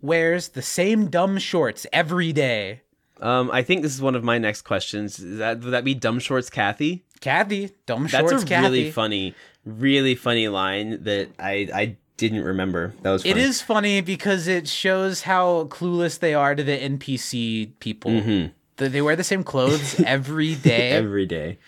wears 0.00 0.48
the 0.48 0.62
same 0.62 1.08
dumb 1.08 1.38
shorts 1.38 1.86
every 1.92 2.32
day? 2.32 2.82
Um, 3.20 3.50
I 3.50 3.62
think 3.62 3.82
this 3.82 3.94
is 3.94 4.00
one 4.02 4.14
of 4.14 4.22
my 4.24 4.38
next 4.38 4.62
questions. 4.62 5.18
Is 5.18 5.38
that 5.38 5.60
would 5.60 5.72
that 5.72 5.84
be 5.84 5.94
Dumb 5.94 6.18
Shorts 6.20 6.50
Kathy? 6.50 7.04
Kathy, 7.20 7.70
dumb 7.86 8.04
That's 8.04 8.30
shorts. 8.30 8.44
a 8.44 8.46
Kathy. 8.46 8.62
really 8.68 8.90
funny, 8.92 9.34
really 9.64 10.14
funny 10.14 10.46
line 10.48 11.02
that 11.02 11.30
I 11.38 11.68
I 11.74 11.96
didn't 12.16 12.44
remember. 12.44 12.94
That 13.02 13.10
was 13.10 13.24
It 13.24 13.32
funny. 13.32 13.42
is 13.44 13.60
funny 13.60 14.00
because 14.00 14.46
it 14.46 14.68
shows 14.68 15.22
how 15.22 15.64
clueless 15.64 16.18
they 16.18 16.34
are 16.34 16.54
to 16.54 16.62
the 16.62 16.76
NPC 16.76 17.72
people. 17.80 18.10
Mhm. 18.12 18.52
That 18.76 18.92
They 18.92 19.02
wear 19.02 19.16
the 19.16 19.24
same 19.24 19.42
clothes 19.42 19.98
every 20.06 20.54
day. 20.54 20.90
every 20.90 21.26
day. 21.26 21.58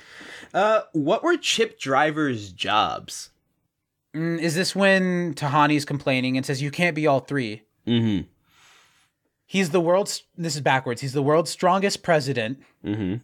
Uh, 0.54 0.82
what 0.92 1.22
were 1.24 1.36
Chip 1.36 1.78
Driver's 1.80 2.50
jobs? 2.52 3.30
Mm, 4.14 4.40
is 4.40 4.54
this 4.56 4.74
when 4.74 5.34
Tahani's 5.34 5.84
complaining 5.84 6.36
and 6.36 6.44
says 6.46 6.60
you 6.62 6.70
can't 6.72 6.94
be 6.96 7.06
all 7.06 7.20
three? 7.20 7.62
Mm-hmm. 7.86 8.26
He's 9.50 9.70
the 9.70 9.80
world's. 9.80 10.22
This 10.38 10.54
is 10.54 10.60
backwards. 10.60 11.00
He's 11.00 11.12
the 11.12 11.24
world's 11.24 11.50
strongest 11.50 12.04
president. 12.04 12.60
Mm-hmm. 12.84 13.16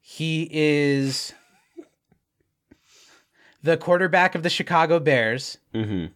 He 0.00 0.48
is 0.50 1.34
the 3.62 3.76
quarterback 3.76 4.34
of 4.34 4.42
the 4.42 4.50
Chicago 4.50 4.98
Bears. 4.98 5.58
Mm-hmm. 5.72 6.06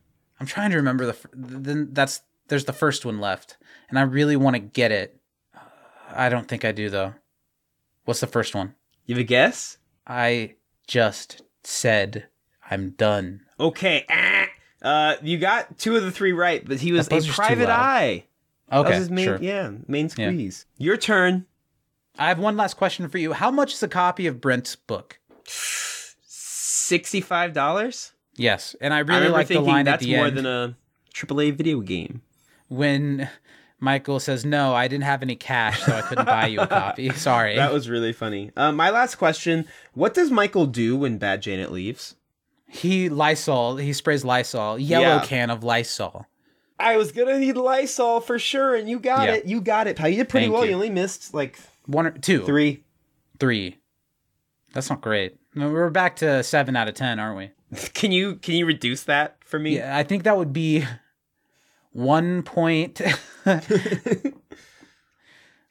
I'm 0.40 0.46
trying 0.46 0.70
to 0.72 0.76
remember 0.76 1.06
the. 1.06 1.16
Then 1.32 1.90
that's 1.92 2.22
there's 2.48 2.64
the 2.64 2.72
first 2.72 3.06
one 3.06 3.20
left, 3.20 3.56
and 3.88 4.00
I 4.00 4.02
really 4.02 4.34
want 4.34 4.56
to 4.56 4.60
get 4.60 4.90
it. 4.90 5.20
I 6.12 6.28
don't 6.28 6.48
think 6.48 6.64
I 6.64 6.72
do 6.72 6.90
though. 6.90 7.14
What's 8.06 8.18
the 8.18 8.26
first 8.26 8.56
one? 8.56 8.74
You 9.06 9.14
have 9.14 9.20
a 9.20 9.24
guess? 9.24 9.78
I 10.08 10.56
just 10.88 11.42
said 11.62 12.26
I'm 12.68 12.90
done. 12.90 13.42
Okay. 13.60 14.06
ah. 14.10 14.48
Uh, 14.82 15.14
you 15.22 15.38
got 15.38 15.78
two 15.78 15.94
of 15.94 16.02
the 16.02 16.10
three 16.10 16.32
right, 16.32 16.66
but 16.66 16.80
he 16.80 16.90
was 16.90 17.06
a 17.06 17.20
private 17.32 17.68
eye. 17.68 18.24
That 18.70 18.78
Okay, 18.78 18.88
was 18.90 18.98
his 18.98 19.10
main, 19.10 19.24
sure. 19.24 19.38
yeah, 19.40 19.70
main 19.88 20.08
squeeze. 20.08 20.66
Your 20.78 20.96
turn. 20.96 21.46
I 22.18 22.28
have 22.28 22.38
one 22.38 22.56
last 22.56 22.74
question 22.76 23.08
for 23.08 23.18
you. 23.18 23.32
How 23.32 23.50
much 23.50 23.72
is 23.74 23.82
a 23.82 23.88
copy 23.88 24.26
of 24.26 24.40
Brent's 24.40 24.76
book? 24.76 25.18
Sixty-five 26.22 27.52
dollars. 27.52 28.12
Yes, 28.36 28.74
and 28.80 28.92
I 28.94 28.98
I 28.98 29.00
really 29.00 29.14
remember 29.20 29.38
like 29.38 29.48
the 29.48 29.54
thinking 29.54 29.72
line 29.72 29.84
that's 29.84 30.02
at 30.02 30.06
the 30.06 30.16
more 30.16 30.26
end 30.26 30.36
than 30.36 30.46
a 30.46 30.76
AAA 31.14 31.54
video 31.56 31.80
game. 31.80 32.22
when 32.68 33.28
Michael 33.78 34.20
says, 34.20 34.44
"No, 34.44 34.74
I 34.74 34.88
didn't 34.88 35.04
have 35.04 35.22
any 35.22 35.36
cash, 35.36 35.82
so 35.82 35.92
I 35.92 36.02
couldn't 36.02 36.26
buy 36.26 36.46
you 36.46 36.60
a 36.60 36.66
copy." 36.66 37.10
Sorry. 37.14 37.56
That 37.56 37.72
was 37.72 37.88
really 37.88 38.12
funny. 38.12 38.50
Uh, 38.56 38.72
my 38.72 38.90
last 38.90 39.16
question: 39.16 39.66
What 39.94 40.14
does 40.14 40.30
Michael 40.30 40.66
do 40.66 40.96
when 40.96 41.18
Bad 41.18 41.42
Janet 41.42 41.72
leaves? 41.72 42.16
he 42.72 43.08
Lysol. 43.08 43.76
He 43.78 43.92
sprays 43.92 44.24
Lysol. 44.24 44.78
Yellow 44.78 45.16
Yeah. 45.16 45.24
can 45.26 45.50
of 45.50 45.64
Lysol. 45.64 46.26
I 46.80 46.96
was 46.96 47.12
gonna 47.12 47.38
need 47.38 47.56
Lysol 47.56 48.20
for 48.20 48.38
sure, 48.38 48.74
and 48.74 48.88
you 48.88 48.98
got 48.98 49.28
Yeah. 49.28 49.34
it. 49.36 49.44
You 49.46 49.60
got 49.60 49.86
it. 49.86 49.96
Pal. 49.96 50.08
You 50.08 50.16
did 50.16 50.28
pretty 50.28 50.46
Thank 50.46 50.54
well. 50.54 50.64
you. 50.64 50.70
You 50.70 50.76
only 50.76 50.90
missed 50.90 51.32
like 51.34 51.58
One 51.86 52.06
or 52.06 52.10
two, 52.10 52.44
three. 52.44 52.84
three. 53.38 53.78
That's 54.72 54.88
not 54.90 55.00
great. 55.00 55.36
No, 55.54 55.68
we're 55.70 55.90
back 55.90 56.16
to 56.16 56.42
seven 56.42 56.76
out 56.76 56.88
of 56.88 56.94
ten, 56.94 57.18
aren't 57.18 57.36
we? 57.36 57.50
Can 57.94 58.10
you 58.12 58.36
can 58.36 58.54
you 58.54 58.66
reduce 58.66 59.04
that 59.04 59.36
for 59.44 59.58
me? 59.58 59.76
Yeah, 59.76 59.96
I 59.96 60.02
think 60.02 60.24
that 60.24 60.36
would 60.36 60.52
be 60.52 60.84
one 61.92 62.42
point. 62.42 63.00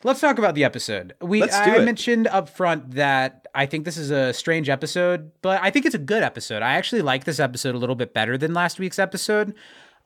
Let's 0.01 0.22
talk 0.22 0.38
about 0.38 0.55
the 0.55 0.64
episode. 0.64 1.14
We 1.22 1.43
I 1.43 1.76
it. 1.76 1.84
mentioned 1.86 2.28
up 2.28 2.47
front 2.47 2.91
that 2.91 3.47
I 3.53 3.66
think 3.66 3.84
this 3.84 3.97
is 3.97 4.12
a 4.12 4.32
strange 4.32 4.70
episode, 4.70 5.32
but 5.41 5.60
I 5.62 5.72
think 5.72 5.86
it's 5.86 5.95
a 5.95 5.97
good 5.99 6.24
episode. 6.24 6.62
I 6.62 6.74
actually 6.76 7.01
like 7.01 7.26
this 7.26 7.38
episode 7.38 7.76
a 7.76 7.78
little 7.78 7.95
bit 7.95 8.14
better 8.14 8.38
than 8.38 8.53
last 8.53 8.80
week's 8.80 8.97
episode. 8.97 9.53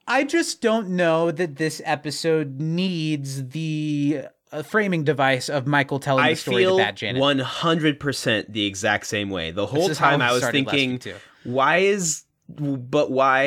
I 0.08 0.24
just 0.24 0.62
don't 0.62 0.90
know 0.90 1.32
that 1.32 1.56
this 1.56 1.82
episode 1.86 2.60
needs 2.60 3.50
the 3.50 4.26
uh, 4.52 4.64
framing 4.64 5.04
device 5.04 5.50
of 5.50 5.66
Michael 5.66 6.00
telling 6.00 6.26
I 6.26 6.32
the 6.32 6.36
story 6.36 6.64
feel 6.64 6.78
to 6.78 6.84
Bad 6.84 6.98
Janet. 6.98 7.22
one 7.22 7.40
hundred 7.40 8.00
percent 8.00 8.52
the 8.52 8.66
exact 8.66 9.06
same 9.08 9.30
way. 9.30 9.52
The 9.52 9.66
whole 9.66 9.90
time 9.90 10.22
I 10.22 10.32
was 10.34 10.46
thinking, 10.50 11.02
why 11.44 11.78
is 11.78 12.24
but 12.58 13.12
why 13.12 13.44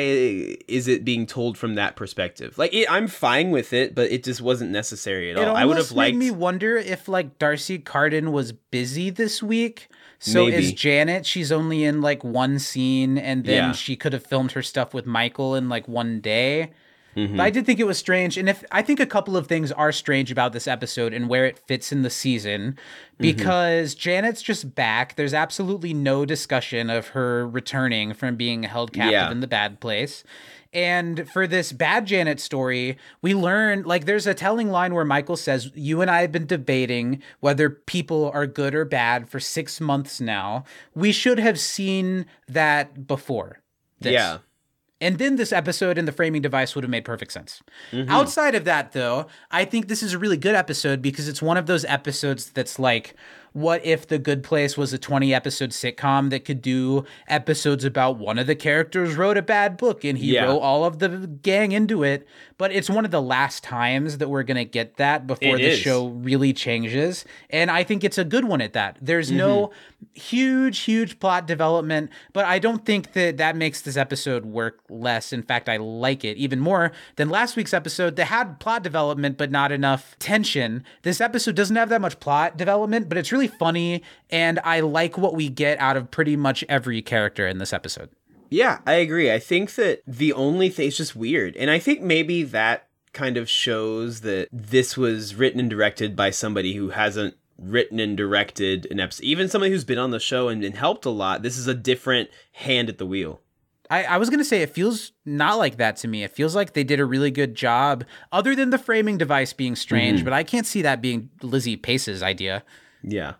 is 0.67 0.87
it 0.87 1.03
being 1.05 1.25
told 1.25 1.57
from 1.57 1.75
that 1.75 1.95
perspective? 1.95 2.57
Like 2.57 2.73
it, 2.73 2.89
I'm 2.89 3.07
fine 3.07 3.51
with 3.51 3.73
it, 3.73 3.95
but 3.95 4.11
it 4.11 4.23
just 4.23 4.41
wasn't 4.41 4.71
necessary 4.71 5.31
at 5.31 5.37
It 5.37 5.47
all. 5.47 5.55
I 5.55 5.65
would 5.65 5.77
have 5.77 5.91
made 5.91 5.97
liked 5.97 6.17
me 6.17 6.31
wonder 6.31 6.77
if 6.77 7.07
like 7.07 7.39
D'Arcy 7.39 7.79
Carden 7.79 8.31
was 8.31 8.51
busy 8.51 9.09
this 9.09 9.41
week. 9.41 9.89
So 10.19 10.45
Maybe. 10.45 10.57
is 10.57 10.73
Janet? 10.73 11.25
She's 11.25 11.51
only 11.51 11.83
in 11.83 12.01
like 12.01 12.23
one 12.23 12.57
scene, 12.59 13.17
and 13.17 13.45
then 13.45 13.65
Yeah. 13.65 13.71
she 13.73 13.95
could 13.95 14.13
have 14.13 14.25
filmed 14.25 14.53
her 14.53 14.63
stuff 14.63 14.93
with 14.93 15.05
Michael 15.05 15.53
in 15.55 15.69
like 15.69 15.87
one 15.87 16.19
day. 16.21 16.71
Mm-hmm. 17.17 17.35
But 17.37 17.43
I 17.43 17.49
did 17.49 17.65
think 17.65 17.79
it 17.79 17.85
was 17.87 17.97
strange, 17.97 18.37
and 18.37 18.47
if 18.47 18.63
I 18.71 18.81
think 18.83 18.99
a 18.99 19.05
couple 19.07 19.35
of 19.35 19.47
things 19.47 19.71
are 19.71 19.91
strange 19.91 20.31
about 20.31 20.53
this 20.53 20.67
episode 20.67 21.13
and 21.13 21.27
where 21.27 21.45
it 21.45 21.59
fits 21.67 21.91
in 21.91 22.03
the 22.03 22.09
season, 22.09 22.77
Mm-hmm. 23.19 23.35
because 23.35 23.95
Janet's 23.95 24.43
just 24.43 24.75
back. 24.75 25.15
There's 25.15 25.33
absolutely 25.33 25.91
no 25.91 26.23
discussion 26.23 26.91
of 26.91 27.07
her 27.09 27.47
returning 27.47 28.13
from 28.13 28.35
being 28.35 28.61
held 28.61 28.93
captive 28.93 29.11
Yeah. 29.13 29.31
in 29.31 29.39
the 29.39 29.47
bad 29.47 29.79
place. 29.79 30.23
And 30.71 31.27
for 31.27 31.47
this 31.47 31.71
bad 31.71 32.05
Janet 32.05 32.39
story, 32.39 32.95
we 33.23 33.33
learn 33.33 33.81
like 33.83 34.05
there's 34.05 34.27
a 34.27 34.35
telling 34.35 34.69
line 34.69 34.93
where 34.93 35.03
Michael 35.05 35.35
says, 35.35 35.71
You 35.73 36.01
and 36.01 36.11
I 36.11 36.21
have 36.21 36.31
been 36.31 36.45
debating 36.45 37.23
whether 37.39 37.71
people 37.71 38.29
are 38.35 38.45
good 38.45 38.75
or 38.75 38.85
bad 38.85 39.27
for 39.29 39.39
six 39.39 39.81
months 39.81 40.21
now. 40.21 40.63
We 40.93 41.11
should 41.11 41.39
have 41.39 41.59
seen 41.59 42.27
that 42.47 43.07
before. 43.07 43.61
This. 43.99 44.13
Yeah. 44.13 44.37
And 44.99 45.19
then 45.19 45.35
this 45.35 45.53
episode 45.53 45.97
and 45.97 46.07
the 46.07 46.11
framing 46.11 46.41
device 46.41 46.73
would 46.73 46.83
have 46.83 46.89
made 46.89 47.05
perfect 47.05 47.31
sense. 47.31 47.61
Mm-hmm. 47.91 48.09
Outside 48.09 48.55
of 48.55 48.65
that, 48.65 48.93
though, 48.93 49.27
I 49.51 49.63
think 49.63 49.87
this 49.87 50.01
is 50.01 50.13
a 50.13 50.19
really 50.19 50.37
good 50.37 50.55
episode 50.55 51.01
because 51.01 51.27
it's 51.27 51.41
one 51.41 51.57
of 51.57 51.67
those 51.67 51.85
episodes 51.85 52.49
that's 52.49 52.79
like, 52.79 53.15
what 53.57 53.83
if 53.83 54.05
The 54.07 54.19
Good 54.19 54.43
Place 54.43 54.77
was 54.77 54.93
a 54.93 54.99
20 54.99 55.33
episode 55.33 55.71
sitcom 55.71 56.29
that 56.29 56.45
could 56.45 56.61
do 56.61 57.05
episodes 57.27 57.83
about 57.83 58.17
one 58.19 58.37
of 58.37 58.45
the 58.45 58.53
characters 58.55 59.15
wrote 59.15 59.35
a 59.35 59.41
bad 59.41 59.77
book 59.77 60.03
and 60.03 60.15
he 60.17 60.33
Yeah. 60.35 60.45
wrote 60.45 60.59
all 60.59 60.85
of 60.85 60.99
the 60.99 61.09
gang 61.41 61.71
into 61.71 62.03
it? 62.03 62.27
But 62.59 62.71
it's 62.71 62.87
one 62.89 63.03
of 63.03 63.09
the 63.11 63.21
last 63.21 63.63
times 63.63 64.19
that 64.19 64.29
we're 64.29 64.43
going 64.43 64.57
to 64.57 64.65
get 64.65 64.97
that 64.97 65.25
before 65.25 65.55
It 65.55 65.59
the 65.61 65.69
is. 65.69 65.79
show 65.79 66.07
really 66.07 66.53
changes. 66.53 67.25
And 67.49 67.71
I 67.71 67.83
think 67.83 68.03
it's 68.03 68.17
a 68.19 68.23
good 68.23 68.45
one 68.45 68.61
at 68.61 68.73
that. 68.73 68.97
There's 69.01 69.31
no 69.31 69.67
Mm-hmm. 69.67 69.73
huge, 70.13 70.79
huge 70.81 71.19
plot 71.19 71.47
development, 71.47 72.11
but 72.31 72.45
I 72.45 72.59
don't 72.59 72.85
think 72.85 73.13
that 73.13 73.37
that 73.37 73.55
makes 73.55 73.81
this 73.81 73.97
episode 73.97 74.45
work 74.45 74.79
less. 74.89 75.33
In 75.33 75.41
fact, 75.41 75.67
I 75.67 75.77
like 75.77 76.23
it 76.23 76.37
even 76.37 76.59
more 76.59 76.91
than 77.15 77.29
last 77.29 77.55
week's 77.55 77.73
episode 77.73 78.15
that 78.17 78.25
had 78.25 78.59
plot 78.59 78.83
development, 78.83 79.37
but 79.39 79.49
not 79.49 79.71
enough 79.71 80.15
tension. 80.19 80.83
This 81.01 81.19
episode 81.19 81.55
doesn't 81.55 81.75
have 81.75 81.89
that 81.89 82.01
much 82.01 82.19
plot 82.19 82.57
development, 82.57 83.09
but 83.09 83.17
it's 83.17 83.31
really 83.31 83.46
funny. 83.47 84.03
And 84.29 84.59
I 84.63 84.81
like 84.81 85.17
what 85.17 85.35
we 85.35 85.49
get 85.49 85.79
out 85.79 85.97
of 85.97 86.11
pretty 86.11 86.35
much 86.35 86.63
every 86.69 87.01
character 87.01 87.47
in 87.47 87.57
this 87.57 87.73
episode. 87.73 88.09
Yeah, 88.49 88.79
I 88.85 88.93
agree. 88.93 89.31
I 89.31 89.39
think 89.39 89.75
that 89.75 90.01
the 90.07 90.33
only 90.33 90.69
thing 90.69 90.87
is 90.87 90.97
just 90.97 91.15
weird. 91.15 91.55
And 91.57 91.69
I 91.69 91.79
think 91.79 92.01
maybe 92.01 92.43
that 92.43 92.87
kind 93.13 93.37
of 93.37 93.49
shows 93.49 94.21
that 94.21 94.47
this 94.51 94.95
was 94.95 95.35
written 95.35 95.59
and 95.59 95.69
directed 95.69 96.15
by 96.15 96.29
somebody 96.29 96.75
who 96.75 96.89
hasn't 96.89 97.35
written 97.57 97.99
and 97.99 98.15
directed 98.15 98.87
an 98.91 98.99
episode. 98.99 99.23
Even 99.23 99.49
somebody 99.49 99.71
who's 99.71 99.83
been 99.83 99.97
on 99.97 100.11
the 100.11 100.19
show 100.19 100.47
and, 100.47 100.63
and 100.63 100.75
helped 100.75 101.05
a 101.05 101.09
lot. 101.09 101.41
This 101.41 101.57
is 101.57 101.67
a 101.67 101.73
different 101.73 102.29
hand 102.53 102.89
at 102.89 102.99
the 102.99 103.05
wheel. 103.05 103.41
I, 103.89 104.03
I 104.03 104.17
was 104.17 104.29
gonna 104.29 104.43
say 104.43 104.61
it 104.61 104.73
feels 104.73 105.13
not 105.25 105.57
like 105.57 105.77
that 105.77 105.95
to 105.97 106.07
me. 106.07 106.23
It 106.23 106.31
feels 106.31 106.55
like 106.55 106.73
they 106.73 106.83
did 106.83 106.99
a 106.99 107.05
really 107.05 107.31
good 107.31 107.55
job, 107.55 108.03
other 108.31 108.55
than 108.55 108.69
the 108.69 108.77
framing 108.77 109.17
device 109.17 109.53
being 109.53 109.75
strange. 109.75 110.19
Mm-hmm. 110.19 110.25
But 110.25 110.33
I 110.33 110.43
can't 110.43 110.65
see 110.65 110.81
that 110.81 111.01
being 111.01 111.29
Lizzie 111.41 111.77
Pace's 111.77 112.21
idea. 112.21 112.63
Yeah. 113.03 113.33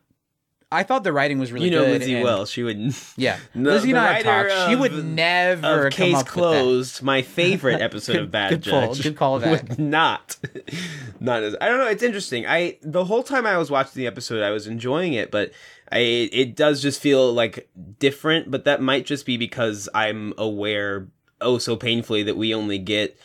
I 0.69 0.83
thought 0.83 1.05
the 1.05 1.13
writing 1.13 1.39
was 1.39 1.53
really 1.53 1.67
you 1.67 1.71
know 1.71 1.85
good. 1.85 2.01
Lizzie 2.01 2.15
and- 2.15 2.23
well. 2.25 2.45
She 2.45 2.61
would. 2.61 2.77
Yeah, 3.15 3.37
The- 3.55 3.61
Lizzie 3.61 3.91
and 3.91 3.99
I 3.99 4.21
talked. 4.21 4.69
She 4.69 4.75
would 4.75 5.05
never 5.05 5.87
Of 5.87 5.93
Case 5.93 6.21
Closed, 6.23 7.01
my 7.01 7.21
favorite 7.21 7.79
episode 7.81 8.17
of 8.23 8.31
Bad 8.31 8.49
good 8.49 8.63
pull, 8.63 8.93
Judge. 8.93 9.03
good 9.03 9.15
call 9.15 9.39
would 9.39 9.79
not, 9.79 10.35
not 11.21 11.43
as 11.43 11.55
I 11.61 11.69
don't 11.69 11.77
know. 11.77 11.87
It's 11.87 12.03
interesting. 12.03 12.45
I 12.45 12.79
the 12.81 13.05
whole 13.05 13.23
time 13.23 13.45
I 13.45 13.57
was 13.57 13.71
watching 13.71 13.93
the 13.95 14.07
episode, 14.07 14.43
I 14.43 14.49
was 14.51 14.67
enjoying 14.67 15.13
it, 15.13 15.31
but 15.31 15.51
I 15.89 15.99
it 15.99 16.57
does 16.57 16.81
just 16.81 16.99
feel 17.01 17.31
like 17.33 17.69
different. 17.99 18.51
But 18.51 18.65
that 18.65 18.81
might 18.81 19.05
just 19.05 19.25
be 19.25 19.37
because 19.37 19.87
I'm 19.95 20.33
aware 20.37 21.07
oh 21.39 21.59
so 21.59 21.77
painfully 21.77 22.23
that 22.23 22.35
we 22.35 22.53
only 22.53 22.77
get 22.77 23.17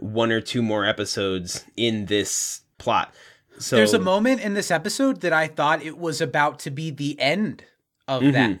one 0.00 0.30
or 0.32 0.42
two 0.42 0.60
more 0.60 0.84
episodes 0.84 1.64
in 1.78 2.04
this 2.06 2.60
plot. 2.76 3.14
So 3.60 3.76
There's 3.76 3.94
a 3.94 3.98
moment 3.98 4.40
in 4.40 4.54
this 4.54 4.70
episode 4.70 5.20
that 5.20 5.32
I 5.32 5.46
thought 5.46 5.82
it 5.84 5.96
was 5.98 6.20
about 6.20 6.58
to 6.60 6.70
be 6.70 6.90
the 6.90 7.18
end 7.20 7.64
of 8.08 8.22
Mm-hmm. 8.22 8.32
that, 8.32 8.58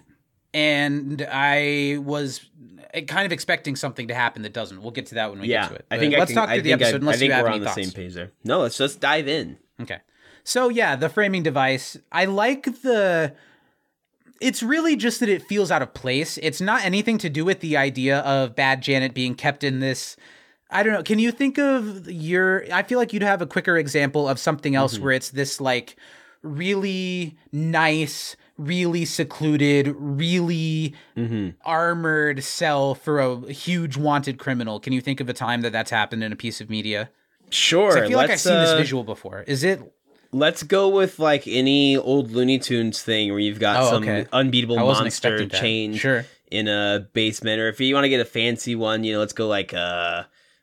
and 0.54 1.26
I 1.30 1.98
was 2.00 2.40
uh, 2.94 3.00
kind 3.02 3.26
of 3.26 3.32
expecting 3.32 3.76
something 3.76 4.08
to 4.08 4.14
happen 4.14 4.42
that 4.42 4.52
doesn't. 4.52 4.80
We'll 4.82 4.90
get 4.92 5.06
to 5.06 5.14
that 5.16 5.30
when 5.30 5.40
we 5.40 5.48
yeah, 5.48 5.62
get 5.62 5.68
to 5.70 5.74
it. 5.76 5.86
I 5.90 5.98
think 5.98 6.14
I 6.14 6.18
let's 6.18 6.30
can- 6.30 6.36
talk 6.36 6.48
I 6.48 6.54
through 6.56 6.62
the 6.62 6.68
think 6.70 6.82
I- 6.82 6.84
episode. 6.84 7.00
unless 7.00 7.16
I 7.16 7.18
think 7.18 7.28
you 7.30 7.34
have 7.34 7.44
we're 7.44 7.50
on 7.52 7.60
the 7.60 7.66
thoughts. 7.66 7.82
same 7.82 7.90
page 7.92 8.14
there. 8.14 8.32
No, 8.44 8.60
let's 8.60 8.76
just 8.78 9.00
dive 9.00 9.26
in. 9.26 9.58
Okay. 9.80 9.98
So 10.44 10.68
yeah, 10.68 10.96
the 10.96 11.08
framing 11.08 11.42
device. 11.42 11.96
I 12.12 12.26
like 12.26 12.64
the 12.82 13.34
it's 14.40 14.62
really 14.62 14.96
just 14.96 15.20
that 15.20 15.28
it 15.28 15.42
feels 15.42 15.70
out 15.70 15.82
of 15.82 15.92
place. 15.94 16.38
It's 16.42 16.60
not 16.60 16.84
anything 16.84 17.18
to 17.18 17.28
do 17.28 17.44
with 17.44 17.60
the 17.60 17.76
idea 17.76 18.20
of 18.20 18.54
bad 18.56 18.82
Janet 18.82 19.12
being 19.14 19.34
kept 19.34 19.64
in 19.64 19.80
this 19.80 20.16
I 20.70 20.82
don't 20.82 20.92
know. 20.92 21.02
Can 21.02 21.18
you 21.18 21.32
think 21.32 21.58
of 21.58 22.08
your 22.10 22.64
I 22.72 22.82
feel 22.82 22.98
like 22.98 23.12
you'd 23.12 23.22
have 23.22 23.42
a 23.42 23.46
quicker 23.46 23.76
example 23.76 24.28
of 24.28 24.38
something 24.38 24.74
else 24.74 24.98
where 24.98 25.12
it's 25.12 25.30
this 25.30 25.60
like 25.60 25.96
really 26.42 27.36
nice, 27.52 28.36
really 28.56 29.04
secluded, 29.04 29.94
really 29.98 30.94
armored 31.64 32.42
cell 32.44 32.94
for 32.94 33.20
a 33.20 33.52
huge 33.52 33.96
wanted 33.96 34.38
criminal. 34.38 34.80
Can 34.80 34.92
you 34.92 35.00
think 35.00 35.20
of 35.20 35.28
a 35.28 35.32
time 35.34 35.60
that 35.62 35.72
that's 35.72 35.90
happened 35.90 36.22
in 36.24 36.32
a 36.32 36.36
piece 36.36 36.60
of 36.60 36.70
media? 36.70 37.10
Sure. 37.50 37.98
I 37.98 38.06
feel 38.08 38.16
like 38.16 38.30
I've 38.30 38.40
seen 38.40 38.54
this 38.54 38.70
uh, 38.70 38.76
visual 38.76 39.04
before. 39.04 39.42
Is 39.42 39.64
it 39.64 39.80
Let's 40.32 40.62
go 40.62 40.88
with 40.88 41.18
like 41.18 41.48
any 41.48 41.96
old 41.96 42.30
Looney 42.30 42.60
Tunes 42.60 43.02
thing 43.02 43.30
where 43.30 43.40
you've 43.40 43.58
got 43.58 43.82
Oh, 43.82 43.90
some 43.90 44.02
okay. 44.04 44.26
unbeatable 44.32 44.76
monster 44.76 45.48
chained 45.48 45.98
Sure. 45.98 46.24
in 46.52 46.68
a 46.68 47.08
basement, 47.12 47.60
or 47.60 47.68
if 47.68 47.80
you 47.80 47.92
want 47.94 48.04
to 48.04 48.08
get 48.08 48.20
a 48.20 48.24
fancy 48.24 48.76
one, 48.76 49.02
you 49.02 49.12
know, 49.12 49.18
let's 49.18 49.32
go 49.32 49.48
like 49.48 49.74
uh, 49.74 50.22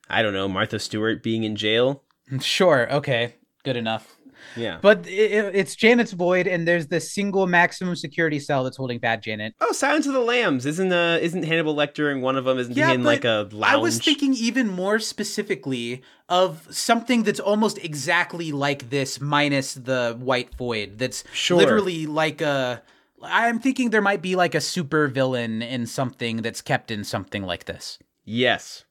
I 0.09 0.21
don't 0.21 0.33
know, 0.33 0.47
Martha 0.47 0.79
Stewart 0.79 1.21
being 1.23 1.43
in 1.43 1.55
jail. 1.55 2.03
Sure. 2.41 2.91
Okay. 2.91 3.35
Good 3.63 3.75
enough. 3.77 4.13
Yeah. 4.55 4.77
But 4.81 5.07
it, 5.07 5.31
it- 5.31 5.55
it's 5.55 5.75
Janet's 5.75 6.11
void, 6.13 6.47
and 6.47 6.67
there's 6.67 6.87
the 6.87 6.99
single 6.99 7.47
maximum 7.47 7.95
security 7.95 8.39
cell 8.39 8.63
that's 8.63 8.77
holding 8.77 8.99
Bad 8.99 9.21
Janet. 9.23 9.53
Oh, 9.59 9.71
Silence 9.71 10.05
of 10.07 10.13
the 10.13 10.19
Lambs 10.19 10.65
isn't 10.65 10.91
uh 10.93 11.17
isn't 11.21 11.43
Hannibal 11.43 11.75
Lecter 11.75 12.11
in 12.11 12.21
one 12.21 12.35
of 12.37 12.45
them? 12.45 12.57
Isn't 12.59 12.73
he 12.75 12.81
in 12.81 13.03
like 13.03 13.25
a 13.25 13.49
lounge? 13.51 13.73
I 13.73 13.75
was 13.77 13.99
thinking 13.99 14.33
even 14.35 14.67
more 14.69 14.99
specifically 14.99 16.01
of 16.29 16.67
something 16.69 17.23
that's 17.23 17.39
almost 17.39 17.77
exactly 17.83 18.51
like 18.51 18.89
this, 18.89 19.19
minus 19.19 19.73
the 19.73 20.15
white 20.19 20.55
void. 20.55 20.97
That's 20.99 21.23
Sure. 21.33 21.57
literally 21.57 22.05
like 22.05 22.39
a. 22.41 22.81
I'm 23.23 23.59
thinking 23.59 23.89
there 23.89 24.01
might 24.01 24.21
be 24.21 24.35
like 24.35 24.53
a 24.55 24.61
super 24.61 25.07
villain 25.07 25.61
in 25.63 25.87
something 25.87 26.37
that's 26.37 26.61
kept 26.61 26.91
in 26.91 27.03
something 27.03 27.43
like 27.43 27.65
this. 27.65 27.97
yes. 28.23 28.83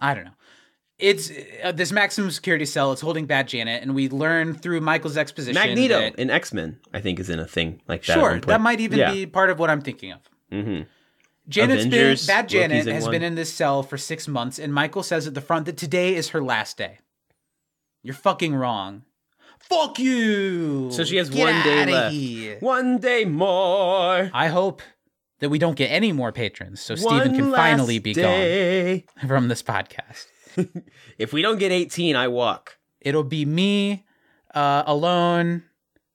I 0.00 0.14
don't 0.14 0.24
know. 0.24 0.30
It's 0.98 1.30
uh, 1.62 1.70
this 1.72 1.92
maximum 1.92 2.30
security 2.32 2.64
cell. 2.66 2.90
It's 2.92 3.00
holding 3.00 3.26
Bad 3.26 3.46
Janet, 3.46 3.82
and 3.82 3.94
we 3.94 4.08
learn 4.08 4.54
through 4.54 4.80
Michael's 4.80 5.16
exposition. 5.16 5.54
Magneto 5.54 6.00
that- 6.00 6.16
in 6.16 6.28
X 6.30 6.52
Men, 6.52 6.80
I 6.92 7.00
think, 7.00 7.20
is 7.20 7.30
in 7.30 7.38
a 7.38 7.46
thing 7.46 7.80
like 7.86 8.04
that. 8.06 8.14
sure, 8.14 8.40
that 8.40 8.60
might 8.60 8.80
even 8.80 8.98
Yeah. 8.98 9.12
be 9.12 9.26
part 9.26 9.50
of 9.50 9.58
what 9.60 9.70
I'm 9.70 9.80
thinking 9.80 10.12
of. 10.12 10.20
Mhm. 10.52 10.86
Janet's 11.48 11.84
Avengers, 11.86 12.26
been 12.26 12.36
bad. 12.36 12.48
Janet 12.48 12.86
has 12.88 13.04
one. 13.04 13.12
been 13.12 13.22
in 13.22 13.34
this 13.36 13.52
cell 13.52 13.82
for 13.82 13.96
six 13.96 14.26
months, 14.28 14.58
and 14.58 14.74
Michael 14.74 15.02
says 15.04 15.26
at 15.26 15.34
the 15.34 15.40
front 15.40 15.66
that 15.66 15.76
today 15.76 16.14
is 16.16 16.30
her 16.30 16.42
last 16.42 16.76
day. 16.76 16.98
You're 18.02 18.14
fucking 18.14 18.54
wrong. 18.54 19.02
Fuck 19.60 19.98
you. 19.98 20.90
So 20.90 21.04
she 21.04 21.16
has 21.16 21.30
Get 21.30 21.44
one 21.44 21.62
day 21.62 21.86
left. 21.92 22.14
here. 22.14 22.56
One 22.60 22.98
day 22.98 23.24
more. 23.24 24.30
I 24.34 24.48
hope 24.48 24.82
that 25.40 25.48
we 25.48 25.58
don't 25.58 25.76
get 25.76 25.88
any 25.88 26.10
more 26.12 26.32
patrons, 26.32 26.80
so 26.80 26.94
Steven 26.96 27.34
can 27.36 27.52
finally 27.52 27.98
be 27.98 28.12
day. 28.14 29.04
gone 29.20 29.28
from 29.28 29.48
this 29.48 29.62
podcast. 29.62 30.26
If 31.18 31.32
we 31.32 31.42
don't 31.42 31.58
get 31.58 31.72
18, 31.72 32.16
I 32.16 32.28
walk. 32.28 32.78
It'll 33.00 33.24
be 33.24 33.44
me 33.44 34.04
uh, 34.54 34.82
alone 34.86 35.64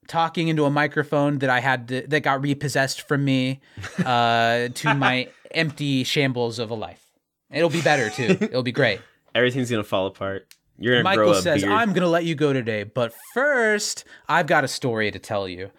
talking 0.06 0.48
into 0.48 0.64
a 0.64 0.70
microphone 0.70 1.38
that 1.38 1.50
I 1.50 1.60
had 1.60 1.88
to, 1.88 2.06
that 2.08 2.20
got 2.20 2.42
repossessed 2.42 3.06
from 3.08 3.24
me 3.24 3.60
uh, 4.04 4.68
to 4.68 4.94
my 4.94 5.28
empty 5.50 6.04
shambles 6.04 6.58
of 6.58 6.70
a 6.70 6.74
life. 6.74 7.04
It'll 7.50 7.70
be 7.70 7.82
better 7.82 8.10
too. 8.10 8.36
It'll 8.40 8.62
be 8.62 8.72
great. 8.72 9.00
Everything's 9.34 9.70
gonna 9.70 9.84
fall 9.84 10.06
apart. 10.06 10.46
You're 10.78 11.02
gonna 11.02 11.16
grow 11.16 11.26
Michael 11.26 11.38
a 11.38 11.42
says, 11.42 11.62
beard. 11.62 11.72
I'm 11.72 11.90
going 11.90 12.02
to 12.02 12.08
let 12.08 12.24
you 12.24 12.34
go 12.34 12.52
today, 12.52 12.82
but 12.82 13.14
first, 13.32 14.04
I've 14.28 14.46
got 14.48 14.64
a 14.64 14.68
story 14.68 15.10
to 15.10 15.18
tell 15.18 15.48
you. 15.48 15.70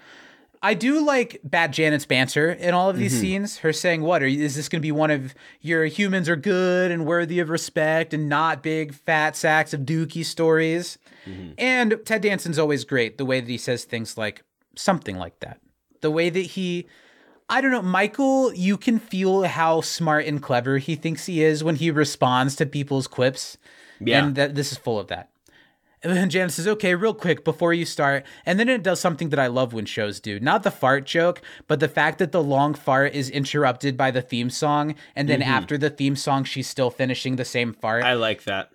I 0.66 0.74
do 0.74 1.06
like 1.06 1.40
Bad 1.44 1.74
Janet's 1.74 2.06
banter 2.08 2.52
in 2.52 2.74
all 2.74 2.90
of 2.90 2.98
these 2.98 3.14
Mm-hmm. 3.14 3.22
scenes. 3.22 3.58
Her 3.60 3.72
saying, 3.72 4.02
What 4.02 4.24
are 4.24 4.28
you, 4.28 4.44
is 4.44 4.56
this 4.56 4.68
going 4.68 4.80
to 4.82 4.86
be 4.86 4.92
one 4.92 5.12
of 5.12 5.36
your 5.62 5.86
humans 5.86 6.28
are 6.28 6.36
good 6.36 6.90
and 6.90 7.06
worthy 7.06 7.40
of 7.40 7.50
respect 7.50 8.14
and 8.16 8.28
not 8.28 8.64
big 8.64 8.94
fat 8.94 9.36
sacks 9.36 9.74
of 9.74 9.82
dookie 9.82 10.26
stories? 10.26 10.98
Mm-hmm. 11.28 11.52
And 11.60 12.00
Ted 12.04 12.24
Danson's 12.24 12.58
always 12.58 12.84
great, 12.84 13.18
the 13.20 13.26
way 13.26 13.40
that 13.40 13.50
he 13.50 13.58
says 13.60 13.86
things 13.86 14.18
like 14.18 14.44
something 14.76 15.18
like 15.18 15.40
that. 15.42 15.60
The 16.02 16.10
way 16.12 16.30
that 16.32 16.40
he 16.40 16.88
I 17.48 17.62
don't 17.62 17.70
know, 17.70 17.84
Michael, 17.84 18.52
you 18.56 18.76
can 18.76 18.98
feel 18.98 19.44
how 19.44 19.82
smart 19.82 20.26
and 20.26 20.42
clever 20.42 20.80
he 20.80 20.96
thinks 20.96 21.28
he 21.28 21.44
is 21.44 21.64
when 21.64 21.76
he 21.76 21.92
responds 21.92 22.56
to 22.56 22.66
people's 22.66 23.06
quips. 23.08 23.60
Yeah. 24.00 24.26
And 24.26 24.36
that 24.36 24.56
this 24.56 24.72
is 24.72 24.80
full 24.80 24.98
of 25.00 25.08
that. 25.10 25.30
And 26.06 26.16
then 26.16 26.30
Janet 26.30 26.52
says, 26.52 26.68
okay, 26.68 26.94
real 26.94 27.16
quick 27.16 27.44
before 27.44 27.74
you 27.74 27.84
start. 27.84 28.28
And 28.46 28.60
then 28.60 28.70
it 28.70 28.84
does 28.84 29.00
something 29.00 29.30
that 29.30 29.40
I 29.40 29.48
love 29.48 29.74
when 29.74 29.88
shows 29.88 30.20
do. 30.20 30.40
Not 30.40 30.62
the 30.62 30.70
fart 30.70 31.04
joke, 31.04 31.42
but 31.66 31.80
the 31.80 31.88
fact 31.88 32.20
that 32.20 32.32
the 32.32 32.44
long 32.44 32.76
fart 32.76 33.16
is 33.16 33.28
interrupted 33.28 33.98
by 33.98 34.12
the 34.12 34.22
theme 34.22 34.52
song. 34.52 34.94
And 35.16 35.28
then 35.28 35.40
mm-hmm. 35.40 35.50
after 35.50 35.80
the 35.80 35.90
theme 35.90 36.16
song, 36.16 36.44
she's 36.44 36.68
still 36.68 36.92
finishing 36.92 37.38
the 37.38 37.44
same 37.44 37.74
fart. 37.74 38.04
I 38.04 38.14
like 38.14 38.44
that. 38.44 38.70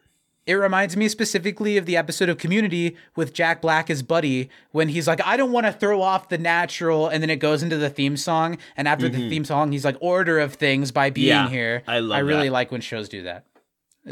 It 0.45 0.55
reminds 0.55 0.97
me 0.97 1.09
specifically 1.09 1.77
of 1.77 1.87
the 1.87 1.97
episode 1.97 2.29
of 2.29 2.39
Community 2.39 2.97
with 3.15 3.33
Jack 3.33 3.63
Black 3.63 3.91
as 3.91 4.03
Buddy 4.03 4.51
when 4.73 4.89
he's 4.89 5.07
like, 5.07 5.25
I 5.25 5.37
don't 5.37 5.53
want 5.53 5.67
to 5.67 5.73
throw 5.73 6.03
off 6.03 6.31
the 6.31 6.39
natural. 6.39 7.07
And 7.07 7.23
then 7.23 7.31
it 7.31 7.37
goes 7.37 7.63
into 7.63 7.77
the 7.77 7.91
theme 7.91 8.17
song. 8.17 8.59
And 8.77 8.89
after 8.89 9.09
the 9.09 9.19
mm-hmm. 9.19 9.29
theme 9.29 9.45
song, 9.45 9.71
he's 9.71 9.85
like, 9.85 9.99
Order 10.01 10.41
of 10.41 10.55
Things 10.55 10.91
by 10.91 11.11
being 11.11 11.29
Yeah, 11.29 11.49
here. 11.49 11.85
I 11.87 12.01
love 12.01 12.17
I 12.17 12.21
really 12.23 12.49
that. 12.49 12.55
like 12.55 12.73
when 12.73 12.81
shows 12.81 13.09
do 13.09 13.23
that. 13.23 13.45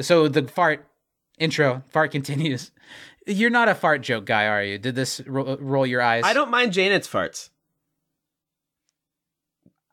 So 0.03 0.29
the 0.29 0.47
fart 0.47 0.87
intro, 1.41 1.83
fart 1.89 2.13
continues. 2.13 2.71
You're 3.29 3.51
not 3.51 3.69
a 3.69 3.75
fart 3.75 4.01
joke 4.01 4.25
guy, 4.25 4.47
are 4.47 4.63
you? 4.63 4.79
Did 4.79 4.95
this 4.95 5.21
ro- 5.27 5.47
uh, 5.47 5.57
roll 5.61 5.87
your 5.87 6.01
eyes? 6.01 6.25
I 6.25 6.33
don't 6.33 6.51
mind 6.51 6.73
Janet's 6.73 7.07
farts. 7.07 7.51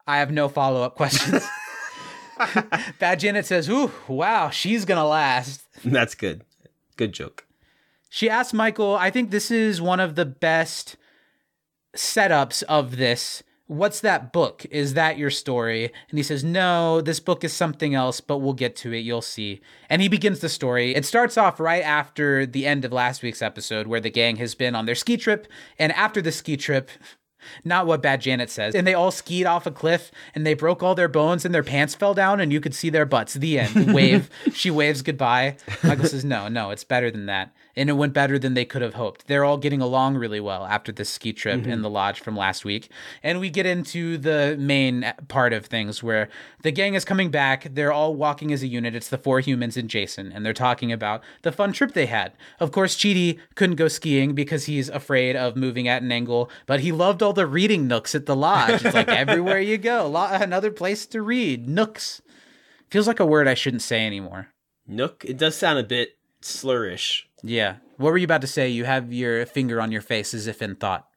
I 0.07 0.17
have 0.17 0.31
no 0.31 0.47
follow 0.47 0.83
up 0.83 0.95
questions. 0.95 1.45
Bad 2.99 3.19
Janet 3.19 3.45
says, 3.45 3.69
Ooh, 3.69 3.91
wow, 4.07 4.49
she's 4.49 4.85
going 4.85 4.97
to 4.97 5.05
last. 5.05 5.63
That's 5.83 6.15
good. 6.15 6.43
Good 6.97 7.13
joke. 7.13 7.45
She 8.09 8.29
asked 8.29 8.53
Michael, 8.53 8.95
I 8.95 9.09
think 9.09 9.31
this 9.31 9.51
is 9.51 9.81
one 9.81 9.99
of 9.99 10.15
the 10.15 10.25
best 10.25 10.95
setups 11.95 12.63
of 12.63 12.97
this. 12.97 13.43
What's 13.67 13.99
that 14.01 14.31
book? 14.31 14.63
Is 14.69 14.93
that 14.93 15.17
your 15.17 15.31
story? 15.31 15.85
And 16.09 16.19
he 16.19 16.23
says, 16.23 16.43
No, 16.43 17.01
this 17.01 17.19
book 17.19 17.43
is 17.43 17.51
something 17.51 17.95
else, 17.95 18.21
but 18.21 18.37
we'll 18.37 18.53
get 18.53 18.75
to 18.77 18.93
it. 18.93 18.99
You'll 18.99 19.23
see. 19.23 19.59
And 19.89 20.03
he 20.03 20.07
begins 20.07 20.39
the 20.39 20.49
story. 20.49 20.93
It 20.93 21.03
starts 21.03 21.35
off 21.35 21.59
right 21.59 21.83
after 21.83 22.45
the 22.45 22.67
end 22.67 22.85
of 22.85 22.93
last 22.93 23.23
week's 23.23 23.41
episode, 23.41 23.87
where 23.87 23.99
the 23.99 24.11
gang 24.11 24.35
has 24.35 24.53
been 24.53 24.75
on 24.75 24.85
their 24.85 24.93
ski 24.93 25.17
trip. 25.17 25.47
And 25.79 25.91
after 25.93 26.21
the 26.21 26.31
ski 26.31 26.57
trip, 26.57 26.91
not 27.63 27.87
what 27.87 28.03
Bad 28.03 28.21
Janet 28.21 28.51
says. 28.51 28.75
And 28.75 28.85
they 28.85 28.93
all 28.93 29.09
skied 29.09 29.47
off 29.47 29.65
a 29.65 29.71
cliff 29.71 30.11
and 30.35 30.45
they 30.45 30.53
broke 30.53 30.83
all 30.83 30.93
their 30.93 31.07
bones 31.07 31.43
and 31.43 31.53
their 31.53 31.63
pants 31.63 31.95
fell 31.95 32.13
down 32.13 32.39
and 32.39 32.53
you 32.53 32.61
could 32.61 32.75
see 32.75 32.91
their 32.91 33.05
butts. 33.05 33.33
The 33.33 33.59
end. 33.59 33.93
Wave. 33.95 34.29
she 34.53 34.69
waves 34.69 35.01
goodbye. 35.01 35.57
Michael 35.83 36.05
says, 36.05 36.23
No, 36.23 36.47
no, 36.49 36.69
it's 36.69 36.83
better 36.83 37.09
than 37.09 37.25
that. 37.25 37.51
And 37.77 37.89
it 37.89 37.93
went 37.93 38.13
better 38.13 38.39
than 38.39 38.53
they 38.53 38.65
could 38.65 38.81
have 38.81 38.93
hoped. 38.93 39.27
They're 39.27 39.43
all 39.43 39.57
getting 39.57 39.81
along 39.81 40.15
really 40.15 40.39
well 40.39 40.65
after 40.65 40.91
this 40.91 41.09
ski 41.09 41.33
trip 41.33 41.63
in 41.63 41.63
mm-hmm. 41.63 41.81
the 41.81 41.89
lodge 41.89 42.21
from 42.21 42.37
last 42.37 42.63
week. 42.63 42.89
And 43.21 43.39
we 43.39 43.49
get 43.49 43.65
into 43.65 44.17
the 44.17 44.55
main 44.57 45.13
part 45.27 45.51
of 45.53 45.65
things 45.65 46.01
where 46.01 46.29
the 46.63 46.71
gang 46.71 46.93
is 46.93 47.03
coming 47.03 47.31
back. 47.31 47.67
They're 47.73 47.91
all 47.91 48.15
walking 48.15 48.53
as 48.53 48.63
a 48.63 48.67
unit. 48.67 48.95
It's 48.95 49.09
the 49.09 49.17
four 49.17 49.39
humans 49.39 49.77
and 49.77 49.89
Jason. 49.89 50.31
And 50.31 50.45
they're 50.45 50.53
talking 50.53 50.91
about 50.91 51.23
the 51.41 51.51
fun 51.51 51.73
trip 51.73 51.93
they 51.93 52.05
had. 52.05 52.33
Of 52.59 52.71
course, 52.71 52.95
Chidi 52.95 53.39
couldn't 53.55 53.75
go 53.75 53.87
skiing 53.87 54.33
because 54.33 54.65
he's 54.65 54.89
afraid 54.89 55.35
of 55.35 55.55
moving 55.55 55.87
at 55.87 56.01
an 56.01 56.11
angle, 56.11 56.49
but 56.65 56.79
he 56.79 56.91
loved 56.91 57.21
all 57.21 57.33
the 57.33 57.47
reading 57.47 57.87
nooks 57.87 58.15
at 58.15 58.25
the 58.25 58.35
lodge. 58.35 58.85
It's 58.85 58.95
like 58.95 59.07
everywhere 59.09 59.59
you 59.59 59.77
go, 59.77 60.07
lo- 60.07 60.29
another 60.31 60.71
place 60.71 61.05
to 61.07 61.21
read. 61.21 61.67
Nooks. 61.67 62.21
Feels 62.89 63.07
like 63.07 63.19
a 63.19 63.25
word 63.25 63.47
I 63.47 63.53
shouldn't 63.53 63.81
say 63.81 64.05
anymore. 64.05 64.49
Nook. 64.87 65.25
It 65.25 65.37
does 65.37 65.55
sound 65.55 65.79
a 65.79 65.83
bit 65.83 66.17
slurish. 66.41 67.23
Yeah. 67.45 67.77
What 67.97 68.11
were 68.11 68.17
you 68.17 68.25
about 68.25 68.41
to 68.41 68.47
say? 68.47 68.69
You 68.69 68.85
have 68.85 69.13
your 69.13 69.45
finger 69.45 69.79
on 69.79 69.91
your 69.91 70.01
face 70.01 70.33
as 70.33 70.47
if 70.47 70.61
in 70.61 70.75
thought. 70.75 71.07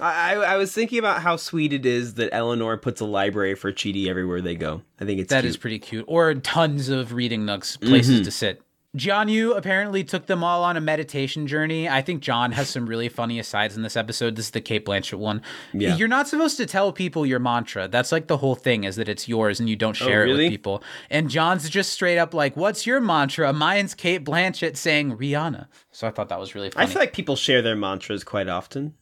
I, 0.00 0.34
I 0.34 0.56
was 0.56 0.72
thinking 0.72 0.98
about 0.98 1.22
how 1.22 1.36
sweet 1.36 1.72
it 1.72 1.86
is 1.86 2.14
that 2.14 2.28
Eleanor 2.32 2.76
puts 2.76 3.00
a 3.00 3.06
library 3.06 3.54
for 3.54 3.72
Chidi 3.72 4.08
everywhere 4.08 4.42
they 4.42 4.54
go. 4.54 4.82
I 5.00 5.06
think 5.06 5.20
it's 5.20 5.30
That 5.30 5.40
cute. 5.40 5.50
is 5.50 5.56
pretty 5.56 5.78
cute. 5.78 6.04
Or 6.06 6.34
tons 6.34 6.88
of 6.90 7.12
reading 7.14 7.46
nooks, 7.46 7.78
places 7.78 8.16
mm-hmm. 8.16 8.24
to 8.24 8.30
sit. 8.30 8.62
John 8.96 9.28
Yu 9.28 9.52
apparently 9.52 10.02
took 10.02 10.26
them 10.26 10.42
all 10.42 10.64
on 10.64 10.76
a 10.76 10.80
meditation 10.80 11.46
journey. 11.46 11.88
I 11.88 12.00
think 12.00 12.22
John 12.22 12.52
has 12.52 12.70
some 12.70 12.86
really 12.86 13.08
funny 13.10 13.38
asides 13.38 13.76
in 13.76 13.82
this 13.82 13.96
episode. 13.96 14.36
This 14.36 14.46
is 14.46 14.50
the 14.52 14.60
Cate 14.62 14.86
Blanchett 14.86 15.18
one. 15.18 15.42
Yeah. 15.74 15.96
You're 15.96 16.08
not 16.08 16.28
supposed 16.28 16.56
to 16.56 16.66
tell 16.66 16.92
people 16.92 17.26
your 17.26 17.38
mantra. 17.38 17.88
That's 17.88 18.10
like 18.10 18.26
the 18.26 18.38
whole 18.38 18.54
thing 18.54 18.84
is 18.84 18.96
that 18.96 19.08
it's 19.08 19.28
yours 19.28 19.60
and 19.60 19.68
you 19.68 19.76
don't 19.76 20.00
oh, 20.00 20.06
share 20.06 20.22
it 20.22 20.30
really? 20.30 20.44
with 20.44 20.52
people. 20.52 20.82
And 21.10 21.28
John's 21.28 21.68
just 21.68 21.92
straight 21.92 22.18
up 22.18 22.32
like, 22.32 22.56
"What's 22.56 22.86
your 22.86 23.00
mantra?" 23.00 23.52
Mine's 23.52 23.94
Cate 23.94 24.24
Blanchett 24.24 24.76
saying 24.76 25.18
Rihanna. 25.18 25.68
So 25.92 26.06
I 26.06 26.10
thought 26.10 26.30
that 26.30 26.40
was 26.40 26.54
really 26.54 26.70
funny. 26.70 26.86
I 26.86 26.88
feel 26.88 27.00
like 27.00 27.12
people 27.12 27.36
share 27.36 27.60
their 27.62 27.76
mantras 27.76 28.24
quite 28.24 28.48
often. 28.48 28.94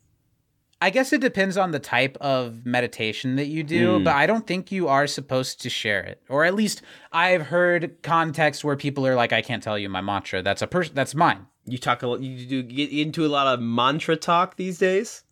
I 0.84 0.90
guess 0.90 1.12
it 1.12 1.20
depends 1.20 1.56
on 1.56 1.70
the 1.70 1.78
type 1.78 2.16
of 2.20 2.66
meditation 2.66 3.36
that 3.36 3.46
you 3.46 3.62
do, 3.62 3.98
Hmm. 3.98 4.04
but 4.04 4.14
I 4.14 4.26
don't 4.26 4.46
think 4.46 4.70
you 4.70 4.88
are 4.88 5.06
supposed 5.06 5.60
to 5.62 5.70
share 5.70 6.00
it. 6.02 6.20
Or 6.28 6.44
at 6.44 6.54
least 6.54 6.82
I've 7.12 7.46
heard 7.46 8.02
contexts 8.02 8.62
where 8.64 8.76
people 8.76 9.06
are 9.06 9.14
like, 9.14 9.32
"I 9.32 9.40
can't 9.42 9.62
tell 9.62 9.78
you 9.78 9.88
my 9.88 10.00
mantra. 10.02 10.42
That's 10.42 10.62
a 10.62 10.66
person. 10.66 10.94
That's 10.94 11.14
mine." 11.14 11.46
You 11.66 11.78
talk 11.78 12.02
a 12.02 12.06
lot. 12.06 12.20
You 12.20 12.46
do 12.46 12.62
get 12.62 12.90
into 12.90 13.24
a 13.24 13.28
lot 13.36 13.46
of 13.46 13.60
mantra 13.60 14.16
talk 14.16 14.56
these 14.56 14.78
days. 14.78 15.22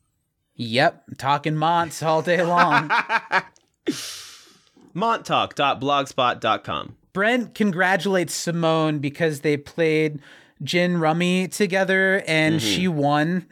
Yep, 0.56 1.04
talking 1.18 1.56
monts 1.56 2.02
all 2.02 2.22
day 2.22 2.42
long. 2.42 2.90
Monttalk.blogspot.com. 4.94 6.96
Brent 7.12 7.54
congratulates 7.54 8.34
Simone 8.34 8.98
because 8.98 9.40
they 9.40 9.56
played 9.56 10.20
gin 10.62 10.98
rummy 10.98 11.48
together 11.48 12.22
and 12.26 12.56
Mm-hmm. 12.56 12.66
she 12.66 12.88
won. 12.88 13.46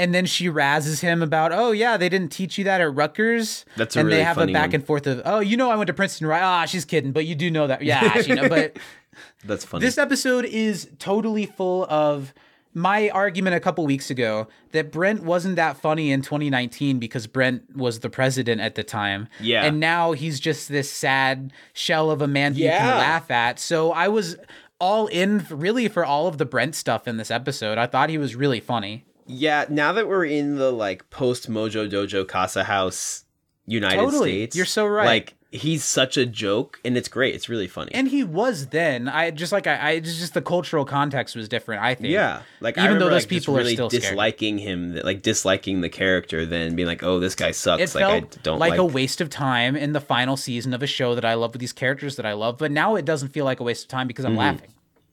And 0.00 0.14
then 0.14 0.24
she 0.24 0.48
razzes 0.48 1.00
him 1.00 1.22
about, 1.22 1.52
oh 1.52 1.72
yeah, 1.72 1.96
they 1.98 2.08
didn't 2.08 2.30
teach 2.30 2.56
you 2.56 2.64
that 2.64 2.80
at 2.80 2.94
Rutgers. 2.94 3.66
That's 3.76 3.96
a 3.96 4.00
and 4.00 4.06
really 4.06 4.18
they 4.18 4.24
have 4.24 4.36
funny 4.36 4.52
a 4.52 4.54
back 4.54 4.68
one. 4.68 4.76
and 4.76 4.86
forth 4.86 5.06
of, 5.06 5.20
oh, 5.26 5.40
you 5.40 5.56
know, 5.58 5.70
I 5.70 5.76
went 5.76 5.88
to 5.88 5.92
Princeton, 5.94 6.26
right? 6.26 6.42
Ah, 6.42 6.64
she's 6.64 6.86
kidding, 6.86 7.12
but 7.12 7.26
you 7.26 7.34
do 7.34 7.50
know 7.50 7.66
that. 7.66 7.82
Yeah, 7.82 8.22
she 8.22 8.32
know. 8.32 8.48
But 8.48 8.78
That's 9.44 9.64
funny. 9.64 9.84
this 9.84 9.98
episode 9.98 10.46
is 10.46 10.88
totally 10.98 11.44
full 11.44 11.84
of 11.90 12.32
my 12.72 13.10
argument 13.10 13.56
a 13.56 13.60
couple 13.60 13.84
weeks 13.84 14.10
ago 14.10 14.46
that 14.72 14.92
Brent 14.92 15.22
wasn't 15.22 15.56
that 15.56 15.76
funny 15.76 16.12
in 16.12 16.22
2019 16.22 16.98
because 16.98 17.26
Brent 17.26 17.76
was 17.76 18.00
the 18.00 18.08
president 18.08 18.60
at 18.60 18.76
the 18.76 18.84
time. 18.84 19.28
Yeah. 19.40 19.64
And 19.64 19.80
now 19.80 20.12
he's 20.12 20.40
just 20.40 20.68
this 20.68 20.90
sad 20.90 21.52
shell 21.72 22.10
of 22.10 22.22
a 22.22 22.28
man 22.28 22.54
you 22.54 22.68
can 22.68 22.98
laugh 22.98 23.30
at. 23.30 23.58
So 23.58 23.92
I 23.92 24.08
was 24.08 24.36
all 24.80 25.08
in 25.08 25.44
really 25.50 25.88
for 25.88 26.04
all 26.04 26.26
of 26.26 26.38
the 26.38 26.46
Brent 26.46 26.74
stuff 26.74 27.06
in 27.06 27.16
this 27.16 27.30
episode. 27.30 27.76
I 27.76 27.86
thought 27.86 28.08
he 28.08 28.18
was 28.18 28.34
really 28.36 28.60
funny. 28.60 29.04
Yeah, 29.32 29.66
now 29.68 29.92
that 29.92 30.08
we're 30.08 30.24
in 30.24 30.56
the 30.56 30.70
like 30.72 31.08
post 31.10 31.48
Mojo 31.50 31.88
Dojo 31.90 32.26
Casa 32.26 32.64
House 32.64 33.24
United 33.66 33.96
Totally. 33.98 34.30
States, 34.32 34.56
You're 34.56 34.66
so 34.66 34.86
right. 34.86 35.06
Like 35.06 35.34
he's 35.52 35.82
such 35.84 36.16
a 36.16 36.24
joke, 36.26 36.80
and 36.84 36.96
it's 36.96 37.08
great. 37.08 37.34
It's 37.34 37.48
really 37.48 37.66
funny. 37.68 37.90
And 37.92 38.06
he 38.08 38.22
was 38.24 38.68
then. 38.68 39.08
I 39.08 39.30
just 39.30 39.52
like 39.52 39.66
I, 39.66 39.74
I 39.76 39.90
it's 39.92 40.18
just 40.18 40.34
the 40.34 40.42
cultural 40.42 40.84
context 40.84 41.34
was 41.36 41.48
different. 41.48 41.82
I 41.82 41.94
think. 41.94 42.08
yeah, 42.12 42.42
like 42.60 42.78
I 42.78 42.84
Even 42.84 42.98
though 42.98 43.04
those 43.06 43.12
like, 43.12 43.20
just 43.22 43.28
people 43.28 43.54
are 43.54 43.58
really 43.58 43.74
still 43.74 43.90
scared. 43.90 44.02
disliking 44.02 44.58
him, 44.58 44.92
that 44.94 45.04
like 45.04 45.22
disliking 45.22 45.80
the 45.80 45.88
character, 45.88 46.44
then 46.46 46.74
being 46.76 46.88
like, 46.88 47.02
"Oh, 47.02 47.20
this 47.20 47.34
guy 47.36 47.50
sucks." 47.52 47.82
It 47.94 47.94
like 48.00 48.04
I 48.04 48.20
don't 48.42 48.58
like, 48.58 48.70
like. 48.70 48.78
a 48.80 48.84
waste 48.84 49.20
of 49.20 49.28
time 49.30 49.76
in 49.76 49.92
the 49.92 50.00
final 50.00 50.36
season 50.36 50.74
of 50.74 50.82
a 50.82 50.86
show 50.88 51.14
that 51.14 51.24
I 51.24 51.34
love 51.34 51.52
with 51.52 51.60
these 51.60 51.72
characters 51.72 52.16
that 52.16 52.26
I 52.26 52.32
love, 52.32 52.58
but 52.58 52.70
now 52.72 52.96
it 52.96 53.04
doesn't 53.04 53.28
feel 53.28 53.44
like 53.44 53.60
a 53.60 53.64
waste 53.64 53.84
of 53.84 53.88
time 53.88 54.06
because 54.08 54.24
I'm 54.24 54.32
Mm-hmm. 54.32 54.38
laughing. 54.38 54.70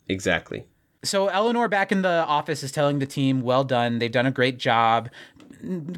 exactly. 0.07 0.65
So 1.03 1.27
Eleanor 1.27 1.67
back 1.67 1.91
in 1.91 2.01
the 2.01 2.25
office 2.25 2.63
is 2.63 2.71
telling 2.71 2.99
the 2.99 3.05
team, 3.05 3.41
"Well 3.41 3.63
done, 3.63 3.99
they've 3.99 4.11
done 4.11 4.25
a 4.25 4.31
great 4.31 4.57
job," 4.57 5.09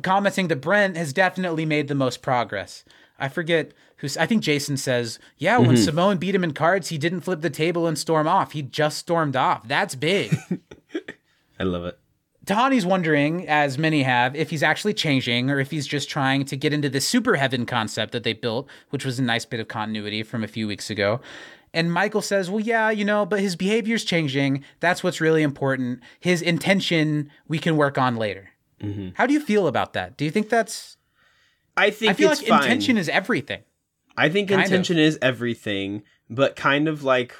commenting 0.02 0.48
that 0.50 0.58
Brent 0.62 0.98
has 0.98 1.14
definitely 1.14 1.66
made 1.66 1.88
the 1.88 1.96
most 1.96 2.22
progress. 2.22 2.84
I 3.18 3.30
forget 3.30 3.72
who's. 3.98 4.18
I 4.18 4.26
think 4.26 4.44
Jason 4.44 4.78
says, 4.78 5.20
"Yeah, 5.38 5.58
when 5.58 5.72
Mm-hmm. 5.72 5.84
Simone 5.84 6.18
beat 6.18 6.36
him 6.36 6.44
in 6.44 6.54
cards, 6.54 6.90
he 6.90 6.98
didn't 6.98 7.22
flip 7.22 7.42
the 7.42 7.50
table 7.50 7.88
and 7.88 7.98
storm 7.98 8.28
off. 8.28 8.52
He 8.52 8.62
just 8.62 8.98
stormed 8.98 9.36
off. 9.36 9.68
That's 9.68 9.96
big." 9.96 10.38
I 11.60 11.64
love 11.64 11.86
it. 11.86 11.98
Tahani's 12.46 12.86
wondering, 12.86 13.48
as 13.48 13.78
many 13.78 14.02
have, 14.02 14.36
if 14.36 14.50
he's 14.50 14.64
actually 14.64 14.94
changing 14.96 15.52
or 15.52 15.60
if 15.60 15.70
he's 15.70 15.86
just 15.86 16.10
trying 16.10 16.46
to 16.46 16.56
get 16.58 16.74
into 16.74 16.90
the 16.90 17.00
super 17.02 17.36
heaven 17.36 17.64
concept 17.66 18.12
that 18.14 18.24
they 18.24 18.34
built, 18.34 18.68
which 18.90 19.06
was 19.06 19.20
a 19.20 19.22
nice 19.22 19.46
bit 19.46 19.60
of 19.60 19.68
continuity 19.68 20.24
from 20.24 20.44
a 20.44 20.48
few 20.48 20.66
weeks 20.68 20.90
ago. 20.90 21.22
And 21.74 21.92
Michael 21.94 22.22
says, 22.22 22.50
Well, 22.50 22.60
yeah, 22.60 22.90
you 22.90 23.06
know, 23.06 23.26
but 23.26 23.40
his 23.40 23.56
behavior's 23.56 24.04
changing. 24.04 24.64
That's 24.80 25.04
what's 25.04 25.22
really 25.22 25.44
important. 25.44 26.00
His 26.20 26.42
intention 26.42 27.30
we 27.48 27.60
can 27.60 27.78
work 27.78 27.98
on 27.98 28.16
later. 28.16 28.50
How 29.16 29.26
do 29.28 29.34
you 29.34 29.42
feel 29.42 29.68
about 29.68 29.94
that? 29.94 30.16
Do 30.18 30.24
you 30.26 30.32
think 30.32 30.48
that's. 30.50 30.96
I 31.76 31.90
think 31.92 32.12
I 32.12 32.14
feel 32.14 32.30
like 32.30 32.40
fine. 32.40 32.62
intention 32.64 32.98
is 32.98 33.10
everything. 33.10 33.62
I 34.18 34.30
think 34.30 34.50
Kind 34.50 34.62
of. 34.62 34.66
intention 34.68 34.98
is 34.98 35.20
everything, 35.22 36.04
but 36.30 36.56
kind 36.56 36.88
of 36.88 37.04
like 37.04 37.34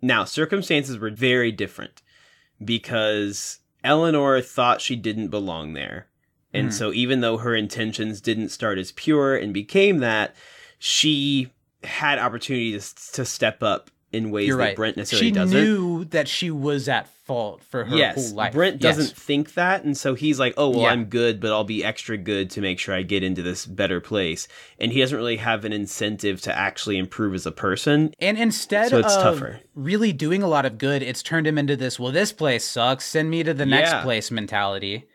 now 0.00 0.24
circumstances 0.24 0.98
were 0.98 1.10
very 1.10 1.50
different 1.52 2.02
because 2.64 3.58
Eleanor 3.82 4.40
thought 4.40 4.80
she 4.80 4.96
didn't 4.96 5.28
belong 5.28 5.72
there. 5.74 6.06
And 6.52 6.66
Hmm. 6.68 6.72
so 6.72 6.92
even 6.92 7.20
though 7.20 7.38
her 7.38 7.54
intentions 7.54 8.20
didn't 8.20 8.50
start 8.50 8.78
as 8.78 8.92
pure 8.92 9.36
and 9.36 9.52
became 9.52 9.98
that, 9.98 10.34
she 10.78 11.50
had 11.84 12.18
opportunities 12.18 12.92
to 13.12 13.24
step 13.24 13.62
up 13.62 13.90
in 14.12 14.30
ways 14.30 14.46
You're 14.46 14.58
that 14.58 14.62
right. 14.64 14.76
Brent 14.76 14.96
necessarily 14.96 15.26
She 15.28 15.32
doesn't. 15.32 15.56
knew 15.60 16.04
that 16.06 16.28
she 16.28 16.48
was 16.48 16.88
at 16.88 17.08
fault 17.26 17.64
for 17.64 17.84
her 17.84 17.96
yes, 17.96 18.14
whole 18.28 18.36
life. 18.36 18.52
Brent 18.52 18.80
Yes. 18.80 18.96
doesn't 18.96 19.16
think 19.16 19.54
that, 19.54 19.82
and 19.82 19.96
so 19.96 20.14
he's 20.14 20.38
like, 20.38 20.54
"Oh 20.56 20.68
well, 20.70 20.82
Yeah. 20.82 20.90
I'm 20.90 21.06
good, 21.06 21.40
but 21.40 21.50
I'll 21.50 21.64
be 21.64 21.82
extra 21.82 22.16
good 22.16 22.48
to 22.50 22.60
make 22.60 22.78
sure 22.78 22.94
I 22.94 23.02
get 23.02 23.24
into 23.24 23.42
this 23.42 23.66
better 23.66 24.00
place." 24.00 24.46
And 24.78 24.92
he 24.92 25.00
doesn't 25.00 25.16
really 25.16 25.38
have 25.38 25.64
an 25.64 25.72
incentive 25.72 26.40
to 26.42 26.56
actually 26.56 26.96
improve 26.98 27.34
as 27.34 27.44
a 27.44 27.50
person. 27.50 28.14
And 28.20 28.38
instead 28.38 28.90
So 28.90 28.98
it's 28.98 29.16
of 29.16 29.22
tougher. 29.22 29.60
really 29.74 30.12
doing 30.12 30.42
a 30.44 30.48
lot 30.48 30.64
of 30.66 30.78
good, 30.78 31.02
it's 31.02 31.22
turned 31.22 31.46
him 31.48 31.58
into 31.58 31.74
this, 31.76 31.98
well, 31.98 32.12
this 32.12 32.30
place 32.30 32.64
sucks, 32.64 33.06
send 33.06 33.30
me 33.30 33.42
to 33.42 33.52
the 33.54 33.66
next 33.66 33.90
Yeah. 33.90 34.02
place 34.02 34.30
mentality. 34.30 35.06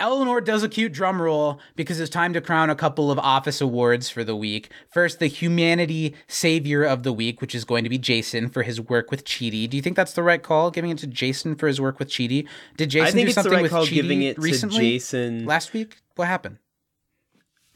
Eleanor 0.00 0.40
does 0.40 0.62
a 0.62 0.68
cute 0.68 0.92
drum 0.92 1.20
roll 1.20 1.60
because 1.76 2.00
it's 2.00 2.10
time 2.10 2.32
to 2.32 2.40
crown 2.40 2.70
a 2.70 2.74
couple 2.74 3.10
of 3.10 3.18
office 3.18 3.60
awards 3.60 4.08
for 4.08 4.24
the 4.24 4.34
week. 4.34 4.70
First, 4.88 5.18
the 5.18 5.26
Humanity 5.26 6.14
Savior 6.26 6.82
of 6.82 7.02
the 7.02 7.12
Week, 7.12 7.42
which 7.42 7.54
is 7.54 7.66
going 7.66 7.84
to 7.84 7.90
be 7.90 7.98
Jason 7.98 8.48
for 8.48 8.62
his 8.62 8.80
work 8.80 9.10
with 9.10 9.24
Chidi. 9.24 9.68
Do 9.68 9.76
you 9.76 9.82
think 9.82 9.96
that's 9.96 10.14
the 10.14 10.22
right 10.22 10.42
call, 10.42 10.70
giving 10.70 10.90
it 10.90 10.98
to 10.98 11.06
Jason 11.06 11.54
for 11.54 11.68
his 11.68 11.80
work 11.80 11.98
with 11.98 12.08
Chidi? 12.08 12.48
Did 12.78 12.88
Jason 12.90 13.18
do 13.18 13.30
something 13.30 13.52
right 13.52 13.62
with 13.62 13.70
call 13.70 13.84
Chidi 13.84 13.94
giving 13.94 14.22
it 14.22 14.38
recently? 14.38 14.78
to 14.78 14.80
Jason. 14.80 15.44
Last 15.44 15.74
week? 15.74 15.98
What 16.16 16.28
happened? 16.28 16.58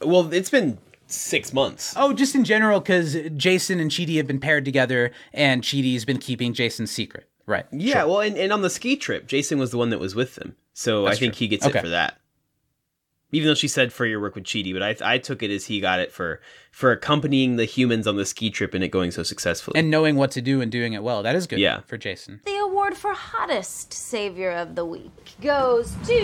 Well, 0.01 0.33
it's 0.33 0.51
been 0.51 0.79
six 1.07 1.53
months. 1.53 1.93
Oh, 1.97 2.15
just 2.15 2.35
in 2.35 2.45
general, 2.45 2.81
because 2.81 3.17
Jason 3.37 3.81
and 3.81 3.91
Chidi 3.91 4.17
have 4.17 4.27
been 4.27 4.41
paired 4.41 4.65
together, 4.65 5.13
and 5.35 5.63
Chidi's 5.63 6.07
been 6.07 6.19
keeping 6.19 6.55
Jason's 6.55 6.91
secret. 6.91 7.29
Right. 7.47 7.67
yeah, 7.73 8.01
Sure. 8.01 8.07
well, 8.09 8.21
and, 8.21 8.37
and 8.39 8.53
on 8.53 8.63
the 8.63 8.71
ski 8.71 8.97
trip, 8.97 9.27
Jason 9.27 9.59
was 9.59 9.71
the 9.71 9.79
one 9.79 9.91
that 9.91 9.99
was 10.01 10.15
with 10.15 10.35
them, 10.37 10.57
so 10.73 11.05
That's 11.05 11.17
I 11.17 11.21
think 11.21 11.35
true. 11.35 11.39
he 11.41 11.49
gets 11.49 11.67
Okay. 11.67 11.79
it 11.79 11.83
for 11.83 11.89
that. 11.91 12.19
Even 13.33 13.49
though 13.49 13.55
she 13.55 13.67
said 13.67 13.93
for 13.93 14.07
your 14.07 14.21
work 14.21 14.37
with 14.37 14.45
Chidi, 14.45 14.73
but 14.73 14.83
I 14.83 15.15
I 15.15 15.19
took 15.19 15.43
it 15.43 15.51
as 15.51 15.67
he 15.67 15.81
got 15.81 15.99
it 15.99 16.13
for 16.13 16.41
for 16.71 16.93
accompanying 16.93 17.57
the 17.57 17.65
humans 17.65 18.07
on 18.07 18.15
the 18.17 18.25
ski 18.25 18.49
trip 18.49 18.75
and 18.75 18.85
it 18.85 18.89
going 18.89 19.11
so 19.11 19.25
successfully. 19.25 19.77
and 19.79 19.91
knowing 19.91 20.15
what 20.15 20.31
to 20.33 20.41
do 20.41 20.61
and 20.61 20.71
doing 20.71 20.93
it 20.93 21.03
well. 21.03 21.23
That 21.25 21.35
is 21.35 21.49
good 21.49 21.59
Yeah. 21.59 21.81
for 21.81 21.99
Jason. 21.99 22.41
The 22.45 22.59
award 22.59 22.97
for 22.97 23.13
hottest 23.13 23.93
savior 23.93 24.53
of 24.53 24.77
the 24.77 24.85
week 24.85 25.35
goes 25.43 25.97
to 26.07 26.15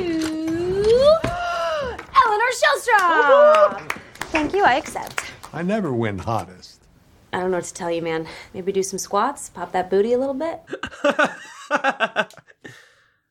Eleanor 2.24 2.52
Shellstrop. 2.60 3.92
Thank 4.30 4.52
you. 4.54 4.62
I 4.64 4.74
accept. 4.76 5.24
I 5.52 5.62
never 5.62 5.92
win 5.92 6.18
hottest. 6.18 6.79
I 7.32 7.40
don't 7.40 7.50
know 7.50 7.58
what 7.58 7.64
to 7.64 7.74
tell 7.74 7.90
you, 7.90 8.02
man. 8.02 8.26
Maybe 8.52 8.72
do 8.72 8.82
some 8.82 8.98
squats, 8.98 9.48
pop 9.50 9.72
that 9.72 9.90
booty 9.90 10.12
a 10.12 10.18
little 10.18 10.34
bit. 10.34 10.60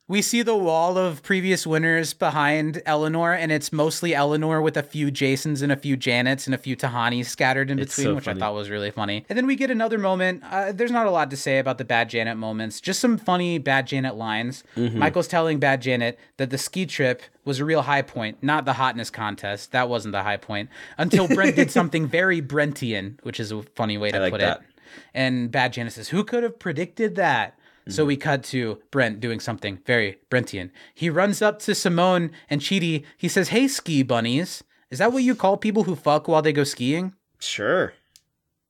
We 0.09 0.23
see 0.23 0.41
the 0.41 0.55
wall 0.55 0.97
of 0.97 1.21
previous 1.21 1.67
winners 1.67 2.15
behind 2.15 2.81
Eleanor, 2.87 3.31
and 3.31 3.51
it's 3.51 3.71
mostly 3.71 4.15
Eleanor 4.15 4.59
with 4.59 4.75
a 4.75 4.81
few 4.81 5.11
Jasons 5.11 5.61
and 5.61 5.71
a 5.71 5.75
few 5.75 5.95
Janets 5.95 6.47
and 6.47 6.55
a 6.55 6.57
few 6.57 6.75
Tahanis 6.75 7.27
scattered 7.27 7.69
in 7.69 7.77
It's 7.77 7.95
between, 7.95 8.13
so 8.13 8.15
which 8.15 8.25
funny. 8.25 8.37
I 8.37 8.39
thought 8.39 8.55
was 8.55 8.71
really 8.71 8.89
funny. 8.89 9.23
And 9.29 9.37
then 9.37 9.45
we 9.45 9.55
get 9.55 9.69
another 9.69 9.99
moment. 9.99 10.41
Uh, 10.49 10.71
there's 10.71 10.89
not 10.89 11.05
a 11.05 11.11
lot 11.11 11.29
to 11.29 11.37
say 11.37 11.59
about 11.59 11.77
the 11.77 11.85
Bad 11.85 12.09
Janet 12.09 12.37
moments, 12.37 12.81
just 12.81 12.99
some 12.99 13.19
funny 13.19 13.59
Bad 13.59 13.85
Janet 13.85 14.15
lines. 14.15 14.63
Mm-hmm. 14.75 14.97
Michael's 14.97 15.27
telling 15.27 15.59
Bad 15.59 15.83
Janet 15.83 16.17
that 16.37 16.49
the 16.49 16.57
ski 16.57 16.87
trip 16.87 17.21
was 17.45 17.59
a 17.59 17.65
real 17.65 17.83
high 17.83 18.01
point, 18.01 18.41
not 18.41 18.65
the 18.65 18.73
hotness 18.73 19.11
contest. 19.11 19.71
That 19.73 19.89
wasn't 19.89 20.13
the 20.13 20.23
high 20.23 20.37
point 20.37 20.69
until 20.97 21.27
Brent 21.27 21.55
did 21.55 21.69
something 21.79 22.07
very 22.07 22.41
Brentian, 22.41 23.23
which 23.23 23.39
is 23.39 23.51
a 23.51 23.61
funny 23.75 23.99
way 23.99 24.09
to 24.09 24.19
like 24.19 24.31
put 24.31 24.41
that. 24.41 24.61
it. 24.61 24.65
And 25.13 25.51
Bad 25.51 25.73
Janet 25.73 25.93
says, 25.93 26.09
Who 26.09 26.23
could 26.23 26.41
have 26.41 26.57
predicted 26.57 27.13
that? 27.13 27.58
So 27.89 28.01
Mm-hmm. 28.03 28.07
we 28.07 28.17
cut 28.17 28.43
to 28.45 28.79
Brent 28.91 29.19
doing 29.19 29.39
something 29.39 29.79
very 29.85 30.17
Brentian. 30.29 30.71
He 30.95 31.09
runs 31.09 31.41
up 31.41 31.59
to 31.59 31.75
Simone 31.75 32.31
and 32.49 32.61
Chidi. 32.61 33.03
He 33.17 33.27
says, 33.27 33.49
Hey, 33.49 33.67
ski 33.67 34.03
bunnies. 34.03 34.63
Is 34.91 34.99
that 34.99 35.11
what 35.13 35.23
you 35.23 35.35
call 35.35 35.57
people 35.57 35.83
who 35.83 35.95
fuck 35.95 36.27
while 36.27 36.41
they 36.41 36.53
go 36.53 36.63
skiing? 36.63 37.13
sure. 37.39 37.93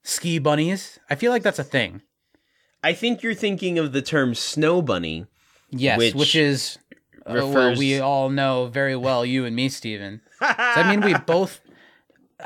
Ski 0.03 0.39
bunnies? 0.39 0.97
I 1.09 1.15
feel 1.15 1.31
like 1.31 1.43
that's 1.43 1.59
a 1.59 1.63
thing. 1.63 2.01
I 2.83 2.93
think 2.93 3.21
you're 3.21 3.33
thinking 3.35 3.77
of 3.77 3.91
the 3.91 4.01
term 4.01 4.33
snow 4.33 4.81
bunny. 4.81 5.25
Yes, 5.71 5.97
which, 5.99 6.13
Which 6.15 6.35
is, 6.35 6.79
uh, 7.25 7.33
well, 7.35 7.47
refers- 7.49 7.77
we 7.77 7.99
all 7.99 8.29
know 8.29 8.67
very 8.67 8.95
well, 8.95 9.25
you 9.25 9.45
and 9.45 9.55
me, 9.55 9.69
Steven. 9.69 10.21
Does 10.39 10.55
that 10.57 10.87
mean 10.89 11.01
we 11.01 11.13
both. 11.27 11.59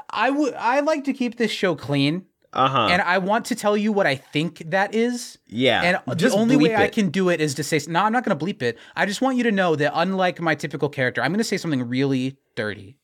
I 0.10 0.32
would. 0.32 0.56
I 0.56 0.80
like 0.80 1.04
to 1.06 1.14
keep 1.14 1.38
this 1.38 1.52
show 1.52 1.76
clean, 1.76 2.26
Uh 2.54 2.68
huh. 2.70 2.88
and 2.92 3.02
I 3.02 3.18
want 3.18 3.46
to 3.46 3.56
tell 3.56 3.76
you 3.76 3.92
what 3.92 4.06
I 4.08 4.16
think 4.16 4.64
that 4.72 4.94
is. 4.94 5.38
yeah. 5.48 6.00
And 6.06 6.20
the 6.20 6.32
only 6.32 6.56
way 6.56 6.70
bleep 6.70 6.78
I 6.78 6.88
can 6.90 7.10
do 7.10 7.30
it 7.30 7.42
is 7.42 7.54
to 7.56 7.64
say, 7.64 7.80
no, 7.88 8.02
I'm 8.02 8.12
not 8.14 8.24
going 8.24 8.38
to 8.38 8.46
bleep 8.46 8.62
it. 8.62 8.78
I 8.96 9.06
just 9.06 9.22
want 9.22 9.38
you 9.38 9.44
to 9.44 9.52
know 9.52 9.76
that 9.76 9.92
unlike 9.96 10.40
my 10.40 10.56
typical 10.56 10.90
character, 10.90 11.22
I'm 11.22 11.32
going 11.32 11.40
to 11.40 11.44
say 11.44 11.58
something 11.58 11.88
really 11.88 12.38
dirty. 12.56 12.98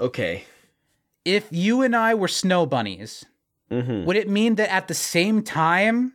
Okay. 0.00 0.44
If 1.24 1.46
you 1.50 1.82
and 1.82 1.94
I 1.94 2.14
were 2.14 2.28
snow 2.28 2.66
bunnies, 2.66 3.24
Mm-hmm. 3.70 4.06
would 4.06 4.16
it 4.16 4.30
mean 4.30 4.54
that 4.54 4.72
at 4.72 4.88
the 4.88 4.94
same 4.94 5.42
time 5.42 6.14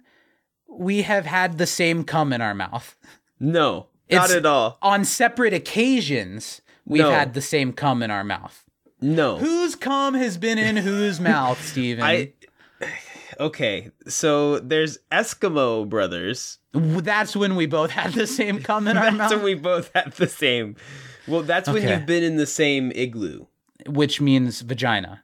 we 0.68 1.04
have 1.04 1.28
had 1.28 1.60
the 1.60 1.68
same 1.68 2.04
cum 2.04 2.34
in 2.34 2.42
our 2.42 2.56
mouth? 2.56 2.98
No, 3.40 3.88
not 4.10 4.26
It's- 4.26 4.32
at 4.32 4.46
all. 4.48 4.80
On 4.82 5.06
separate 5.06 5.54
occasions, 5.54 6.62
we've 6.84 7.04
No. 7.04 7.12
had 7.12 7.36
the 7.36 7.42
same 7.42 7.72
cum 7.72 8.02
in 8.02 8.10
our 8.10 8.24
mouth. 8.24 8.64
No. 9.00 9.38
Whose 9.38 9.76
cum 9.76 10.16
has 10.16 10.38
been 10.40 10.58
in 10.58 10.78
whose 10.78 11.20
mouth, 11.20 11.64
Steven? 11.72 12.04
I. 12.04 12.34
Okay, 13.40 13.92
so 14.08 14.60
there's 14.60 14.98
Eskimo 15.12 15.88
brothers. 15.88 16.60
That's 16.74 17.36
when 17.36 17.56
we 17.56 17.66
both 17.66 17.92
had 17.92 18.14
the 18.14 18.28
same 18.28 18.62
cum 18.62 18.88
in 18.88 18.98
our 18.98 19.06
That's 19.06 19.18
mouth. 19.18 19.32
when 19.32 19.44
we 19.44 19.54
both 19.56 19.92
had 19.94 20.12
the 20.14 20.28
same. 20.28 20.76
Well, 21.28 21.42
that's 21.44 21.68
when 21.70 21.78
Okay. 21.84 21.94
you've 21.96 22.06
been 22.06 22.24
in 22.24 22.38
the 22.38 22.46
same 22.48 22.92
igloo. 22.96 23.46
which 23.88 24.22
means 24.22 24.62
vagina 24.62 25.24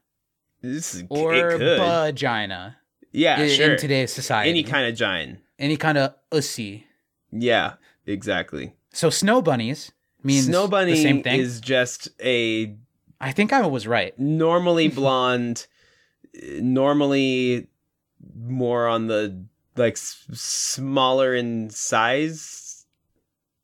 This 0.62 0.94
is 0.96 1.04
or 1.10 1.58
vagina. 1.58 2.78
yeah, 3.14 3.38
i- 3.40 3.48
sure. 3.48 3.74
in 3.74 3.80
today's 3.80 4.12
society. 4.12 4.50
Any 4.50 4.64
kind 4.64 4.86
of 4.88 4.96
giant. 4.96 5.40
any 5.58 5.78
kind 5.78 5.98
of 5.98 6.14
ussy. 6.32 6.84
Yeah, 7.32 7.74
exactly. 8.06 8.74
So 8.92 9.10
snow 9.10 9.42
bunnies 9.42 9.92
means 10.24 10.46
Snow 10.48 10.68
bunny 10.68 10.94
the 10.94 11.02
same 11.04 11.24
thing. 11.24 11.40
is 11.40 11.62
just 11.62 12.10
a 12.22 12.76
I 13.22 13.32
think 13.32 13.52
I 13.54 13.66
was 13.66 13.88
right. 13.88 14.18
normally 14.20 14.88
blonde, 15.00 15.68
uh, 16.36 16.40
normally 16.62 17.68
more 18.36 18.88
on 18.88 19.08
the 19.08 19.46
like 19.76 19.94
s- 19.94 20.26
smaller 20.34 21.34
in 21.34 21.70
size 21.70 22.86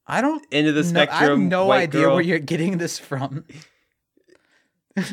I 0.07 0.21
don't 0.21 0.45
end 0.51 0.67
of 0.67 0.75
the 0.75 0.83
spectrum. 0.83 1.19
I 1.19 1.25
have 1.25 1.39
no 1.39 1.71
idea 1.71 2.01
girl. 2.01 2.15
where 2.15 2.23
you're 2.23 2.37
getting 2.39 2.77
this 2.77 2.99
from. 2.99 3.43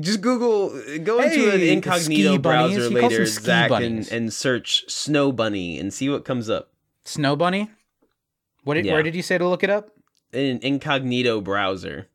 Just 0.00 0.20
Google, 0.20 0.70
go 1.02 1.20
into 1.20 1.52
an 1.52 1.60
incognito 1.60 2.38
browser 2.38 2.88
later, 2.88 3.26
Zach, 3.26 3.70
and, 3.72 4.10
and 4.10 4.32
search 4.32 4.84
snow 4.88 5.32
bunny 5.32 5.78
and 5.80 5.92
see 5.92 6.08
what 6.08 6.24
comes 6.24 6.48
up. 6.48 6.70
Snow 7.04 7.34
bunny. 7.34 7.70
What 8.62 8.74
did, 8.74 8.86
Yeah. 8.86 8.92
Where 8.92 9.02
did 9.02 9.16
you 9.16 9.22
say 9.22 9.36
to 9.36 9.46
look 9.48 9.64
it 9.64 9.70
up? 9.70 9.90
an 10.32 10.60
incognito 10.62 11.40
browser. 11.40 12.08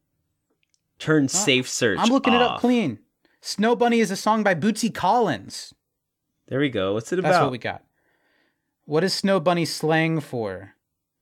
Turn 0.99 1.25
oh, 1.25 1.27
safe 1.27 1.67
search. 1.67 1.99
I'm 1.99 2.09
looking 2.09 2.33
it 2.33 2.41
up 2.41 2.61
clean. 2.61 2.99
Snow 3.41 3.75
Bunny 3.75 3.99
is 3.99 4.09
a 4.09 4.15
song 4.15 4.41
by 4.41 4.55
Bootsy 4.55 4.93
Collins. 4.93 5.73
There 6.47 6.59
we 6.59 6.69
go. 6.69 6.93
What's 6.93 7.11
it 7.11 7.19
about? 7.19 7.29
That's 7.29 7.41
what 7.41 7.51
we 7.51 7.57
got. 7.57 7.83
What 8.85 9.03
is 9.03 9.13
Snow 9.13 9.39
Bunny 9.39 9.65
slang 9.65 10.19
for? 10.19 10.73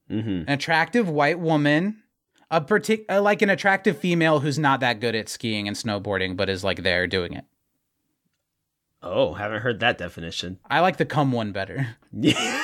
hmm 0.10 0.44
An 0.48 0.50
attractive 0.50 1.08
white 1.08 1.40
woman, 1.40 2.04
a 2.52 2.60
partic- 2.60 3.06
uh, 3.10 3.22
like 3.22 3.42
an 3.42 3.50
attractive 3.50 3.98
female 3.98 4.42
who's 4.42 4.60
not 4.60 4.82
that 4.82 5.00
good 5.00 5.16
at 5.16 5.30
skiing 5.30 5.68
and 5.68 5.78
snowboarding, 5.78 6.36
but 6.36 6.50
is 6.50 6.64
like 6.64 6.84
there 6.84 7.08
doing 7.08 7.34
it. 7.34 7.46
Oh, 9.02 9.34
haven't 9.34 9.62
heard 9.62 9.80
that 9.82 9.98
definition. 9.98 10.60
I 10.70 10.80
like 10.80 10.98
the 10.98 11.06
cum 11.06 11.32
one 11.32 11.52
better. 11.52 11.98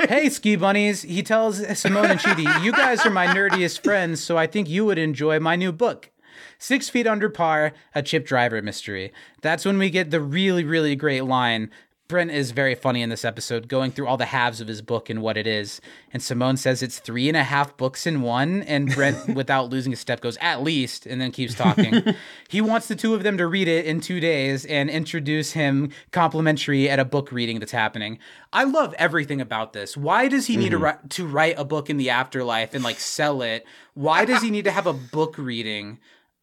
Hey, 0.00 0.28
ski 0.28 0.54
bunnies. 0.54 1.02
He 1.02 1.24
tells 1.24 1.56
Simone 1.76 2.12
and 2.12 2.20
Chidi, 2.20 2.62
You 2.64 2.70
guys 2.70 3.04
are 3.04 3.10
my 3.10 3.26
nerdiest 3.26 3.82
friends, 3.82 4.22
so 4.22 4.38
I 4.38 4.46
think 4.46 4.68
you 4.68 4.84
would 4.84 4.96
enjoy 4.96 5.40
my 5.40 5.56
new 5.56 5.72
book. 5.72 6.10
Six 6.56 6.88
Feet 6.88 7.08
Under 7.08 7.28
Par, 7.28 7.72
a 7.96 8.02
Chip 8.02 8.24
Driver 8.24 8.62
mystery. 8.62 9.12
That's 9.42 9.64
when 9.64 9.76
we 9.76 9.90
get 9.90 10.12
the 10.12 10.20
really, 10.20 10.62
really 10.62 10.94
great 10.94 11.22
line. 11.24 11.70
Brent 12.08 12.30
is 12.30 12.52
very 12.52 12.74
funny 12.74 13.02
in 13.02 13.10
this 13.10 13.22
episode, 13.22 13.68
going 13.68 13.90
through 13.90 14.06
all 14.06 14.16
the 14.16 14.24
halves 14.24 14.62
of 14.62 14.68
his 14.68 14.80
book 14.80 15.10
and 15.10 15.20
what 15.20 15.36
it 15.36 15.46
is. 15.46 15.78
And 16.10 16.22
Simone 16.22 16.56
says 16.56 16.82
it's 16.82 16.98
three 17.00 17.28
and 17.28 17.36
a 17.36 17.44
half 17.44 17.76
books 17.76 18.06
in 18.06 18.22
one. 18.22 18.62
And 18.62 18.94
Brent, 18.94 19.28
without 19.34 19.68
losing 19.68 19.92
a 19.92 19.96
step, 19.96 20.22
goes, 20.22 20.38
At 20.40 20.62
least, 20.62 21.04
and 21.04 21.20
then 21.20 21.32
keeps 21.32 21.54
talking. 21.54 22.02
he 22.48 22.62
wants 22.62 22.88
the 22.88 22.96
two 22.96 23.12
of 23.12 23.24
them 23.24 23.36
to 23.36 23.46
read 23.46 23.68
it 23.68 23.84
in 23.84 24.00
two 24.00 24.20
days 24.20 24.64
and 24.64 24.88
introduce 24.88 25.52
him 25.52 25.90
complimentary 26.10 26.88
at 26.88 26.98
a 26.98 27.04
book 27.04 27.30
reading 27.30 27.58
that's 27.58 27.72
happening. 27.72 28.18
I 28.54 28.64
love 28.64 28.94
everything 28.94 29.42
about 29.42 29.74
this. 29.74 29.94
Why 29.94 30.28
does 30.28 30.46
he 30.46 30.56
need 30.56 30.70
to, 30.70 30.76
mm-hmm. 30.76 30.84
write, 30.84 31.10
to 31.10 31.26
write 31.26 31.58
a 31.58 31.64
book 31.66 31.90
in 31.90 31.98
the 31.98 32.08
afterlife 32.08 32.72
and 32.72 32.82
like 32.82 33.00
sell 33.00 33.42
it? 33.42 33.66
Why 33.92 34.24
does 34.24 34.40
he 34.40 34.50
need 34.50 34.64
to 34.64 34.70
have 34.70 34.86
a 34.86 34.94
book 34.94 35.36
reading? 35.36 35.98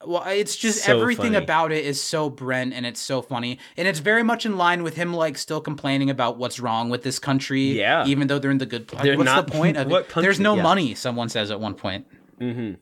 Well, 0.06 0.24
it's 0.28 0.56
just 0.56 0.84
So 0.84 1.00
everything 1.00 1.34
funny. 1.34 1.44
about 1.44 1.72
it 1.72 1.86
is 1.86 2.02
so 2.02 2.30
Brent 2.30 2.74
and 2.74 2.86
it's 2.86 3.00
so 3.00 3.22
funny. 3.22 3.60
And 3.78 3.88
it's 3.88 4.00
very 4.00 4.24
much 4.24 4.46
in 4.46 4.58
line 4.58 4.84
with 4.84 4.96
him 4.96 5.14
like 5.14 5.38
still 5.38 5.62
complaining 5.62 6.10
about 6.10 6.38
what's 6.38 6.60
wrong 6.60 6.90
with 6.90 7.04
this 7.04 7.18
country. 7.18 7.80
Yeah. 7.80 8.06
Even 8.06 8.28
though 8.28 8.38
they're 8.38 8.52
in 8.52 8.58
the 8.58 8.66
good 8.66 8.88
place. 8.88 9.16
What's 9.18 9.26
not- 9.26 9.48
the 9.48 9.54
point 9.54 9.78
of 9.78 9.88
country- 10.08 10.22
There's 10.22 10.40
no 10.40 10.56
yeah. 10.56 10.64
money, 10.64 10.96
someone 10.96 11.30
says 11.30 11.50
at 11.50 11.60
one 11.60 11.76
point. 11.76 12.08
Mm-hmm. 12.40 12.74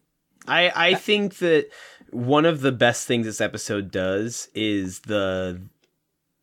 I 0.47 0.71
I 0.75 0.93
think 0.95 1.37
that 1.37 1.67
one 2.09 2.45
of 2.45 2.61
the 2.61 2.71
best 2.71 3.07
things 3.07 3.25
this 3.25 3.39
episode 3.41 3.91
does 3.91 4.49
is 4.55 5.01
the 5.01 5.61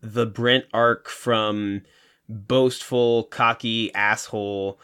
the 0.00 0.24
Brent 0.24 0.64
arc 0.72 1.08
from 1.08 1.82
boastful, 2.28 3.24
cocky 3.24 3.92
asshole 3.94 4.80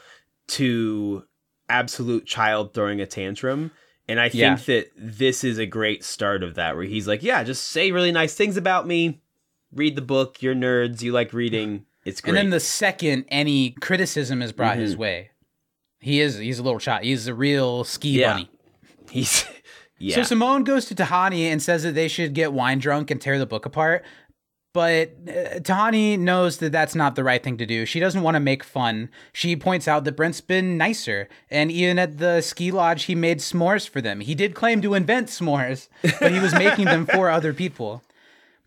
to 0.48 1.24
absolute 1.68 2.26
child 2.26 2.74
throwing 2.74 3.00
a 3.00 3.06
tantrum. 3.06 3.70
And 4.08 4.20
I 4.20 4.28
think 4.28 4.40
Yeah. 4.40 4.54
that 4.66 4.90
this 4.96 5.42
is 5.42 5.58
a 5.58 5.66
great 5.66 6.04
start 6.04 6.42
of 6.42 6.54
that 6.54 6.76
where 6.76 6.84
he's 6.84 7.08
like, 7.08 7.22
"Yeah, 7.22 7.42
just 7.42 7.64
say 7.68 7.90
really 7.90 8.12
nice 8.12 8.34
things 8.34 8.56
about 8.56 8.86
me. 8.86 9.20
Read 9.72 9.96
the 9.96 10.02
book. 10.02 10.40
You're 10.42 10.54
nerds. 10.54 11.02
You 11.02 11.12
like 11.12 11.32
reading. 11.32 11.86
It's 12.04 12.20
great." 12.20 12.30
And 12.30 12.38
then 12.38 12.50
the 12.50 12.60
second 12.60 13.24
any 13.28 13.70
criticism 13.80 14.42
is 14.42 14.52
brought 14.52 14.74
Mm-hmm. 14.74 14.80
his 14.82 14.96
way, 14.96 15.30
he 15.98 16.20
is 16.20 16.38
he's 16.38 16.58
a 16.58 16.62
little 16.62 16.78
child. 16.78 17.04
He's 17.04 17.26
a 17.26 17.34
real 17.34 17.82
ski 17.82 18.20
Yeah. 18.20 18.34
bunny. 18.34 18.50
he's 19.10 19.44
yeah. 19.98 20.14
So 20.16 20.22
Simone 20.22 20.62
goes 20.62 20.84
to 20.86 20.94
Tahani 20.94 21.42
and 21.50 21.60
says 21.60 21.82
that 21.82 21.94
they 21.96 22.06
should 22.06 22.32
get 22.32 22.52
wine 22.52 22.78
drunk 22.78 23.10
and 23.10 23.20
tear 23.20 23.38
the 23.40 23.46
book 23.46 23.66
apart. 23.66 24.04
But 24.76 25.12
uh, 25.26 25.60
Tahani 25.60 26.18
knows 26.18 26.58
that 26.58 26.70
that's 26.70 26.94
not 26.94 27.14
the 27.14 27.24
right 27.24 27.42
thing 27.42 27.56
to 27.56 27.64
do. 27.64 27.86
She 27.86 27.98
doesn't 27.98 28.20
want 28.20 28.34
to 28.34 28.40
make 28.40 28.62
fun. 28.62 29.08
She 29.32 29.56
points 29.56 29.88
out 29.88 30.04
that 30.04 30.18
Brent's 30.18 30.42
been 30.42 30.76
nicer. 30.76 31.30
And 31.50 31.72
even 31.72 31.98
at 31.98 32.18
the 32.18 32.42
ski 32.42 32.70
lodge, 32.70 33.04
he 33.04 33.14
made 33.14 33.38
s'mores 33.38 33.88
for 33.88 34.02
them. 34.02 34.20
He 34.20 34.34
did 34.34 34.54
claim 34.54 34.82
to 34.82 34.92
invent 34.92 35.28
s'mores, 35.28 35.88
but 36.20 36.30
he 36.30 36.40
was 36.40 36.52
making 36.52 36.84
them 36.84 37.06
for 37.06 37.30
other 37.30 37.54
people. 37.54 38.02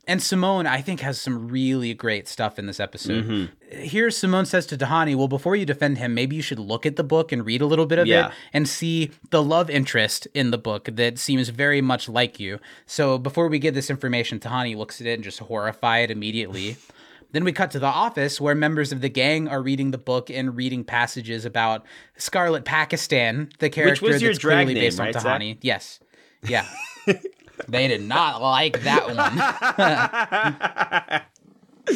And 0.09 0.23
Simone, 0.23 0.65
I 0.65 0.81
think, 0.81 1.01
has 1.01 1.21
some 1.21 1.49
really 1.49 1.93
great 1.93 2.27
stuff 2.27 2.57
in 2.57 2.65
this 2.65 2.79
episode. 2.79 3.25
Mm-hmm. 3.25 3.79
Here, 3.83 4.09
Simone 4.09 4.47
says 4.47 4.65
to 4.65 4.75
Tahani, 4.75 5.15
Well, 5.15 5.27
before 5.27 5.55
you 5.55 5.67
defend 5.67 5.99
him, 5.99 6.15
maybe 6.15 6.35
you 6.35 6.41
should 6.41 6.57
look 6.57 6.87
at 6.87 6.95
the 6.95 7.03
book 7.03 7.31
and 7.31 7.45
read 7.45 7.61
a 7.61 7.67
little 7.67 7.85
bit 7.85 7.99
of 7.99 8.07
Yeah. 8.07 8.29
it 8.29 8.33
and 8.51 8.67
see 8.67 9.11
the 9.29 9.43
love 9.43 9.69
interest 9.69 10.27
in 10.33 10.49
the 10.49 10.57
book 10.57 10.89
that 10.93 11.19
seems 11.19 11.49
very 11.49 11.79
much 11.79 12.09
like 12.09 12.39
you. 12.39 12.57
So 12.87 13.19
before 13.19 13.49
we 13.49 13.59
get 13.59 13.75
this 13.75 13.91
information, 13.91 14.39
Tahani 14.39 14.75
looks 14.75 14.99
at 14.99 15.05
it 15.05 15.13
and 15.13 15.23
just 15.23 15.37
horrified 15.39 16.09
immediately. 16.09 16.77
Then 17.31 17.43
we 17.43 17.51
cut 17.51 17.69
to 17.71 17.79
the 17.79 17.85
office 17.85 18.41
where 18.41 18.55
members 18.55 18.91
of 18.91 19.01
the 19.01 19.09
gang 19.09 19.47
are 19.47 19.61
reading 19.61 19.91
the 19.91 19.99
book 19.99 20.31
and 20.31 20.55
reading 20.57 20.83
passages 20.83 21.45
about 21.45 21.85
Scarlet 22.17 22.65
Pakistan, 22.65 23.49
the 23.59 23.69
character 23.69 24.03
Which 24.03 24.13
was 24.13 24.21
your 24.23 24.31
that's 24.31 24.39
drag 24.39 24.65
clearly 24.65 24.73
name, 24.73 24.83
based 24.85 24.99
on 24.99 25.05
right, 25.05 25.13
Zach? 25.13 25.23
Tahani. 25.39 25.57
Yes. 25.61 25.99
Yeah. 26.47 26.65
they 27.67 27.87
did 27.87 28.01
not 28.01 28.41
like 28.41 28.81
that 28.83 29.07
one. 29.07 29.17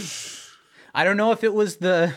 I 0.95 1.03
don't 1.03 1.18
know 1.18 1.32
if 1.32 1.43
it 1.43 1.53
was 1.53 1.78
the 1.78 2.14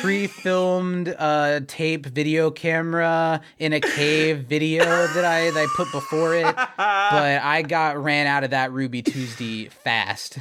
pre-filmed 0.00 1.14
uh, 1.18 1.60
tape 1.66 2.06
video 2.06 2.50
camera 2.50 3.40
in 3.58 3.72
a 3.72 3.80
cave 3.80 4.40
video 4.40 4.84
that 4.84 5.24
I 5.24 5.50
that 5.50 5.56
I 5.60 5.66
put 5.76 5.90
before 5.92 6.34
it, 6.34 6.44
but 6.44 6.76
I 6.78 7.62
got 7.62 8.02
ran 8.02 8.26
out 8.26 8.44
of 8.44 8.50
that 8.50 8.72
Ruby 8.72 9.02
Tuesday 9.02 9.68
fast. 9.68 10.38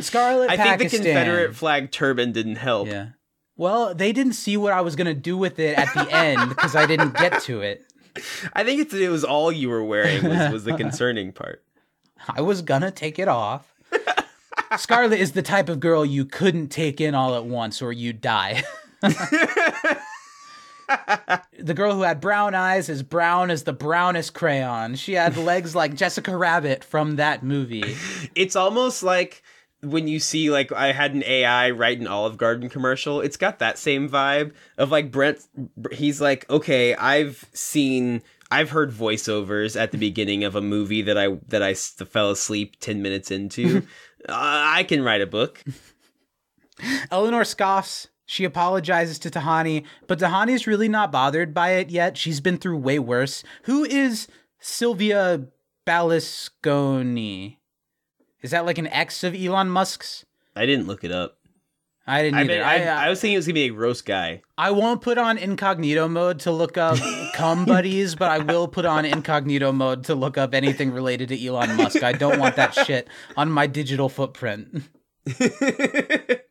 Scarlet 0.00 0.50
I 0.50 0.56
think 0.56 0.90
the 0.90 0.96
Confederate 0.96 1.54
flag 1.54 1.90
turban 1.92 2.32
didn't 2.32 2.56
help. 2.56 2.88
Yeah. 2.88 3.10
Well, 3.56 3.94
they 3.94 4.12
didn't 4.12 4.32
see 4.32 4.56
what 4.56 4.72
I 4.72 4.80
was 4.80 4.96
gonna 4.96 5.14
do 5.14 5.36
with 5.36 5.58
it 5.58 5.78
at 5.78 5.92
the 5.94 6.10
end 6.10 6.48
because 6.48 6.74
I 6.74 6.86
didn't 6.86 7.16
get 7.16 7.42
to 7.42 7.60
it. 7.60 7.84
I 8.52 8.64
think 8.64 8.80
it's, 8.80 8.94
it 8.94 9.08
was 9.08 9.24
all 9.24 9.50
you 9.50 9.68
were 9.68 9.84
wearing 9.84 10.24
was, 10.24 10.52
was 10.52 10.64
the 10.64 10.76
concerning 10.76 11.32
part. 11.32 11.62
I 12.28 12.40
was 12.40 12.62
gonna 12.62 12.90
take 12.90 13.18
it 13.18 13.28
off. 13.28 13.74
Scarlet 14.78 15.18
is 15.18 15.32
the 15.32 15.42
type 15.42 15.68
of 15.68 15.80
girl 15.80 16.04
you 16.04 16.24
couldn't 16.24 16.68
take 16.68 17.00
in 17.00 17.14
all 17.14 17.34
at 17.34 17.44
once 17.44 17.82
or 17.82 17.92
you'd 17.92 18.20
die. 18.20 18.62
the 21.58 21.74
girl 21.74 21.94
who 21.94 22.02
had 22.02 22.20
brown 22.20 22.54
eyes 22.54 22.88
as 22.88 23.02
brown 23.02 23.50
as 23.50 23.64
the 23.64 23.72
brownest 23.72 24.34
crayon. 24.34 24.94
She 24.94 25.14
had 25.14 25.36
legs 25.36 25.74
like 25.74 25.94
Jessica 25.94 26.36
Rabbit 26.36 26.84
from 26.84 27.16
that 27.16 27.42
movie. 27.42 27.96
It's 28.34 28.56
almost 28.56 29.02
like 29.02 29.42
when 29.82 30.06
you 30.06 30.20
see 30.20 30.50
like 30.50 30.72
I 30.72 30.92
had 30.92 31.14
an 31.14 31.24
AI 31.24 31.70
write 31.70 32.00
an 32.00 32.06
Olive 32.06 32.36
Garden 32.36 32.68
commercial. 32.68 33.20
It's 33.20 33.36
got 33.36 33.58
that 33.58 33.78
same 33.78 34.08
vibe 34.08 34.52
of 34.78 34.90
like 34.90 35.10
Brent. 35.10 35.40
He's 35.90 36.20
like, 36.20 36.48
okay, 36.48 36.94
I've 36.94 37.48
seen. 37.52 38.22
I've 38.50 38.70
heard 38.70 38.92
voiceovers 38.92 39.80
at 39.80 39.92
the 39.92 39.98
beginning 39.98 40.44
of 40.44 40.54
a 40.54 40.60
movie 40.60 41.02
that 41.02 41.16
I 41.18 41.38
that 41.48 41.62
I 41.62 41.74
fell 41.74 42.30
asleep 42.30 42.76
ten 42.80 43.02
minutes 43.02 43.30
into. 43.30 43.78
uh, 44.28 44.32
I 44.32 44.84
can 44.84 45.02
write 45.02 45.20
a 45.20 45.26
book. 45.26 45.62
Eleanor 47.10 47.44
scoffs. 47.44 48.08
She 48.24 48.44
apologizes 48.44 49.18
to 49.20 49.30
Tahani, 49.30 49.84
but 50.06 50.18
Tahani's 50.18 50.66
really 50.66 50.88
not 50.88 51.12
bothered 51.12 51.52
by 51.52 51.72
it 51.72 51.90
yet. 51.90 52.16
She's 52.16 52.40
been 52.40 52.56
through 52.56 52.78
way 52.78 52.98
worse. 52.98 53.42
Who 53.64 53.84
is 53.84 54.26
Sylvia 54.58 55.48
Berlusconi? 55.86 57.56
Is 58.42 58.50
that 58.50 58.66
like 58.66 58.78
an 58.78 58.88
ex 58.88 59.24
of 59.24 59.34
Elon 59.34 59.68
Musk's? 59.70 60.24
I 60.54 60.66
didn't 60.66 60.86
look 60.86 61.04
it 61.04 61.12
up. 61.12 61.38
I 62.06 62.22
didn't 62.22 62.38
I, 62.38 62.40
either. 62.40 62.48
mean, 62.48 62.62
I, 62.62 62.84
I, 62.84 62.88
uh, 62.88 63.00
I 63.06 63.08
was 63.08 63.20
thinking 63.20 63.34
it 63.34 63.38
was 63.38 63.46
gonna 63.46 63.54
be 63.54 63.64
a 63.64 63.70
gross 63.70 64.02
guy. 64.02 64.42
I 64.58 64.72
won't 64.72 65.02
put 65.02 65.18
on 65.18 65.38
incognito 65.38 66.08
mode 66.08 66.40
to 66.40 66.50
look 66.50 66.76
up 66.76 66.98
cum 67.34 67.64
buddies, 67.64 68.16
but 68.16 68.30
I 68.30 68.38
will 68.38 68.66
put 68.66 68.84
on 68.84 69.04
incognito 69.04 69.70
mode 69.70 70.04
to 70.04 70.16
look 70.16 70.36
up 70.36 70.52
anything 70.52 70.90
related 70.90 71.28
to 71.28 71.46
Elon 71.46 71.76
Musk. 71.76 72.02
I 72.02 72.12
don't 72.12 72.40
want 72.40 72.56
that 72.56 72.74
shit 72.86 73.08
on 73.36 73.52
my 73.52 73.68
digital 73.68 74.08
footprint. 74.08 74.82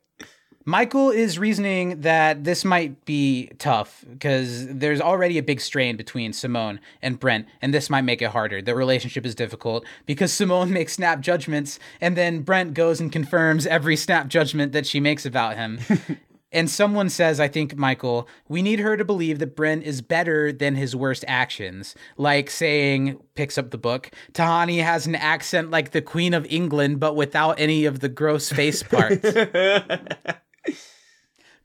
Michael 0.66 1.10
is 1.10 1.40
reasoning 1.40 2.02
that 2.02 2.44
this 2.44 2.64
might 2.64 3.04
be 3.06 3.50
tough 3.58 4.06
because 4.10 4.68
there's 4.68 5.02
already 5.02 5.38
a 5.38 5.44
big 5.44 5.60
strain 5.60 5.98
between 5.98 6.34
Simone 6.34 6.80
and 7.02 7.20
Brent, 7.20 7.48
and 7.62 7.74
this 7.74 7.90
might 7.90 8.02
make 8.02 8.22
it 8.22 8.30
harder. 8.30 8.62
The 8.62 8.76
relationship 8.76 9.26
is 9.26 9.36
difficult 9.36 9.86
because 10.06 10.32
Simone 10.32 10.72
makes 10.74 10.94
snap 10.94 11.22
judgments, 11.22 11.80
and 12.00 12.16
then 12.16 12.42
Brent 12.42 12.74
goes 12.74 13.00
and 13.00 13.12
confirms 13.12 13.66
every 13.66 13.96
snap 13.96 14.28
judgment 14.28 14.72
that 14.74 14.86
she 14.86 15.00
makes 15.00 15.26
about 15.26 15.56
him. 15.56 15.80
And 16.54 16.70
someone 16.70 17.10
says, 17.10 17.40
I 17.40 17.48
think, 17.48 17.78
Michael, 17.78 18.28
we 18.50 18.62
need 18.62 18.80
her 18.80 18.98
to 18.98 19.06
believe 19.06 19.40
that 19.40 19.56
Brent 19.56 19.84
is 19.84 20.02
better 20.02 20.52
than 20.52 20.76
his 20.76 20.96
worst 20.96 21.24
actions. 21.28 21.96
Like 22.18 22.50
saying, 22.50 23.22
picks 23.36 23.58
up 23.58 23.72
the 23.72 23.78
book, 23.78 24.12
Tahani 24.34 24.84
has 24.84 25.08
an 25.08 25.16
accent 25.16 25.72
like 25.72 25.92
the 25.92 26.02
Queen 26.02 26.34
of 26.34 26.46
England, 26.50 27.00
but 27.00 27.16
without 27.16 27.58
any 27.58 27.86
of 27.86 28.02
the 28.02 28.10
gross 28.10 28.52
face 28.52 28.84
parts. 28.84 29.26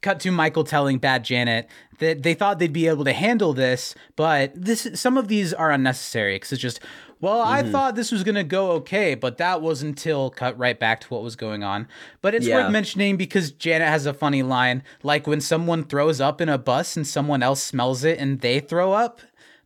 Cut 0.02 0.20
to 0.20 0.30
Michael 0.30 0.64
telling 0.64 0.98
Bad 0.98 1.24
Janet 1.24 1.68
that 1.98 2.22
they 2.22 2.34
thought 2.34 2.58
they'd 2.58 2.72
be 2.72 2.86
able 2.86 3.04
to 3.04 3.12
handle 3.12 3.52
this, 3.54 3.94
but 4.14 4.52
this 4.54 4.86
some 4.94 5.16
of 5.16 5.28
these 5.28 5.54
are 5.54 5.70
unnecessary 5.70 6.36
because 6.36 6.52
it's 6.52 6.62
just 6.62 6.80
Well, 7.20 7.40
I 7.40 7.62
mm-hmm. 7.62 7.72
thought 7.72 7.94
this 7.94 8.12
was 8.12 8.22
going 8.22 8.34
to 8.34 8.44
go 8.44 8.72
okay, 8.72 9.14
but 9.14 9.38
that 9.38 9.62
was 9.62 9.82
until 9.82 10.28
cut 10.30 10.56
right 10.58 10.78
back 10.78 11.00
to 11.00 11.08
what 11.08 11.22
was 11.22 11.34
going 11.34 11.64
on. 11.64 11.88
But 12.20 12.34
it's 12.34 12.46
Yeah. 12.46 12.64
worth 12.64 12.72
mentioning 12.72 13.16
because 13.16 13.50
Janet 13.50 13.88
has 13.88 14.04
a 14.04 14.12
funny 14.12 14.42
line 14.42 14.82
like 15.02 15.26
when 15.26 15.40
someone 15.40 15.84
throws 15.84 16.20
up 16.20 16.40
in 16.42 16.50
a 16.50 16.58
bus 16.58 16.94
and 16.96 17.06
someone 17.06 17.42
else 17.42 17.62
smells 17.62 18.04
it 18.04 18.18
and 18.18 18.40
they 18.40 18.60
throw 18.60 18.92
up. 18.92 19.22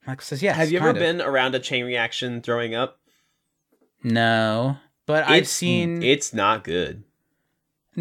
Michael 0.06 0.22
says, 0.22 0.42
Yes. 0.42 0.56
Have 0.56 0.70
you 0.70 0.78
ever 0.78 0.90
of." 0.90 0.94
been 0.96 1.20
around 1.20 1.54
a 1.56 1.58
chain 1.58 1.84
reaction 1.84 2.40
throwing 2.40 2.74
up? 2.74 2.98
No. 4.02 4.76
But 5.06 5.28
I've 5.28 5.48
seen 5.48 6.02
It's 6.04 6.32
not 6.32 6.62
good. 6.62 7.02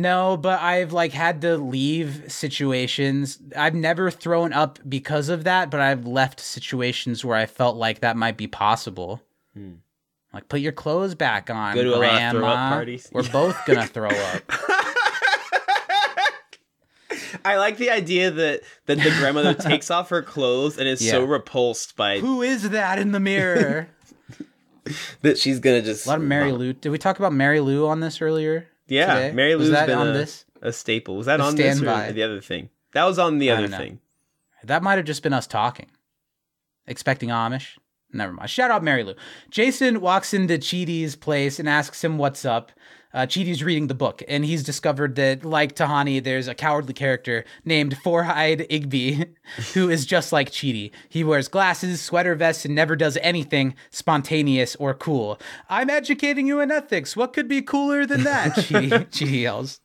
No, 0.02 0.38
but 0.38 0.60
I've 0.62 0.94
like 0.94 1.12
had 1.12 1.42
to 1.42 1.58
leave 1.58 2.26
situations. 2.32 3.40
I've 3.56 3.76
never 3.76 4.10
thrown 4.12 4.54
up 4.54 4.80
because 4.88 5.30
of 5.30 5.44
that, 5.44 5.70
but 5.70 5.80
I've 5.80 6.06
left 6.06 6.40
situations 6.40 7.26
where 7.26 7.36
I 7.36 7.46
felt 7.46 7.76
like 7.76 8.00
that 8.02 8.16
might 8.18 8.38
be 8.38 8.48
possible. 8.48 9.22
Like 10.34 10.48
put 10.48 10.62
your 10.62 10.72
clothes 10.72 11.16
back 11.16 11.50
on, 11.50 11.72
Hmm. 11.74 11.78
Go 11.80 11.84
to 11.84 11.96
a 11.96 11.98
lot 11.98 12.32
grandma. 12.32 12.70
parties. 12.70 13.10
We're 13.12 13.30
both 13.30 13.58
gonna 13.66 13.88
throw 13.88 14.10
up. 14.10 14.44
I 17.46 17.58
like 17.58 17.78
the 17.78 17.90
idea 17.90 18.30
that 18.32 18.62
that 18.86 18.96
the 19.00 19.10
grandmother 19.20 19.54
takes 19.70 19.90
off 19.90 20.10
her 20.10 20.22
clothes 20.22 20.78
and 20.78 20.88
is 20.88 21.08
so 21.08 21.24
repulsed 21.26 21.96
by 21.96 22.20
Who 22.20 22.42
is 22.42 22.70
that 22.70 23.00
in 23.00 23.12
the 23.12 23.20
mirror? 23.20 23.88
that 25.22 25.38
she's 25.38 25.60
gonna 25.60 25.82
just 25.82 26.06
A 26.06 26.10
lot 26.10 26.20
of 26.20 26.24
Mary 26.26 26.52
Lou. 26.52 26.74
Did 26.74 26.90
we 26.90 26.98
talk 26.98 27.18
about 27.18 27.34
Mary 27.34 27.60
Lou 27.60 27.88
on 27.88 28.00
this 28.00 28.22
earlier? 28.22 28.68
Yeah, 28.90 29.14
today? 29.14 29.32
Mary 29.32 29.56
Was 29.56 29.70
Lou's 29.70 29.78
that 29.78 29.88
been 29.88 29.98
on 29.98 30.10
a, 30.10 30.14
this? 30.14 30.46
a 30.62 30.74
staple. 30.74 31.16
Was 31.16 31.28
that 31.28 31.40
A 31.40 31.44
on 31.44 31.56
this 31.56 31.82
or 31.82 32.12
the 32.12 32.24
other 32.24 32.42
thing? 32.42 32.70
That 32.94 33.06
was 33.06 33.20
on 33.20 33.38
the 33.38 33.52
other 33.52 33.68
thing. 33.68 34.00
That 34.64 34.84
might 34.84 34.96
have 34.98 35.06
just 35.06 35.24
been 35.24 35.34
us 35.34 35.48
talking. 35.48 35.88
Expecting 36.88 37.30
Amish? 37.30 37.78
Never 38.12 38.34
mind. 38.34 38.50
Shout 38.50 38.72
out 38.72 38.84
Mary 38.84 39.04
Lou. 39.04 39.14
Jason 39.52 40.02
walks 40.02 40.34
into 40.34 40.58
Chidi's 40.58 41.16
place 41.16 41.60
and 41.60 41.70
asks 41.70 42.04
him 42.04 42.18
what's 42.18 42.44
up. 42.44 42.72
Uh, 43.14 43.26
Chidi's 43.26 43.64
reading 43.64 43.88
the 43.88 43.96
book, 43.96 44.22
and 44.28 44.46
he's 44.46 44.64
discovered 44.64 45.16
that, 45.16 45.44
like 45.44 45.76
Tahani, 45.76 46.24
there's 46.24 46.48
a 46.48 46.54
cowardly 46.54 46.94
character 46.94 47.44
named 47.66 47.98
Four-Eyed 47.98 48.68
Igby, 48.70 49.30
who 49.74 49.90
is 49.90 50.06
just 50.06 50.32
like 50.32 50.52
Chidi. 50.52 50.92
He 51.10 51.24
wears 51.24 51.48
glasses, 51.48 52.02
sweater 52.02 52.36
vests, 52.36 52.66
and 52.66 52.76
never 52.76 52.96
does 52.96 53.18
anything 53.22 53.74
spontaneous 53.90 54.76
or 54.76 54.94
cool. 54.94 55.40
I'm 55.70 55.90
educating 55.90 56.46
you 56.46 56.60
in 56.60 56.70
ethics. 56.70 57.16
What 57.16 57.34
could 57.34 57.48
be 57.48 57.64
cooler 57.64 58.06
than 58.06 58.24
that? 58.26 58.52
Chidi, 58.56 58.90
Chidi 59.10 59.42
yells. 59.42 59.80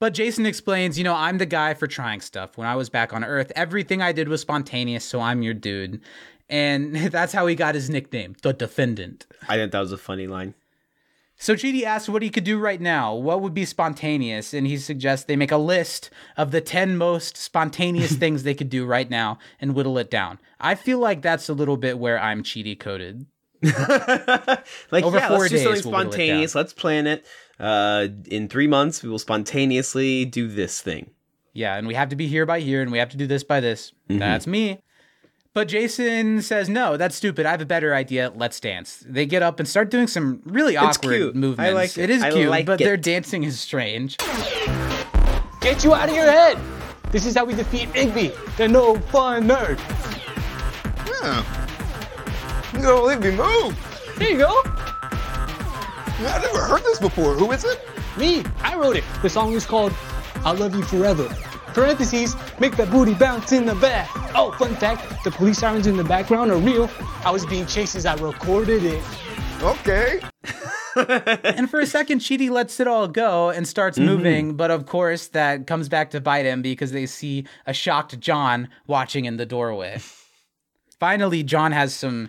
But 0.00 0.14
Jason 0.14 0.46
explains, 0.46 0.96
you 0.96 1.04
know, 1.04 1.14
I'm 1.14 1.38
the 1.38 1.46
guy 1.46 1.74
for 1.74 1.86
trying 1.86 2.20
stuff. 2.20 2.56
When 2.56 2.66
I 2.66 2.76
was 2.76 2.88
back 2.88 3.12
on 3.12 3.24
Earth, 3.24 3.52
everything 3.56 4.00
I 4.00 4.12
did 4.12 4.28
was 4.28 4.40
spontaneous, 4.40 5.04
so 5.04 5.20
I'm 5.20 5.42
your 5.42 5.54
dude. 5.54 6.00
And 6.48 6.94
that's 7.12 7.32
how 7.32 7.46
he 7.46 7.54
got 7.54 7.74
his 7.74 7.90
nickname, 7.90 8.34
the 8.42 8.52
Defendant. 8.52 9.26
I 9.48 9.56
think 9.56 9.72
that 9.72 9.80
was 9.80 9.92
a 9.92 9.98
funny 9.98 10.26
line. 10.26 10.54
So 11.40 11.54
Chidi 11.54 11.84
asks 11.84 12.08
what 12.08 12.22
he 12.22 12.30
could 12.30 12.42
do 12.42 12.58
right 12.58 12.80
now. 12.80 13.14
What 13.14 13.40
would 13.40 13.54
be 13.54 13.64
spontaneous? 13.64 14.52
And 14.52 14.66
he 14.66 14.76
suggests 14.76 15.24
they 15.24 15.36
make 15.36 15.52
a 15.52 15.56
list 15.56 16.10
of 16.36 16.50
the 16.50 16.60
10 16.60 16.96
most 16.96 17.36
spontaneous 17.36 18.12
things 18.16 18.42
they 18.42 18.54
could 18.54 18.68
do 18.68 18.84
right 18.84 19.08
now 19.08 19.38
and 19.60 19.74
whittle 19.74 19.98
it 19.98 20.10
down. 20.10 20.40
I 20.58 20.74
feel 20.74 20.98
like 20.98 21.22
that's 21.22 21.48
a 21.48 21.54
little 21.54 21.76
bit 21.76 21.98
where 21.98 22.20
I'm 22.20 22.42
Chidi 22.42 22.78
coded. 22.78 23.26
like 23.62 25.04
Over 25.04 25.18
yeah, 25.18 25.28
four 25.28 25.38
let's 25.38 25.50
do 25.50 25.56
days, 25.56 25.64
something 25.64 25.92
we'll 25.92 25.98
whittle 25.98 26.12
it 26.12 26.14
spontaneous. 26.14 26.54
Let's 26.54 26.72
plan 26.72 27.06
it. 27.06 27.26
Uh, 27.58 28.08
in 28.26 28.48
three 28.48 28.66
months, 28.66 29.02
we 29.02 29.08
will 29.08 29.18
spontaneously 29.18 30.24
do 30.24 30.48
this 30.48 30.80
thing. 30.80 31.10
Yeah, 31.54 31.76
and 31.76 31.86
we 31.86 31.94
have 31.94 32.08
to 32.10 32.16
be 32.16 32.28
here 32.28 32.46
by 32.46 32.60
here, 32.60 32.82
and 32.82 32.92
we 32.92 32.98
have 32.98 33.08
to 33.10 33.16
do 33.16 33.26
this 33.26 33.42
by 33.42 33.58
this. 33.60 33.92
That's 34.08 34.46
me. 34.46 34.80
But 35.54 35.66
Jason 35.68 36.42
says, 36.42 36.68
no, 36.68 36.96
that's 36.96 37.16
stupid. 37.16 37.46
I 37.46 37.50
have 37.50 37.60
a 37.60 37.66
better 37.66 37.94
idea. 37.94 38.30
Let's 38.34 38.60
dance. 38.60 39.02
They 39.08 39.26
get 39.26 39.42
up 39.42 39.58
and 39.58 39.68
start 39.68 39.90
doing 39.90 40.06
some 40.06 40.40
really 40.44 40.76
awkward 40.76 41.16
cute. 41.16 41.34
I 41.34 41.38
movements. 41.38 41.74
like 41.74 41.98
it. 41.98 42.04
It 42.04 42.10
is 42.10 42.22
I 42.22 42.30
cute, 42.30 42.48
like 42.48 42.66
but 42.66 42.80
it. 42.80 42.84
their 42.84 42.96
dancing 42.96 43.42
is 43.44 43.58
strange. 43.58 44.16
Get 45.60 45.82
you 45.82 45.94
out 45.94 46.08
of 46.08 46.14
your 46.14 46.26
head! 46.30 46.58
This 47.10 47.26
is 47.26 47.34
how 47.34 47.44
we 47.44 47.54
defeat 47.54 47.88
Igby, 47.94 48.32
the 48.56 48.68
no 48.68 48.96
fun 49.00 49.48
nerd. 49.48 49.78
You 52.74 52.82
don't 52.82 53.06
let 53.06 53.20
me 53.20 53.30
move. 53.32 53.76
There 54.18 54.30
you 54.30 54.38
go. 54.38 54.60
I've 54.64 56.42
never 56.42 56.60
heard 56.62 56.82
this 56.84 56.98
before. 57.00 57.34
Who 57.34 57.50
is 57.52 57.64
it? 57.64 57.80
Me, 58.16 58.44
I 58.60 58.76
wrote 58.76 58.96
it. 58.96 59.04
The 59.22 59.30
song 59.30 59.52
is 59.54 59.64
called 59.66 59.92
I 60.44 60.52
Love 60.52 60.74
You 60.76 60.82
Forever. 60.82 61.28
Parentheses, 61.78 62.34
make 62.58 62.76
that 62.76 62.90
booty 62.90 63.14
bounce 63.14 63.52
in 63.52 63.64
the 63.64 63.74
back. 63.76 64.10
Oh, 64.34 64.50
fun 64.58 64.74
fact, 64.74 65.22
the 65.22 65.30
police 65.30 65.58
sirens 65.58 65.86
in 65.86 65.96
the 65.96 66.02
background 66.02 66.50
are 66.50 66.56
real. 66.56 66.90
I 67.24 67.30
was 67.30 67.46
being 67.46 67.66
chased 67.66 67.94
as 67.94 68.04
I 68.04 68.16
recorded 68.16 68.82
it. 68.82 69.04
Okay. 69.62 70.20
and 70.96 71.70
for 71.70 71.78
a 71.78 71.86
second, 71.86 72.18
Chidi 72.18 72.50
lets 72.50 72.80
it 72.80 72.88
all 72.88 73.06
go 73.06 73.50
and 73.50 73.68
starts 73.68 73.96
mm-hmm. 73.96 74.08
moving. 74.08 74.54
But 74.54 74.72
of 74.72 74.86
course, 74.86 75.28
that 75.28 75.68
comes 75.68 75.88
back 75.88 76.10
to 76.10 76.20
bite 76.20 76.46
him 76.46 76.62
because 76.62 76.90
they 76.90 77.06
see 77.06 77.46
a 77.64 77.72
shocked 77.72 78.18
John 78.18 78.68
watching 78.88 79.24
in 79.26 79.36
the 79.36 79.46
doorway. 79.46 80.00
Finally, 80.98 81.44
John 81.44 81.70
has 81.70 81.94
some 81.94 82.24
s- 82.24 82.28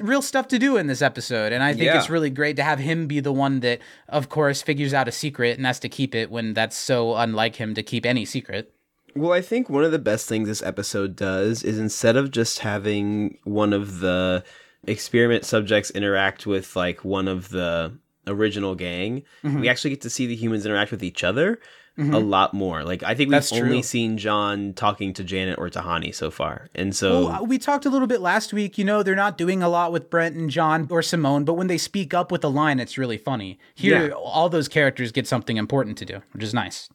real 0.00 0.22
stuff 0.22 0.48
to 0.48 0.58
do 0.58 0.76
in 0.76 0.86
this 0.86 1.02
episode. 1.02 1.52
And 1.52 1.62
I 1.62 1.72
think 1.72 1.84
Yeah. 1.86 1.98
it's 1.98 2.08
really 2.10 2.30
great 2.30 2.56
to 2.56 2.62
have 2.62 2.78
him 2.78 3.06
be 3.06 3.20
the 3.20 3.32
one 3.32 3.60
that, 3.60 3.80
of 4.08 4.28
course, 4.28 4.62
figures 4.62 4.94
out 4.94 5.08
a 5.08 5.12
secret 5.12 5.56
and 5.56 5.66
has 5.66 5.78
to 5.80 5.88
keep 5.88 6.14
it 6.14 6.30
when 6.30 6.54
that's 6.54 6.76
so 6.76 7.16
unlike 7.16 7.56
him 7.56 7.74
to 7.74 7.82
keep 7.82 8.06
any 8.06 8.24
secret. 8.24 8.72
Well, 9.14 9.32
I 9.32 9.40
think 9.42 9.68
one 9.68 9.84
of 9.84 9.92
the 9.92 9.98
best 9.98 10.28
things 10.28 10.48
this 10.48 10.62
episode 10.62 11.16
does 11.16 11.62
is 11.62 11.78
instead 11.78 12.16
of 12.16 12.30
just 12.30 12.60
having 12.60 13.38
one 13.44 13.72
of 13.72 14.00
the 14.00 14.42
experiment 14.86 15.44
subjects 15.44 15.90
interact 15.90 16.46
with 16.46 16.74
like 16.76 17.04
one 17.04 17.28
of 17.28 17.50
the 17.50 17.92
original 18.26 18.74
gang, 18.74 19.22
Mm-hmm. 19.44 19.60
we 19.60 19.68
actually 19.68 19.90
get 19.90 20.00
to 20.02 20.10
see 20.10 20.26
the 20.26 20.36
humans 20.36 20.64
interact 20.64 20.90
with 20.92 21.02
each 21.02 21.22
other 21.24 21.58
a 21.98 22.18
lot 22.18 22.54
more. 22.54 22.82
Like 22.84 23.02
I 23.02 23.08
think 23.14 23.28
we've 23.28 23.32
That's 23.32 23.52
only 23.52 23.68
true. 23.68 23.82
seen 23.82 24.16
John 24.18 24.72
talking 24.72 25.12
to 25.14 25.22
Janet 25.24 25.58
or 25.58 25.68
Tahani 25.68 26.14
so 26.14 26.30
far. 26.30 26.68
And 26.74 26.96
so 26.96 27.26
Well, 27.26 27.46
we 27.46 27.58
talked 27.58 27.84
a 27.84 27.90
little 27.90 28.06
bit 28.08 28.20
last 28.20 28.52
week. 28.52 28.78
You 28.78 28.84
know, 28.84 29.02
they're 29.02 29.14
not 29.14 29.36
doing 29.36 29.62
a 29.62 29.68
lot 29.68 29.92
with 29.92 30.08
Brent 30.08 30.34
and 30.34 30.48
John 30.48 30.86
or 30.90 31.02
Simone, 31.02 31.44
but 31.44 31.54
when 31.54 31.66
they 31.66 31.76
speak 31.78 32.14
up 32.14 32.32
with 32.32 32.42
a 32.44 32.48
line, 32.48 32.80
it's 32.80 32.96
really 32.96 33.18
funny. 33.18 33.58
Here, 33.74 34.08
Yeah. 34.08 34.12
all 34.14 34.48
those 34.48 34.68
characters 34.68 35.12
get 35.12 35.26
something 35.28 35.56
important 35.58 35.98
to 35.98 36.04
do, 36.06 36.22
which 36.32 36.42
is 36.42 36.54
nice. 36.54 36.88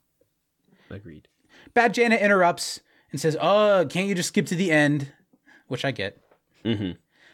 agreed. 0.90 1.28
Bad 1.74 1.94
Janet 1.94 2.22
interrupts 2.22 2.80
and 3.12 3.20
says, 3.22 3.38
"Oh, 3.40 3.86
can't 3.90 4.08
you 4.08 4.16
just 4.16 4.30
skip 4.30 4.46
to 4.48 4.56
the 4.56 4.72
end?" 4.72 5.12
Which 5.68 5.86
I 5.86 5.92
get. 5.92 6.18
Mm-hmm. 6.66 6.92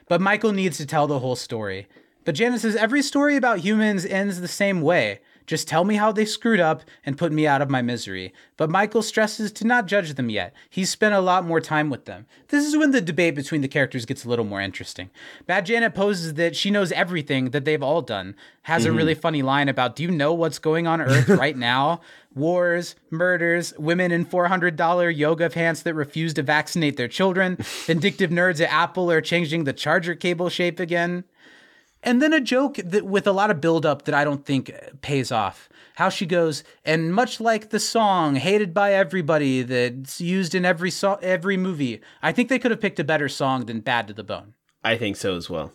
But 0.09 0.21
Michael 0.21 0.51
needs 0.51 0.77
to 0.77 0.85
tell 0.85 1.07
the 1.07 1.19
whole 1.19 1.35
story. 1.35 1.87
But 2.25 2.35
Janet 2.35 2.61
says 2.61 2.75
every 2.75 3.01
story 3.01 3.35
about 3.35 3.59
humans 3.59 4.05
ends 4.05 4.41
the 4.41 4.47
same 4.47 4.81
way. 4.81 5.19
Just 5.45 5.67
tell 5.67 5.83
me 5.83 5.95
how 5.95 6.11
they 6.11 6.25
screwed 6.25 6.59
up 6.59 6.83
and 7.05 7.17
put 7.17 7.31
me 7.31 7.45
out 7.45 7.61
of 7.61 7.69
my 7.69 7.81
misery. 7.81 8.33
But 8.57 8.69
Michael 8.69 9.01
stresses 9.01 9.51
to 9.53 9.67
not 9.67 9.87
judge 9.87 10.13
them 10.13 10.29
yet. 10.29 10.53
He's 10.69 10.89
spent 10.89 11.13
a 11.13 11.19
lot 11.19 11.45
more 11.45 11.59
time 11.59 11.89
with 11.89 12.05
them. 12.05 12.25
This 12.49 12.65
is 12.65 12.77
when 12.77 12.91
the 12.91 13.01
debate 13.01 13.35
between 13.35 13.61
the 13.61 13.67
characters 13.67 14.05
gets 14.05 14.23
a 14.23 14.29
little 14.29 14.45
more 14.45 14.61
interesting. 14.61 15.09
Bad 15.45 15.65
Janet 15.65 15.93
poses 15.93 16.35
that 16.35 16.55
she 16.55 16.71
knows 16.71 16.91
everything 16.91 17.49
that 17.49 17.65
they've 17.65 17.83
all 17.83 18.01
done. 18.01 18.35
Has 18.63 18.85
a 18.85 18.87
mm-hmm. 18.87 18.97
really 18.97 19.15
funny 19.15 19.41
line 19.41 19.67
about, 19.67 19.95
Do 19.95 20.03
you 20.03 20.11
know 20.11 20.33
what's 20.33 20.59
going 20.59 20.87
on 20.87 21.01
Earth 21.01 21.27
right 21.29 21.57
now? 21.57 22.01
Wars, 22.35 22.95
murders, 23.11 23.73
women 23.77 24.11
in 24.11 24.25
$400 24.25 25.15
yoga 25.15 25.49
pants 25.49 25.81
that 25.83 25.93
refuse 25.93 26.33
to 26.35 26.43
vaccinate 26.43 26.97
their 26.97 27.07
children, 27.07 27.57
vindictive 27.85 28.31
nerds 28.31 28.61
at 28.61 28.71
Apple 28.71 29.11
are 29.11 29.21
changing 29.21 29.65
the 29.65 29.73
charger 29.73 30.15
cable 30.15 30.49
shape 30.49 30.79
again. 30.79 31.25
And 32.03 32.21
then 32.21 32.33
a 32.33 32.41
joke 32.41 32.75
that 32.83 33.05
with 33.05 33.25
a 33.25 33.31
lot 33.31 33.49
of 33.49 33.61
buildup 33.61 34.03
that 34.03 34.13
I 34.13 34.23
don't 34.23 34.45
think 34.45 34.71
pays 35.01 35.31
off. 35.31 35.69
How 35.95 36.09
she 36.09 36.25
goes, 36.25 36.63
and 36.83 37.13
much 37.13 37.39
like 37.39 37.69
the 37.69 37.79
song 37.79 38.35
"Hated 38.35 38.73
by 38.73 38.93
Everybody" 38.93 39.61
that's 39.61 40.19
used 40.19 40.55
in 40.55 40.65
every 40.65 40.89
so- 40.89 41.19
every 41.21 41.55
movie, 41.55 42.01
I 42.21 42.31
think 42.31 42.49
they 42.49 42.59
could 42.59 42.71
have 42.71 42.81
picked 42.81 42.99
a 42.99 43.03
better 43.03 43.29
song 43.29 43.65
than 43.67 43.79
"Bad 43.79 44.07
to 44.07 44.13
the 44.13 44.23
Bone." 44.23 44.55
I 44.83 44.97
think 44.97 45.15
so 45.15 45.35
as 45.35 45.49
well. 45.49 45.71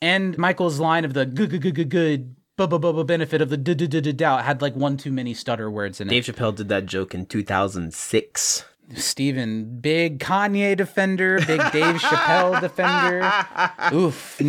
And 0.00 0.36
Michael's 0.38 0.80
line 0.80 1.04
of 1.04 1.12
the 1.12 1.26
good 1.26 1.50
good 1.50 1.60
good 1.62 1.74
good 1.74 1.90
good 1.90 3.06
benefit 3.06 3.40
of 3.40 3.50
the 3.50 3.56
doubt 3.56 4.44
had 4.44 4.62
like 4.62 4.74
one 4.74 4.96
too 4.96 5.12
many 5.12 5.34
stutter 5.34 5.70
words 5.70 6.00
in 6.00 6.08
it. 6.08 6.10
Dave 6.10 6.24
Chappelle 6.24 6.54
did 6.54 6.68
that 6.70 6.86
joke 6.86 7.14
in 7.14 7.26
2006. 7.26 8.64
Stephen, 8.94 9.80
big 9.80 10.18
Kanye 10.18 10.76
defender, 10.76 11.38
big 11.46 11.60
Dave 11.72 11.96
Chappelle 12.00 12.60
defender. 12.60 13.30
Oof. 13.92 14.40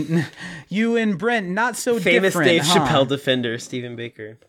You 0.70 0.96
and 0.96 1.18
Brent, 1.18 1.50
not 1.50 1.76
so 1.76 2.00
different. 2.00 2.34
Famous. 2.34 2.36
Dave 2.36 2.66
huh? 2.66 2.80
Chappelle 2.80 3.08
defender, 3.08 3.58
Stephen 3.58 3.96
Baker. 3.96 4.40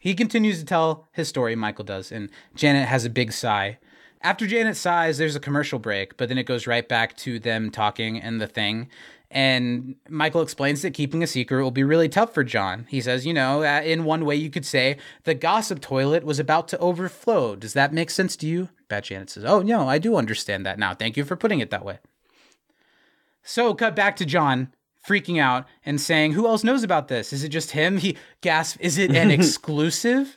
He 0.00 0.14
continues 0.14 0.58
to 0.60 0.64
tell 0.64 1.08
his 1.12 1.28
story, 1.28 1.54
Michael 1.56 1.84
does, 1.84 2.12
and 2.12 2.30
Janet 2.54 2.88
has 2.88 3.04
a 3.04 3.10
big 3.10 3.32
sigh. 3.32 3.78
After 4.22 4.46
Janet 4.46 4.76
sighs, 4.76 5.18
there's 5.18 5.36
a 5.36 5.40
commercial 5.40 5.78
break, 5.78 6.16
but 6.16 6.28
then 6.28 6.38
it 6.38 6.44
goes 6.44 6.66
right 6.66 6.88
back 6.88 7.16
to 7.18 7.38
them 7.38 7.70
talking 7.70 8.20
and 8.20 8.40
the 8.40 8.48
thing. 8.48 8.88
And 9.30 9.96
Michael 10.08 10.40
explains 10.40 10.80
that 10.82 10.94
keeping 10.94 11.22
a 11.22 11.26
secret 11.26 11.62
will 11.62 11.70
be 11.70 11.84
really 11.84 12.08
tough 12.08 12.32
for 12.32 12.42
John. 12.42 12.86
He 12.88 13.00
says, 13.02 13.26
you 13.26 13.34
know, 13.34 13.62
uh, 13.62 13.82
in 13.82 14.04
one 14.04 14.24
way 14.24 14.36
you 14.36 14.48
could 14.48 14.64
say 14.64 14.96
the 15.24 15.34
gossip 15.34 15.80
toilet 15.80 16.24
was 16.24 16.38
about 16.38 16.66
to 16.68 16.78
overflow. 16.78 17.54
Does 17.54 17.74
that 17.74 17.92
make 17.92 18.08
sense 18.08 18.36
to 18.36 18.46
you? 18.46 18.70
Bad 18.88 19.04
Janet 19.04 19.28
says, 19.28 19.44
oh, 19.44 19.60
no, 19.60 19.86
I 19.86 19.98
do 19.98 20.16
understand 20.16 20.64
that 20.64 20.78
now. 20.78 20.94
Thank 20.94 21.18
you 21.18 21.24
for 21.24 21.36
putting 21.36 21.60
it 21.60 21.70
that 21.70 21.84
way. 21.84 21.98
So, 23.42 23.74
cut 23.74 23.94
back 23.94 24.16
to 24.16 24.26
John 24.26 24.72
freaking 25.08 25.40
out 25.40 25.66
and 25.84 26.00
saying, 26.00 26.32
"Who 26.32 26.46
else 26.46 26.62
knows 26.62 26.82
about 26.82 27.08
this? 27.08 27.32
Is 27.32 27.42
it 27.42 27.48
just 27.48 27.70
him?" 27.70 27.96
He 27.96 28.16
gasps, 28.42 28.78
"Is 28.80 28.98
it 28.98 29.14
an 29.14 29.30
exclusive?" 29.30 30.36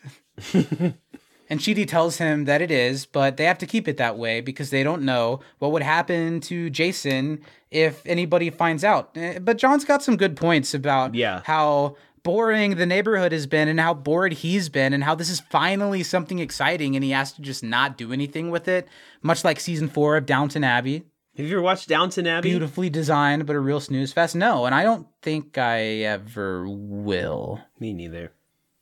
and 0.53 1.59
Chidi 1.59 1.85
tells 1.85 2.17
him 2.17 2.45
that 2.45 2.61
it 2.61 2.71
is, 2.71 3.05
but 3.05 3.37
they 3.37 3.43
have 3.43 3.57
to 3.57 3.65
keep 3.65 3.87
it 3.87 3.97
that 3.97 4.17
way 4.17 4.39
because 4.39 4.69
they 4.69 4.83
don't 4.83 5.01
know 5.01 5.41
what 5.59 5.71
would 5.73 5.83
happen 5.83 6.39
to 6.41 6.69
Jason 6.69 7.41
if 7.71 8.05
anybody 8.05 8.49
finds 8.49 8.83
out. 8.83 9.11
Eh, 9.15 9.39
But 9.39 9.57
John's 9.57 9.85
got 9.85 10.03
some 10.03 10.17
good 10.17 10.35
points 10.35 10.73
about 10.73 11.15
Yeah. 11.15 11.41
how 11.45 11.95
boring 12.23 12.75
the 12.75 12.85
neighborhood 12.85 13.31
has 13.31 13.47
been 13.47 13.67
and 13.67 13.79
how 13.79 13.93
bored 13.95 14.33
he's 14.33 14.69
been 14.69 14.93
and 14.93 15.03
how 15.03 15.15
this 15.15 15.29
is 15.29 15.39
finally 15.39 16.03
something 16.03 16.37
exciting 16.37 16.95
and 16.95 17.03
he 17.03 17.09
has 17.11 17.31
to 17.31 17.41
just 17.41 17.63
not 17.63 17.97
do 17.97 18.13
anything 18.13 18.51
with 18.51 18.67
it, 18.67 18.87
much 19.23 19.43
like 19.43 19.59
season 19.59 19.87
4 19.87 20.17
of 20.17 20.25
Downton 20.27 20.63
Abbey. 20.63 21.05
Have 21.37 21.45
you 21.47 21.53
ever 21.53 21.61
watched 21.63 21.87
Downton 21.87 22.27
Abbey? 22.27 22.49
Beautifully 22.49 22.89
designed, 22.89 23.45
but 23.47 23.55
a 23.55 23.59
real 23.59 23.79
snooze 23.79 24.11
fest. 24.13 24.35
No, 24.35 24.65
and 24.65 24.75
I 24.75 24.83
don't 24.83 25.07
think 25.21 25.57
I 25.57 25.79
ever 26.01 26.67
will. 26.67 27.61
Me 27.79 27.93
neither. 27.93 28.33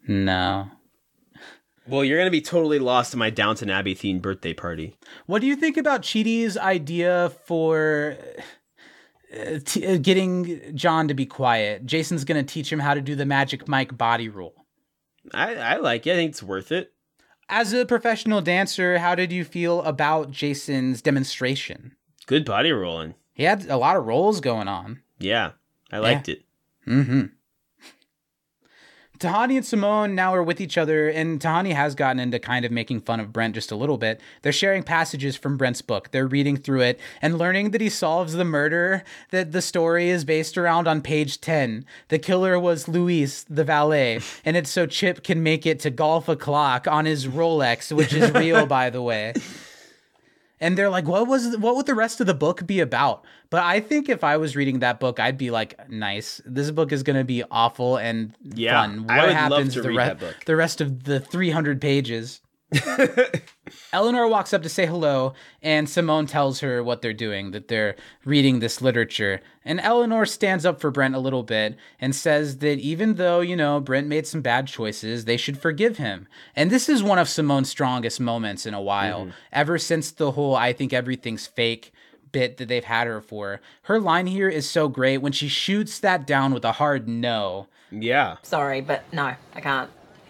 No. 0.07 0.71
Well, 1.87 2.03
you're 2.03 2.17
gonna 2.17 2.29
be 2.31 2.41
totally 2.41 2.79
lost 2.79 3.13
in 3.13 3.19
my 3.19 3.29
Downton 3.29 3.69
Abbey 3.69 3.95
themed 3.95 4.21
birthday 4.21 4.53
party. 4.53 4.95
What 5.27 5.39
do 5.41 5.47
you 5.47 5.55
think 5.55 5.77
about 5.77 6.01
Chidi's 6.01 6.57
idea 6.57 7.31
for 7.45 8.17
uh, 9.33 9.59
t- 9.63 9.85
uh, 9.85 9.97
getting 9.97 10.75
John 10.75 11.07
to 11.07 11.13
be 11.13 11.25
quiet? 11.25 11.85
Jason's 11.85 12.23
going 12.23 12.43
to 12.43 12.53
teach 12.53 12.71
him 12.71 12.79
how 12.79 12.93
to 12.93 13.01
do 13.01 13.15
the 13.15 13.25
Magic 13.25 13.67
Mike 13.67 13.97
body 13.97 14.29
roll. 14.29 14.65
I, 15.33 15.55
I 15.55 15.75
like 15.77 16.07
it. 16.07 16.13
I 16.13 16.15
think 16.15 16.31
it's 16.31 16.43
worth 16.43 16.71
it. 16.71 16.93
As 17.49 17.73
a 17.73 17.85
professional 17.85 18.41
dancer, 18.41 18.99
how 18.99 19.15
did 19.15 19.31
you 19.31 19.43
feel 19.43 19.81
about 19.83 20.31
Jason's 20.31 21.01
demonstration? 21.01 21.95
Good 22.27 22.45
body 22.45 22.71
rolling. 22.71 23.15
He 23.33 23.43
had 23.43 23.65
a 23.67 23.77
lot 23.77 23.95
of 23.95 24.05
rolls 24.05 24.39
going 24.39 24.67
on. 24.67 25.01
Yeah, 25.17 25.51
I 25.91 25.97
liked 25.99 26.29
it. 26.29 26.43
Mm-hmm. 26.87 27.25
Tahani 29.19 29.57
and 29.57 29.65
Simone 29.65 30.15
now 30.15 30.33
are 30.33 30.41
with 30.41 30.61
each 30.61 30.77
other, 30.77 31.09
and 31.09 31.41
Tahani 31.41 31.73
has 31.73 31.93
gotten 31.93 32.21
into 32.21 32.39
kind 32.39 32.63
of 32.63 32.71
making 32.71 33.01
fun 33.01 33.19
of 33.19 33.33
Brent 33.33 33.53
just 33.53 33.69
a 33.69 33.75
little 33.75 33.97
bit. 33.97 34.21
They're 34.43 34.53
sharing 34.53 34.81
passages 34.81 35.35
from 35.35 35.57
Brent's 35.57 35.81
book. 35.81 36.11
They're 36.11 36.25
reading 36.25 36.55
through 36.55 36.81
it 36.81 36.99
and 37.21 37.37
learning 37.37 37.71
that 37.71 37.81
he 37.81 37.89
solves 37.89 38.31
the 38.31 38.45
murder 38.45 39.03
that 39.31 39.51
the 39.51 39.61
story 39.61 40.09
is 40.09 40.23
based 40.23 40.57
around 40.57 40.87
on 40.87 41.01
page 41.01 41.41
10. 41.41 41.85
The 42.07 42.17
killer 42.17 42.57
was 42.57 42.87
Luis, 42.87 43.43
the 43.49 43.65
valet, 43.65 44.21
and 44.45 44.55
it's 44.55 44.69
so 44.69 44.85
Chip 44.85 45.21
can 45.21 45.43
make 45.43 45.65
it 45.65 45.81
to 45.81 45.89
golf 45.89 46.29
o'clock 46.29 46.87
on 46.87 47.05
his 47.05 47.27
Rolex, 47.27 47.91
which 47.91 48.13
is 48.13 48.31
real, 48.31 48.65
by 48.67 48.89
the 48.89 49.01
way 49.01 49.33
and 50.61 50.77
they're 50.77 50.89
like 50.89 51.07
what 51.07 51.27
was 51.27 51.57
what 51.57 51.75
would 51.75 51.85
the 51.85 51.95
rest 51.95 52.19
of 52.21 52.27
the 52.27 52.33
book 52.33 52.65
be 52.65 52.79
about? 52.79 53.23
But 53.49 53.63
i 53.63 53.79
think 53.79 54.09
if 54.09 54.23
i 54.23 54.37
was 54.37 54.55
reading 54.55 54.79
that 54.79 54.99
book 54.99 55.19
i'd 55.19 55.37
be 55.37 55.49
like 55.51 55.89
nice. 55.89 56.41
This 56.45 56.69
book 56.71 56.91
is 56.91 57.03
going 57.03 57.17
to 57.17 57.23
be 57.23 57.43
awful 57.49 57.97
and 57.97 58.35
Yeah, 58.43 58.81
fun. 58.81 59.03
What 59.03 59.11
I 59.11 59.21
would 59.21 59.27
love 59.27 59.35
happens 59.35 59.73
to 59.73 59.81
the, 59.81 59.89
re- 59.89 60.15
the 60.45 60.55
rest 60.55 60.81
of 60.81 61.03
the 61.03 61.19
300 61.19 61.81
pages 61.81 62.41
eleanor 63.93 64.27
walks 64.27 64.53
up 64.53 64.61
to 64.61 64.69
say 64.69 64.85
hello 64.85 65.33
and 65.61 65.89
simone 65.89 66.27
tells 66.27 66.59
her 66.59 66.83
what 66.83 67.01
they're 67.01 67.13
doing 67.13 67.51
that 67.51 67.67
they're 67.67 67.95
reading 68.25 68.59
this 68.59 68.81
literature. 68.81 69.41
And 69.65 69.79
eleanor 69.79 70.25
stands 70.25 70.65
up 70.65 70.79
for 70.79 70.91
brent 70.91 71.15
a 71.15 71.19
little 71.19 71.43
bit 71.43 71.75
and 71.99 72.15
says 72.15 72.59
that 72.59 72.79
even 72.79 73.15
though 73.15 73.41
you 73.41 73.55
know 73.55 73.79
brent 73.79 74.07
made 74.07 74.27
some 74.27 74.41
bad 74.41 74.67
choices 74.67 75.25
they 75.25 75.37
should 75.37 75.57
forgive 75.57 75.97
him. 75.97 76.27
And 76.55 76.69
this 76.69 76.89
is 76.89 77.01
one 77.01 77.19
of 77.19 77.27
simone's 77.27 77.69
strongest 77.69 78.19
moments 78.19 78.65
in 78.65 78.73
a 78.73 78.81
while. 78.81 79.21
Mm-hmm. 79.21 79.31
Ever 79.51 79.77
since 79.77 80.11
the 80.11 80.31
whole 80.31 80.55
i 80.55 80.73
think 80.73 80.93
everything's 80.93 81.47
fake 81.47 81.91
bit 82.31 82.57
that 82.57 82.67
they've 82.67 82.83
had 82.83 83.07
her 83.07 83.21
for 83.21 83.61
her 83.83 83.99
line 83.99 84.27
here 84.27 84.49
is 84.49 84.69
so 84.69 84.87
great. 84.87 85.17
When 85.17 85.31
she 85.31 85.47
shoots 85.47 85.99
that 85.99 86.27
down 86.27 86.53
with 86.53 86.65
a 86.65 86.73
hard 86.73 87.07
no. 87.07 87.67
Yeah. 87.91 88.37
Sorry, 88.43 88.81
but 88.81 89.03
no, 89.11 89.33
I 89.55 89.61
can't. 89.61 89.89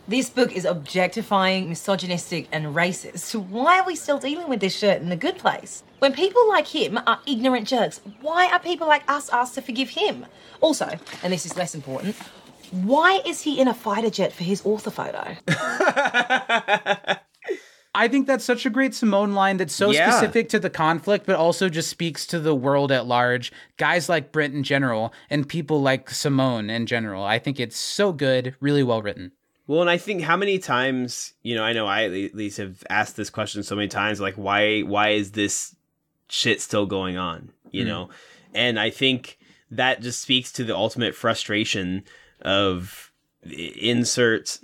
This 0.09 0.27
book 0.31 0.51
is 0.53 0.65
objectifying, 0.65 1.69
misogynistic, 1.69 2.47
and 2.51 2.75
racist. 2.75 3.19
So 3.19 3.39
why 3.39 3.79
are 3.79 3.85
we 3.85 3.95
still 3.95 4.17
dealing 4.17 4.49
with 4.49 4.59
this 4.59 4.75
shirt 4.75 5.03
in 5.03 5.09
the 5.09 5.15
good 5.15 5.37
place? 5.37 5.83
When 5.99 6.13
people 6.13 6.49
like 6.49 6.65
him 6.65 6.99
are 7.05 7.19
ignorant 7.27 7.67
jerks, 7.67 8.01
why 8.19 8.47
are 8.51 8.59
people 8.59 8.87
like 8.87 9.03
us 9.07 9.29
asked 9.29 9.53
to 9.53 9.61
forgive 9.61 9.89
him? 9.89 10.25
Also, 10.61 10.97
and 11.21 11.31
this 11.31 11.45
is 11.45 11.55
less 11.55 11.75
important, 11.75 12.15
why 12.71 13.21
is 13.23 13.41
he 13.41 13.61
in 13.61 13.67
a 13.67 13.73
fighter 13.75 14.09
jet 14.09 14.33
for 14.33 14.43
his 14.43 14.65
author 14.65 14.89
photo? 14.89 15.35
I 17.93 18.07
think 18.07 18.25
that's 18.25 18.45
such 18.45 18.65
a 18.65 18.71
great 18.71 18.95
Simone 18.95 19.33
line 19.35 19.57
that's 19.57 19.75
so 19.75 19.91
Yeah. 19.91 20.09
specific 20.09 20.49
to 20.49 20.59
the 20.59 20.71
conflict, 20.71 21.27
but 21.27 21.35
also 21.35 21.69
just 21.69 21.87
speaks 21.87 22.25
to 22.27 22.39
the 22.39 22.55
world 22.55 22.91
at 22.91 23.05
large. 23.05 23.51
Guys 23.77 24.09
like 24.09 24.31
Brent 24.31 24.55
in 24.55 24.63
general, 24.63 25.13
and 25.29 25.47
people 25.47 25.83
like 25.83 26.09
Simone 26.09 26.71
in 26.71 26.87
general. 26.87 27.23
I 27.23 27.37
think 27.37 27.59
it's 27.59 27.77
so 27.77 28.11
good, 28.11 28.55
really 28.59 28.81
well 28.81 29.03
written. 29.03 29.33
Well, 29.69 29.81
and 29.81 29.89
I 29.89 29.99
think 29.99 30.23
how 30.23 30.35
many 30.35 30.57
times, 30.57 31.33
you 31.43 31.53
know, 31.53 31.63
I 31.63 31.73
know 31.73 31.85
I 31.85 32.05
at 32.05 32.33
least 32.33 32.57
have 32.57 32.83
asked 32.89 33.15
this 33.15 33.29
question 33.29 33.61
so 33.61 33.75
many 33.75 33.87
times, 33.87 34.19
like 34.19 34.33
why 34.33 34.79
why 34.79 35.09
is 35.09 35.33
this 35.33 35.75
shit 36.27 36.59
still 36.59 36.87
going 36.87 37.17
on? 37.17 37.51
You 37.69 37.83
Mm. 37.83 37.87
know? 37.87 38.09
And 38.55 38.79
I 38.79 38.89
think 38.89 39.37
that 39.69 40.01
just 40.01 40.23
speaks 40.23 40.51
to 40.53 40.63
the 40.63 40.75
ultimate 40.75 41.13
frustration 41.13 42.03
of 42.41 43.11
insert, 43.43 44.57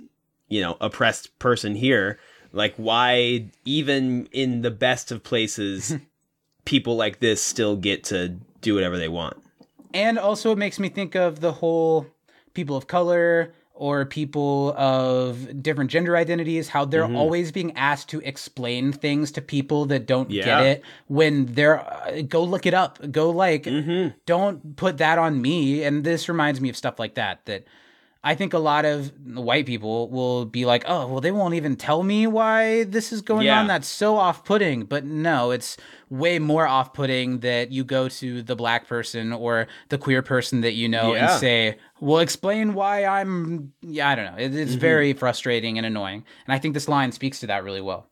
you 0.47 0.59
know, 0.59 0.75
oppressed 0.81 1.37
person 1.37 1.75
here. 1.75 2.17
Like 2.51 2.73
why 2.77 3.45
even 3.63 4.27
in 4.31 4.63
the 4.63 4.71
best 4.71 5.11
of 5.11 5.23
places 5.23 5.97
people 6.65 6.95
like 6.95 7.19
this 7.19 7.43
still 7.43 7.75
get 7.75 8.03
to 8.05 8.29
do 8.61 8.73
whatever 8.73 8.97
they 8.97 9.09
want. 9.09 9.37
And 9.93 10.17
also, 10.17 10.51
it 10.51 10.57
makes 10.57 10.79
me 10.79 10.89
think 10.89 11.13
of 11.13 11.41
the 11.41 11.51
whole 11.51 12.07
people 12.55 12.75
of 12.75 12.87
color 12.87 13.53
or 13.77 14.05
people 14.05 14.73
of 14.77 15.61
different 15.61 15.91
gender 15.91 16.15
identities, 16.15 16.69
how 16.69 16.85
they're 16.85 17.03
Mhm. 17.07 17.17
always 17.17 17.51
being 17.51 17.75
asked 17.75 18.07
to 18.09 18.21
explain 18.21 18.93
things 18.93 19.31
to 19.33 19.41
people 19.41 19.85
that 19.85 20.05
don't 20.07 20.31
Yeah. 20.31 20.45
get 20.45 20.61
it 20.65 20.83
when 21.07 21.45
they're 21.47 21.79
uh, 21.81 22.21
go 22.27 22.41
look 22.43 22.65
it 22.65 22.73
up. 22.73 22.99
Go 23.11 23.29
like, 23.29 23.67
don't 24.25 24.75
put 24.77 24.97
that 24.99 25.17
on 25.17 25.41
me. 25.41 25.83
And 25.83 26.03
this 26.03 26.29
reminds 26.29 26.61
me 26.61 26.69
of 26.69 26.77
stuff 26.77 26.99
like 26.99 27.15
that, 27.15 27.45
that 27.45 27.65
I 28.27 28.33
think 28.33 28.53
a 28.55 28.59
lot 28.59 28.85
of 28.85 29.11
white 29.23 29.67
people 29.67 30.09
will 30.09 30.45
be 30.45 30.65
like, 30.65 30.83
oh, 30.87 31.05
well, 31.05 31.21
they 31.21 31.31
won't 31.31 31.53
even 31.53 31.75
tell 31.75 32.01
me 32.01 32.25
why 32.25 32.83
this 32.85 33.13
is 33.13 33.21
going 33.21 33.45
Yeah. 33.45 33.59
on. 33.59 33.67
That's 33.67 33.87
so 33.87 34.17
off 34.17 34.43
putting. 34.43 34.85
But 34.85 35.05
no, 35.05 35.51
it's 35.51 35.77
way 36.09 36.39
more 36.39 36.65
off 36.67 36.91
putting 36.91 37.41
that 37.41 37.71
you 37.71 37.83
go 37.83 38.09
to 38.09 38.41
the 38.41 38.55
black 38.55 38.87
person 38.87 39.31
or 39.31 39.67
the 39.89 39.99
queer 39.99 40.23
person 40.23 40.61
that 40.61 40.73
you 40.73 40.89
know 40.89 41.13
Yeah. 41.13 41.33
and 41.33 41.39
say, 41.39 41.77
well, 41.99 42.17
explain 42.17 42.73
why 42.73 43.05
I'm, 43.05 43.73
yeah, 43.83 44.09
I 44.09 44.15
don't 44.15 44.25
know. 44.25 44.37
It, 44.43 44.55
it's 44.55 44.73
Mhm. 44.75 44.79
very 44.79 45.13
frustrating 45.13 45.77
and 45.77 45.85
annoying. 45.85 46.25
And 46.47 46.53
I 46.55 46.57
think 46.57 46.73
this 46.73 46.89
line 46.89 47.11
speaks 47.11 47.39
to 47.41 47.47
that 47.47 47.63
really 47.63 47.81
well. 47.81 48.07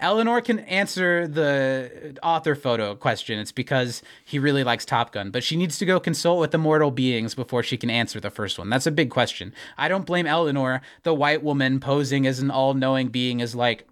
Eleanor 0.00 0.40
can 0.40 0.60
answer 0.60 1.26
the 1.28 2.16
author 2.22 2.54
photo 2.54 2.94
question. 2.94 3.38
It's 3.38 3.52
because 3.52 4.02
he 4.24 4.38
really 4.38 4.64
likes 4.64 4.84
Top 4.84 5.12
Gun, 5.12 5.30
but 5.30 5.44
she 5.44 5.56
needs 5.56 5.78
to 5.78 5.86
go 5.86 6.00
consult 6.00 6.40
with 6.40 6.54
immortal 6.54 6.90
beings 6.90 7.34
before 7.34 7.62
she 7.62 7.76
can 7.76 7.90
answer 7.90 8.20
the 8.20 8.30
first 8.30 8.58
one. 8.58 8.70
That's 8.70 8.86
a 8.86 8.90
big 8.90 9.10
question. 9.10 9.52
I 9.76 9.88
don't 9.88 10.06
blame 10.06 10.26
Eleanor. 10.26 10.82
The 11.02 11.14
white 11.14 11.42
woman 11.42 11.80
posing 11.80 12.26
as 12.26 12.40
an 12.40 12.50
all 12.50 12.74
knowing 12.74 13.08
being 13.08 13.40
is 13.40 13.54
like, 13.54 13.86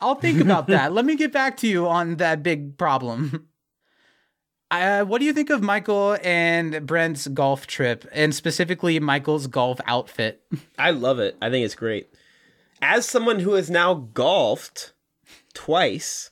I'll 0.00 0.14
think 0.14 0.40
about 0.40 0.66
that. 0.68 0.92
Let 0.92 1.04
me 1.04 1.16
get 1.16 1.32
back 1.32 1.56
to 1.58 1.68
you 1.68 1.86
on 1.86 2.16
that 2.16 2.42
big 2.42 2.78
problem. 2.78 3.48
Uh, 4.70 5.02
what 5.02 5.18
do 5.18 5.24
you 5.24 5.32
think 5.32 5.50
of 5.50 5.62
Michael 5.62 6.16
and 6.22 6.86
Brent's 6.86 7.26
golf 7.26 7.66
trip, 7.66 8.06
and 8.12 8.32
specifically 8.32 9.00
Michael's 9.00 9.48
golf 9.48 9.80
outfit? 9.84 10.42
I 10.78 10.92
love 10.92 11.18
it. 11.18 11.36
I 11.42 11.50
think 11.50 11.64
it's 11.64 11.74
great. 11.74 12.08
As 12.80 13.04
someone 13.04 13.40
who 13.40 13.54
has 13.54 13.68
now 13.68 13.94
golfed 13.94 14.92
twice, 15.54 16.30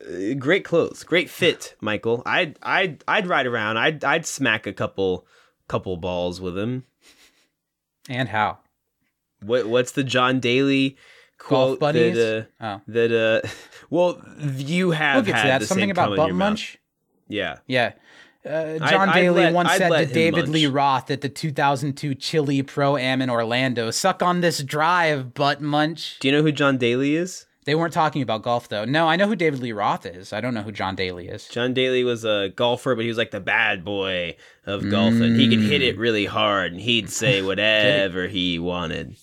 uh, 0.00 0.34
great 0.38 0.64
clothes, 0.64 1.02
great 1.04 1.30
fit, 1.30 1.76
Michael. 1.80 2.22
I'd 2.26 2.58
I'd 2.62 3.04
I'd 3.08 3.26
ride 3.26 3.46
around. 3.46 3.78
I'd 3.78 4.04
I'd 4.04 4.26
smack 4.26 4.66
a 4.66 4.72
couple 4.72 5.26
couple 5.68 5.96
balls 5.96 6.40
with 6.40 6.58
him. 6.58 6.84
And 8.08 8.28
how? 8.28 8.58
What 9.40 9.66
what's 9.66 9.92
the 9.92 10.04
John 10.04 10.40
Daly 10.40 10.96
quote 11.38 11.80
that 11.80 12.48
uh, 12.60 12.64
Oh. 12.64 12.80
that 12.88 13.12
uh 13.44 13.48
well 13.90 14.20
you 14.56 14.90
have 14.92 15.26
We'll 15.26 15.34
had 15.34 15.62
Something 15.64 15.90
about 15.90 16.10
butt 16.16 16.26
your 16.28 16.34
mouth. 16.34 16.50
munch? 16.50 16.78
Yeah. 17.28 17.58
Yeah. 17.66 17.92
Uh, 18.46 18.76
I'd- 18.78 18.90
John 18.90 19.08
I'd 19.08 19.14
Daly 19.14 19.42
let- 19.44 19.54
once 19.54 19.70
I'd 19.70 19.78
said 19.78 20.08
to 20.08 20.12
David 20.14 20.40
munch. 20.44 20.48
Lee 20.50 20.66
Roth 20.66 21.10
at 21.10 21.22
the 21.22 21.30
2002 21.30 22.14
Chili 22.14 22.62
Pro 22.62 22.98
Am 22.98 23.22
in 23.22 23.30
Orlando, 23.30 23.90
"Suck 23.90 24.22
on 24.22 24.40
this 24.42 24.62
drive, 24.62 25.32
butt 25.32 25.62
munch." 25.62 26.18
Do 26.20 26.28
you 26.28 26.32
know 26.32 26.42
who 26.42 26.52
John 26.52 26.76
Daly 26.76 27.16
is? 27.16 27.46
They 27.64 27.74
weren't 27.74 27.94
talking 27.94 28.20
about 28.22 28.42
golf 28.42 28.68
though. 28.68 28.84
No, 28.84 29.08
I 29.08 29.16
know 29.16 29.26
who 29.26 29.36
David 29.36 29.60
Lee 29.60 29.72
Roth 29.72 30.04
is. 30.06 30.32
I 30.32 30.40
don't 30.40 30.52
know 30.54 30.62
who 30.62 30.72
John 30.72 30.94
Daly 30.94 31.28
is. 31.28 31.48
John 31.48 31.72
Daly 31.74 32.04
was 32.04 32.24
a 32.24 32.52
golfer, 32.54 32.94
but 32.94 33.02
he 33.02 33.08
was 33.08 33.16
like 33.18 33.30
the 33.30 33.40
bad 33.40 33.84
boy 33.84 34.36
of 34.66 34.88
golf, 34.90 35.14
and 35.14 35.36
He 35.40 35.48
could 35.48 35.60
hit 35.60 35.80
Mm. 35.82 35.88
it 35.88 35.98
really 35.98 36.26
hard, 36.26 36.72
and 36.72 36.80
he'd 36.80 37.08
say 37.10 37.40
whatever 37.46 38.26
he 38.28 38.58
wanted. 38.58 39.16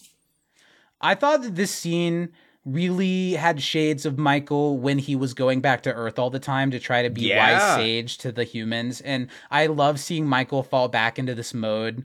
I 1.00 1.16
thought 1.16 1.44
that 1.44 1.56
this 1.56 1.72
scene 1.72 2.30
really 2.64 3.34
had 3.34 3.60
shades 3.62 4.06
of 4.06 4.20
Michael 4.20 4.78
when 4.78 5.00
he 5.00 5.16
was 5.16 5.34
going 5.34 5.62
back 5.62 5.82
to 5.84 5.92
Earth 5.94 6.20
all 6.20 6.30
the 6.30 6.38
time 6.40 6.70
to 6.70 6.80
try 6.80 7.02
to 7.02 7.10
be 7.10 7.22
Yeah. 7.22 7.54
wise 7.58 7.76
sage 7.76 8.18
to 8.20 8.32
the 8.32 8.44
humans. 8.44 9.02
And 9.02 9.28
I 9.50 9.66
love 9.66 10.00
seeing 10.00 10.28
Michael 10.28 10.62
fall 10.62 10.88
back 10.88 11.18
into 11.18 11.34
this 11.34 11.56
mode. 11.56 12.04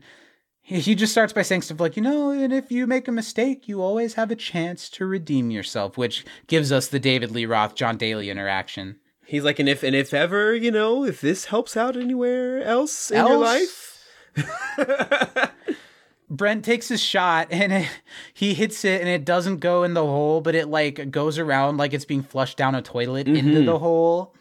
He 0.69 0.97
just 0.97 1.13
starts 1.13 1.33
by 1.33 1.43
saying 1.43 1.63
stuff 1.63 1.79
like, 1.79 1.97
you 1.97 2.03
know, 2.03 2.31
and 2.31 2.53
if 2.53 2.73
you 2.73 2.89
make 2.89 3.07
a 3.07 3.13
mistake, 3.13 3.69
you 3.69 3.81
always 3.81 4.15
have 4.15 4.33
a 4.33 4.37
chance 4.37 4.91
to 4.91 5.07
redeem 5.07 5.53
yourself, 5.53 5.97
which 5.97 6.27
gives 6.49 6.73
us 6.73 6.89
the 6.89 6.99
David 6.99 7.31
Lee 7.31 7.47
Roth, 7.47 7.77
John 7.77 7.97
Daly 7.97 8.31
interaction. 8.31 8.97
He's 9.25 9.45
like, 9.45 9.61
and 9.61 9.69
if 9.69 9.85
and 9.85 9.95
if 9.95 10.13
ever, 10.13 10.57
you 10.57 10.73
know, 10.73 11.05
if 11.05 11.21
this 11.21 11.45
helps 11.45 11.77
out 11.77 11.97
anywhere 11.97 12.65
else 12.65 13.13
in 13.13 13.25
your 13.25 13.39
life, 13.39 14.05
Brent 16.31 16.65
takes 16.65 16.89
his 16.89 17.01
shot 17.01 17.47
and 17.53 17.73
it, 17.73 17.89
he 18.35 18.53
hits 18.53 18.85
it 18.85 19.01
and 19.01 19.09
it 19.09 19.25
doesn't 19.25 19.59
go 19.59 19.85
in 19.85 19.95
the 19.95 20.05
hole, 20.05 20.41
but 20.41 20.57
it 20.57 20.67
like 20.67 21.13
goes 21.13 21.39
around 21.39 21.77
like 21.77 21.95
it's 21.95 22.05
being 22.05 22.25
flushed 22.25 22.57
down 22.57 22.75
a 22.75 22.83
toilet 22.83 23.29
into 23.29 23.43
mm-hmm. 23.43 23.67
the 23.67 23.79
hole. 23.79 24.35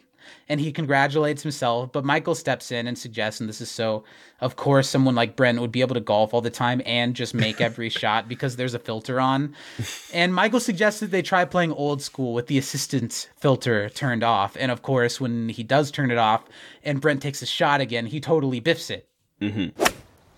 And 0.48 0.60
he 0.60 0.72
congratulates 0.72 1.42
himself, 1.42 1.92
but 1.92 2.06
Michael 2.06 2.36
steps 2.36 2.72
in 2.72 2.86
and 2.86 2.98
suggests, 2.98 3.40
and 3.40 3.50
this 3.50 3.62
is 3.62 3.72
so, 3.72 4.04
of 4.42 4.56
course, 4.56 4.88
someone 4.88 5.16
like 5.16 5.36
Brent 5.36 5.60
would 5.60 5.72
be 5.72 5.82
able 5.82 5.96
to 5.96 6.02
golf 6.02 6.36
all 6.36 6.42
the 6.42 6.52
time 6.52 6.84
and 6.86 7.16
just 7.16 7.34
make 7.34 7.60
every 7.60 7.90
shot 8.02 8.30
because 8.30 8.56
there's 8.56 8.76
a 8.76 8.80
filter 8.80 9.20
on. 9.20 9.56
And 10.14 10.36
Michael 10.36 10.60
suggests 10.60 11.00
that 11.00 11.10
they 11.10 11.24
try 11.24 11.46
playing 11.46 11.72
old 11.72 12.04
school 12.04 12.34
with 12.36 12.46
the 12.46 12.60
assistance 12.60 13.28
filter 13.38 13.90
turned 13.90 14.24
off. 14.24 14.56
And 14.60 14.72
of 14.72 14.84
course, 14.84 15.20
when 15.20 15.50
he 15.50 15.64
does 15.64 15.90
turn 15.90 16.12
it 16.12 16.20
off 16.20 16.44
and 16.84 17.02
Brent 17.02 17.24
takes 17.24 17.42
a 17.42 17.48
shot 17.48 17.82
again, 17.82 18.06
he 18.06 18.20
totally 18.20 18.60
biffs 18.60 18.92
it. 18.92 19.08
Mm-hmm. 19.42 19.84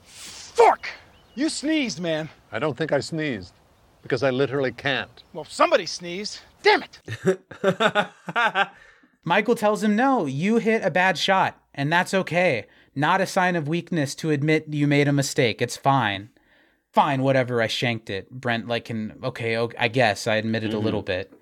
Fork! 0.06 0.90
You 1.36 1.50
sneezed, 1.50 2.00
man. 2.00 2.30
I 2.52 2.60
don't 2.60 2.78
think 2.78 2.94
I 2.94 3.00
sneezed 3.02 3.52
because 4.02 4.24
I 4.24 4.30
literally 4.30 4.72
can't. 4.72 5.24
Well, 5.34 5.46
somebody 5.46 5.86
sneezed. 5.86 6.40
Damn 6.64 6.84
it! 6.84 7.40
Michael 9.28 9.56
tells 9.56 9.84
him, 9.84 9.98
No, 9.98 10.26
you 10.26 10.56
hit 10.56 10.86
a 10.86 10.90
bad 10.90 11.18
shot, 11.18 11.62
and 11.76 11.92
that's 11.92 12.14
okay. 12.14 12.66
Not 12.96 13.20
a 13.20 13.26
sign 13.26 13.58
of 13.58 13.68
weakness 13.68 14.16
to 14.16 14.32
admit 14.32 14.74
you 14.74 14.88
made 14.88 15.10
a 15.10 15.12
mistake. 15.12 15.62
It's 15.62 15.76
fine. 15.76 16.30
Fine, 16.94 17.22
whatever, 17.22 17.62
I 17.62 17.68
shanked 17.68 18.10
it. 18.10 18.32
Brent, 18.32 18.70
like, 18.70 18.86
can, 18.86 19.20
okay, 19.22 19.58
okay 19.58 19.78
I 19.78 19.90
guess 19.90 20.28
I 20.28 20.38
admitted 20.38 20.74
a 20.74 20.80
little 20.80 21.02
mm-hmm. 21.02 21.08
bit. 21.08 21.34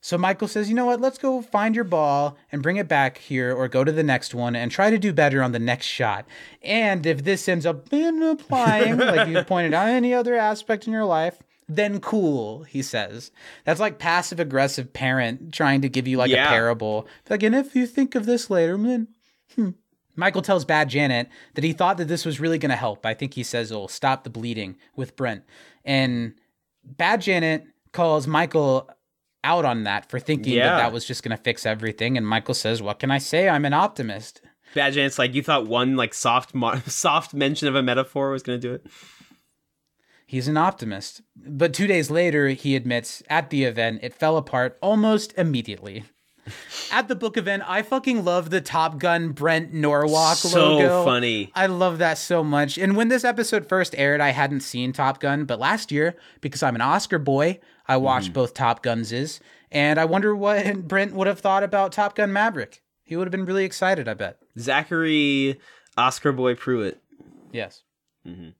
So 0.00 0.18
Michael 0.18 0.48
says, 0.48 0.68
You 0.68 0.74
know 0.74 0.86
what? 0.86 1.00
Let's 1.00 1.16
go 1.16 1.40
find 1.40 1.76
your 1.76 1.84
ball 1.84 2.36
and 2.50 2.60
bring 2.60 2.76
it 2.76 2.88
back 2.88 3.18
here 3.18 3.54
or 3.54 3.68
go 3.68 3.84
to 3.84 3.92
the 3.92 4.02
next 4.02 4.34
one 4.34 4.56
and 4.56 4.68
try 4.72 4.90
to 4.90 4.98
do 4.98 5.12
better 5.12 5.40
on 5.40 5.52
the 5.52 5.60
next 5.60 5.86
shot. 5.86 6.26
And 6.60 7.06
if 7.06 7.22
this 7.22 7.48
ends 7.48 7.66
up 7.66 7.92
in 7.92 8.20
applying, 8.20 8.96
like 8.98 9.28
you 9.28 9.44
pointed 9.44 9.74
out, 9.74 9.86
any 9.86 10.12
other 10.12 10.34
aspect 10.34 10.88
in 10.88 10.92
your 10.92 11.04
life, 11.04 11.40
then 11.68 12.00
cool, 12.00 12.62
he 12.64 12.82
says. 12.82 13.30
That's 13.64 13.80
like 13.80 13.98
passive 13.98 14.40
aggressive 14.40 14.92
parent 14.92 15.52
trying 15.52 15.82
to 15.82 15.88
give 15.88 16.08
you 16.08 16.16
like 16.16 16.30
Yeah. 16.30 16.46
a 16.46 16.48
parable. 16.48 17.06
Like, 17.28 17.42
and 17.42 17.54
if 17.54 17.76
you 17.76 17.86
think 17.86 18.14
of 18.14 18.26
this 18.26 18.48
later, 18.50 18.76
then 18.78 19.08
hmm. 19.54 19.70
Michael 20.16 20.42
tells 20.42 20.64
Bad 20.64 20.88
Janet 20.88 21.28
that 21.54 21.62
he 21.64 21.72
thought 21.72 21.96
that 21.98 22.08
this 22.08 22.24
was 22.24 22.40
really 22.40 22.58
going 22.58 22.70
to 22.70 22.76
help. 22.76 23.06
I 23.06 23.14
think 23.14 23.34
he 23.34 23.42
says 23.42 23.70
it'll 23.70 23.86
stop 23.86 24.24
the 24.24 24.30
bleeding 24.30 24.76
with 24.96 25.14
Brent. 25.14 25.44
And 25.84 26.34
Bad 26.82 27.20
Janet 27.20 27.66
calls 27.92 28.26
Michael 28.26 28.90
out 29.44 29.64
on 29.64 29.84
that 29.84 30.10
for 30.10 30.18
thinking 30.18 30.54
Yeah. 30.54 30.70
that 30.70 30.76
that 30.78 30.92
was 30.92 31.04
just 31.04 31.22
going 31.22 31.36
to 31.36 31.42
fix 31.42 31.64
everything. 31.66 32.16
And 32.16 32.26
Michael 32.26 32.54
says, 32.54 32.82
What 32.82 32.98
can 32.98 33.10
I 33.10 33.18
say? 33.18 33.48
I'm 33.48 33.64
an 33.64 33.74
optimist. 33.74 34.40
Bad 34.74 34.92
Janet's 34.94 35.18
like, 35.18 35.34
you 35.34 35.42
thought 35.42 35.66
one 35.66 35.96
like 35.96 36.12
soft 36.14 36.54
mo- 36.54 36.80
soft 36.86 37.32
mention 37.34 37.68
of 37.68 37.74
a 37.74 37.82
metaphor 37.82 38.30
was 38.30 38.42
gonna 38.42 38.58
do 38.58 38.74
it. 38.74 38.86
He's 40.28 40.46
an 40.46 40.58
optimist. 40.58 41.22
But 41.34 41.72
two 41.72 41.86
days 41.86 42.10
later, 42.10 42.48
he 42.48 42.76
admits 42.76 43.22
at 43.30 43.48
the 43.48 43.64
event, 43.64 44.00
it 44.02 44.12
fell 44.12 44.36
apart 44.36 44.76
almost 44.82 45.32
immediately. 45.38 46.04
At 46.92 47.08
the 47.08 47.16
book 47.16 47.38
event, 47.38 47.62
I 47.66 47.80
fucking 47.80 48.24
love 48.24 48.50
the 48.50 48.60
Top 48.60 48.98
Gun 48.98 49.32
Brent 49.32 49.72
Norwalk 49.72 50.36
So 50.36 50.74
logo. 50.74 50.88
So 50.88 51.04
funny. 51.04 51.50
I 51.54 51.66
love 51.66 51.96
that 51.98 52.18
so 52.18 52.44
much. 52.44 52.76
And 52.76 52.94
when 52.94 53.08
this 53.08 53.24
episode 53.24 53.68
first 53.68 53.94
aired, 53.96 54.20
I 54.20 54.30
hadn't 54.30 54.60
seen 54.60 54.92
Top 54.92 55.18
Gun, 55.18 55.46
but 55.46 55.58
last 55.58 55.90
year, 55.90 56.14
because 56.42 56.62
I'm 56.62 56.74
an 56.74 56.82
Oscar 56.82 57.18
boy, 57.18 57.58
I 57.86 57.96
watched 57.96 58.26
mm-hmm. 58.26 58.34
both 58.34 58.52
Top 58.52 58.82
Gunses. 58.82 59.40
And 59.70 59.98
I 59.98 60.04
wonder 60.04 60.36
what 60.36 60.88
Brent 60.88 61.14
would 61.14 61.26
have 61.26 61.40
thought 61.40 61.62
about 61.62 61.92
Top 61.92 62.14
Gun 62.14 62.34
Maverick. 62.34 62.82
He 63.02 63.16
would 63.16 63.26
have 63.26 63.32
been 63.32 63.46
really 63.46 63.64
excited, 63.64 64.08
I 64.08 64.14
bet. 64.14 64.38
Zachary 64.58 65.58
Oscar 65.96 66.32
Boy 66.32 66.54
Pruitt. 66.54 67.00
Yes. 67.50 67.82
Mm-hmm. 68.26 68.50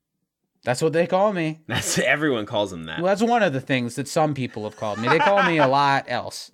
That's 0.64 0.82
what 0.82 0.92
they 0.92 1.06
call 1.06 1.32
me. 1.32 1.60
That's 1.66 1.98
everyone 1.98 2.46
calls 2.46 2.72
him 2.72 2.84
that. 2.84 2.98
Well, 3.00 3.06
that's 3.06 3.22
one 3.22 3.42
of 3.42 3.52
the 3.52 3.60
things 3.60 3.94
that 3.94 4.08
some 4.08 4.34
people 4.34 4.64
have 4.64 4.76
called 4.76 4.98
me. 4.98 5.08
They 5.08 5.18
call 5.18 5.42
me 5.44 5.58
a 5.58 5.68
lot 5.68 6.04
else. 6.08 6.50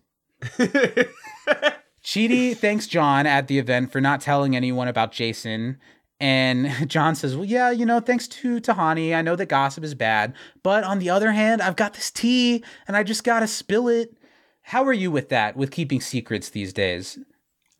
Chidi 2.04 2.56
thanks 2.56 2.86
John 2.86 3.26
at 3.26 3.48
the 3.48 3.58
event 3.58 3.90
for 3.90 4.00
not 4.00 4.20
telling 4.20 4.54
anyone 4.54 4.88
about 4.88 5.12
Jason. 5.12 5.78
And 6.20 6.70
John 6.88 7.14
says, 7.14 7.34
Well, 7.34 7.44
yeah, 7.46 7.70
you 7.70 7.86
know, 7.86 8.00
thanks 8.00 8.28
to 8.28 8.60
Tahani, 8.60 9.14
I 9.14 9.22
know 9.22 9.36
that 9.36 9.46
gossip 9.46 9.84
is 9.84 9.94
bad. 9.94 10.34
But 10.62 10.84
on 10.84 10.98
the 10.98 11.10
other 11.10 11.32
hand, 11.32 11.62
I've 11.62 11.76
got 11.76 11.94
this 11.94 12.10
tea 12.10 12.62
and 12.86 12.96
I 12.96 13.02
just 13.02 13.24
got 13.24 13.40
to 13.40 13.46
spill 13.46 13.88
it. 13.88 14.16
How 14.62 14.84
are 14.84 14.92
you 14.92 15.10
with 15.10 15.28
that, 15.30 15.56
with 15.56 15.70
keeping 15.70 16.00
secrets 16.00 16.50
these 16.50 16.72
days? 16.72 17.18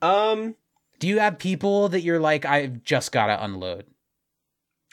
Um, 0.03 0.57
Do 1.01 1.09
you 1.09 1.19
have 1.19 1.39
people 1.39 1.89
that 1.91 2.03
you're 2.03 2.21
like, 2.21 2.45
I've 2.45 2.83
just 2.83 3.13
got 3.13 3.27
to 3.29 3.43
unload? 3.43 3.87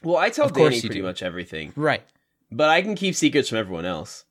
Well, 0.03 0.17
I 0.17 0.29
tell 0.29 0.45
Of 0.45 0.53
Danny 0.53 0.79
pretty 0.81 0.95
do. 0.95 1.03
much 1.03 1.21
everything, 1.21 1.73
Right. 1.75 2.03
but 2.51 2.69
I 2.69 2.81
can 2.81 2.95
keep 2.95 3.15
secrets 3.15 3.49
from 3.49 3.59
everyone 3.59 3.85
else. 3.85 4.25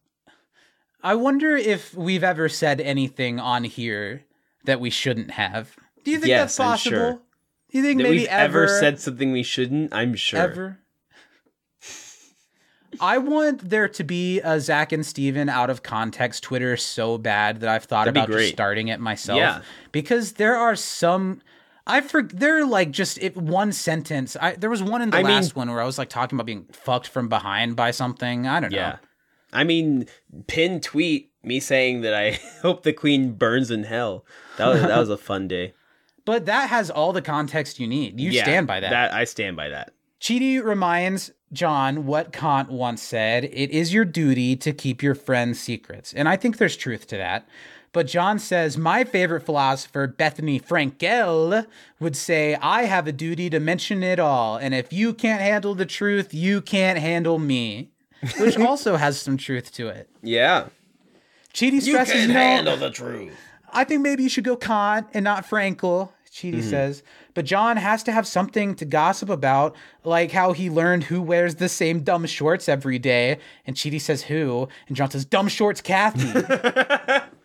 I 1.03 1.15
wonder 1.15 1.57
if 1.57 1.95
we've 1.95 2.25
ever 2.25 2.49
said 2.49 2.81
anything 2.81 3.39
on 3.41 3.65
here 3.65 4.25
that 4.65 4.81
we 4.81 4.91
shouldn't 4.91 5.31
have. 5.33 5.75
Do 6.05 6.11
you 6.11 6.19
think 6.19 6.29
Yes, 6.29 6.57
that's 6.57 6.69
possible? 6.69 6.91
sure. 6.99 7.13
Do 7.71 7.79
you 7.79 7.85
think 7.85 7.99
That 7.99 8.03
maybe 8.05 8.19
we've 8.19 8.29
ever 8.29 8.67
said 8.69 9.01
something 9.01 9.33
we 9.33 9.43
shouldn't, 9.45 9.95
I'm 9.95 10.15
sure. 10.17 10.41
ever? 10.41 10.79
I 13.01 13.19
want 13.19 13.71
there 13.71 13.89
to 13.89 14.05
be 14.05 14.41
a 14.41 14.59
Zach 14.61 14.91
and 14.91 15.07
Stephen 15.07 15.49
out 15.49 15.71
of 15.71 15.83
context 15.85 16.43
Twitter 16.43 16.77
so 16.77 17.17
bad 17.17 17.61
that 17.61 17.69
I've 17.69 17.85
thought 17.85 18.07
That'd 18.07 18.25
about 18.25 18.37
just 18.37 18.53
starting 18.53 18.89
it 18.89 18.99
myself. 18.99 19.39
Yeah. 19.39 19.61
Because 19.93 20.33
there 20.33 20.57
are 20.57 20.75
some 20.75 21.41
I 21.91 22.01
for 22.01 22.23
they're 22.23 22.65
like 22.65 22.91
just 22.91 23.19
it, 23.19 23.37
one 23.37 23.73
sentence. 23.73 24.37
I 24.41 24.55
there 24.55 24.71
was 24.71 24.83
one 24.83 25.03
in 25.03 25.11
the 25.11 25.19
I 25.19 25.23
mean- 25.23 25.33
last 25.33 25.57
one 25.57 25.71
where 25.71 25.81
I 25.81 25.85
was 25.85 25.99
like 25.99 26.09
talking 26.09 26.37
about 26.37 26.47
being 26.47 26.67
fucked 26.73 27.09
from 27.09 27.29
behind 27.29 27.77
by 27.77 27.91
something. 27.91 28.47
I 28.47 28.61
don't 28.61 28.73
know. 28.73 28.79
Yeah. 28.79 28.97
I 29.53 29.65
mean, 29.65 30.07
pin 30.47 30.81
tweet 30.81 31.33
me 31.43 31.59
saying 31.59 32.03
that 32.03 32.15
I 32.15 32.39
hope 32.63 32.83
the 32.85 32.93
queen 32.93 33.33
burns 33.33 33.71
in 33.71 33.85
hell. 33.85 34.25
That 34.59 34.69
was 34.69 34.81
that 34.83 34.99
was 34.99 35.11
a 35.11 35.19
fun 35.19 35.49
day. 35.49 35.75
But 36.27 36.47
that 36.47 36.69
has 36.69 36.91
all 36.91 37.13
the 37.15 37.23
context 37.23 37.81
you 37.81 37.89
need. 37.89 38.21
You 38.21 38.31
Yeah, 38.31 38.43
stand 38.43 38.67
by 38.67 38.79
that. 38.79 38.91
That 38.91 39.13
I 39.15 39.25
stand 39.25 39.57
by 39.57 39.71
that. 39.71 39.93
Chidi 40.21 40.63
reminds 40.63 41.33
John 41.53 42.05
what 42.07 42.31
Kant 42.31 42.71
once 42.71 43.03
said 43.03 43.45
it 43.47 43.71
is 43.71 43.93
your 43.93 44.05
duty 44.05 44.55
to 44.57 44.73
keep 44.73 45.03
your 45.03 45.15
friends' 45.15 45.59
secrets. 45.59 46.13
And 46.13 46.29
I 46.29 46.37
think 46.37 46.59
there's 46.59 46.77
truth 46.77 47.07
to 47.09 47.17
that. 47.17 47.49
But 47.93 48.07
John 48.07 48.39
says, 48.39 48.77
My 48.77 49.05
favorite 49.05 49.43
philosopher, 49.43 50.07
Bethenny 50.07 50.63
Frankel, 50.65 51.67
would 51.99 52.17
say, 52.17 52.55
I 52.57 52.85
have 52.85 53.07
a 53.07 53.13
duty 53.13 53.51
to 53.51 53.59
mention 53.59 54.03
it 54.03 54.21
all. 54.21 54.57
And 54.57 54.75
if 54.75 54.93
you 54.93 55.13
can't 55.13 55.41
handle 55.41 55.75
the 55.75 55.87
truth, 55.87 56.33
you 56.33 56.61
can't 56.61 56.99
handle 56.99 57.39
me. 57.39 57.91
Which 58.39 58.59
also 58.59 58.97
has 58.97 59.21
some 59.21 59.37
truth 59.37 59.73
to 59.73 59.89
it. 59.89 60.09
Yeah. 60.23 60.67
Chidi 61.55 61.81
stresses, 61.81 62.27
you 62.27 62.35
know, 62.35 62.77
the 62.77 62.91
truth. 62.91 63.35
I 63.73 63.85
think 63.85 64.03
maybe 64.03 64.23
you 64.23 64.29
should 64.29 64.45
go 64.45 64.57
Kant 64.57 65.09
and 65.15 65.25
not 65.25 65.47
Frankel, 65.47 66.11
Chidi 66.31 66.57
mm-hmm. 66.59 66.69
says. 66.69 67.03
But 67.35 67.45
John 67.45 67.77
has 67.77 68.03
to 68.05 68.13
have 68.13 68.27
something 68.27 68.75
to 68.77 68.85
gossip 68.85 69.31
about, 69.31 69.75
like 70.05 70.33
how 70.33 70.53
he 70.53 70.69
learned 70.69 71.05
who 71.05 71.23
wears 71.23 71.57
the 71.57 71.69
same 71.69 72.01
dumb 72.01 72.27
shorts 72.27 72.69
every 72.69 72.99
day. 72.99 73.39
And 73.67 73.75
Chidi 73.75 74.01
says, 74.01 74.25
Who? 74.25 74.69
And 74.87 74.97
John 74.97 75.11
says, 75.11 75.25
Dumb 75.25 75.49
shorts, 75.49 75.81
Kathy. 75.81 76.33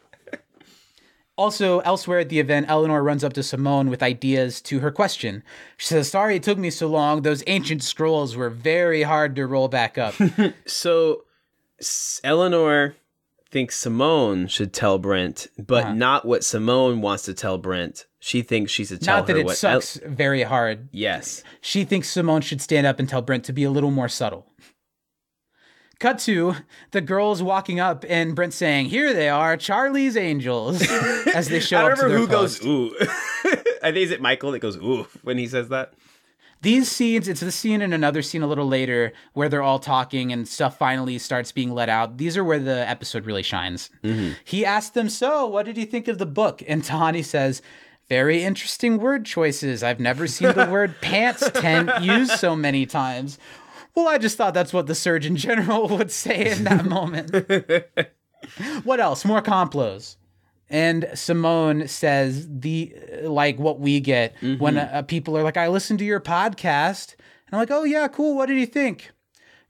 also, 1.37 1.79
elsewhere 1.79 2.19
at 2.19 2.29
the 2.29 2.39
event, 2.39 2.67
Eleanor 2.69 3.03
runs 3.03 3.23
up 3.23 3.33
to 3.33 3.43
Simone 3.43 3.89
with 3.89 4.01
ideas 4.01 4.61
to 4.61 4.79
her 4.79 4.91
question. 4.91 5.43
She 5.77 5.87
says, 5.87 6.09
Sorry 6.09 6.37
it 6.37 6.43
took 6.43 6.57
me 6.57 6.69
so 6.69 6.87
long. 6.87 7.21
Those 7.23 7.43
ancient 7.47 7.83
scrolls 7.83 8.35
were 8.35 8.49
very 8.49 9.03
hard 9.03 9.35
to 9.35 9.45
roll 9.47 9.67
back 9.67 9.97
up. 9.97 10.15
So 10.65 11.23
Eleanor 12.23 12.95
thinks 13.51 13.75
Simone 13.77 14.47
should 14.47 14.73
tell 14.73 14.97
Brent, 14.97 15.47
but 15.57 15.83
Uh-huh. 15.85 15.93
not 15.93 16.25
what 16.25 16.43
Simone 16.43 17.01
wants 17.01 17.23
to 17.23 17.33
tell 17.33 17.57
Brent. 17.57 18.05
She 18.19 18.41
thinks 18.41 18.71
she 18.71 18.85
should 18.85 19.01
tell 19.01 19.17
not 19.17 19.27
that 19.27 19.37
it 19.37 19.45
what 19.45 19.51
El- 19.63 19.81
sucks 19.81 19.99
very 20.05 20.43
hard. 20.43 20.89
yes. 20.91 21.43
She 21.61 21.83
thinks 21.83 22.09
Simone 22.09 22.41
should 22.41 22.61
stand 22.61 22.87
up 22.87 22.99
and 22.99 23.07
tell 23.07 23.21
Brent 23.21 23.43
to 23.45 23.53
be 23.53 23.63
a 23.63 23.69
little 23.71 23.91
more 23.91 24.09
subtle. 24.09 24.47
Cut 25.99 26.19
to 26.19 26.55
the 26.91 27.01
girls 27.01 27.41
walking 27.41 27.79
up 27.79 28.03
and 28.09 28.35
Brent 28.35 28.53
saying, 28.53 28.87
Here 28.87 29.13
they 29.13 29.29
are, 29.29 29.55
Charlie's 29.57 30.17
Angels, 30.17 30.81
as 31.33 31.47
they 31.47 31.59
show 31.59 31.77
I 31.77 31.91
up 31.91 31.97
remember 31.97 32.09
their 32.09 32.17
who 32.19 32.27
post. 32.27 32.61
goes 32.61 32.67
ooh. 32.67 32.95
I 33.83 33.91
think 33.91 33.97
is 33.97 34.11
it 34.11 34.21
Michael 34.21 34.51
that 34.51 34.59
goes 34.59 34.77
ooh 34.77 35.07
when 35.23 35.37
he 35.37 35.47
says 35.47 35.69
that. 35.69 35.93
These 36.61 36.89
scenes, 36.89 37.27
it's 37.27 37.41
the 37.41 37.51
scene 37.51 37.81
and 37.81 37.93
another 37.93 38.23
scene 38.23 38.41
a 38.41 38.47
little 38.47 38.67
later 38.67 39.13
where 39.33 39.49
they're 39.49 39.61
all 39.61 39.77
talking 39.77 40.31
and 40.31 40.47
stuff 40.47 40.77
finally 40.79 41.19
starts 41.19 41.51
being 41.51 41.73
let 41.73 41.89
out. 41.89 42.17
These 42.17 42.37
are 42.37 42.43
where 42.43 42.57
the 42.57 42.89
episode 42.89 43.25
really 43.25 43.43
shines. 43.43 43.91
Mm-hmm. 44.03 44.31
He 44.43 44.65
asked 44.65 44.95
them, 44.95 45.07
So, 45.07 45.45
what 45.45 45.65
did 45.67 45.77
you 45.77 45.85
think 45.85 46.07
of 46.07 46.17
the 46.17 46.25
book? 46.25 46.63
And 46.67 46.81
Tahani 46.81 47.23
says, 47.23 47.61
Very 48.09 48.41
interesting 48.43 48.97
word 48.97 49.25
choices. 49.25 49.83
I've 49.83 49.99
never 49.99 50.25
seen 50.25 50.53
the 50.53 50.65
word 50.71 50.95
pants 51.01 51.47
tent 51.51 52.01
used 52.03 52.31
so 52.31 52.55
many 52.55 52.85
times. 52.87 53.37
Well, 53.95 54.07
I 54.07 54.17
just 54.17 54.37
thought 54.37 54.53
that's 54.53 54.73
what 54.73 54.87
the 54.87 54.95
Surgeon 54.95 55.35
General 55.35 55.87
would 55.97 56.11
say 56.11 56.51
in 56.51 56.63
that 56.65 56.85
moment. 56.97 57.31
what 58.83 58.99
else? 58.99 59.23
More 59.25 59.41
complos. 59.41 60.17
And 60.69 61.07
Simone 61.13 61.87
says 61.87 62.47
the 62.49 62.95
like 63.23 63.59
what 63.59 63.79
we 63.79 63.99
get 63.99 64.35
when 64.57 64.77
uh, 64.77 65.03
people 65.07 65.37
are 65.37 65.43
like, 65.43 65.57
"I 65.57 65.67
listened 65.67 65.99
to 65.99 66.05
your 66.05 66.19
podcast," 66.19 67.13
and 67.45 67.53
I'm 67.53 67.59
like, 67.59 67.69
"Oh 67.71 67.83
yeah, 67.83 68.07
cool. 68.07 68.35
What 68.35 68.47
did 68.47 68.57
you 68.57 68.65
think?" 68.65 69.11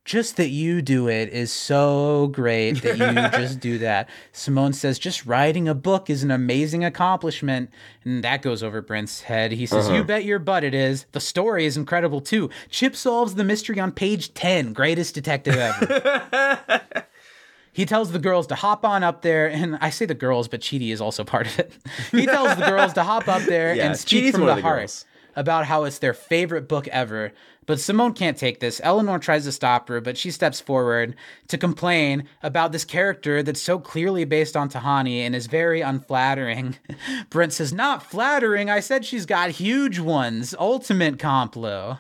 Just 0.06 0.38
that 0.38 0.50
you 0.50 0.84
do 0.84 1.08
it 1.08 1.30
is 1.30 1.52
so 1.52 2.28
great 2.28 2.84
that 2.84 2.98
you 3.00 3.40
just 3.40 3.60
do 3.60 3.80
that. 3.80 4.08
Simone 4.32 4.72
says, 4.72 5.00
just 5.00 5.26
writing 5.26 5.68
a 5.68 5.74
book 5.74 6.12
is 6.12 6.24
an 6.24 6.30
amazing 6.30 6.86
accomplishment. 6.86 7.72
And 8.04 8.24
that 8.24 8.44
goes 8.44 8.62
over 8.62 8.84
Brent's 8.84 9.22
head. 9.22 9.52
He 9.52 9.66
says, 9.66 9.90
You 9.90 9.96
uh-huh. 9.96 10.04
bet 10.04 10.24
your 10.24 10.38
butt 10.38 10.64
it 10.64 10.76
is. 10.76 11.08
The 11.14 11.20
story 11.20 11.66
is 11.66 11.76
incredible 11.76 12.22
too. 12.22 12.52
Chip 12.70 12.96
solves 12.96 13.34
the 13.34 13.44
mystery 13.44 13.80
on 13.80 13.92
page 13.92 14.34
10. 14.36 14.74
Greatest 14.74 15.16
detective 15.16 15.56
ever. 15.56 16.82
He 17.76 17.86
tells 17.86 18.14
the 18.14 18.20
girls 18.20 18.48
to 18.48 18.56
hop 18.56 18.86
on 18.86 19.04
up 19.04 19.22
there, 19.22 19.50
and 19.50 19.78
I 19.82 19.90
say 19.90 20.06
the 20.06 20.14
girls, 20.14 20.48
but 20.48 20.62
Chidi 20.62 20.94
is 20.94 21.02
also 21.02 21.26
part 21.26 21.46
of 21.46 21.60
it. 21.60 21.74
He 22.10 22.26
tells 22.26 22.56
the 22.56 22.66
girls 22.66 22.94
to 22.94 23.04
hop 23.04 23.28
up 23.28 23.42
there 23.42 23.76
Yeah, 23.76 23.88
and 23.88 23.98
speak 23.98 24.24
Chidi's 24.24 24.32
from 24.32 24.46
the, 24.46 24.56
the 24.56 24.62
heart 24.62 24.80
girls. 24.80 25.06
About 25.36 25.66
how 25.66 25.84
it's 25.84 26.00
their 26.00 26.14
favorite 26.14 26.68
book 26.68 26.88
ever. 26.90 27.32
But 27.66 27.80
Simone 27.80 28.14
can't 28.14 28.38
take 28.38 28.60
this. 28.60 28.80
Eleanor 28.84 29.18
tries 29.20 29.46
to 29.46 29.52
stop 29.52 29.88
her, 29.90 30.00
but 30.00 30.18
she 30.18 30.32
steps 30.32 30.62
forward 30.62 31.16
to 31.48 31.58
complain 31.58 32.28
about 32.44 32.72
this 32.72 32.86
character 32.86 33.42
that's 33.42 33.62
so 33.62 33.80
clearly 33.80 34.24
based 34.24 34.56
on 34.56 34.70
Tahani 34.70 35.20
and 35.20 35.36
is 35.36 35.48
very 35.48 35.82
unflattering. 35.82 36.78
Brent 37.30 37.54
says, 37.54 37.74
Not 37.74 38.04
flattering. 38.04 38.70
I 38.70 38.80
said 38.80 39.04
she's 39.04 39.26
got 39.26 39.52
huge 39.52 40.00
ones. 40.00 40.54
Ultimate 40.60 41.18
complo. 41.18 42.00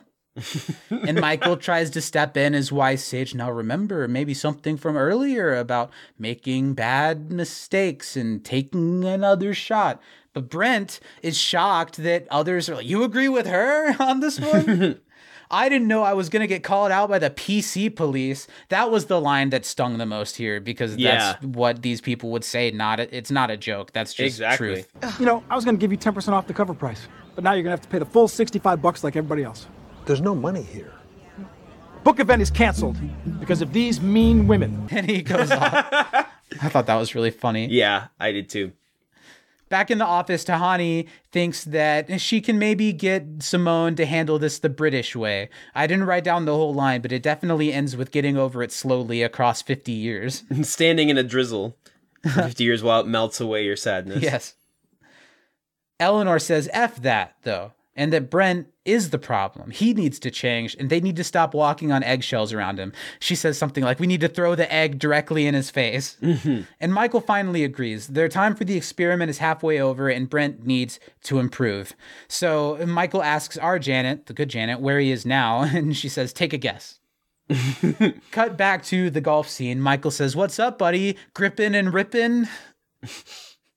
And 0.89 1.19
Michael 1.19 1.57
tries 1.57 1.89
to 1.91 2.01
step 2.01 2.35
in 2.37 2.53
as 2.53 2.71
wise 2.71 3.03
sage. 3.03 3.33
Now 3.33 3.51
remember, 3.51 4.07
maybe 4.07 4.33
something 4.33 4.77
from 4.77 4.97
earlier 4.97 5.55
about 5.55 5.91
making 6.19 6.73
bad 6.73 7.31
mistakes 7.31 8.15
and 8.17 8.43
taking 8.43 9.03
another 9.05 9.53
shot. 9.53 10.01
But 10.33 10.49
Brent 10.49 10.99
is 11.21 11.37
shocked 11.37 11.97
that 11.97 12.27
others 12.29 12.67
are 12.69 12.75
like, 12.75 12.85
You 12.85 13.03
agree 13.03 13.29
with 13.29 13.47
her 13.47 13.95
on 14.03 14.19
this 14.19 14.39
one? 14.39 14.99
I 15.51 15.69
didn't 15.69 15.87
know 15.87 16.01
I 16.01 16.13
was 16.13 16.29
going 16.29 16.41
to 16.41 16.47
get 16.47 16.63
called 16.63 16.91
out 16.91 17.07
by 17.07 17.19
the 17.19 17.29
PC 17.29 17.95
police. 17.95 18.47
That 18.69 18.89
was 18.89 19.05
the 19.05 19.21
line 19.21 19.51
that 19.51 19.63
stung 19.63 19.99
the 19.99 20.05
most 20.05 20.35
here 20.37 20.59
because 20.59 20.97
that's 20.97 21.41
what 21.43 21.83
these 21.83 22.01
people 22.01 22.31
would 22.31 22.43
say. 22.43 22.71
Not 22.71 22.99
a, 22.99 23.15
it's 23.15 23.29
not 23.29 23.51
a 23.51 23.55
joke. 23.55 23.93
That's 23.93 24.11
just 24.11 24.25
Exactly. 24.25 24.83
truth. 25.01 25.19
You 25.19 25.27
know, 25.27 25.43
I 25.49 25.55
was 25.55 25.63
going 25.63 25.77
to 25.77 25.79
give 25.79 25.91
you 25.91 25.99
10% 25.99 26.29
off 26.33 26.47
the 26.47 26.53
cover 26.53 26.73
price, 26.73 27.07
but 27.35 27.43
now 27.43 27.53
you're 27.53 27.61
going 27.61 27.77
to 27.77 27.79
have 27.79 27.81
to 27.81 27.87
pay 27.87 27.99
the 27.99 28.05
full 28.05 28.27
65 28.27 28.81
bucks 28.81 29.03
like 29.03 29.15
everybody 29.15 29.43
else. 29.43 29.67
There's 30.05 30.21
no 30.21 30.35
money 30.35 30.61
here. 30.61 30.91
Book 32.03 32.19
event 32.19 32.41
is 32.41 32.51
canceled 32.51 32.97
because 33.39 33.61
of 33.61 33.73
these 33.73 33.99
mean 33.99 34.47
women. 34.47 34.87
And 34.91 35.09
he 35.09 35.21
goes 35.23 35.51
off. 35.51 35.87
I 35.91 36.69
thought 36.69 36.85
that 36.85 36.95
was 36.95 37.15
really 37.15 37.31
funny. 37.31 37.67
Yeah, 37.67 38.07
I 38.19 38.31
did 38.31 38.49
too. 38.49 38.73
Back 39.67 39.89
in 39.89 39.97
the 39.97 40.05
office, 40.05 40.45
Tahani 40.45 41.07
thinks 41.31 41.63
that 41.63 42.21
she 42.21 42.39
can 42.39 42.59
maybe 42.59 42.93
get 42.93 43.25
Simone 43.41 43.95
to 43.95 44.05
handle 44.05 44.37
this 44.37 44.59
the 44.59 44.69
British 44.69 45.15
way. 45.15 45.49
I 45.73 45.87
didn't 45.87 46.05
write 46.05 46.23
down 46.23 46.45
the 46.45 46.53
whole 46.53 46.73
line, 46.73 47.01
but 47.01 47.11
it 47.11 47.23
definitely 47.23 47.73
ends 47.73 47.97
with 47.97 48.11
getting 48.11 48.37
over 48.37 48.61
it 48.61 48.71
slowly 48.71 49.23
across 49.23 49.63
50 49.63 49.91
years. 49.91 50.43
Standing 50.61 51.09
in 51.09 51.17
a 51.17 51.23
drizzle 51.23 51.75
for 52.21 52.43
50 52.43 52.63
years 52.63 52.83
while 52.83 53.01
it 53.01 53.07
melts 53.07 53.41
away 53.41 53.65
your 53.65 53.75
sadness. 53.75 54.21
yes. 54.21 54.53
Eleanor 55.99 56.37
says 56.37 56.69
F 56.71 57.01
that, 57.01 57.35
though, 57.41 57.71
and 57.95 58.11
that 58.11 58.29
Brent 58.29 58.67
is 58.83 59.09
the 59.09 59.17
problem. 59.17 59.71
He 59.71 59.93
needs 59.93 60.19
to 60.19 60.29
change, 60.29 60.75
and 60.79 60.89
they 60.89 60.99
need 60.99 61.15
to 61.15 61.23
stop 61.23 61.53
walking 61.53 61.91
on 61.91 62.03
eggshells 62.03 62.53
around 62.53 62.77
him. 62.77 62.91
She 63.19 63.35
says 63.35 63.57
something 63.57 63.83
like, 63.83 63.99
We 63.99 64.07
need 64.07 64.21
to 64.21 64.27
throw 64.27 64.55
the 64.55 64.71
egg 64.71 64.99
directly 64.99 65.47
in 65.47 65.55
his 65.55 65.69
face. 65.69 66.17
Mm-hmm. 66.21 66.63
And 66.79 66.93
Michael 66.93 67.21
finally 67.21 67.63
agrees. 67.63 68.07
Their 68.07 68.29
time 68.29 68.55
for 68.55 68.65
the 68.65 68.77
experiment 68.77 69.29
is 69.29 69.37
halfway 69.37 69.79
over, 69.79 70.09
and 70.09 70.29
Brent 70.29 70.65
needs 70.65 70.99
to 71.23 71.39
improve. 71.39 71.93
So 72.27 72.77
Michael 72.85 73.23
asks 73.23 73.57
our 73.57 73.79
Janet, 73.79 74.25
the 74.25 74.33
good 74.33 74.49
Janet, 74.49 74.79
where 74.79 74.99
he 74.99 75.11
is 75.11 75.25
now, 75.25 75.61
and 75.63 75.95
she 75.95 76.09
says, 76.09 76.33
Take 76.33 76.53
a 76.53 76.57
guess. 76.57 76.99
Cut 78.31 78.57
back 78.57 78.83
to 78.85 79.09
the 79.09 79.21
golf 79.21 79.47
scene. 79.47 79.79
Michael 79.79 80.11
says, 80.11 80.35
What's 80.35 80.59
up, 80.59 80.77
buddy? 80.77 81.17
Grippin' 81.33 81.75
and 81.75 81.93
rippin'? 81.93 82.47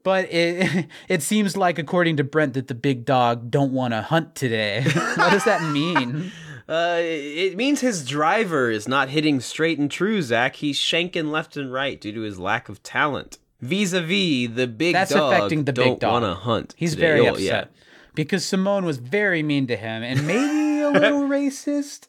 But 0.05 0.33
it 0.33 0.87
it 1.09 1.23
seems 1.23 1.57
like, 1.57 1.79
according 1.79 2.17
to 2.19 2.25
Brent, 2.25 2.55
that 2.55 2.69
the 2.69 2.75
big 2.75 3.05
dog 3.05 3.51
don't 3.51 3.73
want 3.73 3.93
to 3.95 4.03
hunt 4.03 4.35
today. 4.35 4.83
what 5.17 5.31
does 5.31 5.45
that 5.45 5.71
mean? 5.73 6.33
Uh, 6.71 6.99
it 7.01 7.57
means 7.57 7.81
his 7.81 8.05
driver 8.05 8.71
is 8.71 8.87
not 8.87 9.09
hitting 9.09 9.41
straight 9.41 9.79
and 9.79 9.91
true, 9.91 10.21
Zach. 10.21 10.57
He's 10.57 10.77
shanking 10.77 11.31
left 11.31 11.57
and 11.57 11.73
right 11.73 11.99
due 11.99 12.13
to 12.13 12.21
his 12.21 12.39
lack 12.39 12.69
of 12.69 12.83
talent. 12.83 13.39
Vis-a-vis, 13.63 14.55
the 14.55 14.67
big 14.67 14.93
That's 14.93 15.11
dog 15.15 15.33
affecting 15.33 15.65
the 15.65 15.73
don't 15.73 15.93
big 15.95 16.01
dog. 16.01 16.13
want 16.13 16.25
to 16.27 16.35
hunt. 16.35 16.75
He's 16.77 16.91
today. 16.91 17.07
very 17.07 17.21
Oh, 17.27 17.31
upset 17.33 17.71
yeah. 17.73 17.83
because 18.15 18.45
Simone 18.45 18.85
was 18.85 18.99
very 18.99 19.43
mean 19.43 19.67
to 19.69 19.77
him 19.77 20.03
and 20.03 20.27
maybe 20.27 20.83
a 20.83 20.91
little 20.91 21.23
racist. 21.23 22.09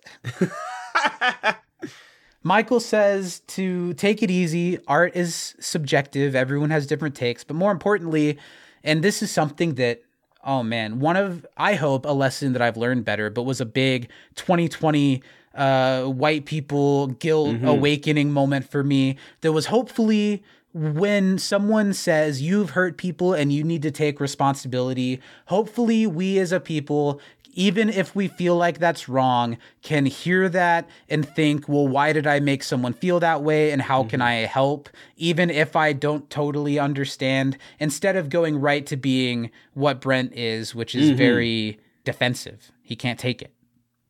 Michael 2.50 2.80
says 2.80 3.42
to 3.42 3.94
take 3.94 4.24
it 4.24 4.32
easy. 4.32 4.80
Art 4.88 5.16
is 5.16 5.54
subjective. 5.60 6.36
Everyone 6.36 6.72
has 6.72 6.88
different 6.88 7.14
takes. 7.14 7.44
But 7.44 7.56
more 7.56 7.72
importantly, 7.72 8.40
and 8.84 9.04
this 9.04 9.22
is 9.22 9.30
something 9.30 9.76
that, 9.76 10.02
oh 10.44 10.64
man, 10.64 11.00
one 11.00 11.16
of, 11.16 11.46
I 11.58 11.76
hope, 11.76 12.08
a 12.08 12.12
lesson 12.12 12.54
that 12.54 12.62
I've 12.64 12.76
learned 12.76 13.06
better, 13.06 13.30
but 13.30 13.44
was 13.44 13.62
a 13.62 13.68
big 13.68 14.10
2020 14.34 15.22
uh, 15.54 16.06
white 16.06 16.46
people 16.46 17.08
guilt 17.08 17.62
awakening 17.64 18.32
moment 18.32 18.68
for 18.68 18.84
me. 18.84 19.18
That 19.42 19.52
was 19.52 19.68
hopefully 19.68 20.44
when 20.74 21.38
someone 21.38 21.94
says 21.94 22.42
you've 22.42 22.72
hurt 22.72 22.98
people 22.98 23.34
and 23.34 23.52
you 23.52 23.64
need 23.64 23.84
to 23.84 23.92
take 23.92 24.20
responsibility, 24.20 25.20
hopefully 25.46 26.06
we 26.08 26.40
as 26.40 26.52
a 26.52 26.60
people, 26.60 27.22
even 27.54 27.90
if 27.90 28.16
we 28.16 28.28
feel 28.28 28.56
like 28.56 28.80
that's 28.80 29.10
wrong, 29.10 29.58
can 29.82 30.06
hear 30.06 30.50
that 30.50 30.88
and 31.10 31.28
think, 31.28 31.68
well, 31.68 31.88
why 31.88 32.14
did 32.14 32.28
I 32.28 32.40
make 32.40 32.64
someone 32.64 32.94
feel 32.94 33.20
that 33.20 33.44
way 33.44 33.72
and 33.72 33.82
how 33.82 34.04
can 34.04 34.20
mm-hmm. 34.20 34.28
I 34.28 34.46
help? 34.46 34.90
Even 35.16 35.50
if 35.50 35.76
I 35.76 35.94
don't 35.94 36.30
totally 36.30 36.80
understand, 36.80 37.58
instead 37.80 38.16
of 38.16 38.30
going 38.30 38.60
right 38.60 38.86
to 38.88 38.98
being 38.98 39.52
what 39.74 40.02
Brent 40.02 40.34
is, 40.34 40.76
which 40.76 40.96
is 40.96 41.10
mm-hmm. 41.10 41.18
very 41.18 41.80
defensive. 42.04 42.72
He 42.82 42.96
can't 42.96 43.20
take 43.20 43.42
it. 43.42 43.54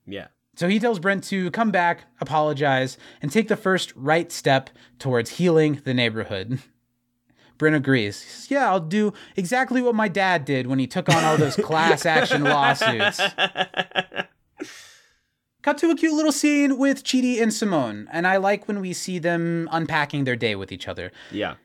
Yeah. 0.05 0.27
So 0.55 0.67
he 0.67 0.79
tells 0.79 0.99
Brent 0.99 1.23
to 1.25 1.51
come 1.51 1.71
back, 1.71 2.05
apologize, 2.19 2.97
and 3.21 3.31
take 3.31 3.47
the 3.47 3.55
first 3.55 3.93
right 3.95 4.31
step 4.31 4.69
towards 4.97 5.31
healing 5.31 5.81
the 5.83 5.93
neighborhood. 5.93 6.59
Brent 7.59 7.75
agrees. 7.75 8.23
He 8.23 8.29
says, 8.29 8.49
yeah, 8.49 8.67
I'll 8.67 8.79
do 8.79 9.13
exactly 9.35 9.83
what 9.83 9.93
my 9.93 10.07
dad 10.07 10.45
did 10.45 10.65
when 10.65 10.79
he 10.79 10.87
took 10.87 11.07
on 11.09 11.23
all 11.23 11.37
those 11.37 11.55
class 11.57 12.07
action 12.07 12.43
lawsuits. 12.43 13.19
Cut 15.61 15.77
to 15.79 15.91
a 15.91 15.95
cute 15.95 16.13
little 16.13 16.31
scene 16.31 16.77
with 16.77 17.03
Chidi 17.03 17.41
and 17.41 17.53
Simone, 17.53 18.07
and 18.13 18.25
I 18.25 18.37
like 18.37 18.67
when 18.67 18.79
we 18.79 18.93
see 18.93 19.19
them 19.19 19.67
unpacking 19.71 20.23
their 20.23 20.37
day 20.37 20.55
with 20.55 20.71
each 20.71 20.87
other. 20.87 21.11
Yeah. 21.31 21.55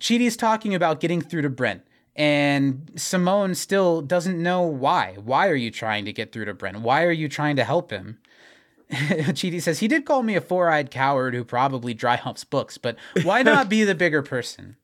Chidi's 0.00 0.36
talking 0.36 0.74
about 0.74 0.98
getting 0.98 1.22
through 1.22 1.42
to 1.42 1.48
Brent, 1.48 1.82
and 2.16 2.90
Simone 2.96 3.54
still 3.54 4.02
doesn't 4.02 4.42
know 4.42 4.62
why. 4.62 5.14
Why 5.22 5.48
are 5.48 5.54
you 5.54 5.70
trying 5.70 6.04
to 6.06 6.12
get 6.12 6.32
through 6.32 6.46
to 6.46 6.54
Brent? 6.54 6.80
Why 6.80 7.04
are 7.04 7.12
you 7.12 7.28
trying 7.28 7.54
to 7.54 7.64
help 7.64 7.92
him? 7.92 8.18
Chidi 8.90 9.62
says, 9.62 9.78
He 9.78 9.86
did 9.86 10.04
call 10.04 10.24
me 10.24 10.34
a 10.34 10.40
four 10.40 10.68
eyed 10.70 10.90
coward 10.90 11.34
who 11.34 11.44
probably 11.44 11.94
dry 11.94 12.16
humps 12.16 12.42
books, 12.42 12.78
but 12.78 12.96
why 13.22 13.44
not 13.44 13.68
be 13.68 13.84
the 13.84 13.94
bigger 13.94 14.22
person? 14.22 14.76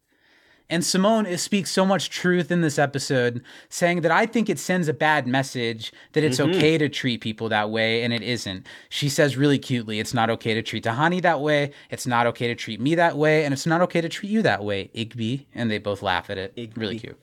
And 0.70 0.84
Simone 0.84 1.26
is, 1.26 1.43
speaks 1.43 1.70
so 1.70 1.84
much 1.84 2.10
truth 2.10 2.51
in 2.51 2.60
this 2.60 2.78
episode, 2.78 3.43
saying 3.68 4.01
that 4.02 4.10
I 4.10 4.26
think 4.26 4.48
it 4.48 4.59
sends 4.59 4.89
a 4.89 4.94
bad 4.94 5.26
message 5.26 5.93
that 6.12 6.24
it's 6.24 6.39
mm-hmm. 6.39 6.56
okay 6.56 6.78
to 6.78 6.89
treat 6.89 7.20
people 7.20 7.48
that 7.51 7.70
way, 7.70 8.02
and 8.02 8.12
it 8.12 8.22
isn't. 8.22 8.66
She 8.89 9.09
says 9.09 9.36
really 9.36 9.59
cutely, 9.59 10.01
it's 10.01 10.14
not 10.14 10.30
okay 10.30 10.55
to 10.55 10.62
treat 10.62 10.84
Tahani 10.84 11.20
that 11.22 11.40
way, 11.40 11.72
it's 11.90 12.06
not 12.06 12.26
okay 12.28 12.48
to 12.48 12.55
treat 12.55 12.80
me 12.80 12.94
that 12.94 13.16
way, 13.16 13.44
and 13.44 13.52
it's 13.52 13.66
not 13.66 13.80
okay 13.82 14.01
to 14.01 14.09
treat 14.09 14.30
you 14.30 14.43
that 14.43 14.64
way, 14.64 14.90
Igby. 14.94 15.47
And 15.55 15.70
they 15.70 15.78
both 15.78 16.02
laugh 16.02 16.30
at 16.30 16.39
it. 16.39 16.72
Really 16.76 16.98
cute. 16.98 17.18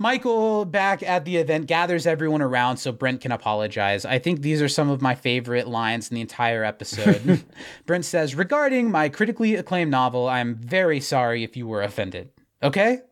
Michael, 0.00 0.64
back 0.64 1.02
at 1.02 1.26
the 1.26 1.36
event, 1.36 1.66
gathers 1.66 2.06
everyone 2.06 2.40
around 2.40 2.78
so 2.78 2.90
Brent 2.90 3.20
can 3.20 3.32
apologize. 3.32 4.06
I 4.06 4.18
think 4.18 4.40
these 4.40 4.62
are 4.62 4.68
some 4.68 4.88
of 4.88 5.02
my 5.02 5.14
favorite 5.14 5.68
lines 5.68 6.10
in 6.10 6.14
the 6.14 6.22
entire 6.22 6.64
episode. 6.64 7.44
Brent 7.86 8.06
says, 8.06 8.34
Regarding 8.34 8.90
my 8.90 9.10
critically 9.10 9.56
acclaimed 9.56 9.90
novel, 9.90 10.26
I'm 10.26 10.54
very 10.54 11.00
sorry 11.00 11.44
if 11.44 11.54
you 11.54 11.66
were 11.66 11.82
offended. 11.82 12.30
Okay? 12.62 13.02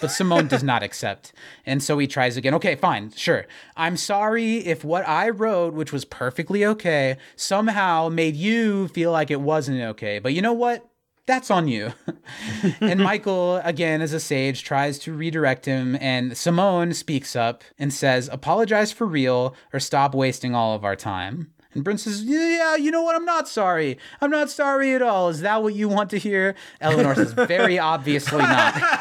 But 0.00 0.10
Simone 0.10 0.48
does 0.48 0.64
not 0.64 0.82
accept. 0.82 1.34
And 1.64 1.80
so 1.80 1.96
he 1.98 2.08
tries 2.08 2.36
again. 2.36 2.54
Okay, 2.54 2.74
fine, 2.74 3.12
sure. 3.12 3.46
I'm 3.76 3.96
sorry 3.96 4.56
if 4.56 4.82
what 4.82 5.06
I 5.08 5.28
wrote, 5.28 5.72
which 5.72 5.92
was 5.92 6.04
perfectly 6.04 6.64
okay, 6.66 7.16
somehow 7.36 8.08
made 8.08 8.34
you 8.34 8.88
feel 8.88 9.12
like 9.12 9.30
it 9.30 9.40
wasn't 9.40 9.80
okay. 9.80 10.18
But 10.18 10.34
you 10.34 10.42
know 10.42 10.52
what? 10.52 10.84
That's 11.26 11.50
on 11.52 11.68
you. 11.68 11.92
and 12.80 13.00
Michael, 13.00 13.56
again, 13.58 14.02
as 14.02 14.12
a 14.12 14.18
sage, 14.20 14.64
tries 14.64 14.98
to 15.00 15.12
redirect 15.12 15.66
him. 15.66 15.96
And 16.00 16.36
Simone 16.36 16.94
speaks 16.94 17.36
up 17.36 17.62
and 17.78 17.92
says, 17.92 18.28
Apologize 18.32 18.90
for 18.90 19.06
real 19.06 19.54
or 19.72 19.78
stop 19.80 20.14
wasting 20.16 20.52
all 20.54 20.74
of 20.74 20.84
our 20.84 20.96
time. 20.96 21.52
And 21.74 21.84
Brent 21.84 22.00
says, 22.00 22.24
Yeah, 22.24 22.74
you 22.76 22.90
know 22.90 23.02
what? 23.02 23.14
I'm 23.14 23.24
not 23.24 23.48
sorry. 23.48 23.98
I'm 24.20 24.30
not 24.30 24.50
sorry 24.50 24.94
at 24.94 25.02
all. 25.02 25.28
Is 25.28 25.40
that 25.42 25.62
what 25.62 25.74
you 25.74 25.88
want 25.88 26.10
to 26.10 26.18
hear? 26.18 26.54
Eleanor 26.80 27.14
says, 27.14 27.32
Very 27.32 27.78
obviously 27.78 28.38
not. 28.42 28.74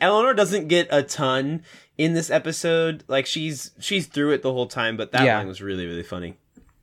Eleanor 0.00 0.34
doesn't 0.34 0.68
get 0.68 0.88
a 0.90 1.02
ton 1.02 1.62
in 1.96 2.12
this 2.12 2.30
episode. 2.30 3.04
Like 3.08 3.26
she's 3.26 3.70
she's 3.78 4.06
through 4.06 4.32
it 4.32 4.42
the 4.42 4.52
whole 4.52 4.66
time, 4.66 4.96
but 4.96 5.12
that 5.12 5.24
Yeah. 5.24 5.38
line 5.38 5.48
was 5.48 5.62
really 5.62 5.86
really 5.86 6.02
funny. 6.02 6.36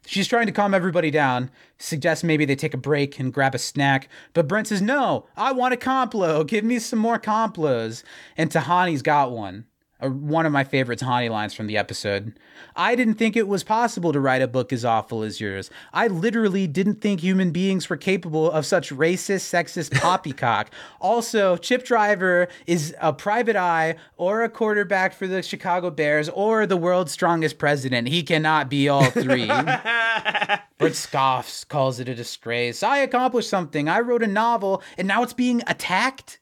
She's 0.05 0.27
trying 0.27 0.47
to 0.47 0.51
calm 0.51 0.73
everybody 0.73 1.11
down, 1.11 1.49
suggests 1.77 2.23
maybe 2.23 2.45
they 2.45 2.55
take 2.55 2.73
a 2.73 2.77
break 2.77 3.19
and 3.19 3.34
grab 3.34 3.55
a 3.55 3.57
snack, 3.57 4.09
but 4.34 4.47
Brent 4.47 4.67
says, 4.67 4.81
No, 4.81 5.27
I 5.38 5.53
want 5.53 5.73
a 5.73 5.77
complo. 5.77 6.45
Give 6.45 6.65
me 6.65 6.80
some 6.80 6.99
more 6.99 7.19
complos. 7.19 8.03
And 8.35 8.51
Tahani's 8.51 9.01
got 9.01 9.31
one. 9.31 9.65
One 10.07 10.45
of 10.45 10.51
my 10.51 10.63
favorite 10.63 10.99
Tahani 10.99 11.30
lines 11.30 11.53
from 11.53 11.67
the 11.67 11.77
episode. 11.77 12.38
I 12.75 12.95
didn't 12.95 13.15
think 13.15 13.35
it 13.35 13.47
was 13.47 13.63
possible 13.63 14.11
to 14.13 14.19
write 14.19 14.41
a 14.41 14.47
book 14.47 14.73
as 14.73 14.84
awful 14.84 15.23
as 15.23 15.39
yours. 15.39 15.69
I 15.93 16.07
literally 16.07 16.67
didn't 16.67 17.01
think 17.01 17.19
human 17.19 17.51
beings 17.51 17.89
were 17.89 17.97
capable 17.97 18.51
of 18.51 18.65
such 18.65 18.91
racist, 18.91 19.49
sexist 19.49 19.93
poppycock. 20.01 20.71
Also, 20.99 21.57
Chip 21.57 21.85
Driver 21.85 22.47
is 22.65 22.95
a 22.99 23.13
private 23.13 23.55
eye 23.55 23.95
or 24.17 24.43
a 24.43 24.49
quarterback 24.49 25.13
for 25.13 25.27
the 25.27 25.41
Chicago 25.41 25.89
Bears 25.89 26.30
or 26.30 26.65
the 26.65 26.77
world's 26.77 27.11
strongest 27.11 27.57
president. 27.57 28.07
He 28.07 28.23
cannot 28.23 28.69
be 28.69 28.89
all 28.89 29.05
three. 29.05 29.45
Brent 30.77 30.95
scoffs, 30.95 31.63
calls 31.63 31.99
it 31.99 32.09
a 32.09 32.15
disgrace. 32.15 32.84
I 32.84 32.97
accomplished 32.97 33.49
something. 33.49 33.88
I 33.88 33.99
wrote 33.99 34.23
a 34.23 34.27
novel, 34.27 34.81
and 34.97 35.07
now 35.07 35.23
it's 35.23 35.34
being 35.34 35.61
attacked. 35.67 36.39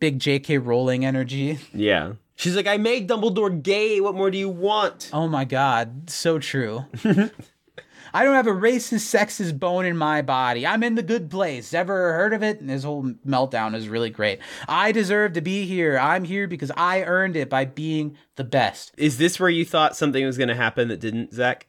Big 0.00 0.18
J.K. 0.18 0.58
Rowling 0.58 1.04
energy. 1.04 1.58
Yeah. 1.74 2.12
She's 2.38 2.56
like, 2.56 2.66
I 2.66 2.78
made 2.78 3.08
Dumbledore 3.08 3.62
gay. 3.62 4.00
What 4.00 4.14
more 4.14 4.30
do 4.30 4.38
you 4.38 4.48
want? 4.48 5.10
Oh 5.12 5.28
my 5.28 5.44
god, 5.44 6.08
so 6.08 6.38
true. 6.38 6.84
I 8.14 8.24
don't 8.24 8.36
have 8.36 8.46
a 8.46 8.52
racist, 8.52 9.14
sexist 9.14 9.58
bone 9.58 9.84
in 9.84 9.96
my 9.96 10.22
body. 10.22 10.66
I'm 10.66 10.82
in 10.82 10.94
the 10.94 11.02
good 11.02 11.30
place. 11.30 11.74
Ever 11.74 12.14
heard 12.14 12.32
of 12.32 12.42
it? 12.42 12.58
And 12.58 12.70
his 12.70 12.84
whole 12.84 13.02
meltdown 13.26 13.74
is 13.74 13.88
really 13.88 14.08
great. 14.08 14.38
I 14.66 14.92
deserve 14.92 15.34
to 15.34 15.42
be 15.42 15.66
here. 15.66 15.98
I'm 15.98 16.24
here 16.24 16.48
because 16.48 16.72
I 16.74 17.02
earned 17.02 17.36
it 17.36 17.50
by 17.50 17.66
being 17.66 18.16
the 18.36 18.44
best. 18.44 18.92
Is 18.96 19.18
this 19.18 19.38
where 19.38 19.50
you 19.50 19.66
thought 19.66 19.94
something 19.94 20.24
was 20.24 20.38
going 20.38 20.48
to 20.48 20.54
happen 20.54 20.88
that 20.88 21.00
didn't, 21.00 21.34
Zach? 21.34 21.66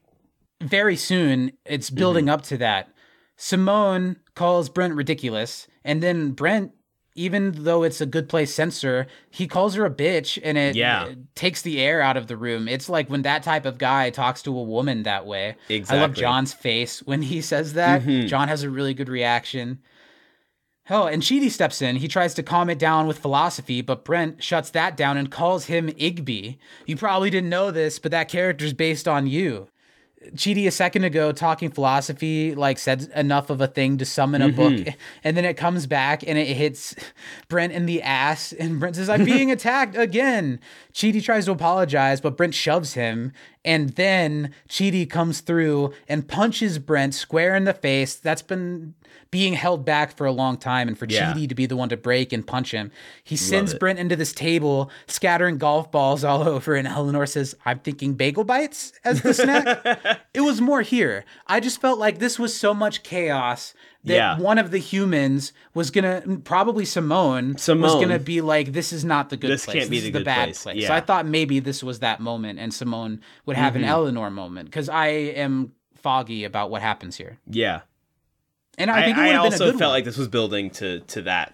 very 0.61 0.95
soon 0.95 1.51
it's 1.65 1.89
building 1.89 2.25
mm-hmm. 2.25 2.33
up 2.33 2.41
to 2.43 2.57
that. 2.57 2.89
Simone 3.37 4.17
calls 4.35 4.69
Brent 4.69 4.95
ridiculous, 4.95 5.67
and 5.83 6.03
then 6.03 6.31
Brent, 6.31 6.73
even 7.19 7.63
though 7.63 7.83
it's 7.83 7.99
a 8.01 8.05
good 8.05 8.29
place 8.29 8.53
censor, 8.53 9.05
he 9.29 9.45
calls 9.47 9.75
her 9.75 9.85
a 9.85 9.89
bitch, 9.91 10.39
and 10.43 10.57
it, 10.57 10.75
Yeah. 10.75 11.07
it 11.07 11.17
takes 11.35 11.61
the 11.61 11.79
air 11.81 12.01
out 12.01 12.15
of 12.17 12.27
the 12.27 12.37
room. 12.37 12.67
It's 12.67 12.87
like 12.87 13.09
when 13.09 13.23
that 13.23 13.43
type 13.43 13.65
of 13.65 13.77
guy 13.77 14.09
talks 14.09 14.41
to 14.43 14.57
a 14.57 14.63
woman 14.63 15.03
that 15.03 15.25
way. 15.25 15.55
Exactly. 15.67 15.97
I 15.97 16.01
love 16.01 16.13
John's 16.13 16.53
face 16.53 16.99
when 17.03 17.21
he 17.23 17.41
says 17.41 17.73
that. 17.73 18.03
Mhm. 18.03 18.27
John 18.27 18.47
has 18.47 18.63
a 18.63 18.69
really 18.69 18.93
good 18.93 19.09
reaction. 19.09 19.79
Oh, 20.89 21.05
and 21.05 21.21
Chidi 21.21 21.51
steps 21.51 21.81
in. 21.83 21.97
He 21.97 22.07
tries 22.07 22.33
to 22.33 22.41
calm 22.41 22.69
it 22.69 22.79
down 22.79 23.05
with 23.05 23.19
philosophy, 23.19 23.81
but 23.81 24.03
Brent 24.03 24.41
shuts 24.41 24.71
that 24.71 24.97
down 24.97 25.17
and 25.17 25.29
calls 25.29 25.65
him 25.65 25.89
Igby. 25.89 26.57
You 26.87 26.95
probably 26.97 27.29
didn't 27.29 27.49
know 27.49 27.69
this, 27.69 27.99
but 27.99 28.11
that 28.11 28.27
character's 28.29 28.73
based 28.73 29.07
on 29.07 29.27
you. 29.27 29.67
Chidi 30.35 30.67
a 30.67 30.71
second 30.71 31.05
ago 31.05 31.31
talking 31.31 31.69
philosophy 31.71 32.53
like 32.53 32.77
said 32.77 33.09
enough 33.15 33.49
of 33.49 33.61
a 33.61 33.67
thing 33.67 33.97
to 33.99 34.05
summon 34.05 34.41
a 34.41 34.49
book 34.49 34.73
Mhm. 34.73 34.95
and 35.23 35.37
then 35.37 35.45
it 35.45 35.55
comes 35.55 35.87
back 35.87 36.23
and 36.27 36.37
it 36.37 36.47
hits 36.47 36.93
Brent 37.47 37.71
in 37.71 37.85
the 37.85 38.01
ass 38.01 38.51
and 38.51 38.79
Brent 38.79 38.97
says 38.97 39.07
I'm 39.09 39.23
being 39.23 39.49
attacked 39.57 39.95
again. 39.95 40.59
Chidi 40.93 41.23
tries 41.23 41.45
to 41.45 41.51
apologize 41.51 42.19
but 42.19 42.35
Brent 42.35 42.53
shoves 42.53 42.93
him 42.93 43.31
and 43.65 43.89
then 43.91 44.53
Chidi 44.69 45.09
comes 45.09 45.41
through 45.41 45.93
and 46.07 46.27
punches 46.27 46.79
Brent 46.79 47.13
square 47.13 47.55
in 47.55 47.65
the 47.65 47.73
face. 47.73 48.15
That's 48.15 48.41
been 48.41 48.93
being 49.31 49.53
held 49.53 49.85
back 49.85 50.15
for 50.15 50.25
a 50.25 50.31
long 50.31 50.57
time 50.57 50.87
and 50.87 50.97
for 50.97 51.05
Yeah. 51.07 51.33
Chidi 51.33 51.47
to 51.49 51.55
be 51.55 51.65
the 51.65 51.75
one 51.75 51.89
to 51.89 51.97
break 51.97 52.33
and 52.33 52.45
punch 52.45 52.71
him. 52.71 52.91
He 53.23 53.35
sends 53.35 53.73
it. 53.73 53.79
Brent 53.79 53.99
into 53.99 54.15
this 54.15 54.33
table, 54.33 54.89
scattering 55.07 55.57
golf 55.57 55.91
balls 55.91 56.23
all 56.23 56.47
over, 56.47 56.73
and 56.75 56.87
Eleanor 56.87 57.25
says, 57.25 57.53
I'm 57.65 57.79
thinking 57.79 58.13
bagel 58.13 58.43
bites 58.43 58.93
as 59.03 59.21
the 59.21 59.33
snack. 59.33 59.85
it 60.33 60.41
was 60.41 60.61
more 60.61 60.81
here. 60.81 61.25
I 61.45 61.59
just 61.59 61.81
felt 61.81 61.99
like 61.99 62.19
this 62.19 62.39
was 62.39 62.55
so 62.55 62.73
much 62.73 63.03
chaos 63.03 63.73
that 64.05 64.13
Yeah. 64.13 64.39
one 64.39 64.57
of 64.57 64.71
the 64.71 64.77
humans 64.77 65.51
was 65.73 65.91
gonna 65.91 66.21
probably 66.43 66.85
Simone, 66.85 67.57
Simone, 67.57 67.81
was 67.83 67.93
gonna 67.95 68.19
be 68.19 68.41
like, 68.41 68.71
This 68.73 68.93
is 68.93 69.03
not 69.03 69.29
the 69.29 69.37
good 69.37 69.51
This 69.51 69.65
place. 69.65 69.77
can't 69.79 69.89
be 69.89 69.97
this 69.97 70.03
the 70.03 70.07
is 70.09 70.13
the 70.13 70.23
bad 70.25 70.43
place." 70.45 70.63
place. 70.63 70.87
So 70.87 70.93
I 70.93 71.01
thought 71.01 71.25
maybe 71.25 71.59
this 71.59 71.83
was 71.83 71.99
that 71.99 72.19
moment 72.19 72.59
and 72.59 72.73
Simone 72.73 73.21
would 73.45 73.57
have 73.57 73.75
an 73.75 73.81
Mhm. 73.83 73.87
Eleanor 73.87 74.29
moment. 74.29 74.69
Because 74.69 74.87
I 74.89 75.07
am 75.07 75.73
foggy 75.95 76.43
about 76.45 76.69
what 76.71 76.81
happens 76.81 77.17
here. 77.17 77.37
Yeah. 77.49 77.81
And 78.77 78.89
I 78.89 79.03
think 79.03 79.17
it 79.17 79.21
would 79.21 79.27
have 79.27 79.33
been 79.33 79.35
a 79.41 79.43
also 79.43 79.65
felt 79.71 79.81
one. 79.81 79.89
like 79.89 80.05
this 80.05 80.17
was 80.17 80.29
building 80.29 80.69
to 80.71 80.99
to 81.01 81.21
that. 81.23 81.53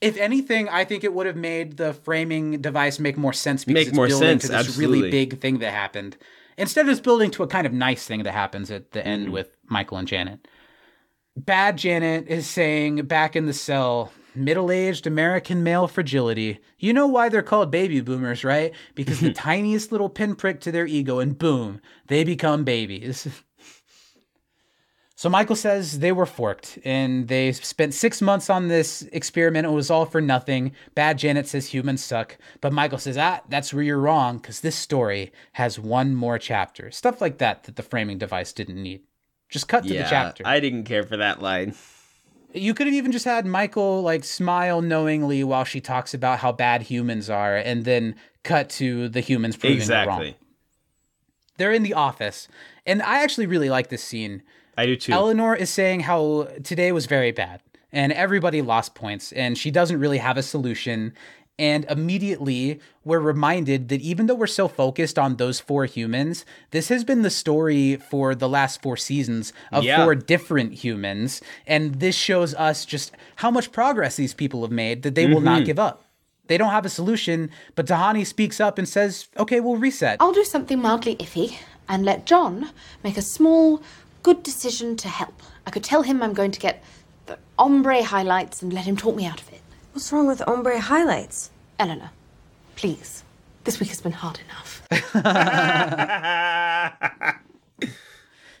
If 0.00 0.16
anything, 0.18 0.68
I 0.68 0.84
think 0.84 1.02
it 1.02 1.12
would 1.14 1.26
have 1.26 1.34
made 1.36 1.76
the 1.78 1.92
framing 1.94 2.60
device 2.60 2.98
make 3.00 3.16
more 3.16 3.32
sense 3.32 3.64
because 3.64 3.74
Make 3.74 3.88
it's 3.88 3.96
building 3.96 4.18
sense, 4.18 4.42
to 4.42 4.48
this 4.48 4.56
absolutely. 4.68 4.98
really 4.98 5.10
big 5.10 5.40
thing 5.40 5.58
that 5.58 5.72
happened. 5.72 6.16
Instead 6.58 6.82
of 6.82 6.90
just 6.92 7.02
building 7.02 7.30
to 7.32 7.42
a 7.42 7.46
kind 7.48 7.66
of 7.66 7.72
nice 7.72 8.04
thing 8.06 8.22
that 8.24 8.32
happens 8.32 8.70
at 8.70 8.92
the 8.92 9.00
Mm-hmm. 9.00 9.08
end 9.08 9.28
with 9.32 9.56
Michael 9.68 9.96
and 9.96 10.06
Janet. 10.06 10.46
Bad 11.38 11.78
Janet 11.78 12.26
is 12.26 12.48
saying 12.48 13.06
back 13.06 13.36
in 13.36 13.46
the 13.46 13.52
cell, 13.52 14.12
middle 14.34 14.72
aged 14.72 15.06
American 15.06 15.62
male 15.62 15.86
fragility. 15.86 16.58
You 16.78 16.92
know 16.92 17.06
why 17.06 17.28
they're 17.28 17.42
called 17.42 17.70
baby 17.70 18.00
boomers, 18.00 18.42
right? 18.42 18.72
Because 18.96 19.20
the 19.20 19.32
tiniest 19.34 19.92
little 19.92 20.08
pinprick 20.08 20.60
to 20.62 20.72
their 20.72 20.86
ego, 20.86 21.20
and 21.20 21.38
boom, 21.38 21.80
they 22.08 22.24
become 22.24 22.64
babies. 22.64 23.28
So 25.14 25.28
Michael 25.28 25.56
says 25.56 25.98
they 25.98 26.12
were 26.12 26.26
forked 26.26 26.78
and 26.84 27.26
they 27.26 27.50
spent 27.50 27.92
six 27.92 28.22
months 28.22 28.48
on 28.48 28.68
this 28.68 29.02
experiment. 29.10 29.66
It 29.66 29.70
was 29.70 29.90
all 29.90 30.06
for 30.06 30.20
nothing. 30.20 30.70
Bad 30.94 31.18
Janet 31.18 31.48
says 31.48 31.74
humans 31.74 32.04
suck. 32.04 32.38
But 32.60 32.72
Michael 32.72 32.98
says, 32.98 33.18
ah, 33.18 33.40
that's 33.48 33.74
where 33.74 33.82
you're 33.82 33.98
wrong 33.98 34.36
because 34.38 34.60
this 34.60 34.76
story 34.76 35.32
has 35.54 35.76
one 35.76 36.14
more 36.14 36.38
chapter. 36.38 36.92
Stuff 36.92 37.20
like 37.20 37.38
that 37.38 37.64
that 37.64 37.74
the 37.74 37.82
framing 37.82 38.18
device 38.18 38.52
didn't 38.52 38.80
need. 38.80 39.07
Just 39.48 39.68
cut 39.68 39.84
to 39.84 39.94
yeah, 39.94 40.02
the 40.02 40.08
chapter. 40.10 40.42
I 40.46 40.60
didn't 40.60 40.84
care 40.84 41.02
for 41.02 41.16
that 41.16 41.40
line. 41.40 41.74
You 42.52 42.74
could 42.74 42.86
have 42.86 42.94
even 42.94 43.12
just 43.12 43.24
had 43.24 43.46
Michael 43.46 44.02
like 44.02 44.24
smile 44.24 44.80
knowingly 44.82 45.44
while 45.44 45.64
she 45.64 45.80
talks 45.80 46.14
about 46.14 46.38
how 46.38 46.52
bad 46.52 46.82
humans 46.82 47.28
are 47.28 47.56
and 47.56 47.84
then 47.84 48.14
cut 48.42 48.70
to 48.70 49.08
the 49.08 49.20
humans 49.20 49.56
proving 49.56 49.78
it 49.78 49.88
wrong. 49.88 50.22
Exactly. 50.22 50.36
They're 51.58 51.72
in 51.72 51.82
the 51.82 51.94
office. 51.94 52.48
And 52.86 53.02
I 53.02 53.22
actually 53.22 53.46
really 53.46 53.68
like 53.68 53.88
this 53.88 54.02
scene. 54.02 54.42
I 54.76 54.86
do 54.86 54.96
too. 54.96 55.12
Eleanor 55.12 55.54
is 55.54 55.70
saying 55.70 56.00
how 56.00 56.48
today 56.62 56.92
was 56.92 57.06
very 57.06 57.32
bad 57.32 57.60
and 57.92 58.12
everybody 58.12 58.62
lost 58.62 58.94
points 58.94 59.32
and 59.32 59.58
she 59.58 59.70
doesn't 59.70 59.98
really 59.98 60.18
have 60.18 60.36
a 60.36 60.42
solution. 60.42 61.12
And 61.58 61.84
immediately 61.90 62.78
we're 63.04 63.18
reminded 63.18 63.88
that 63.88 64.00
even 64.00 64.26
though 64.26 64.34
we're 64.36 64.46
so 64.46 64.68
focused 64.68 65.18
on 65.18 65.36
those 65.36 65.58
four 65.58 65.86
humans, 65.86 66.44
this 66.70 66.88
has 66.88 67.02
been 67.02 67.22
the 67.22 67.30
story 67.30 67.96
for 67.96 68.34
the 68.34 68.48
last 68.48 68.80
four 68.80 68.96
seasons 68.96 69.52
of 69.72 69.82
Yeah. 69.82 70.04
four 70.04 70.14
different 70.14 70.74
humans. 70.84 71.40
And 71.66 71.96
this 71.96 72.14
shows 72.14 72.54
us 72.54 72.84
just 72.84 73.10
how 73.36 73.50
much 73.50 73.72
progress 73.72 74.14
these 74.16 74.34
people 74.34 74.62
have 74.62 74.70
made 74.70 75.02
that 75.02 75.16
they 75.16 75.26
will 75.26 75.40
not 75.40 75.62
Mhm. 75.62 75.66
give 75.66 75.78
up. 75.80 76.04
They 76.46 76.56
don't 76.56 76.70
have 76.70 76.86
a 76.86 76.88
solution, 76.88 77.50
but 77.74 77.86
Tahani 77.86 78.24
speaks 78.24 78.60
up 78.60 78.78
and 78.78 78.88
says, 78.88 79.26
okay, 79.36 79.58
we'll 79.60 79.76
reset. 79.76 80.16
I'll 80.20 80.32
do 80.32 80.44
something 80.44 80.80
mildly 80.80 81.16
iffy 81.16 81.56
and 81.88 82.04
let 82.04 82.24
John 82.24 82.70
make 83.02 83.16
a 83.18 83.22
small, 83.22 83.82
good 84.22 84.42
decision 84.44 84.96
to 84.96 85.08
help. 85.08 85.42
I 85.66 85.70
could 85.70 85.84
tell 85.84 86.02
him 86.02 86.22
I'm 86.22 86.32
going 86.34 86.52
to 86.52 86.60
get 86.60 86.82
the 87.26 87.38
ombre 87.58 88.02
highlights 88.04 88.62
and 88.62 88.72
let 88.72 88.84
him 88.86 88.96
talk 88.96 89.16
me 89.16 89.26
out 89.26 89.40
of 89.40 89.48
it. 89.52 89.60
What's 89.98 90.12
wrong 90.12 90.28
with 90.28 90.46
ombre 90.46 90.78
highlights? 90.78 91.50
Eleanor, 91.76 92.12
please. 92.76 93.24
This 93.64 93.80
week 93.80 93.88
has 93.88 94.00
been 94.00 94.12
hard 94.12 94.38
enough. 94.46 94.86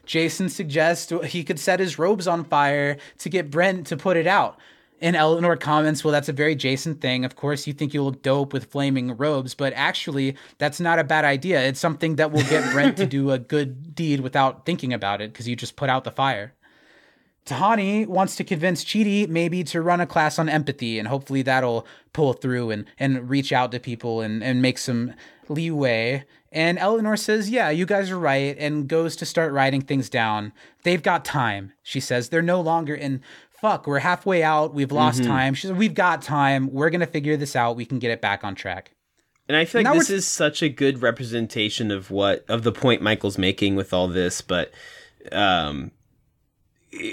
Jason 0.04 0.48
suggests 0.48 1.12
he 1.26 1.44
could 1.44 1.60
set 1.60 1.78
his 1.78 1.96
robes 1.96 2.26
on 2.26 2.42
fire 2.42 2.96
to 3.18 3.28
get 3.28 3.52
Brent 3.52 3.86
to 3.86 3.96
put 3.96 4.16
it 4.16 4.26
out. 4.26 4.58
And 5.00 5.14
Eleanor 5.14 5.56
comments, 5.56 6.02
Well, 6.02 6.10
that's 6.10 6.28
a 6.28 6.32
very 6.32 6.56
Jason 6.56 6.96
thing. 6.96 7.24
Of 7.24 7.36
course, 7.36 7.68
you 7.68 7.72
think 7.72 7.94
you'll 7.94 8.06
look 8.06 8.22
dope 8.22 8.52
with 8.52 8.64
flaming 8.64 9.16
robes, 9.16 9.54
but 9.54 9.72
actually, 9.74 10.34
that's 10.58 10.80
not 10.80 10.98
a 10.98 11.04
bad 11.04 11.24
idea. 11.24 11.62
It's 11.62 11.78
something 11.78 12.16
that 12.16 12.32
will 12.32 12.42
get 12.42 12.72
Brent 12.72 12.96
to 12.96 13.06
do 13.18 13.30
a 13.30 13.38
good 13.38 13.94
deed 13.94 14.22
without 14.22 14.66
thinking 14.66 14.92
about 14.92 15.20
it 15.20 15.32
because 15.32 15.46
you 15.46 15.54
just 15.54 15.76
put 15.76 15.88
out 15.88 16.02
the 16.02 16.10
fire. 16.10 16.54
Tahani 17.48 18.06
wants 18.06 18.36
to 18.36 18.44
convince 18.44 18.84
Chidi 18.84 19.28
maybe 19.28 19.64
to 19.64 19.80
run 19.80 20.00
a 20.00 20.06
class 20.06 20.38
on 20.38 20.48
empathy, 20.48 20.98
and 20.98 21.08
hopefully 21.08 21.42
that'll 21.42 21.86
pull 22.12 22.32
through 22.34 22.70
and, 22.70 22.84
and 22.98 23.28
reach 23.28 23.52
out 23.52 23.72
to 23.72 23.80
people 23.80 24.20
and, 24.20 24.42
and 24.44 24.62
make 24.62 24.78
some 24.78 25.14
leeway. 25.48 26.24
And 26.52 26.78
Eleanor 26.78 27.16
says, 27.16 27.50
Yeah, 27.50 27.70
you 27.70 27.86
guys 27.86 28.10
are 28.10 28.18
right, 28.18 28.56
and 28.58 28.88
goes 28.88 29.16
to 29.16 29.26
start 29.26 29.52
writing 29.52 29.80
things 29.82 30.08
down. 30.08 30.52
They've 30.82 31.02
got 31.02 31.24
time, 31.24 31.72
she 31.82 32.00
says. 32.00 32.28
They're 32.28 32.42
no 32.42 32.60
longer 32.60 32.94
in 32.94 33.22
fuck, 33.60 33.86
we're 33.88 33.98
halfway 33.98 34.42
out. 34.42 34.72
We've 34.72 34.92
lost 34.92 35.22
Mhm. 35.22 35.26
time. 35.26 35.54
She 35.54 35.66
says, 35.66 35.76
We've 35.76 35.94
got 35.94 36.22
time. 36.22 36.72
We're 36.72 36.90
going 36.90 37.00
to 37.00 37.06
figure 37.06 37.36
this 37.36 37.56
out. 37.56 37.76
We 37.76 37.84
can 37.84 37.98
get 37.98 38.10
it 38.12 38.20
back 38.20 38.44
on 38.44 38.54
track. 38.54 38.92
And 39.48 39.56
I 39.56 39.64
feel 39.64 39.82
like 39.82 39.94
this 39.94 40.10
is 40.10 40.26
such 40.26 40.62
a 40.62 40.68
good 40.68 41.00
representation 41.02 41.90
of 41.90 42.10
what 42.10 42.44
of 42.48 42.62
the 42.64 42.72
point 42.72 43.00
Michael's 43.02 43.38
making 43.38 43.76
with 43.76 43.92
all 43.94 44.06
this. 44.06 44.40
But 44.42 44.70
um, 45.32 45.90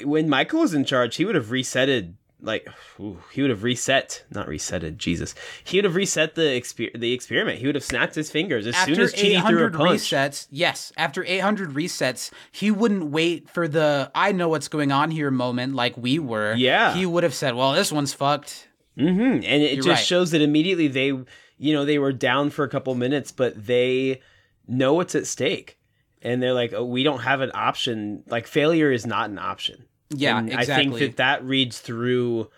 when 0.03 0.30
Michael 0.30 0.61
was 0.61 0.73
in 0.73 0.85
charge, 0.85 1.15
he 1.15 1.26
would 1.26 1.35
have 1.35 1.47
resetted 1.47 2.14
like 2.41 2.68
ooh, 2.99 3.18
he 3.31 3.41
would 3.41 3.49
have 3.49 3.64
reset, 3.64 4.23
not 4.30 4.47
resetted. 4.47 4.97
Jesus, 4.97 5.34
he 5.64 5.77
would 5.77 5.85
have 5.85 5.95
reset 5.95 6.35
the 6.35 6.41
exper- 6.41 6.97
the 6.99 7.11
experiment. 7.14 7.60
He 7.60 7.65
would 7.65 7.76
have 7.76 7.84
snapped 7.84 8.14
his 8.15 8.30
fingers 8.30 8.68
as 8.68 8.76
soon 8.77 8.99
as 8.99 9.14
Chidi 9.14 9.45
threw 9.47 9.65
a 9.65 9.72
punch. 9.72 10.02
resets, 10.02 10.47
yes, 10.52 10.91
after 10.97 11.23
800 11.26 11.72
resets, 11.72 12.31
he 12.52 12.72
wouldn't 12.72 13.06
wait 13.06 13.49
for 13.49 13.68
the 13.68 14.11
I 14.14 14.31
know 14.31 14.49
what's 14.49 14.68
going 14.68 14.91
on 14.91 15.11
here 15.11 15.31
moment 15.31 15.76
like 15.76 15.97
we 15.97 16.19
were. 16.19 16.53
Yeah. 16.56 16.93
He 16.93 17.06
would 17.06 17.23
have 17.23 17.34
said, 17.34 17.56
Well, 17.56 17.73
this 17.73 17.91
one's 17.91 18.14
fucked. 18.14 18.68
hmm 18.97 19.03
And 19.22 19.43
it 19.43 19.73
You're 19.76 19.84
just 19.84 19.88
right. 19.88 20.06
shows 20.06 20.31
that 20.31 20.41
immediately 20.41 20.88
they, 20.88 21.07
you 21.07 21.73
know, 21.73 21.84
they 21.85 21.97
were 21.99 22.14
down 22.14 22.49
for 22.49 22.64
a 22.64 22.69
couple 22.69 22.93
minutes, 22.95 23.31
but 23.31 23.65
they 23.65 24.22
know 24.68 24.93
what's 24.93 25.15
at 25.15 25.26
stake. 25.26 25.80
And 26.26 26.41
they're 26.41 26.53
like, 26.53 26.73
oh, 26.73 26.84
we 26.84 27.03
don't 27.03 27.19
have 27.19 27.41
an 27.41 27.52
option. 27.53 28.23
Like, 28.27 28.47
failure 28.47 28.91
is 28.91 29.06
not 29.06 29.30
an 29.30 29.38
option. 29.38 29.85
Yeah, 30.10 30.38
And 30.38 30.53
I 30.53 30.65
think 30.65 30.97
that 30.97 31.18
that 31.18 31.45
reads 31.45 31.80
through 31.80 32.49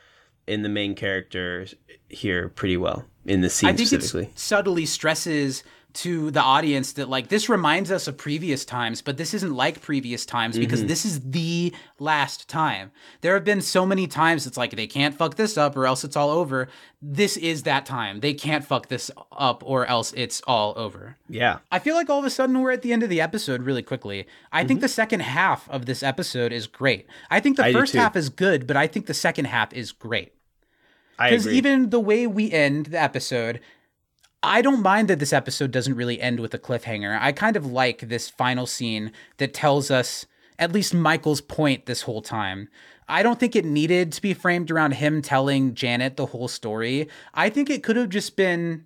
in 0.47 0.63
the 0.63 0.69
main 0.69 0.95
character 0.95 1.67
here 2.09 2.49
pretty 2.49 2.77
well 2.77 3.05
in 3.25 3.41
the 3.41 3.49
scene 3.49 3.69
I 3.69 3.73
think 3.73 3.89
specifically. 3.89 4.31
it 4.31 4.39
subtly 4.39 4.85
stresses 4.85 5.63
to 5.97 6.29
the 6.31 6.41
audience 6.41 6.93
that 6.93 7.09
like 7.09 7.29
this 7.29 7.49
reminds 7.49 7.91
us 7.91 8.07
of 8.07 8.17
previous 8.17 8.63
times, 8.65 9.01
but 9.01 9.17
this 9.17 9.33
isn't 9.33 9.53
like 9.55 9.81
previous 9.81 10.25
times 10.27 10.57
because 10.59 10.83
Mhm. 10.83 10.87
this 10.87 11.05
is 11.05 11.19
the 11.21 11.73
last 11.99 12.47
time. 12.47 12.91
There 13.21 13.33
have 13.33 13.43
been 13.43 13.61
so 13.61 13.85
many 13.85 14.05
times 14.05 14.45
it's 14.45 14.57
like 14.57 14.75
they 14.75 14.85
can't 14.85 15.15
fuck 15.17 15.35
this 15.35 15.57
up 15.57 15.75
or 15.75 15.87
else 15.87 16.03
it's 16.03 16.15
all 16.15 16.29
over. 16.29 16.67
This 17.01 17.35
is 17.37 17.63
that 17.63 17.85
time. 17.85 18.19
They 18.19 18.33
can't 18.35 18.63
fuck 18.63 18.89
this 18.89 19.09
up 19.31 19.63
or 19.65 19.85
else 19.87 20.13
it's 20.15 20.41
all 20.45 20.73
over. 20.77 21.17
Yeah. 21.27 21.59
I 21.71 21.79
feel 21.79 21.95
like 21.95 22.09
all 22.11 22.19
of 22.19 22.25
a 22.25 22.29
sudden 22.29 22.59
we're 22.61 22.71
at 22.71 22.83
the 22.83 22.93
end 22.93 23.01
of 23.01 23.09
the 23.09 23.19
episode 23.21 23.63
really 23.63 23.83
quickly. 23.83 24.27
I 24.51 24.63
think 24.65 24.81
the 24.81 24.87
second 24.87 25.21
half 25.21 25.67
of 25.69 25.87
this 25.87 26.03
episode 26.03 26.51
is 26.53 26.67
great. 26.67 27.07
I 27.31 27.39
think 27.39 27.57
the 27.57 27.63
Mm-hmm. 27.63 27.75
I 27.75 27.79
first 27.79 27.93
half 27.95 28.15
is 28.15 28.29
good, 28.29 28.67
but 28.67 28.77
I 28.77 28.85
think 28.87 29.07
the 29.07 29.13
second 29.15 29.45
half 29.45 29.73
is 29.73 29.91
great. 29.91 30.33
I 31.19 31.31
Because 31.31 31.47
even 31.47 31.89
the 31.89 31.99
way 31.99 32.27
we 32.27 32.51
end 32.51 32.87
the 32.87 33.01
episode, 33.01 33.59
I 34.43 34.61
don't 34.61 34.83
mind 34.83 35.07
that 35.07 35.19
this 35.19 35.33
episode 35.33 35.71
doesn't 35.71 35.95
really 35.95 36.21
end 36.21 36.39
with 36.39 36.53
a 36.53 36.59
cliffhanger. 36.59 37.17
I 37.19 37.31
kind 37.31 37.55
of 37.55 37.65
like 37.65 38.01
this 38.01 38.29
final 38.29 38.65
scene 38.65 39.11
that 39.37 39.53
tells 39.53 39.89
us 39.89 40.25
at 40.59 40.71
least 40.71 40.93
Michael's 40.93 41.41
point 41.41 41.85
this 41.85 42.03
whole 42.03 42.21
time. 42.21 42.69
I 43.07 43.23
don't 43.23 43.39
think 43.39 43.55
it 43.55 43.65
needed 43.65 44.11
to 44.13 44.21
be 44.21 44.33
framed 44.33 44.69
around 44.69 44.93
him 44.93 45.21
telling 45.21 45.73
Janet 45.73 46.17
the 46.17 46.27
whole 46.27 46.47
story. 46.47 47.07
I 47.33 47.49
think 47.49 47.69
it 47.69 47.83
could 47.83 47.95
have 47.95 48.09
just 48.09 48.35
been 48.35 48.85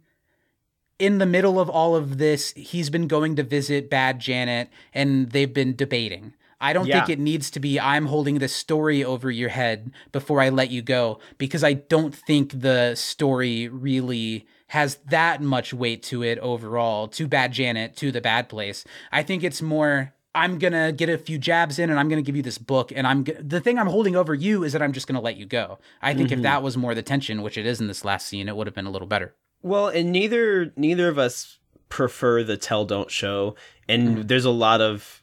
in 1.00 1.18
the 1.18 1.26
middle 1.26 1.60
of 1.60 1.68
all 1.68 1.96
of 1.96 2.20
this, 2.20 2.52
he's 2.52 2.92
been 2.92 3.08
going 3.08 3.36
to 3.36 3.44
visit 3.44 3.90
Bad 3.90 4.20
Janet 4.20 4.70
and 4.94 5.32
they've 5.32 5.52
been 5.52 5.76
debating. 5.76 6.36
I 6.62 6.74
don't 6.74 6.86
think 6.86 7.10
it 7.10 7.18
needs 7.18 7.50
to 7.52 7.60
be 7.60 7.80
I'm 7.80 8.06
holding 8.06 8.38
this 8.38 8.54
story 8.54 9.04
over 9.04 9.32
your 9.32 9.50
head 9.50 9.92
before 10.12 10.40
I 10.40 10.50
let 10.50 10.70
you 10.70 10.84
go 10.84 11.18
because 11.40 11.64
I 11.64 11.74
don't 11.74 12.14
think 12.14 12.62
the 12.62 12.94
story 12.94 13.68
really 13.68 14.46
has 14.72 14.96
that 15.10 15.42
much 15.42 15.74
weight 15.74 16.02
to 16.04 16.24
it 16.24 16.40
overall 16.40 17.08
to 17.10 17.28
Bad 17.28 17.52
Janet 17.52 17.96
to 17.98 18.10
the 18.12 18.22
bad 18.22 18.48
place. 18.48 18.86
I 19.12 19.22
think 19.22 19.44
it's 19.44 19.62
more 19.62 20.14
I'm 20.34 20.58
going 20.60 20.72
to 20.72 20.94
get 20.94 21.10
a 21.10 21.18
few 21.18 21.38
jabs 21.38 21.78
in 21.78 21.90
and 21.90 22.00
I'm 22.00 22.08
going 22.08 22.24
to 22.24 22.26
give 22.26 22.38
you 22.38 22.42
this 22.42 22.58
book 22.58 22.94
and 22.96 23.06
I'm 23.06 23.26
g- 23.26 23.34
the 23.38 23.60
thing 23.60 23.78
I'm 23.78 23.88
holding 23.88 24.16
over 24.16 24.34
you 24.34 24.64
is 24.64 24.72
that 24.72 24.82
I'm 24.82 24.94
just 24.94 25.06
going 25.08 25.16
to 25.16 25.22
let 25.22 25.36
you 25.36 25.46
go. 25.46 25.78
I 26.02 26.14
think 26.14 26.30
Mhm. 26.30 26.38
if 26.38 26.42
that 26.44 26.64
was 26.64 26.78
more 26.78 26.96
the 26.96 27.02
tension, 27.02 27.42
which 27.42 27.58
it 27.58 27.66
is 27.66 27.82
in 27.82 27.88
this 27.88 28.06
last 28.06 28.28
scene, 28.28 28.48
it 28.48 28.56
would 28.56 28.66
have 28.66 28.74
been 28.74 28.86
a 28.86 28.92
little 28.92 29.10
better. 29.10 29.34
Well, 29.62 29.90
and 29.90 30.10
neither 30.10 30.72
neither 30.78 31.10
of 31.10 31.20
us 31.20 31.58
prefer 31.90 32.42
the 32.44 32.56
tell 32.56 32.86
don't 32.86 33.12
show, 33.12 33.56
and 33.90 34.08
Mm-hmm. 34.08 34.28
there's 34.28 34.46
a 34.46 34.52
lot 34.52 34.80
of 34.80 35.22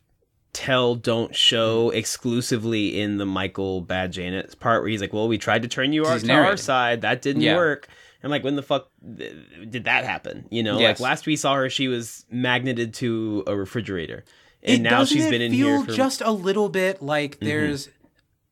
tell 0.52 0.94
don't 0.94 1.34
show 1.34 1.88
exclusively 1.90 3.00
in 3.00 3.16
the 3.16 3.24
Michael 3.26 3.80
Bad 3.80 4.12
Janet 4.12 4.60
part 4.60 4.82
where 4.82 4.90
he's 4.90 5.00
like, 5.00 5.12
"Well, 5.14 5.28
we 5.28 5.38
tried 5.38 5.62
to 5.62 5.68
turn 5.68 5.92
you 5.94 6.04
our, 6.04 6.18
to 6.18 6.32
our 6.32 6.56
side, 6.58 7.00
that 7.00 7.22
didn't 7.22 7.42
Yeah. 7.42 7.56
work." 7.56 7.88
And 8.22 8.30
like, 8.30 8.42
when 8.42 8.56
the 8.56 8.62
fuck 8.62 8.90
did 9.14 9.84
that 9.84 10.04
happen? 10.04 10.46
You 10.50 10.62
know, 10.62 10.78
Yes. 10.80 10.98
like 11.00 11.08
last 11.10 11.26
we 11.26 11.36
saw 11.36 11.54
her, 11.54 11.70
she 11.70 11.86
was 11.88 12.26
magneted 12.30 12.94
to 12.94 13.44
a 13.46 13.54
refrigerator, 13.56 14.24
and 14.62 14.84
It- 14.86 14.90
now 14.90 15.04
she's 15.04 15.28
been 15.28 15.40
in 15.42 15.52
here 15.52 15.84
for 15.84 15.92
just 15.92 16.20
a 16.20 16.30
little 16.32 16.68
bit 16.68 17.00
like 17.02 17.36
Mhm. 17.38 17.46
there's 17.46 17.88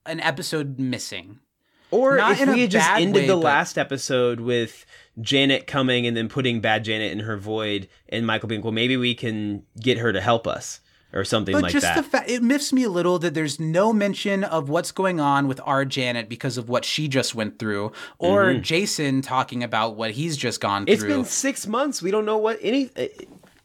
an 0.06 0.20
episode 0.20 0.78
missing. 0.78 1.40
Or 1.90 2.16
Not 2.16 2.32
if 2.40 2.48
we 2.48 2.62
had 2.62 2.70
just 2.70 2.90
ended 2.90 3.14
way, 3.22 3.26
the 3.28 3.34
but- 3.34 3.40
last 3.44 3.78
episode 3.78 4.40
with 4.40 4.84
Janet 5.20 5.66
coming 5.66 6.06
and 6.06 6.16
then 6.16 6.28
putting 6.28 6.60
bad 6.60 6.84
Janet 6.84 7.12
in 7.12 7.20
her 7.20 7.36
void, 7.36 7.88
and 8.08 8.26
Michael 8.26 8.48
being, 8.48 8.60
well, 8.62 8.72
maybe 8.72 8.96
we 8.96 9.14
can 9.14 9.62
get 9.80 9.98
her 9.98 10.12
to 10.12 10.20
help 10.20 10.46
us 10.46 10.80
or 11.16 11.24
something 11.24 11.52
But 11.54 11.62
like 11.62 11.72
just 11.72 11.82
that. 11.82 11.96
the 11.96 12.02
fact 12.02 12.30
it 12.30 12.42
miffs 12.42 12.72
me 12.72 12.84
a 12.84 12.90
little 12.90 13.18
that 13.20 13.34
there's 13.34 13.58
no 13.58 13.92
mention 13.92 14.44
of 14.44 14.68
what's 14.68 14.92
going 14.92 15.18
on 15.18 15.48
with 15.48 15.60
our 15.64 15.84
Janet 15.84 16.28
because 16.28 16.56
of 16.58 16.68
what 16.68 16.84
she 16.84 17.08
just 17.08 17.34
went 17.34 17.58
through, 17.58 17.90
or 18.18 18.46
Mhm. 18.46 18.62
Jason 18.62 19.22
talking 19.22 19.64
about 19.64 19.96
what 19.96 20.12
he's 20.12 20.36
just 20.36 20.60
gone 20.60 20.84
It's 20.86 21.00
through. 21.02 21.08
It's 21.10 21.16
been 21.16 21.24
six 21.24 21.66
months. 21.66 22.02
We 22.02 22.10
don't 22.10 22.24
know 22.26 22.36
what 22.36 22.58
any. 22.62 22.90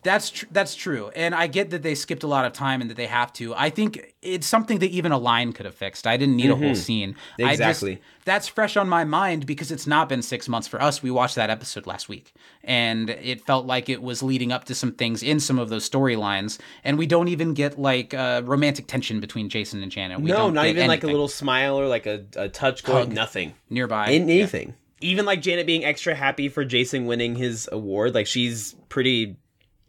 That's 0.03 0.31
tr- 0.31 0.45
that's 0.49 0.73
true, 0.73 1.11
and 1.15 1.35
I 1.35 1.45
get 1.45 1.69
that 1.69 1.83
they 1.83 1.93
skipped 1.93 2.23
a 2.23 2.27
lot 2.27 2.45
of 2.45 2.53
time 2.53 2.81
and 2.81 2.89
that 2.89 2.97
they 2.97 3.05
have 3.05 3.31
to. 3.33 3.53
I 3.55 3.69
think 3.69 4.13
it's 4.23 4.47
something 4.47 4.79
that 4.79 4.89
even 4.89 5.11
a 5.11 5.17
line 5.19 5.53
could 5.53 5.67
have 5.67 5.75
fixed. 5.75 6.07
I 6.07 6.17
didn't 6.17 6.37
need 6.37 6.49
a 6.49 6.55
whole 6.55 6.71
Mhm. 6.71 6.75
scene. 6.77 7.15
I 7.37 7.41
just- 7.43 7.51
Exactly. 7.53 8.01
that's 8.25 8.47
fresh 8.47 8.75
on 8.77 8.89
my 8.89 9.03
mind 9.03 9.45
because 9.45 9.71
it's 9.71 9.85
not 9.85 10.09
been 10.09 10.23
six 10.23 10.49
months 10.49 10.67
for 10.67 10.81
us. 10.81 11.03
We 11.03 11.11
watched 11.11 11.35
that 11.35 11.51
episode 11.51 11.85
last 11.85 12.09
week, 12.09 12.33
and 12.63 13.11
it 13.11 13.41
felt 13.45 13.67
like 13.67 13.89
it 13.89 14.01
was 14.01 14.23
leading 14.23 14.51
up 14.51 14.63
to 14.65 14.75
some 14.75 14.91
things 14.93 15.21
in 15.21 15.39
some 15.39 15.59
of 15.59 15.69
those 15.69 15.87
storylines, 15.87 16.57
and 16.83 16.97
we 16.97 17.05
don't 17.05 17.27
even 17.27 17.53
get 17.53 17.79
like 17.79 18.15
uh, 18.15 18.41
romantic 18.43 18.87
tension 18.87 19.19
between 19.19 19.49
Jason 19.49 19.83
and 19.83 19.91
Janet. 19.91 20.19
We 20.19 20.31
no, 20.31 20.37
don't 20.37 20.55
not 20.55 20.65
even 20.65 20.87
like 20.87 21.03
a 21.03 21.07
little 21.07 21.27
smile 21.27 21.79
or 21.79 21.87
like 21.87 22.07
a, 22.07 22.25
a 22.35 22.49
touch 22.49 22.83
going. 22.83 23.13
Nothing 23.13 23.53
nearby. 23.69 24.09
In 24.09 24.23
anything. 24.29 24.73
Even 24.99 25.25
like 25.25 25.41
Janet 25.41 25.67
being 25.67 25.83
extra 25.85 26.15
happy 26.15 26.49
for 26.49 26.65
Jason 26.65 27.05
winning 27.05 27.35
his 27.35 27.69
award. 27.71 28.15
Like 28.15 28.25
she's 28.27 28.75
pretty 28.89 29.35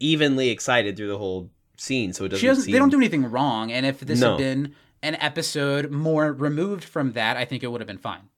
evenly 0.07 0.51
excited 0.51 0.97
through 0.97 1.09
the 1.09 1.19
whole 1.19 1.51
scene. 1.77 2.13
So 2.13 2.25
it 2.25 2.29
doesn't. 2.29 2.41
she 2.41 2.47
doesn't. 2.47 2.65
seem... 2.65 2.73
They 2.73 2.79
don't 2.79 2.91
do 2.91 2.97
anything 2.99 3.31
wrong, 3.31 3.73
and 3.73 3.87
if 3.87 4.01
this 4.01 4.21
No. 4.21 4.31
had 4.33 4.39
been 4.39 4.75
an 5.03 5.17
episode 5.17 5.91
more 5.91 6.33
removed 6.33 6.85
from 6.85 7.13
that, 7.13 7.37
I 7.37 7.45
think 7.45 7.63
it 7.63 7.69
would 7.69 7.81
have 7.81 7.89
been 7.89 7.99
fine. 7.99 8.29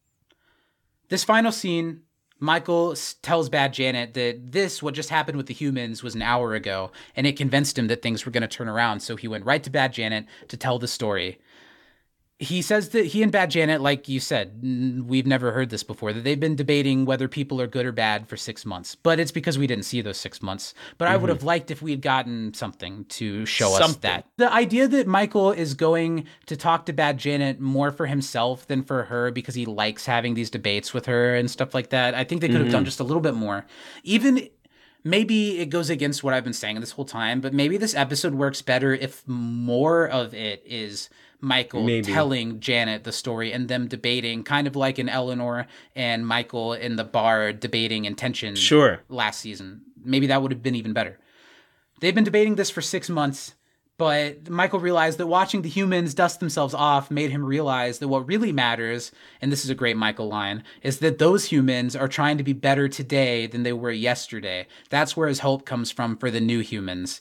This 1.08 1.24
final 1.24 1.52
scene, 1.52 2.00
Michael 2.40 2.94
tells 3.22 3.48
Bad 3.48 3.74
Janet 3.74 4.14
that 4.14 4.52
this, 4.52 4.82
what 4.82 4.94
just 4.94 5.10
happened 5.10 5.36
with 5.36 5.46
the 5.46 5.54
humans, 5.54 6.02
was 6.02 6.14
an 6.14 6.22
hour 6.22 6.54
ago, 6.54 6.90
and 7.14 7.26
it 7.26 7.36
convinced 7.36 7.78
him 7.78 7.88
that 7.88 8.02
things 8.02 8.24
were 8.24 8.32
going 8.32 8.42
to 8.42 8.48
turn 8.48 8.68
around. 8.68 9.00
So 9.00 9.16
he 9.16 9.28
went 9.28 9.44
right 9.44 9.62
to 9.62 9.70
Bad 9.70 9.92
Janet 9.92 10.26
to 10.48 10.56
tell 10.56 10.78
the 10.78 10.88
story. 10.88 11.38
He 12.40 12.62
says 12.62 12.88
that 12.88 13.06
he 13.06 13.22
and 13.22 13.30
Bad 13.30 13.52
Janet, 13.52 13.80
like 13.80 14.08
you 14.08 14.18
said, 14.18 14.58
we've 15.06 15.26
never 15.26 15.52
heard 15.52 15.70
this 15.70 15.84
before, 15.84 16.12
that 16.12 16.24
they've 16.24 16.38
been 16.38 16.56
debating 16.56 17.04
whether 17.04 17.28
people 17.28 17.60
are 17.60 17.68
good 17.68 17.86
or 17.86 17.92
bad 17.92 18.28
for 18.28 18.36
six 18.36 18.66
months. 18.66 18.96
But 18.96 19.20
it's 19.20 19.30
because 19.30 19.56
we 19.56 19.68
didn't 19.68 19.84
see 19.84 20.00
those 20.00 20.16
six 20.16 20.42
months. 20.42 20.74
But 20.98 21.06
I 21.06 21.16
would 21.16 21.30
Mhm. 21.30 21.34
have 21.34 21.42
liked 21.44 21.70
if 21.70 21.80
we 21.80 21.92
had 21.92 22.02
gotten 22.02 22.52
something 22.52 23.04
to 23.10 23.46
show 23.46 23.76
us 23.76 23.96
that. 23.98 24.26
The 24.36 24.52
idea 24.52 24.88
that 24.88 25.06
Michael 25.06 25.52
is 25.52 25.74
going 25.74 26.24
to 26.46 26.56
talk 26.56 26.86
to 26.86 26.92
Bad 26.92 27.18
Janet 27.18 27.60
more 27.60 27.92
for 27.92 28.06
himself 28.06 28.66
than 28.66 28.82
for 28.82 29.04
her 29.04 29.30
because 29.30 29.54
he 29.54 29.64
likes 29.64 30.06
having 30.06 30.34
these 30.34 30.50
debates 30.50 30.92
with 30.92 31.06
her 31.06 31.36
and 31.36 31.48
stuff 31.48 31.72
like 31.72 31.90
that, 31.90 32.14
I 32.14 32.24
think 32.24 32.40
they 32.40 32.48
could 32.48 32.58
have 32.58 32.66
Mhm. 32.68 32.72
done 32.72 32.84
just 32.84 32.98
a 32.98 33.04
little 33.04 33.22
bit 33.22 33.34
more. 33.34 33.64
Even 34.02 34.48
maybe 35.04 35.60
it 35.60 35.66
goes 35.66 35.88
against 35.88 36.24
what 36.24 36.34
I've 36.34 36.44
been 36.44 36.52
saying 36.52 36.80
this 36.80 36.92
whole 36.92 37.04
time, 37.04 37.40
but 37.40 37.54
maybe 37.54 37.76
this 37.76 37.94
episode 37.94 38.34
works 38.34 38.60
better 38.60 38.92
if 38.92 39.22
more 39.28 40.08
of 40.08 40.34
it 40.34 40.62
is 40.66 41.08
Michael 41.44 41.84
Maybe. 41.84 42.12
telling 42.12 42.58
Janet 42.60 43.04
the 43.04 43.12
story 43.12 43.52
and 43.52 43.68
them 43.68 43.86
debating, 43.86 44.42
kind 44.42 44.66
of 44.66 44.74
like 44.74 44.98
in 44.98 45.08
Eleanor 45.08 45.66
and 45.94 46.26
Michael 46.26 46.72
in 46.72 46.96
the 46.96 47.04
bar 47.04 47.52
debating 47.52 48.06
intention 48.06 48.56
Sure. 48.56 49.00
last 49.08 49.40
season. 49.40 49.82
Maybe 50.02 50.26
that 50.28 50.42
would 50.42 50.50
have 50.50 50.62
been 50.62 50.74
even 50.74 50.92
better. 50.92 51.18
They've 52.00 52.14
been 52.14 52.24
debating 52.24 52.56
this 52.56 52.70
for 52.70 52.80
six 52.82 53.08
months, 53.08 53.54
but 53.96 54.50
Michael 54.50 54.80
realized 54.80 55.18
that 55.18 55.28
watching 55.28 55.62
the 55.62 55.68
humans 55.68 56.14
dust 56.14 56.40
themselves 56.40 56.74
off 56.74 57.10
made 57.10 57.30
him 57.30 57.44
realize 57.44 58.00
that 58.00 58.08
what 58.08 58.26
really 58.26 58.50
matters, 58.52 59.12
and 59.40 59.52
this 59.52 59.64
is 59.64 59.70
a 59.70 59.74
great 59.74 59.96
Michael 59.96 60.26
line, 60.28 60.64
is 60.82 60.98
that 60.98 61.18
those 61.18 61.44
humans 61.46 61.94
are 61.94 62.08
trying 62.08 62.36
to 62.38 62.42
be 62.44 62.52
better 62.52 62.88
today 62.88 63.46
than 63.46 63.62
they 63.62 63.72
were 63.72 63.92
yesterday. 63.92 64.66
That's 64.90 65.16
where 65.16 65.28
his 65.28 65.40
hope 65.40 65.64
comes 65.64 65.90
from 65.92 66.16
for 66.16 66.30
the 66.30 66.40
new 66.40 66.60
humans. 66.60 67.20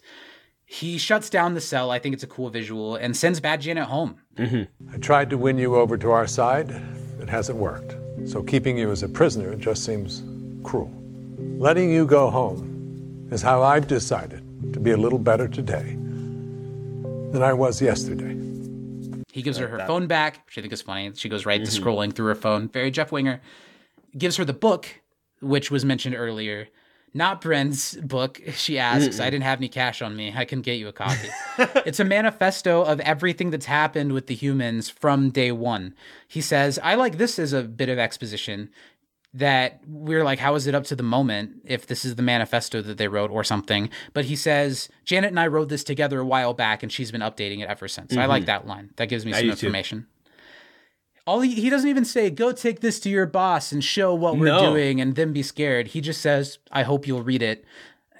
He 0.73 0.97
shuts 0.97 1.29
down 1.29 1.53
the 1.53 1.61
cell. 1.61 1.91
I 1.91 1.99
think 1.99 2.13
it's 2.13 2.23
a 2.23 2.27
cool 2.27 2.49
visual 2.49 2.95
and 2.95 3.15
sends 3.15 3.39
Bad 3.39 3.61
Janet 3.61 3.83
home. 3.83 4.17
Mm-hmm. 4.37 4.91
I 4.91 4.97
tried 4.97 5.29
to 5.29 5.37
win 5.37 5.59
you 5.59 5.75
over 5.75 5.99
to 5.99 6.09
our 6.09 6.25
side. 6.25 6.71
It 7.21 7.29
hasn't 7.29 7.59
worked. 7.59 7.95
So 8.25 8.41
keeping 8.41 8.75
you 8.75 8.89
as 8.89 9.03
a 9.03 9.07
prisoner 9.07 9.53
just 9.55 9.85
seems 9.85 10.23
cruel. 10.63 10.91
Letting 11.59 11.91
you 11.91 12.07
go 12.07 12.31
home 12.31 13.27
is 13.29 13.43
how 13.43 13.61
I've 13.61 13.87
decided 13.87 14.41
to 14.73 14.79
be 14.79 14.89
a 14.89 14.97
little 14.97 15.19
better 15.19 15.47
today 15.47 15.95
than 17.31 17.43
I 17.43 17.53
was 17.53 17.79
yesterday. 17.79 18.35
He 19.31 19.43
gives 19.43 19.59
her 19.59 19.67
her 19.67 19.85
phone 19.85 20.07
back, 20.07 20.43
which 20.47 20.57
I 20.57 20.61
think 20.61 20.73
is 20.73 20.81
funny. 20.81 21.11
She 21.13 21.29
goes 21.29 21.45
right 21.45 21.63
to 21.63 21.69
mm-hmm. 21.69 21.87
scrolling 21.87 22.15
through 22.15 22.29
her 22.29 22.35
phone. 22.35 22.67
Very 22.67 22.89
Jeff 22.89 23.11
Winger. 23.11 23.41
Gives 24.17 24.37
her 24.37 24.45
the 24.45 24.53
book, 24.53 24.87
which 25.39 25.69
was 25.69 25.85
mentioned 25.85 26.15
earlier. 26.15 26.67
Not 27.13 27.41
Brent's 27.41 27.95
book, 27.95 28.41
she 28.53 28.79
asks. 28.79 29.19
I 29.19 29.29
didn't 29.29 29.43
have 29.43 29.59
any 29.59 29.69
cash 29.69 30.01
on 30.01 30.15
me. 30.15 30.33
I 30.35 30.45
can 30.45 30.61
get 30.61 30.79
you 30.79 30.87
a 30.87 30.93
copy. 30.93 31.29
it's 31.85 31.99
a 31.99 32.05
manifesto 32.05 32.83
of 32.83 32.99
everything 33.01 33.51
that's 33.51 33.67
happened 33.67 34.13
with 34.13 34.27
the 34.27 34.35
humans 34.35 34.89
from 34.89 35.29
day 35.29 35.51
one. 35.51 35.93
He 36.27 36.41
says, 36.41 36.79
I 36.81 36.95
like 36.95 37.17
this 37.17 37.37
as 37.37 37.53
a 37.53 37.61
bit 37.61 37.89
of 37.89 37.99
exposition 37.99 38.71
that 39.35 39.81
we're 39.87 40.23
like, 40.23 40.39
how 40.39 40.55
is 40.55 40.67
it 40.67 40.75
up 40.75 40.83
to 40.85 40.95
the 40.95 41.03
moment 41.03 41.61
if 41.65 41.87
this 41.87 42.05
is 42.05 42.15
the 42.15 42.21
manifesto 42.21 42.81
that 42.81 42.97
they 42.97 43.07
wrote 43.07 43.31
or 43.31 43.43
something? 43.43 43.89
But 44.13 44.25
he 44.25 44.35
says, 44.35 44.89
Janet 45.05 45.29
and 45.29 45.39
I 45.39 45.47
wrote 45.47 45.69
this 45.69 45.83
together 45.83 46.19
a 46.19 46.25
while 46.25 46.53
back 46.53 46.83
and 46.83 46.91
she's 46.91 47.11
been 47.11 47.21
updating 47.21 47.59
it 47.59 47.67
ever 47.67 47.87
since. 47.87 48.15
I 48.15 48.25
like 48.25 48.45
that 48.45 48.67
line. 48.67 48.91
That 48.97 49.09
gives 49.09 49.25
me 49.25 49.33
I 49.33 49.39
some 49.39 49.49
do 49.49 49.55
too. 49.55 50.07
All 51.25 51.39
he, 51.41 51.53
he 51.55 51.69
doesn't 51.69 51.89
even 51.89 52.05
say, 52.05 52.29
go 52.29 52.51
take 52.51 52.81
this 52.81 52.99
to 53.01 53.09
your 53.09 53.25
boss 53.25 53.71
and 53.71 53.83
show 53.83 54.13
what 54.13 54.37
we're 54.37 54.45
No. 54.47 54.71
doing 54.71 54.99
and 54.99 55.15
then 55.15 55.31
be 55.31 55.41
scared. 55.43 55.87
He 55.87 56.01
just 56.01 56.21
says, 56.21 56.57
I 56.71 56.83
hope 56.83 57.07
you'll 57.07 57.23
read 57.23 57.41
it. 57.41 57.63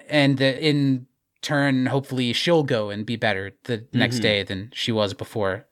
And 0.10 0.42
uh, 0.42 0.46
in 0.46 1.08
turn, 1.42 1.88
hopefully 1.88 2.32
she'll 2.34 2.64
go 2.64 2.90
and 2.90 3.06
be 3.06 3.16
better 3.18 3.52
the 3.66 3.86
next 3.94 4.16
Mm-hmm. 4.16 4.24
day 4.24 4.44
than 4.44 4.70
she 4.74 4.92
was 4.94 5.14
before. 5.14 5.66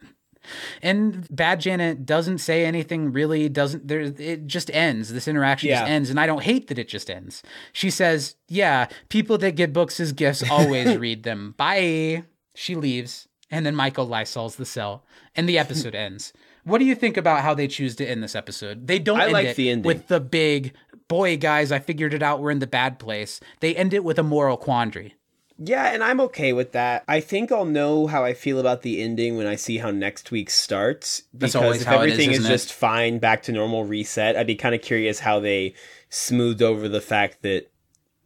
And 0.82 1.28
Bad 1.34 1.62
Janet 1.62 2.06
doesn't 2.06 2.40
say 2.40 2.66
anything 2.66 3.12
really, 3.14 3.48
doesn't 3.48 3.88
there 3.88 3.99
it 4.02 4.48
just 4.48 4.72
ends. 4.72 5.14
This 5.14 5.28
interaction 5.28 5.70
Yeah. 5.70 5.82
just 5.82 5.90
ends. 5.91 6.10
And 6.10 6.20
I 6.20 6.26
don't 6.26 6.41
hate 6.44 6.68
that 6.68 6.80
it 6.80 6.88
just 6.88 7.10
ends. 7.10 7.44
She 7.72 7.90
says, 7.90 8.36
Yeah, 8.49 8.88
people 9.10 9.38
that 9.38 9.56
get 9.56 9.72
books 9.72 9.99
as 9.99 10.12
gifts 10.14 10.44
always 10.49 10.98
read 11.06 11.24
them. 11.24 11.53
Bye. 11.58 12.24
She 12.56 12.76
leaves. 12.76 13.28
And 13.52 13.66
then 13.66 13.76
Michael 13.76 14.08
Lysol's 14.08 14.56
the 14.56 14.66
cell. 14.66 15.06
And 15.36 15.48
the 15.48 15.60
episode 15.60 15.94
ends. 15.95 16.34
What 16.64 16.78
do 16.78 16.86
you 16.86 16.96
think 16.96 17.18
about 17.18 17.42
how 17.42 17.54
they 17.54 17.68
choose 17.68 17.96
to 17.98 18.06
end 18.06 18.24
this 18.24 18.36
episode? 18.36 18.88
They 18.88 19.00
don't 19.00 19.20
I 19.20 19.26
end 19.26 19.34
like 19.34 19.48
it 19.48 19.56
the 19.56 19.70
ending. 19.70 19.88
with 19.88 20.08
the 20.08 20.20
big 20.20 20.74
boy 21.08 21.38
guys, 21.38 21.72
I 21.72 21.80
figured 21.80 22.14
it 22.14 22.24
out, 22.24 22.40
we're 22.42 22.52
in 22.52 22.60
the 22.60 22.68
bad 22.68 23.00
place. 23.00 23.40
They 23.60 23.76
end 23.76 23.94
it 23.94 24.04
with 24.04 24.18
a 24.20 24.24
moral 24.24 24.58
quandary. 24.58 25.16
Yeah, 25.64 25.94
and 25.94 26.04
I'm 26.04 26.20
okay 26.22 26.54
with 26.54 26.72
that. 26.72 27.04
I 27.08 27.20
think 27.20 27.52
I'll 27.52 27.66
know 27.66 28.08
how 28.08 28.24
I 28.24 28.34
feel 28.34 28.60
about 28.60 28.82
the 28.82 29.02
ending 29.02 29.38
when 29.38 29.46
I 29.46 29.56
see 29.56 29.78
how 29.78 29.92
next 29.92 30.32
week 30.32 30.50
starts. 30.50 31.24
That's 31.34 31.54
Because 31.54 31.56
always 31.56 31.82
if 31.82 31.88
how 31.88 32.02
it 32.02 32.08
is, 32.08 32.14
everything 32.14 32.32
is, 32.32 32.40
isn't 32.40 32.52
it? 32.52 32.54
just 32.54 32.74
fine, 32.74 33.20
back 33.20 33.44
to 33.44 33.52
normal, 33.52 33.84
reset, 33.84 34.36
I'd 34.36 34.48
be 34.48 34.56
kind 34.56 34.74
of 34.74 34.82
curious 34.82 35.20
how 35.20 35.40
they 35.40 35.76
smoothed 36.10 36.64
over 36.64 36.90
the 36.90 37.02
fact 37.02 37.44
that 37.44 37.70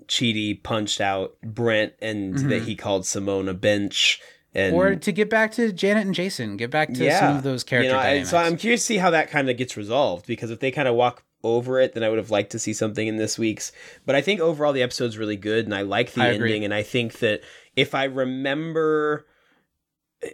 Chidi 0.07 0.61
punched 0.61 1.01
out 1.01 1.35
Brent 1.41 1.93
and 2.01 2.37
that 2.37 2.43
mm-hmm. 2.43 2.65
he 2.65 2.75
called 2.75 3.05
Simone 3.05 3.49
a 3.49 3.53
bench. 3.53 4.21
And. 4.55 4.73
Or 4.73 4.95
to 4.95 5.11
get 5.11 5.29
back 5.29 5.51
to 5.53 5.73
Janet 5.73 6.05
and 6.05 6.15
Jason, 6.15 6.55
get 6.55 6.71
back 6.71 6.93
to 6.93 7.11
some 7.11 7.35
of 7.35 7.43
those 7.43 7.63
character 7.63 7.89
you 7.89 7.93
know, 7.93 8.01
dynamics. 8.01 8.29
So 8.29 8.37
I'm 8.37 8.55
curious 8.55 8.81
to 8.81 8.85
see 8.85 8.97
how 8.97 9.09
that 9.09 9.29
kind 9.29 9.49
of 9.49 9.57
gets 9.57 9.75
resolved 9.75 10.25
because 10.25 10.49
if 10.49 10.61
they 10.61 10.71
kind 10.71 10.87
of 10.87 10.95
walk 10.95 11.23
over 11.43 11.79
it, 11.79 11.93
then 11.93 12.03
I 12.03 12.09
would 12.09 12.17
have 12.17 12.31
liked 12.31 12.51
to 12.53 12.59
see 12.59 12.71
something 12.71 13.05
in 13.05 13.17
this 13.17 13.37
week's. 13.37 13.73
But 14.05 14.15
I 14.15 14.21
think 14.21 14.39
overall 14.39 14.71
the 14.71 14.81
episode's 14.81 15.17
really 15.17 15.35
good, 15.35 15.65
and 15.65 15.75
I 15.75 15.81
like 15.81 16.13
the 16.13 16.21
I 16.21 16.27
agree. 16.27 16.51
ending. 16.51 16.63
And 16.63 16.73
I 16.73 16.83
think 16.83 17.19
that 17.19 17.41
if 17.75 17.93
I 17.93 18.05
remember, 18.05 19.27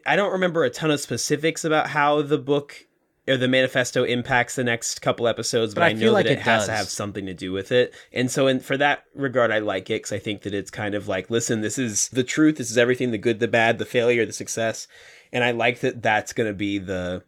I 0.05 0.15
don't 0.15 0.31
remember 0.31 0.63
a 0.63 0.69
ton 0.69 0.91
of 0.91 0.99
specifics 0.99 1.65
about 1.65 1.87
how 1.87 2.21
the 2.21 2.37
book 2.37 2.85
or 3.27 3.37
the 3.37 3.47
manifesto 3.47 4.03
impacts 4.03 4.55
the 4.55 4.63
next 4.63 5.01
couple 5.01 5.27
episodes, 5.27 5.73
but, 5.75 5.81
But 5.81 5.85
I 5.85 5.89
I, 5.89 5.93
know 5.93 6.11
like 6.11 6.25
that 6.25 6.31
it, 6.33 6.39
it 6.39 6.41
has 6.41 6.65
to 6.65 6.71
have 6.71 6.87
something 6.89 7.25
to 7.27 7.33
do 7.33 7.51
with 7.51 7.71
it. 7.71 7.93
And 8.11 8.31
so, 8.31 8.47
in 8.47 8.59
for 8.59 8.77
that 8.77 9.03
regard, 9.15 9.51
I 9.51 9.59
like 9.59 9.89
it 9.89 10.01
because 10.01 10.11
I 10.11 10.19
think 10.19 10.41
that 10.41 10.53
it's 10.53 10.71
kind 10.71 10.95
of 10.95 11.07
like, 11.07 11.29
listen, 11.29 11.61
this 11.61 11.77
is 11.77 12.09
the 12.09 12.23
truth. 12.23 12.57
This 12.57 12.71
is 12.71 12.77
everything: 12.77 13.11
the 13.11 13.17
good, 13.17 13.39
the 13.39 13.47
bad, 13.47 13.77
the 13.77 13.85
failure, 13.85 14.25
the 14.25 14.33
success. 14.33 14.87
And 15.31 15.43
I 15.43 15.51
like 15.51 15.79
that. 15.81 16.01
That's 16.01 16.33
going 16.33 16.49
to 16.49 16.53
be 16.53 16.77
the, 16.79 17.23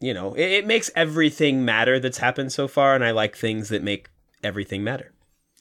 you 0.00 0.14
know, 0.14 0.34
it, 0.34 0.50
it 0.50 0.66
makes 0.66 0.90
everything 0.94 1.64
matter 1.64 1.98
that's 2.00 2.18
happened 2.18 2.52
so 2.52 2.68
far, 2.68 2.94
and 2.94 3.04
I 3.04 3.10
like 3.10 3.36
things 3.36 3.68
that 3.70 3.82
make 3.82 4.08
everything 4.42 4.84
matter. 4.84 5.12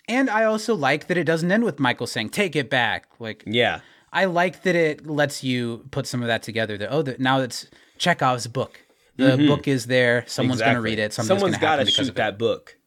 and 0.07 0.29
I 0.29 0.43
also 0.43 0.75
like 0.75 1.07
that 1.07 1.17
it 1.17 1.23
doesn't 1.23 1.51
end 1.51 1.63
with 1.63 1.79
Michael 1.79 2.07
saying, 2.07 2.29
take 2.29 2.55
it 2.55 2.69
back. 2.69 3.07
Like, 3.19 3.43
Yeah. 3.47 3.79
I 4.11 4.25
like 4.25 4.61
that 4.63 4.75
it 4.75 5.07
lets 5.07 5.43
you 5.43 5.85
put 5.91 6.05
some 6.05 6.21
of 6.21 6.27
that 6.27 6.43
together. 6.43 6.77
That, 6.77 6.89
oh, 6.91 7.01
that 7.01 7.19
now 7.19 7.39
it's 7.39 7.67
Chekhov's 7.97 8.45
book. 8.47 8.82
The 9.15 9.37
book 9.47 9.67
is 9.67 9.85
there. 9.85 10.23
Someone's 10.27 10.61
going 10.61 10.75
to 10.75 10.81
read 10.81 10.99
it. 10.99 11.13
Something's 11.13 11.39
Someone's 11.39 11.57
going 11.57 11.85
to 11.85 11.91
shoot 11.91 12.15
that 12.15 12.37
book 12.37 12.77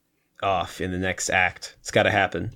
off 0.43 0.81
in 0.81 0.91
the 0.91 0.99
next 0.99 1.31
act. 1.31 1.77
It's 1.81 1.91
got 1.91 2.05
to 2.05 2.11
happen. 2.11 2.53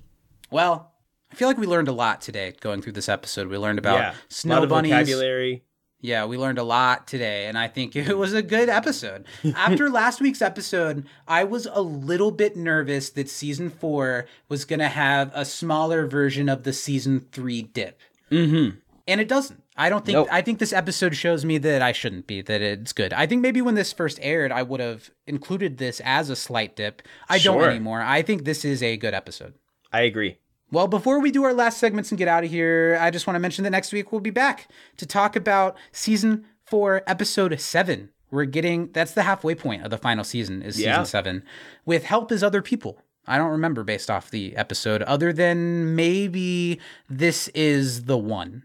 Well, 0.49 0.91
I 1.31 1.35
feel 1.35 1.47
like 1.47 1.57
we 1.57 1.67
learned 1.67 1.87
a 1.87 1.93
lot 1.93 2.21
today 2.21 2.53
going 2.59 2.81
through 2.81 2.93
this 2.93 3.07
episode. 3.07 3.47
We 3.47 3.57
learned 3.57 3.79
about 3.79 3.99
yeah. 3.99 4.13
snow 4.27 4.55
a 4.55 4.55
lot 4.55 4.63
of 4.63 4.69
bunnies. 4.69 4.91
vocabulary. 4.91 5.63
Yeah, 6.03 6.25
we 6.25 6.35
learned 6.35 6.57
a 6.57 6.63
lot 6.63 7.07
today, 7.07 7.45
and 7.45 7.57
I 7.57 7.67
think 7.67 7.95
it 7.95 8.17
was 8.17 8.33
a 8.33 8.41
good 8.41 8.69
episode. 8.69 9.25
After 9.55 9.87
last 9.91 10.19
week's 10.19 10.41
episode, 10.41 11.05
I 11.27 11.43
was 11.43 11.67
a 11.71 11.81
little 11.81 12.31
bit 12.31 12.57
nervous 12.57 13.11
that 13.11 13.29
season 13.29 13.69
four 13.69 14.25
was 14.49 14.65
going 14.65 14.79
to 14.79 14.87
have 14.87 15.31
a 15.35 15.45
smaller 15.45 16.07
version 16.07 16.49
of 16.49 16.63
the 16.63 16.73
season 16.73 17.27
three 17.31 17.61
dip. 17.61 17.99
Mm-hmm. 18.31 18.77
And 19.07 19.21
it 19.21 19.27
doesn't. 19.27 19.60
I 19.77 19.89
don't 19.89 20.05
think. 20.05 20.15
Nope. 20.15 20.27
I 20.31 20.41
think 20.41 20.59
this 20.59 20.73
episode 20.73 21.15
shows 21.15 21.45
me 21.45 21.57
that 21.59 21.81
I 21.81 21.91
shouldn't 21.93 22.27
be. 22.27 22.41
That 22.41 22.61
it's 22.61 22.93
good. 22.93 23.13
I 23.13 23.25
think 23.25 23.41
maybe 23.41 23.61
when 23.61 23.75
this 23.75 23.93
first 23.93 24.19
aired, 24.21 24.51
I 24.51 24.63
would 24.63 24.79
have 24.79 25.09
included 25.27 25.77
this 25.77 26.01
as 26.03 26.29
a 26.29 26.35
slight 26.35 26.75
dip. 26.75 27.01
I 27.29 27.39
don't 27.39 27.63
anymore. 27.63 28.01
I 28.01 28.21
think 28.21 28.43
this 28.43 28.65
is 28.65 28.83
a 28.83 28.97
good 28.97 29.13
episode. 29.13 29.53
I 29.93 30.01
agree. 30.01 30.37
Well, 30.71 30.87
before 30.87 31.19
we 31.19 31.31
do 31.31 31.43
our 31.43 31.53
last 31.53 31.79
segments 31.79 32.11
and 32.11 32.17
get 32.17 32.27
out 32.29 32.43
of 32.45 32.49
here, 32.49 32.97
I 33.01 33.11
just 33.11 33.27
want 33.27 33.35
to 33.35 33.39
mention 33.41 33.63
that 33.65 33.71
next 33.71 33.91
week 33.91 34.11
we'll 34.11 34.21
be 34.21 34.29
back 34.29 34.69
to 34.97 35.05
talk 35.05 35.35
about 35.35 35.75
season 35.91 36.45
four, 36.65 37.01
episode 37.07 37.59
seven. 37.59 38.09
We're 38.29 38.45
getting 38.45 38.89
that's 38.93 39.11
the 39.13 39.23
halfway 39.23 39.55
point 39.55 39.83
of 39.83 39.89
the 39.89 39.97
final 39.97 40.23
season 40.23 40.61
is 40.61 40.75
season 40.75 40.89
Yeah. 40.91 41.03
seven, 41.03 41.43
with 41.85 42.05
help 42.05 42.31
as 42.31 42.41
other 42.43 42.61
people. 42.61 43.01
I 43.27 43.37
don't 43.37 43.51
remember 43.51 43.83
based 43.83 44.09
off 44.09 44.31
the 44.31 44.55
episode, 44.55 45.01
other 45.03 45.31
than 45.33 45.95
maybe 45.95 46.79
this 47.09 47.49
is 47.49 48.05
the 48.05 48.17
one. 48.17 48.63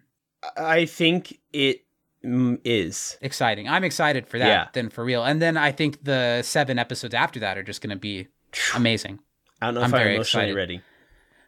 I 0.56 0.86
think 0.86 1.38
it 1.52 1.84
mm. 2.24 3.16
Exciting. 3.20 3.68
I'm 3.68 3.84
excited 3.84 4.26
for 4.26 4.38
that. 4.38 4.46
Yeah. 4.46 4.68
Then 4.72 4.90
for 4.90 5.04
real, 5.04 5.24
and 5.24 5.40
then 5.40 5.56
I 5.56 5.72
think 5.72 6.04
the 6.04 6.42
seven 6.42 6.78
episodes 6.78 7.14
after 7.14 7.40
that 7.40 7.58
are 7.58 7.62
just 7.62 7.80
going 7.80 7.90
to 7.90 7.96
be 7.96 8.28
amazing. 8.74 9.20
I 9.60 9.66
don't 9.66 9.74
know 9.74 9.80
I'm 9.80 9.88
if 9.88 9.94
I'm 9.94 10.00
very 10.00 10.14
emotionally 10.14 10.46
excited. 10.50 10.56
ready. 10.56 10.82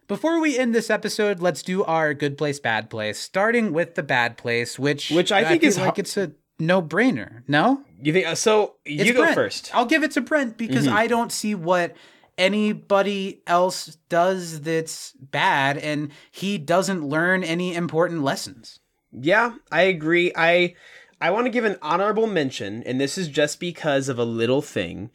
Before 0.06 0.40
we 0.40 0.59
end 0.59 0.74
this 0.74 0.89
episode, 0.89 1.40
let's 1.40 1.62
do 1.62 1.85
our 1.85 2.15
good 2.15 2.39
place, 2.39 2.59
bad 2.59 2.89
place. 2.89 3.19
Starting 3.19 3.74
with 3.74 3.94
the 3.94 4.02
bad 4.02 4.39
place, 4.39 4.78
which 4.78 5.10
Which 5.10 5.31
I 5.31 5.44
think 5.44 5.62
is 5.62 5.77
like 5.77 5.85
har- 5.86 5.94
it's 5.98 6.16
a 6.16 6.32
no 6.59 6.81
brainer. 6.82 7.43
No, 7.47 7.85
You 8.02 8.12
think 8.12 8.27
uh, 8.27 8.35
so? 8.35 8.77
You 8.85 9.02
It's 9.02 9.12
go 9.12 9.23
Brent. 9.23 9.35
first. 9.35 9.66
Mm-hmm. 9.66 9.77
I'll 9.77 9.85
give 9.86 10.02
it 10.02 10.12
to 10.12 10.20
Brent 10.23 10.56
because 10.56 10.89
I 10.89 11.06
don't 11.06 11.31
see 11.31 11.55
what 11.55 11.94
anybody 12.39 13.43
else 13.47 13.98
does 14.09 14.62
that's 14.62 15.12
bad, 15.20 15.77
and 15.77 16.10
he 16.31 16.56
doesn't 16.56 17.06
learn 17.06 17.44
any 17.44 17.74
important 17.74 18.23
lessons. 18.23 18.81
Yeah, 19.12 19.55
I 19.70 19.82
agree. 19.82 20.32
I 20.35 20.74
I 21.20 21.31
want 21.31 21.47
to 21.47 21.51
give 21.51 21.65
an 21.65 21.77
honorable 21.82 22.27
mention, 22.27 22.82
and 22.85 23.01
this 23.01 23.19
is 23.19 23.28
just 23.28 23.59
because 23.59 24.09
of 24.09 24.19
a 24.19 24.24
little 24.24 24.62
thing. 24.62 25.10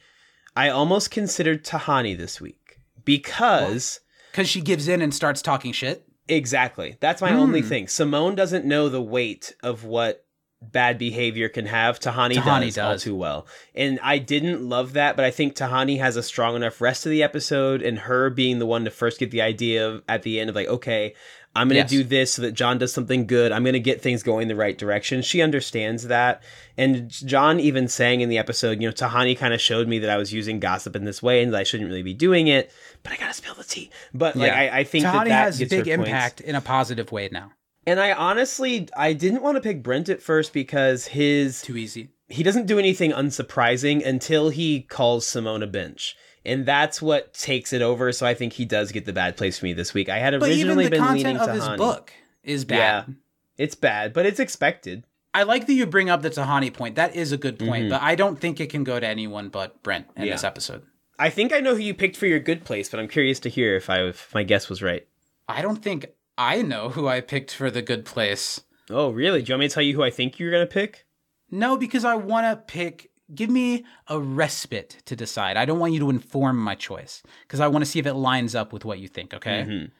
I 0.55 0.69
almost 0.69 1.09
considered 1.09 1.63
Tahani 1.63 2.15
this 2.15 2.39
week 2.39 2.79
because 3.05 4.01
Because 4.31 4.49
she 4.49 4.61
gives 4.61 4.87
in 4.87 5.01
and 5.01 5.13
starts 5.13 5.41
talking 5.41 5.71
shit. 5.71 6.05
exactly 6.27 6.97
that's 6.99 7.21
my 7.21 7.33
only 7.33 7.61
hmm. 7.61 7.67
thing. 7.67 7.87
Simone 7.87 8.35
doesn't 8.35 8.65
know 8.65 8.89
the 8.89 9.01
weight 9.01 9.55
of 9.63 9.83
what 9.83 10.22
bad 10.72 10.98
behavior 10.98 11.49
can 11.49 11.65
have. 11.65 11.99
Tahani, 11.99 12.35
Tahani 12.35 12.73
does, 12.73 12.77
all 12.77 12.98
too 12.98 13.15
well, 13.15 13.48
and 13.76 13.99
I 14.02 14.18
didn't 14.18 14.68
love 14.68 14.94
that, 14.94 15.15
but 15.15 15.26
I 15.26 15.31
think 15.31 15.56
Tahani 15.56 15.99
has 15.99 16.15
a 16.15 16.23
strong 16.23 16.56
enough 16.56 16.80
rest 16.81 17.06
of 17.06 17.10
the 17.10 17.23
episode, 17.23 17.81
and 17.81 17.99
her 17.99 18.30
being 18.30 18.60
the 18.60 18.65
one 18.65 18.85
to 18.85 18.91
first 18.91 19.19
get 19.19 19.31
the 19.31 19.41
idea 19.41 19.88
of 19.88 20.03
at 20.07 20.23
the 20.23 20.40
end 20.40 20.49
of 20.49 20.56
like, 20.56 20.68
okay, 20.68 21.14
I'm 21.56 21.68
going 21.68 21.76
to 21.76 21.81
Yes. 21.81 21.90
do 21.90 22.03
this 22.03 22.34
so 22.34 22.41
that 22.41 22.53
John 22.53 22.80
does 22.80 22.91
something 22.91 23.27
good. 23.27 23.52
I'm 23.52 23.64
going 23.64 23.73
to 23.73 23.80
get 23.80 24.02
things 24.02 24.23
going 24.23 24.48
the 24.48 24.56
right 24.56 24.76
direction. 24.76 25.22
She 25.22 25.40
understands 25.40 26.07
that. 26.07 26.41
And 26.77 27.10
John 27.10 27.60
even 27.60 27.88
saying 27.88 28.22
in 28.22 28.30
the 28.30 28.40
episode, 28.40 28.81
you 28.81 28.88
know, 28.88 28.91
Tahani 28.94 29.38
kind 29.38 29.53
of 29.53 29.61
showed 29.61 29.88
me 29.88 29.99
that 29.99 30.10
I 30.10 30.18
was 30.18 30.34
using 30.34 30.60
gossip 30.60 30.95
in 30.95 31.03
this 31.06 31.22
way 31.22 31.44
and 31.44 31.53
that 31.53 31.60
I 31.60 31.64
shouldn't 31.64 31.88
really 31.90 32.02
be 32.02 32.15
doing 32.15 32.48
it, 32.48 32.72
but 33.03 33.14
I 33.14 33.18
got 33.18 33.27
to 33.27 33.34
spill 33.35 33.53
the 33.53 33.64
tea. 33.64 33.91
But 34.15 34.35
like, 34.35 34.52
I, 34.52 34.80
I 34.80 34.84
think 34.84 35.06
Tahani 35.06 35.11
that, 35.11 35.23
that 35.26 35.30
has 35.45 35.60
big 35.60 35.72
her 35.72 35.77
points. 35.98 36.10
impact 36.10 36.41
in 36.41 36.56
a 36.56 36.61
positive 36.61 37.11
way 37.11 37.30
now. 37.31 37.52
And 37.85 37.99
I 37.99 38.14
honestly, 38.14 38.88
I 38.95 39.14
didn't 39.14 39.41
want 39.41 39.55
to 39.57 39.61
pick 39.61 39.84
Brent 39.84 40.10
at 40.10 40.22
first 40.22 40.53
because 40.53 41.07
his 41.07 41.61
Too 41.61 41.76
easy. 41.77 42.10
he 42.30 42.41
doesn't 42.43 42.65
do 42.65 42.80
anything 42.80 43.11
unsurprising 43.11 44.05
until 44.05 44.49
he 44.49 44.81
calls 44.81 45.27
Simone 45.27 45.64
a 45.64 45.68
bench. 45.68 46.15
And 46.45 46.65
that's 46.65 47.01
what 47.01 47.34
takes 47.34 47.72
it 47.73 47.81
over. 47.81 48.11
So 48.11 48.26
I 48.26 48.34
think 48.34 48.53
he 48.53 48.65
does 48.65 48.91
get 48.91 49.05
the 49.05 49.14
bad 49.14 49.38
place 49.38 49.57
for 49.60 49.65
me 49.65 49.73
this 49.73 49.93
week. 49.93 50.10
I 50.10 50.19
had 50.19 50.38
But 50.39 50.49
even 50.49 50.68
originally 50.69 50.84
the 50.85 50.89
been 50.91 51.14
leaning 51.14 51.38
of 51.38 51.47
to 51.47 51.53
his 51.53 51.64
Hani. 51.64 51.77
book 51.77 52.11
is 52.43 52.65
bad. 52.65 53.15
It's 53.57 53.76
bad, 53.76 54.14
but 54.14 54.26
it's 54.26 54.39
expected. 54.39 55.03
I 55.34 55.43
like 55.43 55.68
that 55.68 55.73
you 55.73 55.85
bring 55.85 56.10
up 56.10 56.22
the 56.22 56.30
Tahani 56.30 56.72
point. 56.73 56.95
That 56.95 57.15
is 57.15 57.31
a 57.31 57.38
good 57.38 57.57
point, 57.57 57.85
Mhm. 57.85 57.89
but 57.89 58.01
I 58.01 58.15
don't 58.15 58.39
think 58.39 58.60
it 58.60 58.69
can 58.69 58.84
go 58.84 58.99
to 58.99 59.07
anyone 59.07 59.49
but 59.49 59.81
Brent 59.84 60.05
in 60.15 60.27
this 60.27 60.43
episode. 60.43 60.84
I 61.18 61.30
think 61.30 61.53
I 61.53 61.60
know 61.60 61.76
who 61.76 61.81
you 61.81 61.93
picked 61.93 62.18
for 62.18 62.27
your 62.27 62.39
good 62.39 62.65
place, 62.65 62.89
but 62.89 62.99
I'm 62.99 63.07
curious 63.07 63.39
to 63.41 63.49
hear 63.49 63.76
if 63.76 63.89
I 63.89 64.03
if 64.03 64.34
my 64.34 64.43
guess 64.43 64.69
was 64.69 64.81
right. 64.81 65.07
I 65.47 65.61
don't 65.61 65.81
think 65.81 66.07
I 66.38 66.61
know 66.61 66.89
who 66.89 67.07
I 67.07 67.22
picked 67.22 67.53
for 67.53 67.69
the 67.69 67.81
good 67.81 68.05
place. 68.05 68.61
Oh, 68.89 69.11
really? 69.11 69.41
Do 69.41 69.49
you 69.49 69.53
want 69.53 69.61
me 69.61 69.68
to 69.68 69.73
tell 69.73 69.84
you 69.84 69.95
who 69.95 70.03
I 70.03 70.10
think 70.10 70.39
you're 70.39 70.51
gonna 70.51 70.65
pick? 70.65 71.05
No, 71.51 71.77
because 71.77 72.03
I 72.05 72.15
want 72.15 72.45
to 72.45 72.64
pick. 72.73 73.11
Give 73.34 73.49
me 73.49 73.85
a 74.07 74.19
respite 74.19 75.01
to 75.05 75.15
decide. 75.15 75.55
I 75.57 75.65
don't 75.65 75.80
want 75.80 75.93
you 75.93 75.99
to 75.99 76.10
inform 76.10 76.57
my 76.57 76.76
choice 76.76 77.23
because 77.43 77.60
I 77.60 77.68
want 77.68 77.85
to 77.85 77.89
see 77.89 77.99
if 77.99 78.05
it 78.05 78.15
lines 78.15 78.53
up 78.55 78.73
with 78.73 78.84
what 78.85 78.99
you 78.99 79.07
think. 79.07 79.34
Okay. 79.34 79.64
Mhm. 79.68 79.91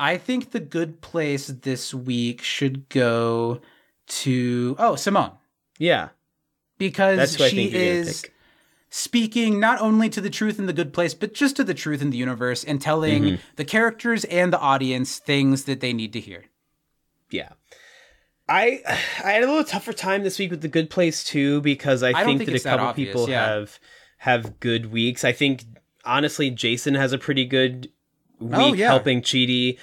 I 0.00 0.16
think 0.18 0.50
the 0.50 0.60
good 0.60 1.00
place 1.00 1.46
this 1.46 1.94
week 1.94 2.42
should 2.42 2.88
go 2.88 3.60
to 4.08 4.76
oh 4.78 4.96
Simone 4.96 5.32
Yeah, 5.78 6.10
because 6.78 7.16
That's 7.18 7.34
who 7.36 7.44
I 7.44 7.48
she 7.48 7.56
think 7.56 7.72
you're 7.72 7.80
gonna 7.82 8.00
is 8.10 8.22
pick. 8.22 8.32
Speaking 8.88 9.58
not 9.60 9.80
only 9.80 10.08
to 10.10 10.20
the 10.20 10.30
truth 10.30 10.58
in 10.58 10.66
the 10.66 10.72
good 10.72 10.92
place, 10.92 11.12
but 11.12 11.34
just 11.34 11.56
to 11.56 11.64
the 11.64 11.74
truth 11.74 12.00
in 12.00 12.10
the 12.10 12.16
universe 12.16 12.62
and 12.64 12.80
telling 12.80 13.22
Mhm. 13.24 13.38
the 13.56 13.64
characters 13.64 14.24
and 14.26 14.52
the 14.52 14.60
audience 14.60 15.18
things 15.18 15.64
that 15.64 15.80
they 15.80 15.92
need 15.92 16.12
to 16.12 16.20
hear. 16.20 16.44
yeah. 17.30 17.50
I 18.48 18.80
I 19.24 19.30
had 19.32 19.42
a 19.42 19.46
little 19.48 19.64
tougher 19.64 19.92
time 19.92 20.22
this 20.22 20.38
week 20.38 20.52
with 20.52 20.60
the 20.62 20.68
Good 20.68 20.88
Place 20.88 21.24
too 21.24 21.60
because 21.62 22.04
I, 22.04 22.10
I 22.10 22.24
think, 22.24 22.38
think 22.38 22.50
that 22.50 22.60
a 22.60 22.62
that 22.62 22.70
couple 22.70 22.86
obvious, 22.86 23.08
people 23.08 23.28
yeah. 23.28 23.44
have 23.48 23.80
have 24.18 24.60
good 24.60 24.92
weeks. 24.92 25.24
I 25.24 25.32
think 25.32 25.64
honestly, 26.04 26.50
Jason 26.50 26.94
has 26.94 27.12
a 27.12 27.18
pretty 27.18 27.44
good 27.44 27.90
week 28.38 28.52
Oh, 28.60 28.72
yeah. 28.72 28.86
helping 28.86 29.20
Chidi, 29.20 29.78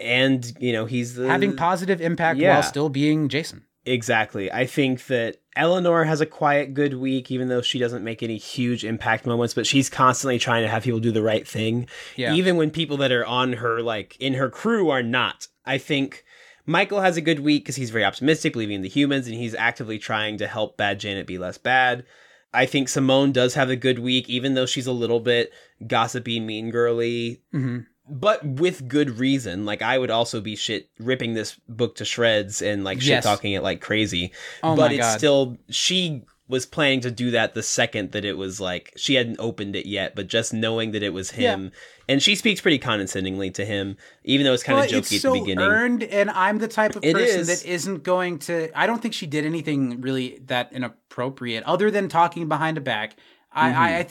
and 0.00 0.54
you 0.58 0.72
know 0.72 0.86
he's 0.86 1.16
the 1.16 1.28
Having 1.28 1.56
positive 1.56 2.00
impact 2.00 2.40
yeah. 2.40 2.54
while 2.54 2.62
still 2.62 2.88
being 2.88 3.28
Jason. 3.28 3.64
Exactly. 3.88 4.52
I 4.52 4.66
think 4.66 5.06
that 5.06 5.36
Eleanor 5.56 6.04
has 6.04 6.20
a 6.20 6.26
quiet, 6.26 6.74
good 6.74 6.94
week, 6.94 7.30
even 7.30 7.48
though 7.48 7.62
she 7.62 7.78
doesn't 7.78 8.04
make 8.04 8.22
any 8.22 8.36
huge 8.36 8.84
impact 8.84 9.26
moments, 9.26 9.54
but 9.54 9.66
she's 9.66 9.90
constantly 9.90 10.38
trying 10.38 10.62
to 10.62 10.68
have 10.68 10.84
people 10.84 11.00
do 11.00 11.10
the 11.10 11.22
right 11.22 11.46
thing. 11.46 11.88
Yeah. 12.16 12.34
Even 12.34 12.56
when 12.56 12.70
people 12.70 12.96
that 12.98 13.12
are 13.12 13.26
on 13.26 13.54
her, 13.54 13.82
like 13.82 14.16
in 14.20 14.34
her 14.34 14.50
crew, 14.50 14.90
are 14.90 15.02
not. 15.02 15.48
I 15.64 15.78
think 15.78 16.24
Michael 16.64 17.00
has 17.00 17.16
a 17.16 17.22
good 17.22 17.40
week 17.40 17.64
because 17.64 17.76
he's 17.76 17.90
very 17.90 18.04
optimistic, 18.04 18.52
believing 18.52 18.76
in 18.76 18.82
the 18.82 18.88
humans, 18.88 19.26
and 19.26 19.36
he's 19.36 19.54
actively 19.54 19.98
trying 19.98 20.38
to 20.38 20.46
help 20.46 20.76
Bad 20.76 21.00
Janet 21.00 21.26
be 21.26 21.38
less 21.38 21.58
bad. 21.58 22.04
I 22.52 22.66
think 22.66 22.88
Simone 22.88 23.32
does 23.32 23.54
have 23.54 23.68
a 23.68 23.76
good 23.76 23.98
week, 23.98 24.28
even 24.28 24.54
though 24.54 24.66
she's 24.66 24.86
a 24.86 24.92
little 24.92 25.20
bit 25.20 25.52
gossipy, 25.86 26.40
mean 26.40 26.70
girly, 26.70 27.42
Mm-hmm. 27.54 27.80
But 28.08 28.44
with 28.44 28.88
good 28.88 29.18
reason. 29.18 29.64
Like 29.64 29.82
I 29.82 29.98
would 29.98 30.10
also 30.10 30.40
be 30.40 30.56
shit 30.56 30.88
ripping 30.98 31.34
this 31.34 31.58
book 31.68 31.96
to 31.96 32.04
shreds 32.04 32.62
and 32.62 32.84
like 32.84 33.00
shit 33.00 33.08
Yes. 33.10 33.24
talking 33.24 33.52
it 33.52 33.62
like 33.62 33.80
crazy. 33.80 34.32
Oh 34.62 34.76
but 34.76 34.92
it's 34.92 35.00
God. 35.00 35.18
still 35.18 35.58
she 35.70 36.24
was 36.48 36.64
planning 36.64 37.00
to 37.00 37.10
do 37.10 37.30
that 37.32 37.52
the 37.52 37.62
second 37.62 38.12
that 38.12 38.24
it 38.24 38.38
was 38.38 38.58
like 38.58 38.94
she 38.96 39.14
hadn't 39.16 39.38
opened 39.38 39.76
it 39.76 39.84
yet, 39.84 40.14
but 40.16 40.26
just 40.28 40.54
knowing 40.54 40.92
that 40.92 41.02
it 41.02 41.12
was 41.12 41.30
him. 41.32 41.70
And 42.08 42.22
she 42.22 42.34
speaks 42.34 42.62
pretty 42.62 42.78
condescendingly 42.78 43.50
to 43.50 43.66
him, 43.66 43.98
even 44.24 44.46
though 44.46 44.54
it's 44.54 44.62
kind 44.62 44.76
Well, 44.76 44.86
of 44.86 44.90
jokey 44.90 44.96
it's 44.96 45.12
at 45.16 45.20
so 45.20 45.34
the 45.34 45.40
beginning. 45.40 45.62
earned, 45.66 46.02
and 46.04 46.30
I'm 46.30 46.56
the 46.56 46.66
type 46.68 46.96
of 46.96 47.04
It 47.04 47.12
person 47.12 47.40
is. 47.40 47.48
that 47.48 47.68
isn't 47.68 48.02
going 48.02 48.38
to. 48.40 48.70
I 48.74 48.86
don't 48.86 49.02
think 49.02 49.12
she 49.12 49.26
did 49.26 49.44
anything 49.44 50.00
really 50.00 50.40
that 50.46 50.72
inappropriate, 50.72 51.64
other 51.64 51.90
than 51.90 52.08
talking 52.08 52.48
behind 52.48 52.78
a 52.78 52.80
back. 52.80 53.16
I, 53.52 53.68
I, 53.68 53.72
I, 53.74 53.88
I, 53.90 53.98
it 53.98 54.06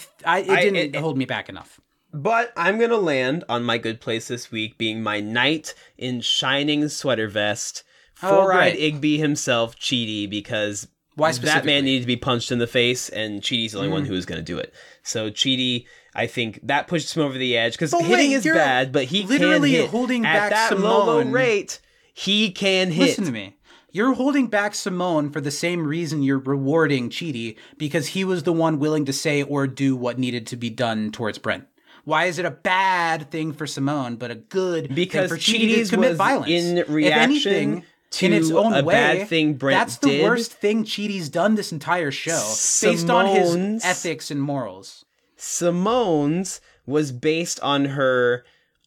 Mm-hmm. 0.45 0.51
I- 0.51 0.61
didn't 0.61 0.75
it- 0.77 0.95
hold 0.99 1.17
me 1.17 1.25
back 1.25 1.49
enough. 1.49 1.79
But 2.13 2.53
I'm 2.55 2.79
gonna 2.79 2.97
land 2.97 3.43
on 3.49 3.63
my 3.63 3.77
good 3.77 3.99
place 4.01 4.27
this 4.27 4.51
week 4.51 4.77
being 4.77 5.03
my 5.03 5.19
knight 5.19 5.73
in 5.97 6.21
shining 6.21 6.87
sweater 6.89 7.27
vest, 7.27 7.83
Oh, 8.23 8.29
four-eyed 8.29 8.75
great. 8.75 8.93
Igby 9.01 9.17
himself, 9.19 9.77
Chidi, 9.77 10.27
because 10.29 10.87
Why 11.15 11.31
that 11.31 11.65
man 11.65 11.83
needed 11.85 12.01
to 12.01 12.07
be 12.07 12.15
punched 12.15 12.51
in 12.51 12.59
the 12.59 12.65
face, 12.67 13.09
and 13.09 13.41
Chidi's 13.41 13.73
the 13.73 13.79
only 13.79 13.89
one 13.89 14.03
Mm. 14.03 14.07
who 14.07 14.13
was 14.13 14.25
gonna 14.25 14.41
do 14.41 14.57
it. 14.57 14.73
So 15.03 15.29
Chidi, 15.29 15.85
I 16.15 16.25
think 16.27 16.59
that 16.63 16.87
pushed 16.87 17.15
him 17.15 17.23
over 17.23 17.37
the 17.37 17.55
edge 17.57 17.73
because 17.73 17.91
hitting 17.91 18.09
wait, 18.09 18.31
is 18.33 18.43
bad, 18.45 18.91
but 18.91 19.05
he 19.05 19.23
literally 19.23 19.71
can 19.71 19.81
hit. 19.81 19.89
holding 19.89 20.25
at 20.25 20.33
back 20.33 20.49
that 20.51 20.79
low, 20.79 21.05
low 21.05 21.19
Simone. 21.19 21.31
rate. 21.33 21.79
He 22.13 22.49
can 22.51 22.91
hit. 22.91 23.07
Listen 23.07 23.25
to 23.25 23.31
me. 23.31 23.57
You're 23.91 24.13
holding 24.13 24.47
back 24.47 24.73
Simone 24.75 25.29
for 25.31 25.41
the 25.41 25.51
same 25.51 25.85
reason 25.87 26.21
you're 26.23 26.39
rewarding 26.39 27.09
Chidi 27.09 27.55
because 27.77 28.07
he 28.07 28.23
was 28.23 28.43
the 28.43 28.53
one 28.53 28.79
willing 28.79 29.05
to 29.05 29.13
say 29.13 29.43
or 29.43 29.65
do 29.67 29.95
what 29.95 30.17
needed 30.19 30.45
to 30.47 30.55
be 30.55 30.69
done 30.69 31.11
towards 31.11 31.37
Brent. 31.37 31.65
Why 32.07 32.27
is 32.27 32.39
it 32.39 32.45
a 32.45 32.51
bad 32.51 33.29
thing 33.31 33.51
for 33.51 33.67
Simone, 33.67 34.15
but 34.15 34.31
a 34.31 34.35
good 34.35 34.95
Because 34.95 35.29
thing 35.29 35.37
for 35.37 35.43
Chidi's 35.43 35.89
to 35.89 35.95
commit 35.97 36.15
violence? 36.15 36.49
in 36.49 36.85
reaction 36.87 37.19
anything, 37.53 37.83
in 38.21 38.31
its 38.31 38.47
to 38.47 38.59
own 38.59 38.73
a 38.73 38.81
way, 38.81 38.93
bad 38.93 39.27
thing 39.27 39.55
Brent 39.55 39.77
that's 39.77 39.97
the 39.97 40.07
did. 40.11 40.23
worst 40.23 40.53
thing 40.53 40.85
Chidi's 40.85 41.27
done 41.27 41.55
this 41.55 41.73
entire 41.73 42.11
show, 42.11 42.39
based 42.81 43.09
on 43.09 43.25
his 43.35 43.83
ethics 43.83 44.31
and 44.31 44.41
morals. 44.41 45.03
Simone's 45.35 46.61
was 46.85 47.11
based 47.11 47.59
on 47.59 47.83
her 47.83 48.45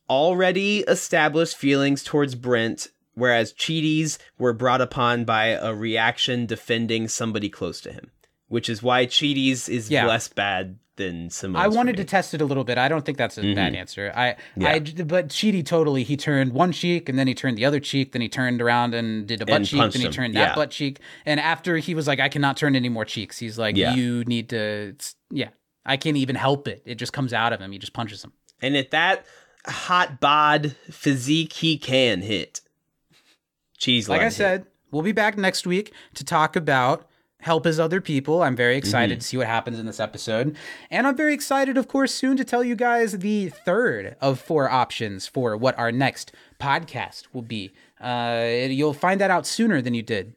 already 0.09 0.79
established 0.89 1.59
feelings 1.59 2.03
towards 2.03 2.35
Brent, 2.35 2.89
whereas 3.13 3.53
Chidi's 3.53 4.19
were 4.39 4.55
brought 4.55 4.81
upon 4.81 5.27
by 5.27 5.49
a 5.49 5.75
reaction 5.75 6.47
defending 6.47 7.07
somebody 7.07 7.51
close 7.51 7.83
to 7.83 7.93
him, 7.93 8.13
which 8.49 8.71
is 8.71 8.83
why 8.83 9.05
Chidi's 9.05 9.69
is 9.69 9.91
Yeah. 9.91 10.07
less 10.07 10.27
bad 10.29 10.79
than. 11.01 11.57
I 11.57 11.67
wanted 11.69 11.97
to 11.97 12.05
test 12.05 12.35
it 12.35 12.41
a 12.41 12.45
little 12.45 12.63
bit. 12.65 12.79
I 12.79 12.89
don't 12.89 13.05
think 13.05 13.19
that's 13.19 13.37
a 13.39 13.43
bad 13.55 13.73
Mhm. 13.73 13.77
answer. 13.77 14.13
I, 14.15 14.37
Yeah. 14.57 14.69
I, 14.69 14.79
but 14.79 15.29
Chidi 15.29 15.65
totally. 15.65 16.05
He 16.05 16.17
turned 16.17 16.53
one 16.53 16.73
cheek, 16.73 17.09
and 17.09 17.19
then 17.19 17.27
he 17.27 17.35
turned 17.35 17.59
the 17.59 17.65
other 17.65 17.81
cheek. 17.81 18.13
Then 18.13 18.23
he 18.23 18.29
turned 18.29 18.61
around 18.63 18.95
and 18.95 19.27
did 19.27 19.43
a 19.43 19.47
butt 19.47 19.57
And 19.57 19.67
cheek. 19.67 19.81
Then 19.93 20.01
he 20.01 20.07
him. 20.07 20.13
turned 20.13 20.35
that 20.37 20.51
Yeah. 20.51 20.55
butt 20.55 20.71
cheek. 20.71 20.99
And 21.27 21.41
after 21.41 21.79
he 21.79 21.95
was 21.95 22.07
like, 22.07 22.21
"I 22.21 22.29
cannot 22.29 22.57
turn 22.57 22.77
any 22.77 22.89
more 22.89 23.05
cheeks," 23.05 23.39
he's 23.39 23.59
like, 23.59 23.77
Yeah. 23.77 23.95
"You 23.95 24.25
need 24.27 24.49
to." 24.51 24.95
Yeah, 25.31 25.49
I 25.85 25.97
can't 25.97 26.17
even 26.17 26.37
help 26.37 26.69
it. 26.69 26.83
It 26.85 26.97
just 26.97 27.13
comes 27.13 27.33
out 27.33 27.53
of 27.53 27.61
him. 27.61 27.73
He 27.73 27.79
just 27.79 27.93
punches 27.93 28.23
him. 28.25 28.33
And 28.63 28.77
at 28.77 28.91
that 28.93 29.25
hot 29.67 30.21
bod 30.21 30.77
physique, 30.91 31.55
he 31.55 31.79
can 31.79 32.23
hit. 32.23 32.61
Cheese 33.79 34.09
Like 34.09 34.21
I 34.21 34.25
loved 34.25 34.35
it. 34.35 34.37
said, 34.37 34.67
we'll 34.91 35.03
be 35.03 35.13
back 35.13 35.39
next 35.39 35.67
week 35.67 35.93
to 36.15 36.25
talk 36.25 36.57
about 36.57 37.09
help 37.41 37.67
as 37.67 37.81
other 37.81 38.01
people. 38.01 38.43
I'm 38.43 38.57
very 38.57 38.77
excited 38.77 39.19
Mhm. 39.19 39.21
to 39.23 39.27
see 39.27 39.37
what 39.37 39.47
happens 39.47 39.79
in 39.79 39.87
this 39.87 40.01
episode. 40.01 40.57
And 40.91 41.07
I'm 41.07 41.17
very 41.17 41.35
excited, 41.35 41.77
of 41.79 41.89
course, 41.89 42.13
soon 42.15 42.37
to 42.37 42.45
tell 42.45 42.63
you 42.63 42.77
guys 42.77 43.19
the 43.19 43.49
third 43.49 44.17
of 44.21 44.39
four 44.41 44.71
options 44.71 45.27
for 45.27 45.57
what 45.57 45.79
our 45.79 45.91
next 45.93 46.33
podcast 46.61 47.25
will 47.33 47.43
be. 47.43 47.73
Uh, 48.01 48.47
you'll 48.69 48.93
find 48.95 49.21
that 49.21 49.31
out 49.31 49.47
sooner 49.47 49.81
than 49.83 49.95
you 49.95 50.03
did 50.03 50.35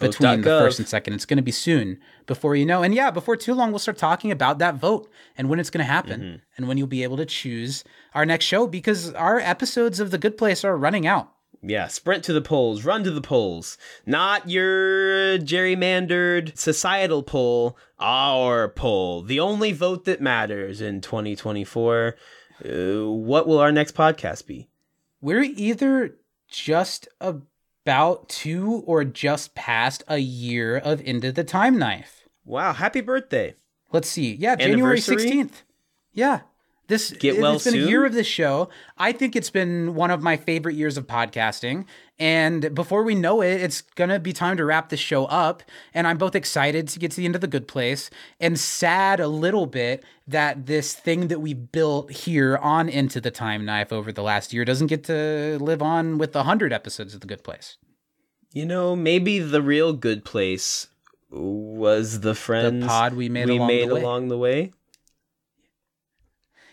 between 0.00 0.42
the 0.42 0.58
first 0.60 0.78
and 0.78 0.86
second. 0.88 1.14
It's 1.14 1.24
going 1.24 1.36
to 1.38 1.42
be 1.42 1.50
soon 1.52 1.98
before 2.26 2.54
you 2.54 2.66
know. 2.66 2.82
And 2.82 2.94
yeah, 2.94 3.10
before 3.10 3.36
too 3.36 3.54
long, 3.54 3.70
we'll 3.70 3.78
start 3.78 3.96
talking 3.96 4.30
about 4.30 4.58
that 4.58 4.74
vote 4.74 5.10
and 5.38 5.48
when 5.48 5.58
it's 5.58 5.70
going 5.70 5.84
to 5.84 5.90
happen 5.90 6.20
Mm-hmm. 6.20 6.36
and 6.56 6.68
when 6.68 6.76
you'll 6.78 6.86
be 6.86 7.02
able 7.02 7.16
to 7.16 7.24
choose 7.26 7.82
our 8.14 8.26
next 8.26 8.44
show 8.44 8.66
because 8.66 9.12
our 9.14 9.38
episodes 9.40 10.00
of 10.00 10.10
The 10.10 10.18
Good 10.18 10.36
Place 10.36 10.64
are 10.64 10.76
running 10.76 11.06
out. 11.06 11.32
Yeah, 11.68 11.88
sprint 11.88 12.22
to 12.24 12.32
the 12.32 12.40
polls, 12.40 12.84
run 12.84 13.02
to 13.04 13.10
the 13.10 13.20
polls. 13.20 13.76
Not 14.06 14.48
your 14.48 15.38
gerrymandered 15.38 16.56
societal 16.56 17.24
poll, 17.24 17.76
our 17.98 18.68
poll. 18.68 19.22
The 19.22 19.40
only 19.40 19.72
vote 19.72 20.04
that 20.04 20.20
matters 20.20 20.80
in 20.80 21.00
2024. 21.00 22.16
Uh, 22.64 23.10
what 23.10 23.48
will 23.48 23.58
our 23.58 23.72
next 23.72 23.96
podcast 23.96 24.46
be? 24.46 24.68
We're 25.20 25.42
either 25.42 26.16
just 26.48 27.08
about 27.20 28.28
to 28.28 28.84
or 28.86 29.04
just 29.04 29.54
past 29.56 30.04
a 30.06 30.18
year 30.18 30.76
of 30.76 31.00
Into 31.00 31.32
the 31.32 31.44
Time 31.44 31.78
Knife. 31.78 32.28
Wow, 32.44 32.74
happy 32.74 33.00
birthday. 33.00 33.54
Let's 33.92 34.08
see. 34.08 34.34
Yeah, 34.34 34.54
January 34.56 34.98
16th. 34.98 35.62
Yeah. 36.12 36.40
This 36.88 37.10
Get 37.10 37.40
well 37.40 37.54
it's 37.56 37.64
been 37.64 37.72
soon? 37.72 37.84
a 37.84 37.88
year 37.88 38.04
of 38.04 38.12
this 38.12 38.26
show. 38.26 38.68
I 38.96 39.12
think 39.12 39.34
it's 39.34 39.50
been 39.50 39.94
one 39.94 40.10
of 40.10 40.22
my 40.22 40.36
favorite 40.36 40.76
years 40.76 40.96
of 40.96 41.06
podcasting. 41.06 41.84
And 42.18 42.74
before 42.74 43.02
we 43.02 43.14
know 43.14 43.42
it, 43.42 43.60
it's 43.60 43.80
gonna 43.80 44.18
be 44.20 44.32
time 44.32 44.56
to 44.56 44.64
wrap 44.64 44.88
this 44.88 45.00
show 45.00 45.24
up. 45.26 45.62
And 45.92 46.06
I'm 46.06 46.16
both 46.16 46.34
excited 46.36 46.86
to 46.88 46.98
get 46.98 47.10
to 47.12 47.16
the 47.18 47.24
end 47.24 47.34
of 47.34 47.40
the 47.40 47.48
good 47.48 47.66
place 47.66 48.08
and 48.38 48.58
sad 48.58 49.18
a 49.18 49.28
little 49.28 49.66
bit 49.66 50.04
that 50.28 50.66
this 50.66 50.94
thing 50.94 51.28
that 51.28 51.40
we 51.40 51.54
built 51.54 52.10
here 52.12 52.56
on 52.56 52.88
Into 52.88 53.20
the 53.20 53.30
Time 53.30 53.64
Knife 53.64 53.92
over 53.92 54.12
the 54.12 54.22
last 54.22 54.52
year 54.52 54.64
doesn't 54.64 54.86
get 54.86 55.04
to 55.04 55.58
live 55.60 55.82
on 55.82 56.18
with 56.18 56.32
the 56.32 56.44
hundred 56.44 56.72
episodes 56.72 57.14
of 57.14 57.20
the 57.20 57.26
good 57.26 57.42
place. 57.42 57.78
You 58.52 58.64
know, 58.64 58.94
maybe 58.96 59.38
the 59.40 59.60
real 59.60 59.92
good 59.92 60.24
place 60.24 60.86
was 61.30 62.20
the 62.20 62.34
friends 62.34 62.86
pod 62.86 63.14
we 63.14 63.28
made 63.28 63.48
we 63.48 63.56
along 63.56 63.66
made 63.68 63.88
the 63.88 63.94
way. 63.96 64.00
along 64.00 64.28
the 64.28 64.38
way. 64.38 64.72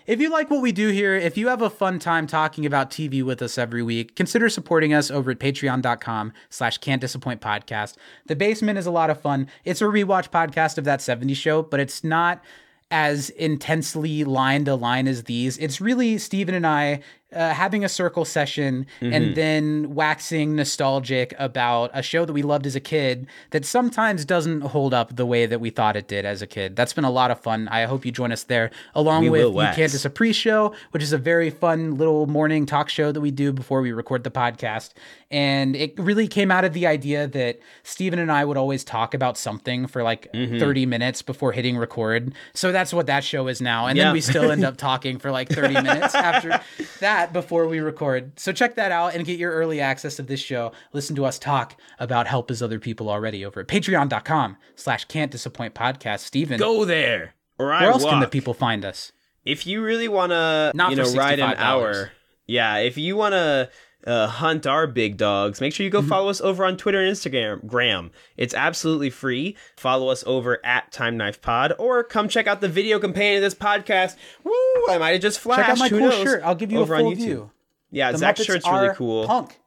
If 0.05 0.19
you 0.19 0.29
like 0.29 0.49
what 0.49 0.61
we 0.61 0.73
do 0.73 0.89
here, 0.89 1.15
if 1.15 1.37
you 1.37 1.47
have 1.47 1.61
a 1.61 1.69
fun 1.69 1.97
time 1.97 2.27
talking 2.27 2.65
about 2.65 2.91
TV 2.91 3.23
with 3.23 3.41
us 3.41 3.57
every 3.57 3.81
week, 3.81 4.17
consider 4.17 4.49
supporting 4.49 4.93
us 4.93 5.09
over 5.09 5.31
at 5.31 5.39
patreon.com 5.39 6.33
slash 6.49 6.77
can't 6.79 6.99
disappoint 6.99 7.39
podcast. 7.39 7.95
The 8.25 8.35
basement 8.35 8.77
is 8.77 8.85
a 8.85 8.91
lot 8.91 9.09
of 9.09 9.21
fun. 9.21 9.47
It's 9.63 9.81
a 9.81 9.85
rewatch 9.85 10.29
podcast 10.29 10.77
of 10.77 10.83
that 10.83 10.99
70s 10.99 11.37
show, 11.37 11.61
but 11.61 11.79
it's 11.79 12.03
not 12.03 12.43
as 12.91 13.29
intensely 13.31 14.25
line 14.25 14.65
to 14.65 14.75
line 14.75 15.07
as 15.07 15.23
these. 15.23 15.57
It's 15.57 15.79
really 15.79 16.17
Stephen 16.17 16.53
and 16.53 16.67
I 16.67 16.99
uh, 17.35 17.53
having 17.53 17.83
a 17.83 17.89
circle 17.89 18.25
session 18.25 18.85
and 19.01 19.13
Mhm. 19.13 19.35
then 19.35 19.95
waxing 19.95 20.55
nostalgic 20.55 21.33
about 21.39 21.91
a 21.93 22.01
show 22.01 22.25
that 22.25 22.33
we 22.33 22.41
loved 22.41 22.65
as 22.65 22.75
a 22.75 22.79
kid 22.79 23.27
that 23.51 23.65
sometimes 23.65 24.25
doesn't 24.25 24.61
hold 24.61 24.93
up 24.93 25.15
the 25.15 25.25
way 25.25 25.45
that 25.45 25.59
we 25.59 25.69
thought 25.69 25.95
it 25.95 26.07
did 26.07 26.25
as 26.25 26.41
a 26.41 26.47
kid. 26.47 26.75
That's 26.75 26.93
been 26.93 27.03
a 27.05 27.11
lot 27.11 27.31
of 27.31 27.39
fun. 27.39 27.67
I 27.69 27.83
hope 27.85 28.05
you 28.05 28.11
join 28.11 28.31
us 28.31 28.43
there, 28.43 28.71
along 28.95 29.23
We 29.23 29.29
with 29.29 29.53
wax. 29.53 29.75
Candace 29.75 30.05
a 30.05 30.09
pre-show, 30.09 30.73
which 30.91 31.03
is 31.03 31.13
a 31.13 31.17
very 31.17 31.49
fun 31.49 31.95
little 31.97 32.27
morning 32.27 32.65
talk 32.65 32.89
show 32.89 33.11
that 33.11 33.21
we 33.21 33.31
do 33.31 33.51
before 33.53 33.81
we 33.81 33.91
record 33.91 34.23
the 34.23 34.31
podcast. 34.31 34.91
And 35.31 35.75
it 35.75 35.93
really 35.97 36.27
came 36.27 36.51
out 36.51 36.63
of 36.63 36.73
the 36.73 36.85
idea 36.85 37.27
that 37.27 37.59
Stephen 37.83 38.19
and 38.19 38.31
I 38.31 38.45
would 38.45 38.57
always 38.57 38.83
talk 38.83 39.13
about 39.15 39.37
something 39.37 39.87
for 39.87 40.03
like 40.03 40.27
Mhm. 40.33 40.59
30 40.59 40.85
minutes 40.85 41.21
before 41.21 41.51
hitting 41.53 41.77
record. 41.77 42.33
So 42.53 42.71
that's 42.71 42.93
what 42.93 43.07
that 43.07 43.23
show 43.23 43.47
is 43.47 43.59
now. 43.61 43.87
And 43.87 43.97
Yeah. 43.97 44.05
then 44.05 44.13
we 44.13 44.21
still 44.21 44.51
end 44.51 44.63
up 44.65 44.77
talking 44.77 45.17
for 45.17 45.31
like 45.31 45.49
30 45.49 45.73
minutes 45.73 46.13
after 46.13 46.59
that 46.99 47.22
before 47.31 47.67
we 47.67 47.79
record. 47.79 48.37
So 48.39 48.51
check 48.51 48.75
that 48.75 48.91
out 48.91 49.13
and 49.15 49.25
get 49.25 49.39
your 49.39 49.51
early 49.53 49.79
access 49.79 50.19
of 50.19 50.27
this 50.27 50.39
show. 50.41 50.71
Listen 50.91 51.15
to 51.15 51.25
us 51.25 51.39
talk 51.39 51.79
about 51.99 52.27
help 52.27 52.51
as 52.51 52.61
other 52.61 52.79
people 52.79 53.09
already 53.09 53.45
over 53.45 53.61
at 53.61 53.67
patreon.com 53.67 54.57
slash 54.75 55.05
can't 55.05 55.31
disappoint 55.31 55.73
podcast. 55.75 56.19
Stephen. 56.21 56.59
Go 56.59 56.83
there. 56.83 57.35
Or 57.57 57.71
I 57.71 57.81
Where 57.83 57.91
else 57.91 58.03
can 58.03 58.19
the 58.19 58.27
people 58.27 58.53
find 58.53 58.83
us? 58.83 59.11
If 59.45 59.67
you 59.67 59.83
really 59.83 60.07
want 60.07 60.31
to, 60.31 60.71
Not 60.73 60.91
you 60.91 60.97
know, 60.97 61.11
ride 61.13 61.39
an 61.39 61.51
$65. 61.51 61.55
hour, 61.59 62.11
yeah. 62.47 62.77
If 62.77 62.97
you 62.97 63.15
want 63.15 63.33
to 63.33 63.69
uh, 64.05 64.27
hunt 64.27 64.67
our 64.67 64.85
big 64.87 65.17
dogs, 65.17 65.61
make 65.61 65.73
sure 65.73 65.83
you 65.83 65.89
go 65.89 65.99
Mm-hmm. 65.99 66.09
follow 66.09 66.29
us 66.29 66.41
over 66.41 66.65
on 66.65 66.77
Twitter 66.77 67.01
and 67.01 67.15
Instagram. 67.15 67.65
Gram, 67.65 68.11
it's 68.37 68.53
absolutely 68.53 69.09
free. 69.09 69.55
Follow 69.77 70.09
us 70.09 70.23
over 70.27 70.59
at 70.65 70.91
Time 70.91 71.15
Knife 71.17 71.41
Pod, 71.41 71.73
or 71.79 72.03
come 72.03 72.27
check 72.27 72.47
out 72.47 72.61
the 72.61 72.67
video 72.69 72.99
companion 72.99 73.37
of 73.37 73.41
this 73.43 73.55
podcast. 73.55 74.15
Woo! 74.43 74.51
I 74.89 74.97
might 74.99 75.11
have 75.11 75.21
just 75.21 75.39
flashed. 75.39 75.61
Check 75.61 75.69
out 75.69 75.77
my 75.79 75.87
Who 75.89 75.99
cool 75.99 76.09
knows? 76.09 76.23
shirt. 76.23 76.41
I'll 76.43 76.55
give 76.55 76.71
you 76.71 76.79
over 76.79 76.95
a 76.95 76.99
full 76.99 77.07
on 77.07 77.13
YouTube. 77.13 77.17
view. 77.17 77.51
Yeah, 77.91 78.11
The 78.11 78.17
Zach's 78.17 78.41
Muppets 78.41 78.45
shirt's 78.45 78.67
really 78.67 78.89
cool. 78.95 79.25
Punk. 79.27 79.59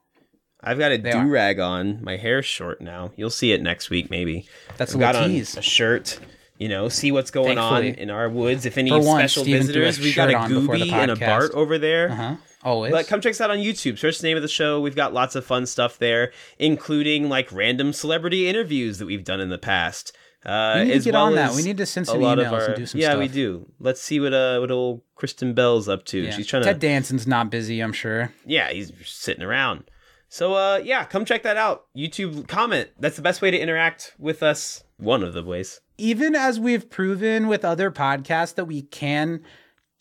I've 0.61 0.77
got 0.79 0.91
a 0.91 0.97
They 0.97 1.11
do 1.11 1.27
rag 1.29 1.59
on. 1.59 2.03
My 2.03 2.17
hair's 2.17 2.45
short 2.45 2.81
now. 2.81 3.11
You'll 3.15 3.29
see 3.29 3.53
it 3.53 3.61
next 3.61 3.89
week, 3.89 4.09
maybe. 4.09 4.47
That's 4.77 4.91
I've 4.93 4.97
a 4.97 4.99
got 4.99 5.15
on 5.15 5.29
tease. 5.29 5.55
a 5.55 5.61
shirt. 5.61 6.19
You 6.57 6.67
know, 6.67 6.89
see 6.89 7.11
what's 7.11 7.29
going 7.29 7.55
Thankfully. 7.57 7.89
on 7.91 7.95
in 7.99 8.09
our 8.09 8.27
woods. 8.27 8.65
If 8.65 8.77
any 8.79 8.89
For 8.89 9.01
special 9.03 9.43
a 9.43 9.45
visitors, 9.45 9.99
we 9.99 10.11
got 10.13 10.29
a 10.31 10.33
on 10.35 10.49
before 10.53 10.77
the 10.77 10.85
Gooby 10.85 10.91
and 10.93 11.11
a. 11.11 11.15
Bart 11.15 11.51
over 11.53 11.77
there. 11.77 12.09
Uh-huh. 12.11 12.35
Always. 12.63 12.91
But 12.91 13.07
come 13.07 13.21
check 13.21 13.31
us 13.31 13.41
out 13.41 13.51
on 13.51 13.57
YouTube. 13.57 13.97
Search 13.99 14.19
the 14.19 14.27
name 14.27 14.35
of 14.37 14.41
the 14.43 14.49
show. 14.49 14.81
We've 14.81 14.95
got 14.95 15.13
lots 15.13 15.35
of 15.35 15.45
fun 15.45 15.65
stuff 15.65 15.97
there, 15.99 16.31
including 16.57 17.29
like 17.29 17.51
random 17.51 17.93
celebrity 17.93 18.47
interviews 18.47 18.97
that 18.97 19.05
we've 19.05 19.23
done 19.23 19.39
in 19.39 19.49
the 19.49 19.57
past. 19.57 20.15
Uh, 20.45 20.75
We 20.79 20.85
need 20.85 20.93
to 20.93 20.99
get 21.05 21.13
well 21.13 21.23
on 21.25 21.35
that. 21.35 21.53
We 21.55 21.63
need 21.63 21.77
to 21.77 21.85
send 21.85 22.07
some 22.07 22.19
emails 22.19 22.67
and 22.67 22.75
do 22.75 22.85
some 22.85 22.87
stuff. 22.87 23.01
yeah, 23.01 23.09
stuff. 23.09 23.19
we 23.19 23.27
do. 23.27 23.71
Let's 23.79 24.01
see 24.01 24.19
what 24.19 24.33
uh 24.33 24.59
what 24.59 24.71
old 24.71 25.01
Kristen 25.15 25.53
Bell's 25.53 25.87
up 25.89 26.05
to. 26.05 26.19
Yeah. 26.19 26.31
She's 26.31 26.47
trying 26.47 26.63
Ted 26.63 26.79
to 26.79 26.87
Ted 26.87 27.03
Danson's 27.03 27.27
not 27.27 27.49
busy, 27.49 27.79
I'm 27.81 27.93
sure. 27.93 28.31
yeah, 28.45 28.69
he's 28.69 28.91
sitting 29.05 29.43
around. 29.43 29.89
So 30.29 30.53
uh 30.53 30.81
yeah, 30.83 31.05
come 31.05 31.25
check 31.25 31.43
that 31.43 31.57
out. 31.57 31.85
YouTube 31.95 32.47
comment. 32.47 32.89
That's 32.99 33.15
the 33.15 33.21
best 33.21 33.41
way 33.41 33.51
to 33.51 33.57
interact 33.59 34.13
with 34.17 34.41
us. 34.43 34.83
One 34.97 35.21
of 35.23 35.33
the 35.33 35.43
ways. 35.43 35.79
even 35.97 36.35
as 36.35 36.59
we've 36.59 36.89
proven 36.89 37.47
with 37.47 37.63
other 37.65 37.91
podcasts 37.91 38.55
that 38.55 38.65
we 38.65 38.81
can 38.83 39.41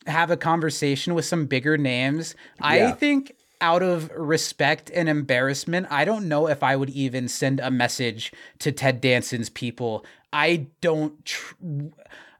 have 0.07 0.31
a 0.31 0.37
conversation 0.37 1.15
with 1.15 1.25
some 1.25 1.47
bigger 1.47 1.77
names, 1.77 2.35
I 2.61 2.93
think 2.93 3.37
out 3.61 3.83
of 3.83 4.11
respect 4.15 4.91
and 4.95 5.09
embarrassment, 5.09 5.87
I 5.91 6.05
don't 6.05 6.29
know 6.29 6.49
if 6.49 6.63
I 6.63 6.77
would 6.77 6.91
even 6.91 7.29
send 7.29 7.61
a 7.61 7.71
message 7.71 8.33
to 8.61 8.73
Ted 8.73 9.01
Danson's 9.01 9.49
people. 9.49 10.05
I 10.33 10.67
don't. 10.81 11.25
Tr- 11.25 11.55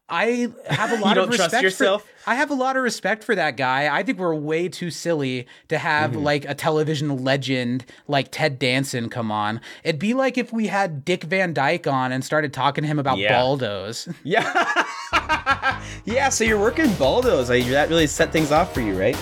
I 0.09 0.49
have 0.69 0.93
a 0.93 0.97
You 0.99 1.01
lot 1.03 1.15
don't 1.15 1.25
of 1.29 1.35
trust 1.35 1.41
respect 1.53 1.63
yourself? 1.63 2.03
For, 2.05 2.31
I 2.31 2.35
have 2.37 2.51
a 2.51 2.55
lot 2.55 2.77
of 2.77 2.83
respect 2.83 3.25
for 3.25 3.35
that 3.35 3.57
guy. 3.57 3.95
I 3.97 4.03
think 4.03 4.19
we're 4.19 4.35
way 4.35 4.69
too 4.69 4.91
silly 4.91 5.47
to 5.69 5.79
have 5.79 6.13
Mm-hmm. 6.13 6.23
like 6.23 6.45
a 6.45 6.55
television 6.55 7.25
legend 7.25 7.85
like 8.09 8.29
Ted 8.31 8.59
Danson 8.59 9.09
come 9.09 9.31
on. 9.33 9.61
It'd 9.85 9.99
be 10.01 10.15
like 10.15 10.39
if 10.39 10.53
we 10.53 10.67
had 10.69 11.05
Dick 11.05 11.25
Van 11.25 11.53
Dyke 11.53 11.87
on 11.87 12.13
and 12.13 12.25
started 12.25 12.53
talking 12.53 12.83
to 12.83 12.89
him 12.89 12.99
about 12.99 13.19
Yeah. 13.19 13.33
Baldos. 13.33 14.13
Yeah. 14.25 14.85
yeah, 16.05 16.29
so 16.29 16.45
you're 16.45 16.61
working 16.61 16.87
Baldos. 16.95 17.49
That 17.49 17.89
really 17.89 18.07
set 18.07 18.33
things 18.33 18.53
off 18.53 18.73
for 18.75 18.81
you, 18.81 18.99
right? 18.99 19.17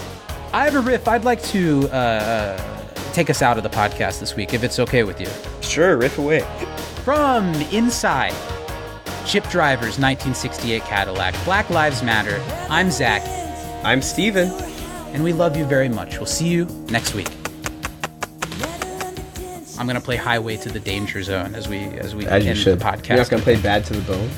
I 0.53 0.65
have 0.65 0.75
a 0.75 0.81
riff. 0.81 1.09
I'd 1.09 1.25
like 1.25 1.43
to 1.45 1.89
uh, 1.89 2.59
take 3.13 3.29
us 3.31 3.43
out 3.43 3.57
of 3.57 3.63
the 3.63 3.71
podcast 3.71 4.21
this 4.21 4.37
week, 4.37 4.55
if 4.55 4.63
it's 4.63 4.79
okay 4.79 5.03
with 5.05 5.21
you. 5.21 5.27
Sure, 5.63 5.97
riff 5.97 6.19
away. 6.19 6.41
From 7.05 7.53
inside 7.73 8.33
Chip 9.27 9.45
Driver's 9.49 9.99
1968 9.99 10.83
Cadillac. 10.83 11.35
Black 11.45 11.69
Lives 11.71 12.03
Matter. 12.03 12.43
I'm 12.69 12.91
Zach. 12.91 13.23
I'm 13.85 14.03
Stephen. 14.03 14.51
And 15.13 15.25
we 15.25 15.33
love 15.33 15.57
you 15.57 15.65
very 15.65 15.89
much. 15.89 16.19
We'll 16.19 16.27
see 16.27 16.49
you 16.49 16.67
next 16.91 17.15
week. 17.15 17.29
I'm 19.79 19.87
gonna 19.87 20.01
play 20.01 20.17
Highway 20.17 20.57
to 20.59 20.69
the 20.69 20.81
Danger 20.81 21.23
Zone 21.23 21.55
as 21.55 21.69
we 21.69 21.79
as 21.79 22.15
we 22.15 22.27
as 22.27 22.47
end 22.47 22.59
the 22.59 22.77
podcast. 22.85 23.09
You're 23.09 23.19
not 23.19 23.31
gonna 23.31 23.43
play 23.43 23.61
Bad 23.61 23.85
to 23.87 23.93
the 23.95 24.03
Bone. 24.03 24.31